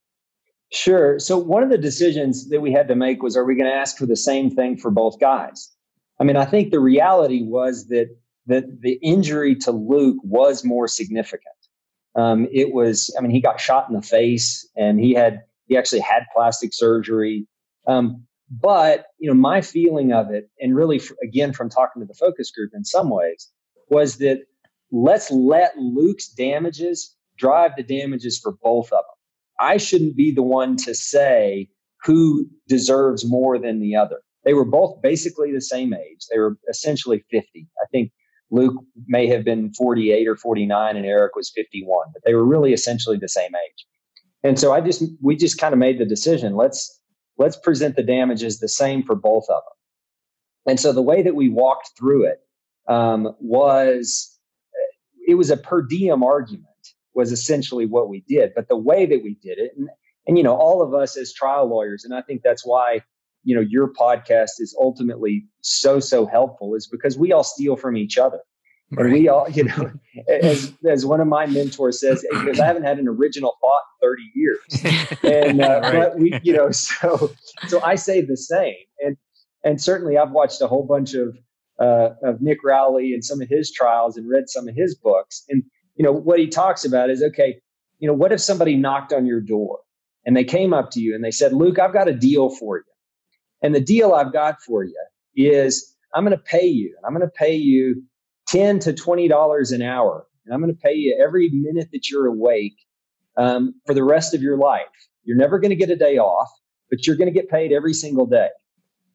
Sure. 0.72 1.18
So 1.20 1.38
one 1.38 1.64
of 1.64 1.70
the 1.70 1.78
decisions 1.78 2.50
that 2.50 2.62
we 2.62 2.72
had 2.72 2.88
to 2.88 2.96
make 2.96 3.22
was: 3.22 3.36
Are 3.36 3.46
we 3.46 3.56
going 3.56 3.70
to 3.70 3.76
ask 3.76 3.98
for 3.98 4.06
the 4.06 4.16
same 4.16 4.50
thing 4.50 4.78
for 4.78 4.92
both 4.92 5.20
guys? 5.20 5.72
I 6.20 6.24
mean, 6.24 6.36
I 6.36 6.46
think 6.46 6.72
the 6.72 6.80
reality 6.80 7.44
was 7.44 7.88
that 7.88 8.10
that 8.50 8.82
the 8.82 9.00
injury 9.02 9.56
to 9.56 9.72
Luke 9.72 10.18
was 10.24 10.66
more 10.66 10.88
significant. 10.88 11.56
Um, 12.16 12.48
it 12.52 12.74
was, 12.74 13.14
I 13.18 13.22
mean, 13.22 13.32
he 13.32 13.40
got 13.40 13.62
shot 13.62 13.88
in 13.88 13.96
the 13.96 14.02
face, 14.02 14.68
and 14.76 15.00
he 15.00 15.14
had 15.14 15.42
he 15.68 15.78
actually 15.78 16.02
had 16.02 16.24
plastic 16.36 16.72
surgery. 16.74 17.48
Um, 17.88 18.26
but 18.50 19.06
you 19.20 19.30
know, 19.30 19.36
my 19.36 19.62
feeling 19.62 20.12
of 20.12 20.32
it, 20.32 20.50
and 20.60 20.76
really, 20.76 21.00
again, 21.24 21.54
from 21.54 21.70
talking 21.70 22.02
to 22.02 22.08
the 22.08 22.16
focus 22.16 22.52
group, 22.52 22.72
in 22.74 22.84
some 22.84 23.10
ways, 23.10 23.48
was 23.90 24.18
that 24.18 24.40
let's 24.92 25.30
let 25.30 25.78
Luke's 25.78 26.28
damages 26.28 27.16
drive 27.38 27.72
the 27.78 27.84
damages 27.84 28.40
for 28.40 28.54
both 28.64 28.88
of 28.88 29.04
them. 29.04 29.20
I 29.60 29.78
shouldn't 29.78 30.16
be 30.16 30.32
the 30.34 30.44
one 30.44 30.76
to 30.78 30.96
say 30.96 31.70
who 32.04 32.48
deserves 32.68 33.30
more 33.30 33.60
than 33.60 33.80
the 33.80 33.96
other. 33.96 34.22
They 34.44 34.54
were 34.54 34.66
both 34.66 35.02
basically 35.04 35.52
the 35.52 35.62
same 35.62 35.94
age. 35.94 36.26
They 36.32 36.40
were 36.40 36.58
essentially 36.70 37.24
50. 37.30 37.68
I 37.82 37.86
think 37.92 38.12
Luke 38.52 38.76
may 39.08 39.28
have 39.28 39.44
been 39.44 39.74
48 39.74 40.28
or 40.28 40.36
49 40.36 40.98
and 40.98 41.06
Eric 41.06 41.36
was 41.36 41.52
51, 41.56 42.08
but 42.14 42.24
they 42.26 42.34
were 42.34 42.46
really 42.46 42.74
essentially 42.74 43.18
the 43.18 43.30
same 43.30 43.52
age. 43.56 43.86
And 44.44 44.60
so 44.60 44.72
I 44.72 44.82
just 44.82 45.04
we 45.22 45.36
just 45.36 45.58
kind 45.58 45.74
of 45.74 45.80
made 45.80 46.00
the 46.00 46.06
decision, 46.06 46.56
let's 46.56 47.00
let's 47.38 47.58
present 47.58 47.96
the 47.96 48.04
damages 48.04 48.60
the 48.60 48.70
same 48.70 49.04
for 49.04 49.16
both 49.16 49.46
of 49.50 49.62
them. 49.64 50.72
And 50.72 50.80
so 50.80 50.94
the 50.94 51.02
way 51.02 51.22
that 51.24 51.36
we 51.36 51.50
walked 51.50 51.92
through 51.98 52.26
it 52.26 52.40
um, 52.88 53.36
was 53.40 54.38
it 55.28 55.36
was 55.36 55.50
a 55.50 55.58
per 55.58 55.82
diem 55.82 56.24
argument 56.24 56.66
was 57.14 57.32
essentially 57.32 57.86
what 57.86 58.10
we 58.10 58.24
did. 58.28 58.52
But 58.56 58.68
the 58.68 58.78
way 58.78 59.06
that 59.06 59.22
we 59.24 59.36
did 59.42 59.58
it, 59.58 59.72
and, 59.78 59.90
and 60.26 60.38
you 60.38 60.44
know, 60.44 60.56
all 60.56 60.82
of 60.82 60.94
us 60.94 61.18
as 61.18 61.34
trial 61.34 61.68
lawyers, 61.68 62.04
and 62.04 62.14
I 62.14 62.22
think 62.22 62.42
that's 62.44 62.66
why 62.66 63.02
you 63.44 63.56
know 63.56 63.62
your 63.62 63.92
podcast 63.94 64.60
is 64.60 64.76
ultimately 64.80 65.46
so 65.62 66.00
so 66.00 66.26
helpful, 66.26 66.76
is 66.76 66.88
because 66.88 67.18
we 67.18 67.32
all 67.32 67.44
steal 67.44 67.76
from 67.76 67.98
each 67.98 68.18
other. 68.18 68.40
And 68.98 69.14
we 69.14 69.30
all, 69.30 69.48
you 69.50 69.66
know, 69.66 69.92
as 70.28 70.74
as 70.88 71.06
one 71.06 71.22
of 71.22 71.28
my 71.28 71.46
mentors 71.46 72.00
says, 72.00 72.26
because 72.32 72.60
I 72.60 72.66
haven't 72.66 72.84
had 72.84 72.98
an 72.98 73.08
original 73.08 73.56
thought 73.62 73.82
in 74.02 74.10
30 74.10 74.22
years. 74.36 75.14
And 75.24 75.62
uh, 75.62 75.80
Right. 75.84 75.94
but 75.94 76.18
we, 76.18 76.40
you 76.42 76.54
know, 76.54 76.72
so 76.72 77.32
so 77.68 77.82
I 77.84 77.96
say 77.96 78.22
the 78.22 78.38
same. 78.38 78.76
And 79.00 79.16
and 79.64 79.80
certainly 79.82 80.18
I've 80.18 80.32
watched 80.32 80.60
a 80.62 80.68
whole 80.68 80.86
bunch 80.88 81.14
of 81.14 81.38
uh, 81.80 82.16
of 82.24 82.42
Nick 82.42 82.64
Rowley 82.64 83.14
and 83.14 83.24
some 83.24 83.42
of 83.42 83.48
his 83.48 83.72
trials 83.72 84.18
and 84.18 84.28
read 84.28 84.50
some 84.50 84.68
of 84.68 84.76
his 84.76 84.96
books. 84.96 85.44
And 85.50 85.64
you 85.96 86.04
know 86.04 86.12
what 86.12 86.40
he 86.40 86.48
talks 86.48 86.84
about 86.84 87.12
is 87.12 87.22
okay, 87.22 87.60
you 88.00 88.08
know, 88.08 88.14
what 88.14 88.32
if 88.32 88.42
somebody 88.42 88.76
knocked 88.76 89.14
on 89.14 89.28
your 89.28 89.40
door 89.42 89.80
and 90.26 90.36
they 90.36 90.44
came 90.44 90.74
up 90.74 90.90
to 90.92 91.00
you 91.00 91.14
and 91.14 91.24
they 91.24 91.32
said, 91.32 91.54
"Luke, 91.54 91.78
I've 91.78 91.94
got 91.94 92.08
a 92.08 92.14
deal 92.14 92.50
for 92.50 92.78
you." 92.78 92.84
And 93.62 93.76
the 93.76 93.82
deal 93.82 94.14
I've 94.14 94.34
got 94.34 94.62
for 94.62 94.84
you 94.84 94.96
is 95.36 95.96
I'm 96.14 96.24
going 96.26 96.38
to 96.38 96.44
pay 96.44 96.66
you, 96.66 96.96
and 96.98 97.06
I'm 97.06 97.14
going 97.14 97.28
to 97.28 97.34
pay 97.34 97.56
you 97.56 98.04
ten 98.48 98.80
to 98.80 98.94
twenty 98.94 99.28
dollars 99.28 99.72
an 99.72 99.82
hour, 99.82 100.26
and 100.46 100.54
I'm 100.54 100.62
going 100.62 100.74
to 100.74 100.82
pay 100.82 100.94
you 100.94 101.20
every 101.24 101.50
minute 101.50 101.90
that 101.92 102.10
you're 102.10 102.28
awake 102.28 102.78
um, 103.38 103.74
for 103.86 103.94
the 103.94 104.04
rest 104.04 104.34
of 104.34 104.42
your 104.42 104.58
life. 104.58 104.84
You're 105.24 105.38
never 105.38 105.60
going 105.60 105.70
to 105.70 105.76
get 105.76 105.90
a 105.90 105.96
day 105.96 106.18
off, 106.18 106.50
but 106.90 107.06
you're 107.06 107.16
going 107.16 107.32
to 107.32 107.34
get 107.34 107.50
paid 107.50 107.72
every 107.72 107.94
single 107.94 108.26
day. 108.26 108.50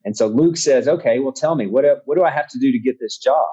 And 0.04 0.16
so 0.16 0.26
Luke 0.26 0.56
says, 0.56 0.86
"Okay, 0.86 1.18
well, 1.18 1.32
tell 1.32 1.54
me 1.54 1.66
what 1.66 1.84
what 2.04 2.16
do 2.16 2.24
I 2.24 2.30
have 2.30 2.48
to 2.48 2.58
do 2.58 2.70
to 2.70 2.78
get 2.78 3.00
this 3.00 3.18
job?" 3.18 3.46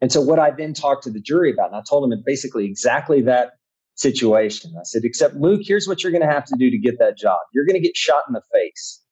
And 0.00 0.12
so 0.12 0.20
what 0.20 0.38
I 0.38 0.50
then 0.52 0.74
talked 0.74 1.04
to 1.04 1.10
the 1.10 1.20
jury 1.20 1.52
about, 1.52 1.68
and 1.68 1.76
I 1.76 1.82
told 1.88 2.10
them 2.10 2.22
basically 2.24 2.66
exactly 2.66 3.22
that 3.22 3.52
situation. 3.96 4.72
I 4.78 4.84
said, 4.84 5.02
"Except 5.04 5.34
Luke, 5.36 5.62
here's 5.64 5.88
what 5.88 6.02
you're 6.02 6.12
going 6.12 6.26
to 6.26 6.32
have 6.32 6.44
to 6.46 6.56
do 6.58 6.70
to 6.70 6.78
get 6.78 6.98
that 7.00 7.16
job. 7.18 7.38
You're 7.54 7.64
going 7.66 7.80
to 7.80 7.86
get 7.86 7.96
shot 7.96 8.22
in 8.28 8.34
the 8.34 8.42
face, 8.52 9.02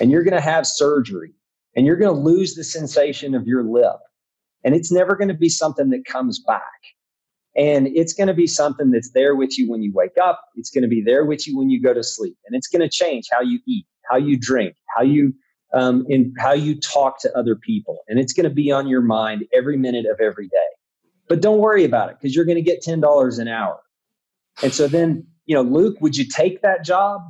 and 0.00 0.10
you're 0.10 0.24
going 0.24 0.34
to 0.34 0.40
have 0.40 0.66
surgery, 0.66 1.32
and 1.76 1.86
you're 1.86 1.96
going 1.96 2.14
to 2.14 2.20
lose 2.20 2.54
the 2.54 2.64
sensation 2.64 3.34
of 3.34 3.46
your 3.46 3.62
lip, 3.62 3.96
and 4.64 4.74
it's 4.74 4.92
never 4.92 5.16
going 5.16 5.28
to 5.28 5.34
be 5.34 5.48
something 5.48 5.90
that 5.90 6.04
comes 6.04 6.40
back." 6.40 6.62
And 7.56 7.88
it's 7.88 8.12
going 8.12 8.28
to 8.28 8.34
be 8.34 8.46
something 8.46 8.92
that's 8.92 9.10
there 9.10 9.34
with 9.34 9.58
you 9.58 9.68
when 9.68 9.82
you 9.82 9.92
wake 9.92 10.16
up. 10.22 10.40
It's 10.54 10.70
going 10.70 10.82
to 10.82 10.88
be 10.88 11.02
there 11.02 11.24
with 11.24 11.48
you 11.48 11.58
when 11.58 11.70
you 11.70 11.82
go 11.82 11.92
to 11.92 12.04
sleep. 12.04 12.36
And 12.46 12.54
it's 12.54 12.68
going 12.68 12.82
to 12.82 12.88
change 12.88 13.26
how 13.32 13.40
you 13.40 13.58
eat, 13.66 13.84
how 14.08 14.16
you 14.16 14.38
drink, 14.38 14.76
how 14.96 15.02
you 15.02 15.32
um, 15.74 16.06
in 16.08 16.32
how 16.38 16.52
you 16.52 16.78
talk 16.78 17.20
to 17.22 17.36
other 17.36 17.56
people. 17.56 17.98
And 18.08 18.18
it's 18.18 18.32
going 18.32 18.48
to 18.48 18.54
be 18.54 18.70
on 18.70 18.86
your 18.86 19.02
mind 19.02 19.44
every 19.52 19.76
minute 19.76 20.06
of 20.06 20.20
every 20.20 20.48
day. 20.48 20.56
But 21.28 21.42
don't 21.42 21.58
worry 21.58 21.84
about 21.84 22.10
it 22.10 22.16
because 22.20 22.34
you're 22.34 22.44
going 22.44 22.56
to 22.56 22.62
get 22.62 22.82
$10 22.82 23.38
an 23.38 23.48
hour. 23.48 23.80
And 24.62 24.72
so 24.72 24.88
then, 24.88 25.26
you 25.44 25.54
know, 25.54 25.62
Luke, 25.62 26.00
would 26.00 26.16
you 26.16 26.26
take 26.26 26.62
that 26.62 26.84
job? 26.84 27.20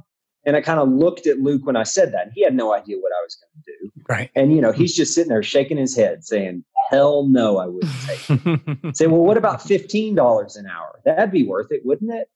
And 0.49 0.57
I 0.57 0.63
kind 0.63 0.81
of 0.81 0.89
looked 0.89 1.27
at 1.27 1.41
Luke 1.41 1.67
when 1.67 1.77
I 1.77 1.83
said 1.83 2.13
that. 2.13 2.31
He 2.35 2.43
had 2.43 2.55
no 2.55 2.73
idea 2.73 2.97
what 2.97 3.13
I 3.13 3.21
was 3.23 3.37
going 3.37 3.63
to 3.63 3.71
do. 3.71 4.03
Right. 4.09 4.31
And, 4.35 4.51
you 4.51 4.63
know, 4.63 4.73
he's 4.73 4.97
just 4.97 5.13
sitting 5.13 5.29
there 5.29 5.43
shaking 5.43 5.77
his 5.77 5.95
head 5.95 6.25
saying, 6.25 6.65
hell 6.89 7.27
no, 7.27 7.59
I 7.59 7.67
wouldn't 7.67 7.93
take 8.07 8.31
it. 8.31 8.97
Say, 8.97 9.09
well, 9.09 9.21
what 9.21 9.37
about 9.37 9.61
$15 9.61 10.59
an 10.59 10.67
hour? 10.67 11.01
That'd 11.05 11.33
be 11.33 11.45
worth 11.45 11.71
it, 11.71 11.83
wouldn't 11.85 12.15
it? 12.15 12.31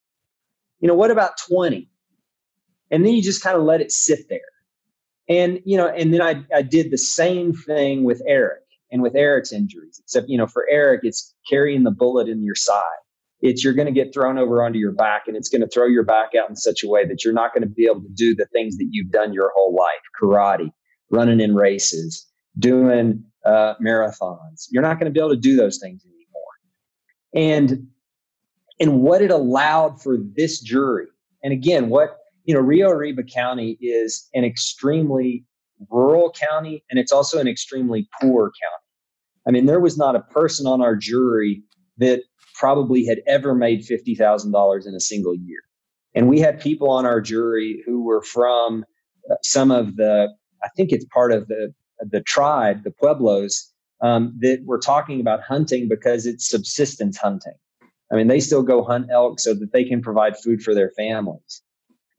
You 0.80 0.88
know, 0.88 0.94
what 0.94 1.10
about 1.10 1.38
20? 1.48 1.88
And 2.90 3.02
then 3.02 3.14
you 3.14 3.22
just 3.22 3.42
kind 3.42 3.56
of 3.56 3.62
let 3.62 3.80
it 3.80 3.90
sit 3.90 4.28
there. 4.28 4.40
And, 5.30 5.60
you 5.64 5.78
know, 5.78 5.88
and 5.88 6.12
then 6.12 6.20
I, 6.20 6.44
I 6.54 6.60
did 6.60 6.90
the 6.90 6.98
same 6.98 7.54
thing 7.54 8.04
with 8.04 8.20
Eric 8.26 8.60
and 8.90 9.00
with 9.00 9.16
Eric's 9.16 9.54
injuries, 9.54 9.98
except, 10.04 10.28
you 10.28 10.36
know, 10.36 10.46
for 10.46 10.66
Eric, 10.70 11.00
it's 11.04 11.34
carrying 11.48 11.84
the 11.84 11.90
bullet 11.90 12.28
in 12.28 12.42
your 12.42 12.56
side. 12.56 12.82
It's 13.42 13.64
you're 13.64 13.74
going 13.74 13.86
to 13.86 13.92
get 13.92 14.14
thrown 14.14 14.38
over 14.38 14.62
onto 14.62 14.78
your 14.78 14.92
back 14.92 15.24
and 15.26 15.36
it's 15.36 15.48
going 15.48 15.62
to 15.62 15.68
throw 15.68 15.86
your 15.86 16.04
back 16.04 16.30
out 16.40 16.48
in 16.48 16.56
such 16.56 16.82
a 16.84 16.88
way 16.88 17.04
that 17.06 17.24
you're 17.24 17.34
not 17.34 17.52
going 17.52 17.62
to 17.62 17.68
be 17.68 17.84
able 17.84 18.00
to 18.02 18.12
do 18.14 18.34
the 18.34 18.46
things 18.46 18.76
that 18.76 18.86
you've 18.90 19.10
done 19.10 19.32
your 19.32 19.50
whole 19.54 19.74
life 19.74 20.02
karate, 20.20 20.70
running 21.10 21.40
in 21.40 21.54
races, 21.54 22.26
doing 22.58 23.24
uh, 23.44 23.74
marathons. 23.84 24.66
You're 24.70 24.82
not 24.82 24.98
going 24.98 25.06
to 25.06 25.12
be 25.12 25.18
able 25.18 25.34
to 25.34 25.40
do 25.40 25.56
those 25.56 25.78
things 25.78 26.04
anymore. 26.04 26.22
And 27.34 27.88
and 28.80 29.02
what 29.02 29.22
it 29.22 29.30
allowed 29.30 30.02
for 30.02 30.16
this 30.34 30.60
jury, 30.60 31.06
and 31.42 31.52
again, 31.52 31.88
what 31.88 32.18
you 32.44 32.54
know, 32.54 32.60
Rio 32.60 32.88
Arriba 32.88 33.22
County 33.22 33.78
is 33.80 34.28
an 34.34 34.44
extremely 34.44 35.44
rural 35.90 36.32
county, 36.32 36.84
and 36.90 36.98
it's 36.98 37.12
also 37.12 37.38
an 37.38 37.48
extremely 37.48 38.08
poor 38.20 38.46
county. 38.46 38.82
I 39.46 39.50
mean, 39.50 39.66
there 39.66 39.80
was 39.80 39.96
not 39.98 40.16
a 40.16 40.20
person 40.20 40.66
on 40.66 40.80
our 40.80 40.96
jury 40.96 41.62
that 41.98 42.22
probably 42.62 43.04
had 43.04 43.18
ever 43.26 43.56
made 43.56 43.84
fifty 43.84 44.14
thousand 44.14 44.52
dollars 44.52 44.86
in 44.86 44.94
a 44.94 45.00
single 45.00 45.34
year, 45.34 45.58
and 46.14 46.28
we 46.28 46.38
had 46.38 46.60
people 46.60 46.88
on 46.90 47.04
our 47.04 47.20
jury 47.20 47.82
who 47.84 48.04
were 48.04 48.22
from 48.22 48.84
uh, 49.28 49.34
some 49.42 49.72
of 49.72 49.96
the, 49.96 50.28
I 50.62 50.68
think 50.76 50.92
it's 50.92 51.04
part 51.06 51.32
of 51.32 51.48
the 51.48 51.74
the 51.98 52.20
tribe, 52.20 52.84
the 52.84 52.92
pueblos, 52.92 53.68
um, 54.00 54.32
that 54.38 54.62
were 54.64 54.78
talking 54.78 55.20
about 55.20 55.40
hunting 55.42 55.88
because 55.88 56.24
it's 56.24 56.48
subsistence 56.48 57.16
hunting. 57.16 57.58
I 58.12 58.14
mean, 58.14 58.28
they 58.28 58.38
still 58.38 58.62
go 58.62 58.84
hunt 58.84 59.06
elk 59.10 59.40
so 59.40 59.54
that 59.54 59.72
they 59.72 59.82
can 59.82 60.00
provide 60.00 60.36
food 60.36 60.62
for 60.62 60.72
their 60.72 60.92
families. 60.96 61.62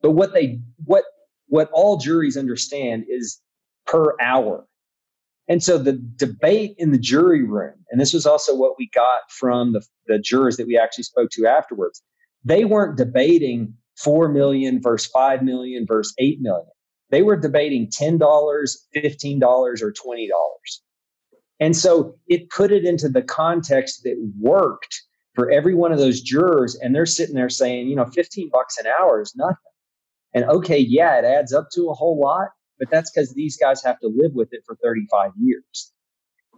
But 0.02 0.12
what 0.12 0.34
they 0.34 0.60
what 0.84 1.06
what 1.48 1.70
all 1.72 1.96
juries 1.96 2.36
understand 2.36 3.06
is 3.08 3.40
per 3.86 4.14
hour. 4.20 4.68
And 5.48 5.62
so 5.62 5.78
the 5.78 5.94
debate 6.16 6.76
in 6.78 6.92
the 6.92 6.98
jury 6.98 7.44
room, 7.44 7.76
and 7.92 8.00
this 8.00 8.14
was 8.14 8.26
also 8.26 8.56
what 8.56 8.76
we 8.80 8.90
got 8.94 9.30
from 9.30 9.74
the, 9.74 9.86
the 10.08 10.20
jurors 10.20 10.58
that 10.58 10.68
we 10.68 10.78
actually 10.78 11.04
spoke 11.04 11.30
to 11.32 11.46
afterwards, 11.46 12.02
they 12.46 12.66
weren't 12.66 12.98
debating 12.98 13.74
4 13.98 14.30
million 14.30 14.82
versus 14.82 15.12
5 15.12 15.44
million 15.44 15.86
versus 15.86 16.14
8 16.18 16.40
million. 16.42 16.68
They 17.10 17.22
were 17.22 17.36
debating 17.36 17.90
$10, 17.90 18.18
$15, 18.20 19.42
or 19.82 19.94
$20. 19.94 20.28
And 21.60 21.78
so 21.78 22.16
it 22.28 22.50
put 22.50 22.72
it 22.72 22.86
into 22.86 23.08
the 23.08 23.22
context 23.22 24.02
that 24.04 24.16
worked 24.40 25.02
for 25.36 25.52
every 25.52 25.76
one 25.76 25.92
of 25.92 26.00
those 26.00 26.22
jurors. 26.22 26.76
And 26.76 26.96
they're 26.96 27.06
sitting 27.06 27.36
there 27.36 27.50
saying, 27.50 27.88
you 27.88 27.96
know, 27.96 28.06
15 28.06 28.50
bucks 28.52 28.78
an 28.78 28.86
hour 28.88 29.22
is 29.22 29.34
nothing. 29.36 29.58
And 30.34 30.46
okay, 30.46 30.80
yeah, 30.80 31.20
it 31.20 31.26
adds 31.26 31.54
up 31.54 31.68
to 31.76 31.90
a 31.90 31.94
whole 31.94 32.20
lot, 32.20 32.50
but 32.80 32.90
that's 32.90 33.12
because 33.12 33.34
these 33.34 33.58
guys 33.58 33.84
have 33.84 34.00
to 34.00 34.08
live 34.08 34.34
with 34.34 34.50
it 34.52 34.64
for 34.66 34.78
35 34.84 35.32
years. 35.40 35.92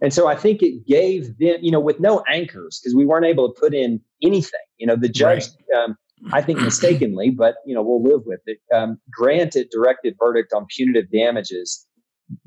And 0.02 0.12
so 0.12 0.28
I 0.28 0.36
think 0.36 0.62
it 0.62 0.86
gave 0.86 1.38
them, 1.38 1.56
you 1.62 1.70
know, 1.70 1.80
with 1.80 2.00
no 2.00 2.22
anchors, 2.28 2.80
because 2.80 2.94
we 2.94 3.06
weren't 3.06 3.24
able 3.24 3.52
to 3.52 3.58
put 3.58 3.74
in 3.74 4.00
anything. 4.22 4.60
You 4.76 4.86
know, 4.86 4.96
the 4.96 5.08
judge, 5.08 5.44
right. 5.72 5.84
um, 5.84 5.96
I 6.32 6.42
think 6.42 6.60
mistakenly, 6.60 7.30
but, 7.30 7.56
you 7.64 7.74
know, 7.74 7.82
we'll 7.82 8.02
live 8.02 8.22
with 8.26 8.40
it, 8.46 8.58
um, 8.74 9.00
granted 9.10 9.68
directed 9.70 10.16
verdict 10.18 10.52
on 10.52 10.66
punitive 10.68 11.10
damages 11.10 11.86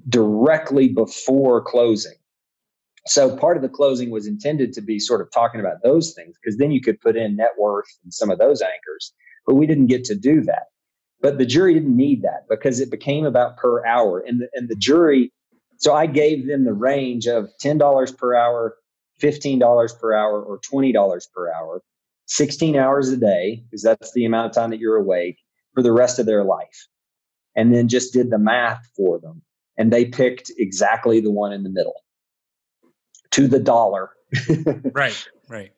directly 0.10 0.90
before 0.90 1.62
closing. 1.64 2.14
So 3.08 3.36
part 3.36 3.58
of 3.58 3.64
the 3.64 3.70
closing 3.70 4.12
was 4.12 4.28
intended 4.28 4.74
to 4.74 4.82
be 4.82 5.00
sort 5.00 5.22
of 5.22 5.32
talking 5.32 5.60
about 5.60 5.78
those 5.84 6.14
things, 6.14 6.36
because 6.42 6.58
then 6.58 6.72
you 6.72 6.82
could 6.82 7.00
put 7.02 7.16
in 7.16 7.36
net 7.36 7.52
worth 7.58 7.88
and 8.04 8.14
some 8.14 8.30
of 8.30 8.38
those 8.38 8.62
anchors, 8.62 9.14
but 9.48 9.56
we 9.56 9.66
didn't 9.66 9.88
get 9.88 10.04
to 10.06 10.16
do 10.16 10.42
that. 10.42 10.66
But 11.22 11.38
the 11.38 11.46
jury 11.46 11.74
didn't 11.74 11.96
need 11.96 12.22
that 12.22 12.46
because 12.50 12.80
it 12.80 12.90
became 12.90 13.26
about 13.26 13.58
per 13.58 13.86
hour. 13.86 14.20
And 14.20 14.42
the, 14.42 14.50
and 14.54 14.70
the 14.70 14.76
jury, 14.76 15.34
so 15.78 15.94
I 15.94 16.06
gave 16.06 16.48
them 16.48 16.64
the 16.64 16.74
range 16.74 17.28
of 17.28 17.50
$10 17.62 18.18
per 18.18 18.36
hour, 18.36 18.78
$15 19.22 20.00
per 20.00 20.14
hour, 20.14 20.42
or 20.42 20.60
$20 20.60 21.28
per 21.34 21.52
hour, 21.52 21.82
16 22.28 22.76
hours 22.76 23.10
a 23.10 23.18
day, 23.18 23.64
because 23.66 23.84
that's 23.84 24.14
the 24.14 24.26
amount 24.26 24.48
of 24.48 24.54
time 24.54 24.70
that 24.70 24.80
you're 24.80 24.96
awake 24.96 25.38
for 25.74 25.84
the 25.84 25.92
rest 25.92 26.20
of 26.20 26.26
their 26.26 26.44
life. 26.44 26.88
And 27.56 27.74
then 27.74 27.90
just 27.90 28.14
did 28.14 28.30
the 28.30 28.38
math 28.38 28.90
for 28.96 29.20
them. 29.20 29.42
And 29.78 29.92
they 29.92 30.06
picked 30.06 30.52
exactly 30.58 31.20
the 31.20 31.32
one 31.32 31.52
in 31.52 31.64
the 31.64 31.70
middle 31.70 31.96
to 33.32 33.48
the 33.48 33.60
dollar. 33.60 34.12
right, 34.94 35.28
right. 35.48 35.72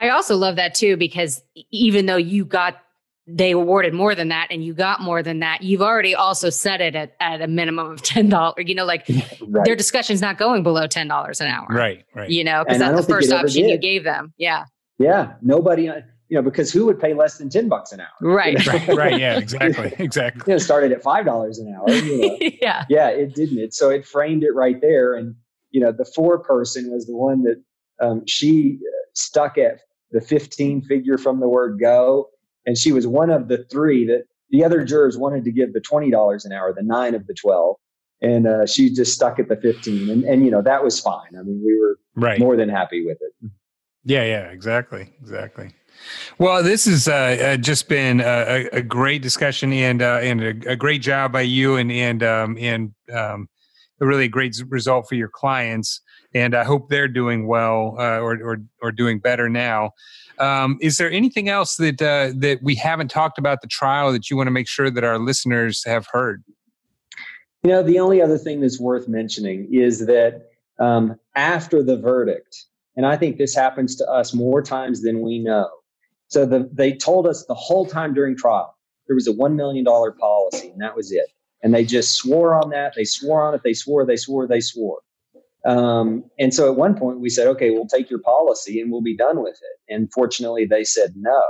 I 0.00 0.10
also 0.10 0.36
love 0.36 0.56
that 0.56 0.74
too 0.74 0.96
because 0.96 1.42
even 1.70 2.06
though 2.06 2.16
you 2.16 2.44
got 2.44 2.76
they 3.26 3.52
awarded 3.52 3.94
more 3.94 4.14
than 4.14 4.28
that 4.28 4.48
and 4.50 4.64
you 4.64 4.74
got 4.74 5.00
more 5.00 5.22
than 5.22 5.38
that 5.38 5.62
you've 5.62 5.80
already 5.80 6.14
also 6.14 6.50
set 6.50 6.80
it 6.80 6.94
at, 6.94 7.14
at 7.20 7.40
a 7.40 7.46
minimum 7.46 7.90
of 7.90 8.02
$10 8.02 8.68
you 8.68 8.74
know 8.74 8.84
like 8.84 9.06
right. 9.48 9.64
their 9.64 9.76
discussion's 9.76 10.20
not 10.20 10.38
going 10.38 10.62
below 10.62 10.86
$10 10.86 11.40
an 11.40 11.46
hour. 11.46 11.66
Right 11.70 12.04
right. 12.14 12.28
You 12.28 12.44
know 12.44 12.64
because 12.64 12.78
that's 12.78 13.06
the 13.06 13.12
first 13.12 13.32
option 13.32 13.68
you 13.68 13.78
gave 13.78 14.04
them 14.04 14.32
yeah. 14.36 14.64
Yeah 14.98 15.34
nobody 15.42 15.88
uh, 15.88 16.00
you 16.28 16.36
know 16.36 16.42
because 16.42 16.72
who 16.72 16.86
would 16.86 17.00
pay 17.00 17.14
less 17.14 17.38
than 17.38 17.48
10 17.48 17.68
bucks 17.68 17.92
an 17.92 18.00
hour? 18.00 18.08
Right. 18.20 18.54
Right, 18.66 18.88
right 18.88 19.20
yeah 19.20 19.38
exactly 19.38 19.94
exactly. 19.98 20.42
You 20.46 20.54
know 20.54 20.58
started 20.58 20.92
at 20.92 21.02
five 21.02 21.24
dollars 21.24 21.58
an 21.58 21.74
hour 21.74 21.90
you 21.90 22.28
know. 22.28 22.38
yeah. 22.60 22.84
Yeah 22.90 23.08
it 23.08 23.34
didn't 23.34 23.58
it 23.58 23.72
so 23.74 23.88
it 23.90 24.06
framed 24.06 24.44
it 24.44 24.54
right 24.54 24.80
there 24.80 25.14
and 25.14 25.34
you 25.70 25.80
know 25.80 25.92
the 25.92 26.04
four 26.04 26.38
person 26.38 26.90
was 26.90 27.06
the 27.06 27.16
one 27.16 27.42
that 27.44 27.62
um, 28.00 28.22
she 28.26 28.78
uh, 28.82 29.06
stuck 29.14 29.56
at 29.56 29.80
the 30.10 30.20
15 30.20 30.82
figure 30.82 31.16
from 31.16 31.40
the 31.40 31.48
word 31.48 31.78
go 31.80 32.28
and 32.66 32.78
she 32.78 32.92
was 32.92 33.06
one 33.06 33.30
of 33.30 33.48
the 33.48 33.64
three 33.70 34.06
that 34.06 34.24
the 34.50 34.64
other 34.64 34.84
jurors 34.84 35.18
wanted 35.18 35.44
to 35.44 35.50
give 35.50 35.72
the 35.72 35.80
$20 35.80 36.44
an 36.44 36.52
hour, 36.52 36.72
the 36.72 36.82
nine 36.82 37.14
of 37.14 37.26
the 37.26 37.34
12. 37.34 37.76
And 38.22 38.46
uh, 38.46 38.66
she 38.66 38.92
just 38.92 39.12
stuck 39.12 39.38
at 39.38 39.48
the 39.48 39.56
15. 39.56 40.08
And, 40.08 40.24
and, 40.24 40.44
you 40.44 40.50
know, 40.50 40.62
that 40.62 40.82
was 40.84 41.00
fine. 41.00 41.36
I 41.38 41.42
mean, 41.42 41.62
we 41.64 41.78
were 41.78 41.98
right. 42.14 42.38
more 42.38 42.56
than 42.56 42.68
happy 42.68 43.04
with 43.04 43.18
it. 43.20 43.50
Yeah, 44.04 44.24
yeah, 44.24 44.50
exactly. 44.50 45.10
Exactly. 45.20 45.74
Well, 46.38 46.62
this 46.62 46.84
has 46.86 47.08
uh, 47.08 47.12
uh, 47.12 47.56
just 47.56 47.88
been 47.88 48.20
a, 48.20 48.68
a, 48.72 48.82
great 48.82 49.22
discussion 49.22 49.72
and 49.72 50.02
uh, 50.02 50.18
and 50.22 50.42
a, 50.42 50.72
a, 50.72 50.76
great 50.76 51.02
job 51.02 51.32
by 51.32 51.42
you 51.42 51.76
and 51.76 51.90
and 51.90 52.22
um, 52.22 52.58
and 52.58 52.92
um, 53.12 53.48
a 54.00 54.06
really 54.06 54.28
great 54.28 54.60
result 54.68 55.08
for 55.08 55.14
your 55.14 55.28
clients. 55.28 56.00
And 56.34 56.54
I 56.54 56.64
hope 56.64 56.90
they're 56.90 57.08
doing 57.08 57.46
well 57.46 57.94
uh, 57.98 58.18
or, 58.18 58.34
or 58.42 58.58
or 58.82 58.92
doing 58.92 59.20
better 59.20 59.48
now. 59.48 59.92
Um, 60.38 60.78
is 60.80 60.96
there 60.96 61.10
anything 61.10 61.48
else 61.48 61.76
that 61.76 62.02
uh, 62.02 62.32
that 62.36 62.62
we 62.62 62.74
haven't 62.74 63.08
talked 63.08 63.38
about 63.38 63.60
the 63.60 63.68
trial 63.68 64.12
that 64.12 64.30
you 64.30 64.36
want 64.36 64.48
to 64.48 64.52
make 64.52 64.68
sure 64.68 64.90
that 64.90 65.04
our 65.04 65.18
listeners 65.18 65.84
have 65.84 66.06
heard? 66.12 66.42
You 67.62 67.70
know, 67.70 67.82
the 67.82 67.98
only 67.98 68.20
other 68.20 68.36
thing 68.36 68.60
that's 68.60 68.80
worth 68.80 69.08
mentioning 69.08 69.68
is 69.72 70.06
that 70.06 70.50
um, 70.78 71.18
after 71.34 71.82
the 71.82 71.96
verdict, 71.96 72.64
and 72.96 73.06
I 73.06 73.16
think 73.16 73.38
this 73.38 73.54
happens 73.54 73.96
to 73.96 74.06
us 74.10 74.34
more 74.34 74.62
times 74.62 75.02
than 75.02 75.22
we 75.22 75.38
know. 75.38 75.68
So 76.28 76.44
the, 76.44 76.68
they 76.72 76.92
told 76.92 77.26
us 77.26 77.44
the 77.46 77.54
whole 77.54 77.86
time 77.86 78.12
during 78.12 78.36
trial 78.36 78.76
there 79.06 79.14
was 79.14 79.26
a 79.26 79.32
one 79.32 79.56
million 79.56 79.84
dollar 79.84 80.12
policy, 80.12 80.70
and 80.70 80.80
that 80.80 80.96
was 80.96 81.12
it. 81.12 81.26
And 81.62 81.74
they 81.74 81.84
just 81.84 82.14
swore 82.14 82.54
on 82.54 82.70
that. 82.70 82.92
They 82.94 83.04
swore 83.04 83.42
on 83.42 83.54
it. 83.54 83.62
They 83.64 83.72
swore. 83.72 84.04
They 84.04 84.16
swore. 84.16 84.46
They 84.46 84.60
swore. 84.60 85.00
Um, 85.64 86.24
and 86.38 86.52
so 86.52 86.70
at 86.70 86.76
one 86.76 86.94
point 86.96 87.20
we 87.20 87.30
said, 87.30 87.46
okay, 87.48 87.70
we'll 87.70 87.86
take 87.86 88.10
your 88.10 88.20
policy 88.20 88.80
and 88.80 88.92
we'll 88.92 89.02
be 89.02 89.16
done 89.16 89.42
with 89.42 89.54
it. 89.54 89.94
And 89.94 90.12
fortunately, 90.12 90.66
they 90.66 90.84
said 90.84 91.14
no. 91.16 91.40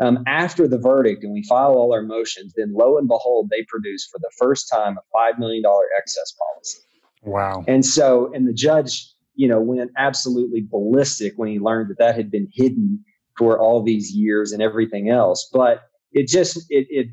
Um, 0.00 0.24
after 0.26 0.66
the 0.66 0.78
verdict 0.78 1.22
and 1.22 1.32
we 1.32 1.44
file 1.44 1.72
all 1.72 1.92
our 1.92 2.02
motions, 2.02 2.54
then 2.56 2.72
lo 2.74 2.98
and 2.98 3.08
behold, 3.08 3.48
they 3.50 3.64
produce 3.68 4.08
for 4.10 4.18
the 4.18 4.30
first 4.38 4.68
time 4.72 4.96
a 4.96 5.32
$5 5.32 5.38
million 5.38 5.62
excess 5.98 6.32
policy. 6.32 6.80
Wow. 7.22 7.64
And 7.68 7.84
so, 7.84 8.32
and 8.32 8.48
the 8.48 8.54
judge, 8.54 9.06
you 9.34 9.48
know, 9.48 9.60
went 9.60 9.90
absolutely 9.96 10.66
ballistic 10.68 11.34
when 11.36 11.48
he 11.48 11.58
learned 11.58 11.90
that 11.90 11.98
that 11.98 12.16
had 12.16 12.30
been 12.30 12.48
hidden 12.52 13.04
for 13.36 13.58
all 13.58 13.82
these 13.82 14.12
years 14.12 14.52
and 14.52 14.62
everything 14.62 15.08
else. 15.08 15.48
But 15.52 15.82
it 16.12 16.26
just, 16.26 16.56
it, 16.68 16.86
it, 16.90 17.06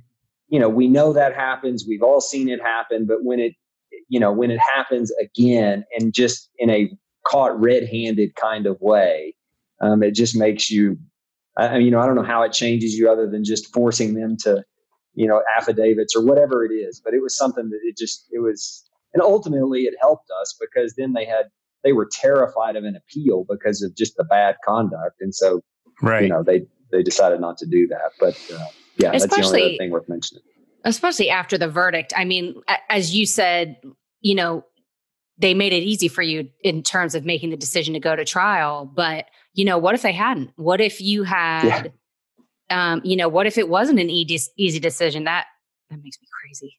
you 0.47 0.59
know, 0.59 0.69
we 0.69 0.87
know 0.87 1.13
that 1.13 1.35
happens. 1.35 1.85
We've 1.87 2.03
all 2.03 2.21
seen 2.21 2.49
it 2.49 2.61
happen. 2.61 3.05
But 3.05 3.23
when 3.23 3.39
it 3.39 3.53
you 4.09 4.19
know, 4.19 4.33
when 4.33 4.51
it 4.51 4.59
happens 4.59 5.11
again 5.21 5.85
and 5.97 6.13
just 6.13 6.49
in 6.57 6.69
a 6.69 6.91
caught 7.25 7.57
red 7.59 7.87
handed 7.87 8.35
kind 8.35 8.65
of 8.65 8.81
way, 8.81 9.35
um, 9.81 10.03
it 10.03 10.15
just 10.15 10.35
makes 10.35 10.69
you, 10.69 10.97
I, 11.57 11.77
mean 11.77 11.85
you 11.85 11.91
know, 11.91 11.99
I 11.99 12.05
don't 12.05 12.15
know 12.15 12.23
how 12.23 12.41
it 12.41 12.51
changes 12.51 12.95
you 12.95 13.09
other 13.09 13.29
than 13.29 13.45
just 13.45 13.71
forcing 13.71 14.15
them 14.15 14.35
to, 14.41 14.63
you 15.13 15.27
know, 15.27 15.41
affidavits 15.55 16.15
or 16.15 16.25
whatever 16.25 16.65
it 16.65 16.73
is. 16.73 16.99
But 17.03 17.13
it 17.13 17.21
was 17.21 17.37
something 17.37 17.69
that 17.69 17.79
it 17.83 17.95
just, 17.97 18.27
it 18.31 18.39
was, 18.39 18.83
and 19.13 19.21
ultimately 19.21 19.83
it 19.83 19.93
helped 20.01 20.29
us 20.41 20.57
because 20.59 20.95
then 20.97 21.13
they 21.13 21.25
had, 21.25 21.45
they 21.83 21.93
were 21.93 22.09
terrified 22.11 22.75
of 22.75 22.83
an 22.83 22.95
appeal 22.95 23.45
because 23.47 23.81
of 23.83 23.95
just 23.95 24.17
the 24.17 24.23
bad 24.23 24.55
conduct. 24.65 25.21
And 25.21 25.33
so, 25.33 25.61
right. 26.01 26.23
you 26.23 26.29
know, 26.29 26.43
they, 26.43 26.65
they 26.91 27.03
decided 27.03 27.39
not 27.39 27.57
to 27.59 27.67
do 27.67 27.87
that. 27.87 28.11
But 28.19 28.33
uh, 28.53 28.65
yeah, 28.97 29.11
Especially, 29.13 29.19
that's 29.19 29.35
the 29.35 29.43
only 29.43 29.63
other 29.63 29.77
thing 29.77 29.91
worth 29.91 30.09
mentioning 30.09 30.43
especially 30.85 31.29
after 31.29 31.57
the 31.57 31.67
verdict. 31.67 32.13
I 32.15 32.25
mean, 32.25 32.61
as 32.89 33.15
you 33.15 33.25
said, 33.25 33.77
you 34.21 34.35
know, 34.35 34.65
they 35.37 35.53
made 35.53 35.71
it 35.71 35.83
easy 35.83 36.07
for 36.07 36.21
you 36.21 36.49
in 36.63 36.83
terms 36.83 37.15
of 37.15 37.25
making 37.25 37.49
the 37.49 37.57
decision 37.57 37.93
to 37.93 37.99
go 37.99 38.15
to 38.15 38.25
trial. 38.25 38.85
But, 38.85 39.25
you 39.53 39.63
know, 39.63 39.77
what 39.77 39.95
if 39.95 40.01
they 40.01 40.11
hadn't? 40.11 40.51
What 40.57 40.81
if 40.81 40.99
you 40.99 41.23
had, 41.23 41.93
yeah. 42.69 42.91
um, 42.91 43.01
you 43.05 43.15
know, 43.15 43.29
what 43.29 43.47
if 43.47 43.57
it 43.57 43.69
wasn't 43.69 43.99
an 43.99 44.09
easy, 44.09 44.39
easy 44.57 44.79
decision? 44.79 45.23
That, 45.23 45.45
that 45.89 46.03
makes 46.03 46.17
me 46.21 46.27
crazy. 46.41 46.77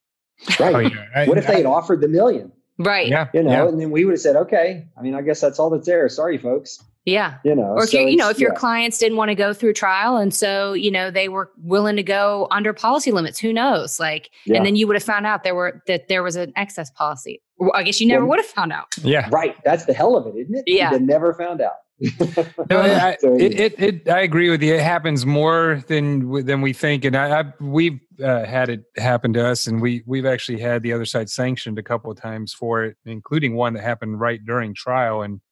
Right. 0.60 0.74
Oh, 0.74 0.78
yeah. 0.78 1.06
I, 1.14 1.26
what 1.26 1.38
if 1.38 1.46
they 1.46 1.56
had 1.56 1.66
offered 1.66 2.00
the 2.00 2.08
million? 2.08 2.52
Right. 2.78 3.08
Yeah. 3.08 3.28
You 3.32 3.42
know, 3.42 3.50
yeah. 3.50 3.68
and 3.68 3.80
then 3.80 3.90
we 3.90 4.04
would 4.04 4.12
have 4.12 4.20
said, 4.20 4.36
okay, 4.36 4.86
I 4.96 5.02
mean, 5.02 5.14
I 5.14 5.22
guess 5.22 5.40
that's 5.40 5.58
all 5.58 5.70
that's 5.70 5.86
there. 5.86 6.08
Sorry, 6.08 6.38
folks. 6.38 6.82
Yeah. 7.04 7.38
You 7.44 7.54
know, 7.54 7.62
or 7.62 7.84
if 7.84 7.90
so 7.90 8.00
you, 8.00 8.08
you 8.08 8.16
know, 8.16 8.28
if 8.28 8.38
your 8.38 8.52
yeah. 8.52 8.58
clients 8.58 8.98
didn't 8.98 9.16
want 9.16 9.30
to 9.30 9.34
go 9.34 9.52
through 9.54 9.72
trial 9.72 10.16
and 10.16 10.34
so, 10.34 10.74
you 10.74 10.90
know, 10.90 11.10
they 11.10 11.28
were 11.28 11.50
willing 11.62 11.96
to 11.96 12.02
go 12.02 12.46
under 12.50 12.72
policy 12.72 13.10
limits, 13.10 13.38
who 13.38 13.52
knows? 13.52 13.98
Like, 13.98 14.30
yeah. 14.44 14.56
and 14.56 14.66
then 14.66 14.76
you 14.76 14.86
would 14.86 14.96
have 14.96 15.02
found 15.02 15.26
out 15.26 15.42
there 15.42 15.54
were 15.54 15.82
that 15.86 16.08
there 16.08 16.22
was 16.22 16.36
an 16.36 16.52
excess 16.56 16.90
policy. 16.90 17.42
I 17.74 17.82
guess 17.82 18.00
you 18.00 18.06
never 18.06 18.24
well, 18.24 18.30
would 18.30 18.38
have 18.38 18.46
found 18.46 18.72
out. 18.72 18.94
Yeah. 19.02 19.28
Right. 19.30 19.56
That's 19.64 19.84
the 19.84 19.92
hell 19.92 20.16
of 20.16 20.26
it, 20.26 20.38
isn't 20.38 20.54
it? 20.54 20.64
Yeah. 20.66 20.92
You 20.92 21.00
never 21.00 21.34
found 21.34 21.60
out. 21.60 21.72
no, 22.70 22.80
I, 22.80 23.16
it, 23.22 23.60
it, 23.60 23.80
it, 23.80 24.08
I 24.08 24.20
agree 24.20 24.48
with 24.48 24.62
you. 24.62 24.74
It 24.74 24.80
happens 24.80 25.26
more 25.26 25.84
than 25.86 26.46
than 26.46 26.62
we 26.62 26.72
think, 26.72 27.04
and 27.04 27.14
I, 27.14 27.40
I 27.40 27.44
we've 27.60 28.00
uh, 28.24 28.46
had 28.46 28.70
it 28.70 28.84
happen 28.96 29.34
to 29.34 29.46
us, 29.46 29.66
and 29.66 29.82
we 29.82 30.02
we've 30.06 30.24
actually 30.24 30.60
had 30.60 30.82
the 30.82 30.94
other 30.94 31.04
side 31.04 31.28
sanctioned 31.28 31.78
a 31.78 31.82
couple 31.82 32.10
of 32.10 32.18
times 32.18 32.54
for 32.54 32.84
it, 32.84 32.96
including 33.04 33.54
one 33.54 33.74
that 33.74 33.82
happened 33.82 34.18
right 34.18 34.40
during 34.46 34.72
trial, 34.74 35.20
and 35.20 35.42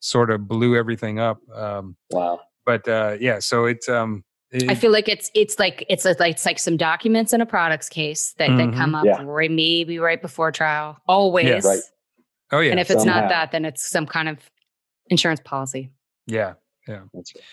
sort 0.00 0.30
of 0.30 0.48
blew 0.48 0.76
everything 0.76 1.18
up. 1.18 1.38
Um, 1.54 1.96
wow. 2.10 2.40
But 2.64 2.86
uh, 2.88 3.16
yeah, 3.20 3.38
so 3.38 3.64
it's. 3.66 3.88
Um, 3.88 4.24
it, 4.52 4.70
I 4.70 4.74
feel 4.74 4.92
like 4.92 5.08
it's 5.08 5.30
it's 5.34 5.58
like 5.58 5.84
it's 5.88 6.04
like 6.04 6.20
it's 6.20 6.46
like 6.46 6.58
some 6.58 6.76
documents 6.76 7.32
in 7.32 7.40
a 7.40 7.46
products 7.46 7.88
case 7.88 8.34
that, 8.38 8.50
mm-hmm. 8.50 8.70
that 8.70 8.76
come 8.76 8.94
up 8.94 9.04
yeah. 9.04 9.22
right, 9.24 9.50
maybe 9.50 9.98
right 9.98 10.22
before 10.22 10.52
trial. 10.52 10.98
Always. 11.08 11.46
Yeah, 11.46 11.60
right. 11.64 11.80
Oh 12.52 12.60
yeah. 12.60 12.70
And 12.70 12.80
if 12.80 12.90
it's 12.90 13.02
Somehow. 13.02 13.22
not 13.22 13.28
that, 13.28 13.52
then 13.52 13.64
it's 13.64 13.88
some 13.88 14.06
kind 14.06 14.28
of 14.28 14.38
insurance 15.08 15.40
policy. 15.44 15.90
Yeah. 16.26 16.54
Yeah. 16.86 17.02
That's 17.12 17.34
right. 17.34 17.44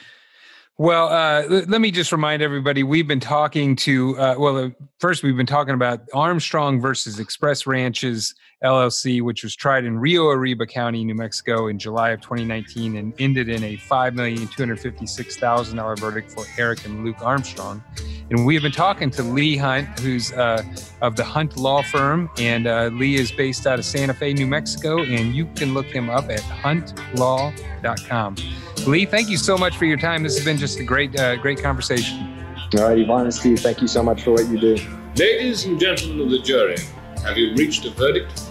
Well, 0.80 1.10
uh, 1.10 1.44
let 1.68 1.82
me 1.82 1.92
just 1.92 2.12
remind 2.12 2.42
everybody 2.42 2.82
we've 2.82 3.08
been 3.08 3.20
talking 3.20 3.76
to, 3.76 4.18
uh, 4.18 4.34
well, 4.40 4.58
uh, 4.58 4.70
first 5.00 5.22
we've 5.22 5.38
been 5.38 5.46
talking 5.46 5.76
about 5.76 6.00
Armstrong 6.16 6.82
versus 6.82 7.20
Express 7.20 7.68
Ranches 7.68 8.34
LLC, 8.64 9.22
which 9.22 9.44
was 9.44 9.56
tried 9.56 9.86
in 9.86 10.00
Rio 10.00 10.30
Arriba 10.30 10.66
County, 10.66 11.06
New 11.06 11.14
Mexico 11.14 11.68
in 11.68 11.78
July 11.78 12.10
of 12.10 12.22
2019 12.22 12.98
and 12.98 13.14
ended 13.20 13.50
in 13.50 13.64
a 13.64 13.78
$5,256,000 13.78 16.00
verdict 16.00 16.32
for 16.32 16.44
Eric 16.58 16.86
and 16.86 17.06
Luke 17.06 17.22
Armstrong. 17.22 17.84
And 18.32 18.44
we 18.44 18.56
have 18.56 18.64
been 18.64 18.72
talking 18.72 19.12
to 19.12 19.22
Lee 19.22 19.56
Hunt, 19.56 20.00
who's 20.00 20.34
uh, 20.34 20.64
of 21.02 21.16
the 21.16 21.24
Hunt 21.24 21.56
Law 21.56 21.84
Firm. 21.84 22.32
And 22.40 22.66
uh, 22.66 22.90
Lee 22.94 23.14
is 23.14 23.32
based 23.32 23.68
out 23.68 23.78
of 23.78 23.86
Santa 23.86 24.16
Fe, 24.16 24.34
New 24.34 24.48
Mexico. 24.48 25.04
And 25.04 25.36
you 25.36 25.46
can 25.56 25.76
look 25.76 25.86
him 25.86 26.10
up 26.10 26.32
at 26.32 26.40
huntlaw.com. 26.40 28.38
Lee, 28.86 29.06
thank 29.06 29.30
you 29.30 29.38
so 29.38 29.58
much 29.58 29.78
for 29.78 29.86
your 29.86 29.96
time. 29.98 30.24
This 30.24 30.36
has 30.36 30.44
been 30.44 30.58
just 30.58 30.78
a 30.80 30.84
great, 30.84 31.18
uh, 31.20 31.36
great 31.38 31.62
conversation. 31.62 32.44
All 32.78 32.90
right, 32.90 32.98
Yvonne 32.98 33.26
and 33.26 33.34
Steve, 33.34 33.60
thank 33.60 33.82
you 33.82 33.88
so 33.88 34.04
much 34.04 34.24
for 34.24 34.32
what 34.32 34.48
you 34.48 34.60
do. 34.60 34.76
Ladies 35.16 35.66
and 35.66 35.80
gentlemen 35.80 36.22
of 36.22 36.32
the 36.32 36.40
jury, 36.40 36.78
have 37.24 37.38
you 37.38 37.54
reached 37.56 37.86
a 37.86 37.92
verdict? 37.92 38.42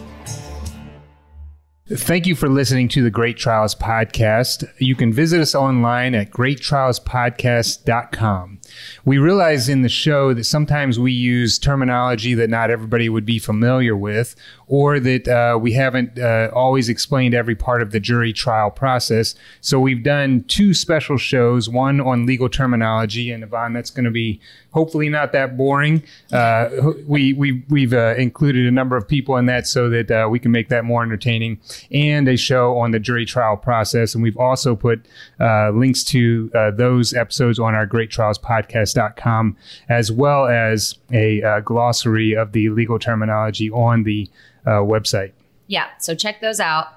Thank 1.88 2.26
you 2.26 2.34
for 2.34 2.48
listening 2.48 2.88
to 2.88 3.02
the 3.02 3.10
Great 3.10 3.36
Trials 3.36 3.74
Podcast. 3.74 4.64
You 4.78 4.94
can 4.94 5.12
visit 5.12 5.42
us 5.42 5.54
online 5.54 6.14
at 6.14 6.30
greattrialspodcast.com. 6.30 8.60
We 9.04 9.18
realize 9.18 9.68
in 9.68 9.82
the 9.82 9.90
show 9.90 10.32
that 10.32 10.44
sometimes 10.44 10.98
we 10.98 11.12
use 11.12 11.58
terminology 11.58 12.32
that 12.32 12.48
not 12.48 12.70
everybody 12.70 13.10
would 13.10 13.26
be 13.26 13.38
familiar 13.38 13.94
with, 13.94 14.34
or 14.72 14.98
that 14.98 15.28
uh, 15.28 15.58
we 15.58 15.74
haven't 15.74 16.18
uh, 16.18 16.48
always 16.54 16.88
explained 16.88 17.34
every 17.34 17.54
part 17.54 17.82
of 17.82 17.90
the 17.90 18.00
jury 18.00 18.32
trial 18.32 18.70
process. 18.70 19.34
So 19.60 19.78
we've 19.78 20.02
done 20.02 20.44
two 20.48 20.72
special 20.72 21.18
shows, 21.18 21.68
one 21.68 22.00
on 22.00 22.24
legal 22.24 22.48
terminology, 22.48 23.30
and 23.30 23.44
Yvonne, 23.44 23.74
that's 23.74 23.90
going 23.90 24.06
to 24.06 24.10
be 24.10 24.40
hopefully 24.70 25.10
not 25.10 25.32
that 25.32 25.58
boring. 25.58 26.02
Uh, 26.32 26.70
we, 27.06 27.34
we, 27.34 27.62
we've 27.68 27.92
uh, 27.92 28.14
included 28.16 28.64
a 28.64 28.70
number 28.70 28.96
of 28.96 29.06
people 29.06 29.36
in 29.36 29.44
that 29.44 29.66
so 29.66 29.90
that 29.90 30.10
uh, 30.10 30.26
we 30.30 30.38
can 30.38 30.50
make 30.50 30.70
that 30.70 30.86
more 30.86 31.02
entertaining, 31.02 31.60
and 31.90 32.26
a 32.26 32.38
show 32.38 32.78
on 32.78 32.92
the 32.92 32.98
jury 32.98 33.26
trial 33.26 33.58
process. 33.58 34.14
And 34.14 34.22
we've 34.22 34.38
also 34.38 34.74
put 34.74 35.04
uh, 35.38 35.68
links 35.72 36.02
to 36.04 36.48
those 36.78 37.12
episodes 37.12 37.58
on 37.58 37.74
our 37.74 37.84
Great 37.84 38.10
Trials 38.10 38.38
podcast.com, 38.38 39.54
as 39.90 40.10
well 40.10 40.46
as 40.46 40.94
a 41.12 41.60
glossary 41.62 42.34
of 42.34 42.52
the 42.52 42.70
legal 42.70 42.98
terminology 42.98 43.70
on 43.70 44.04
the 44.04 44.30
uh, 44.66 44.80
website. 44.80 45.32
Yeah, 45.66 45.88
so 45.98 46.14
check 46.14 46.40
those 46.40 46.60
out. 46.60 46.88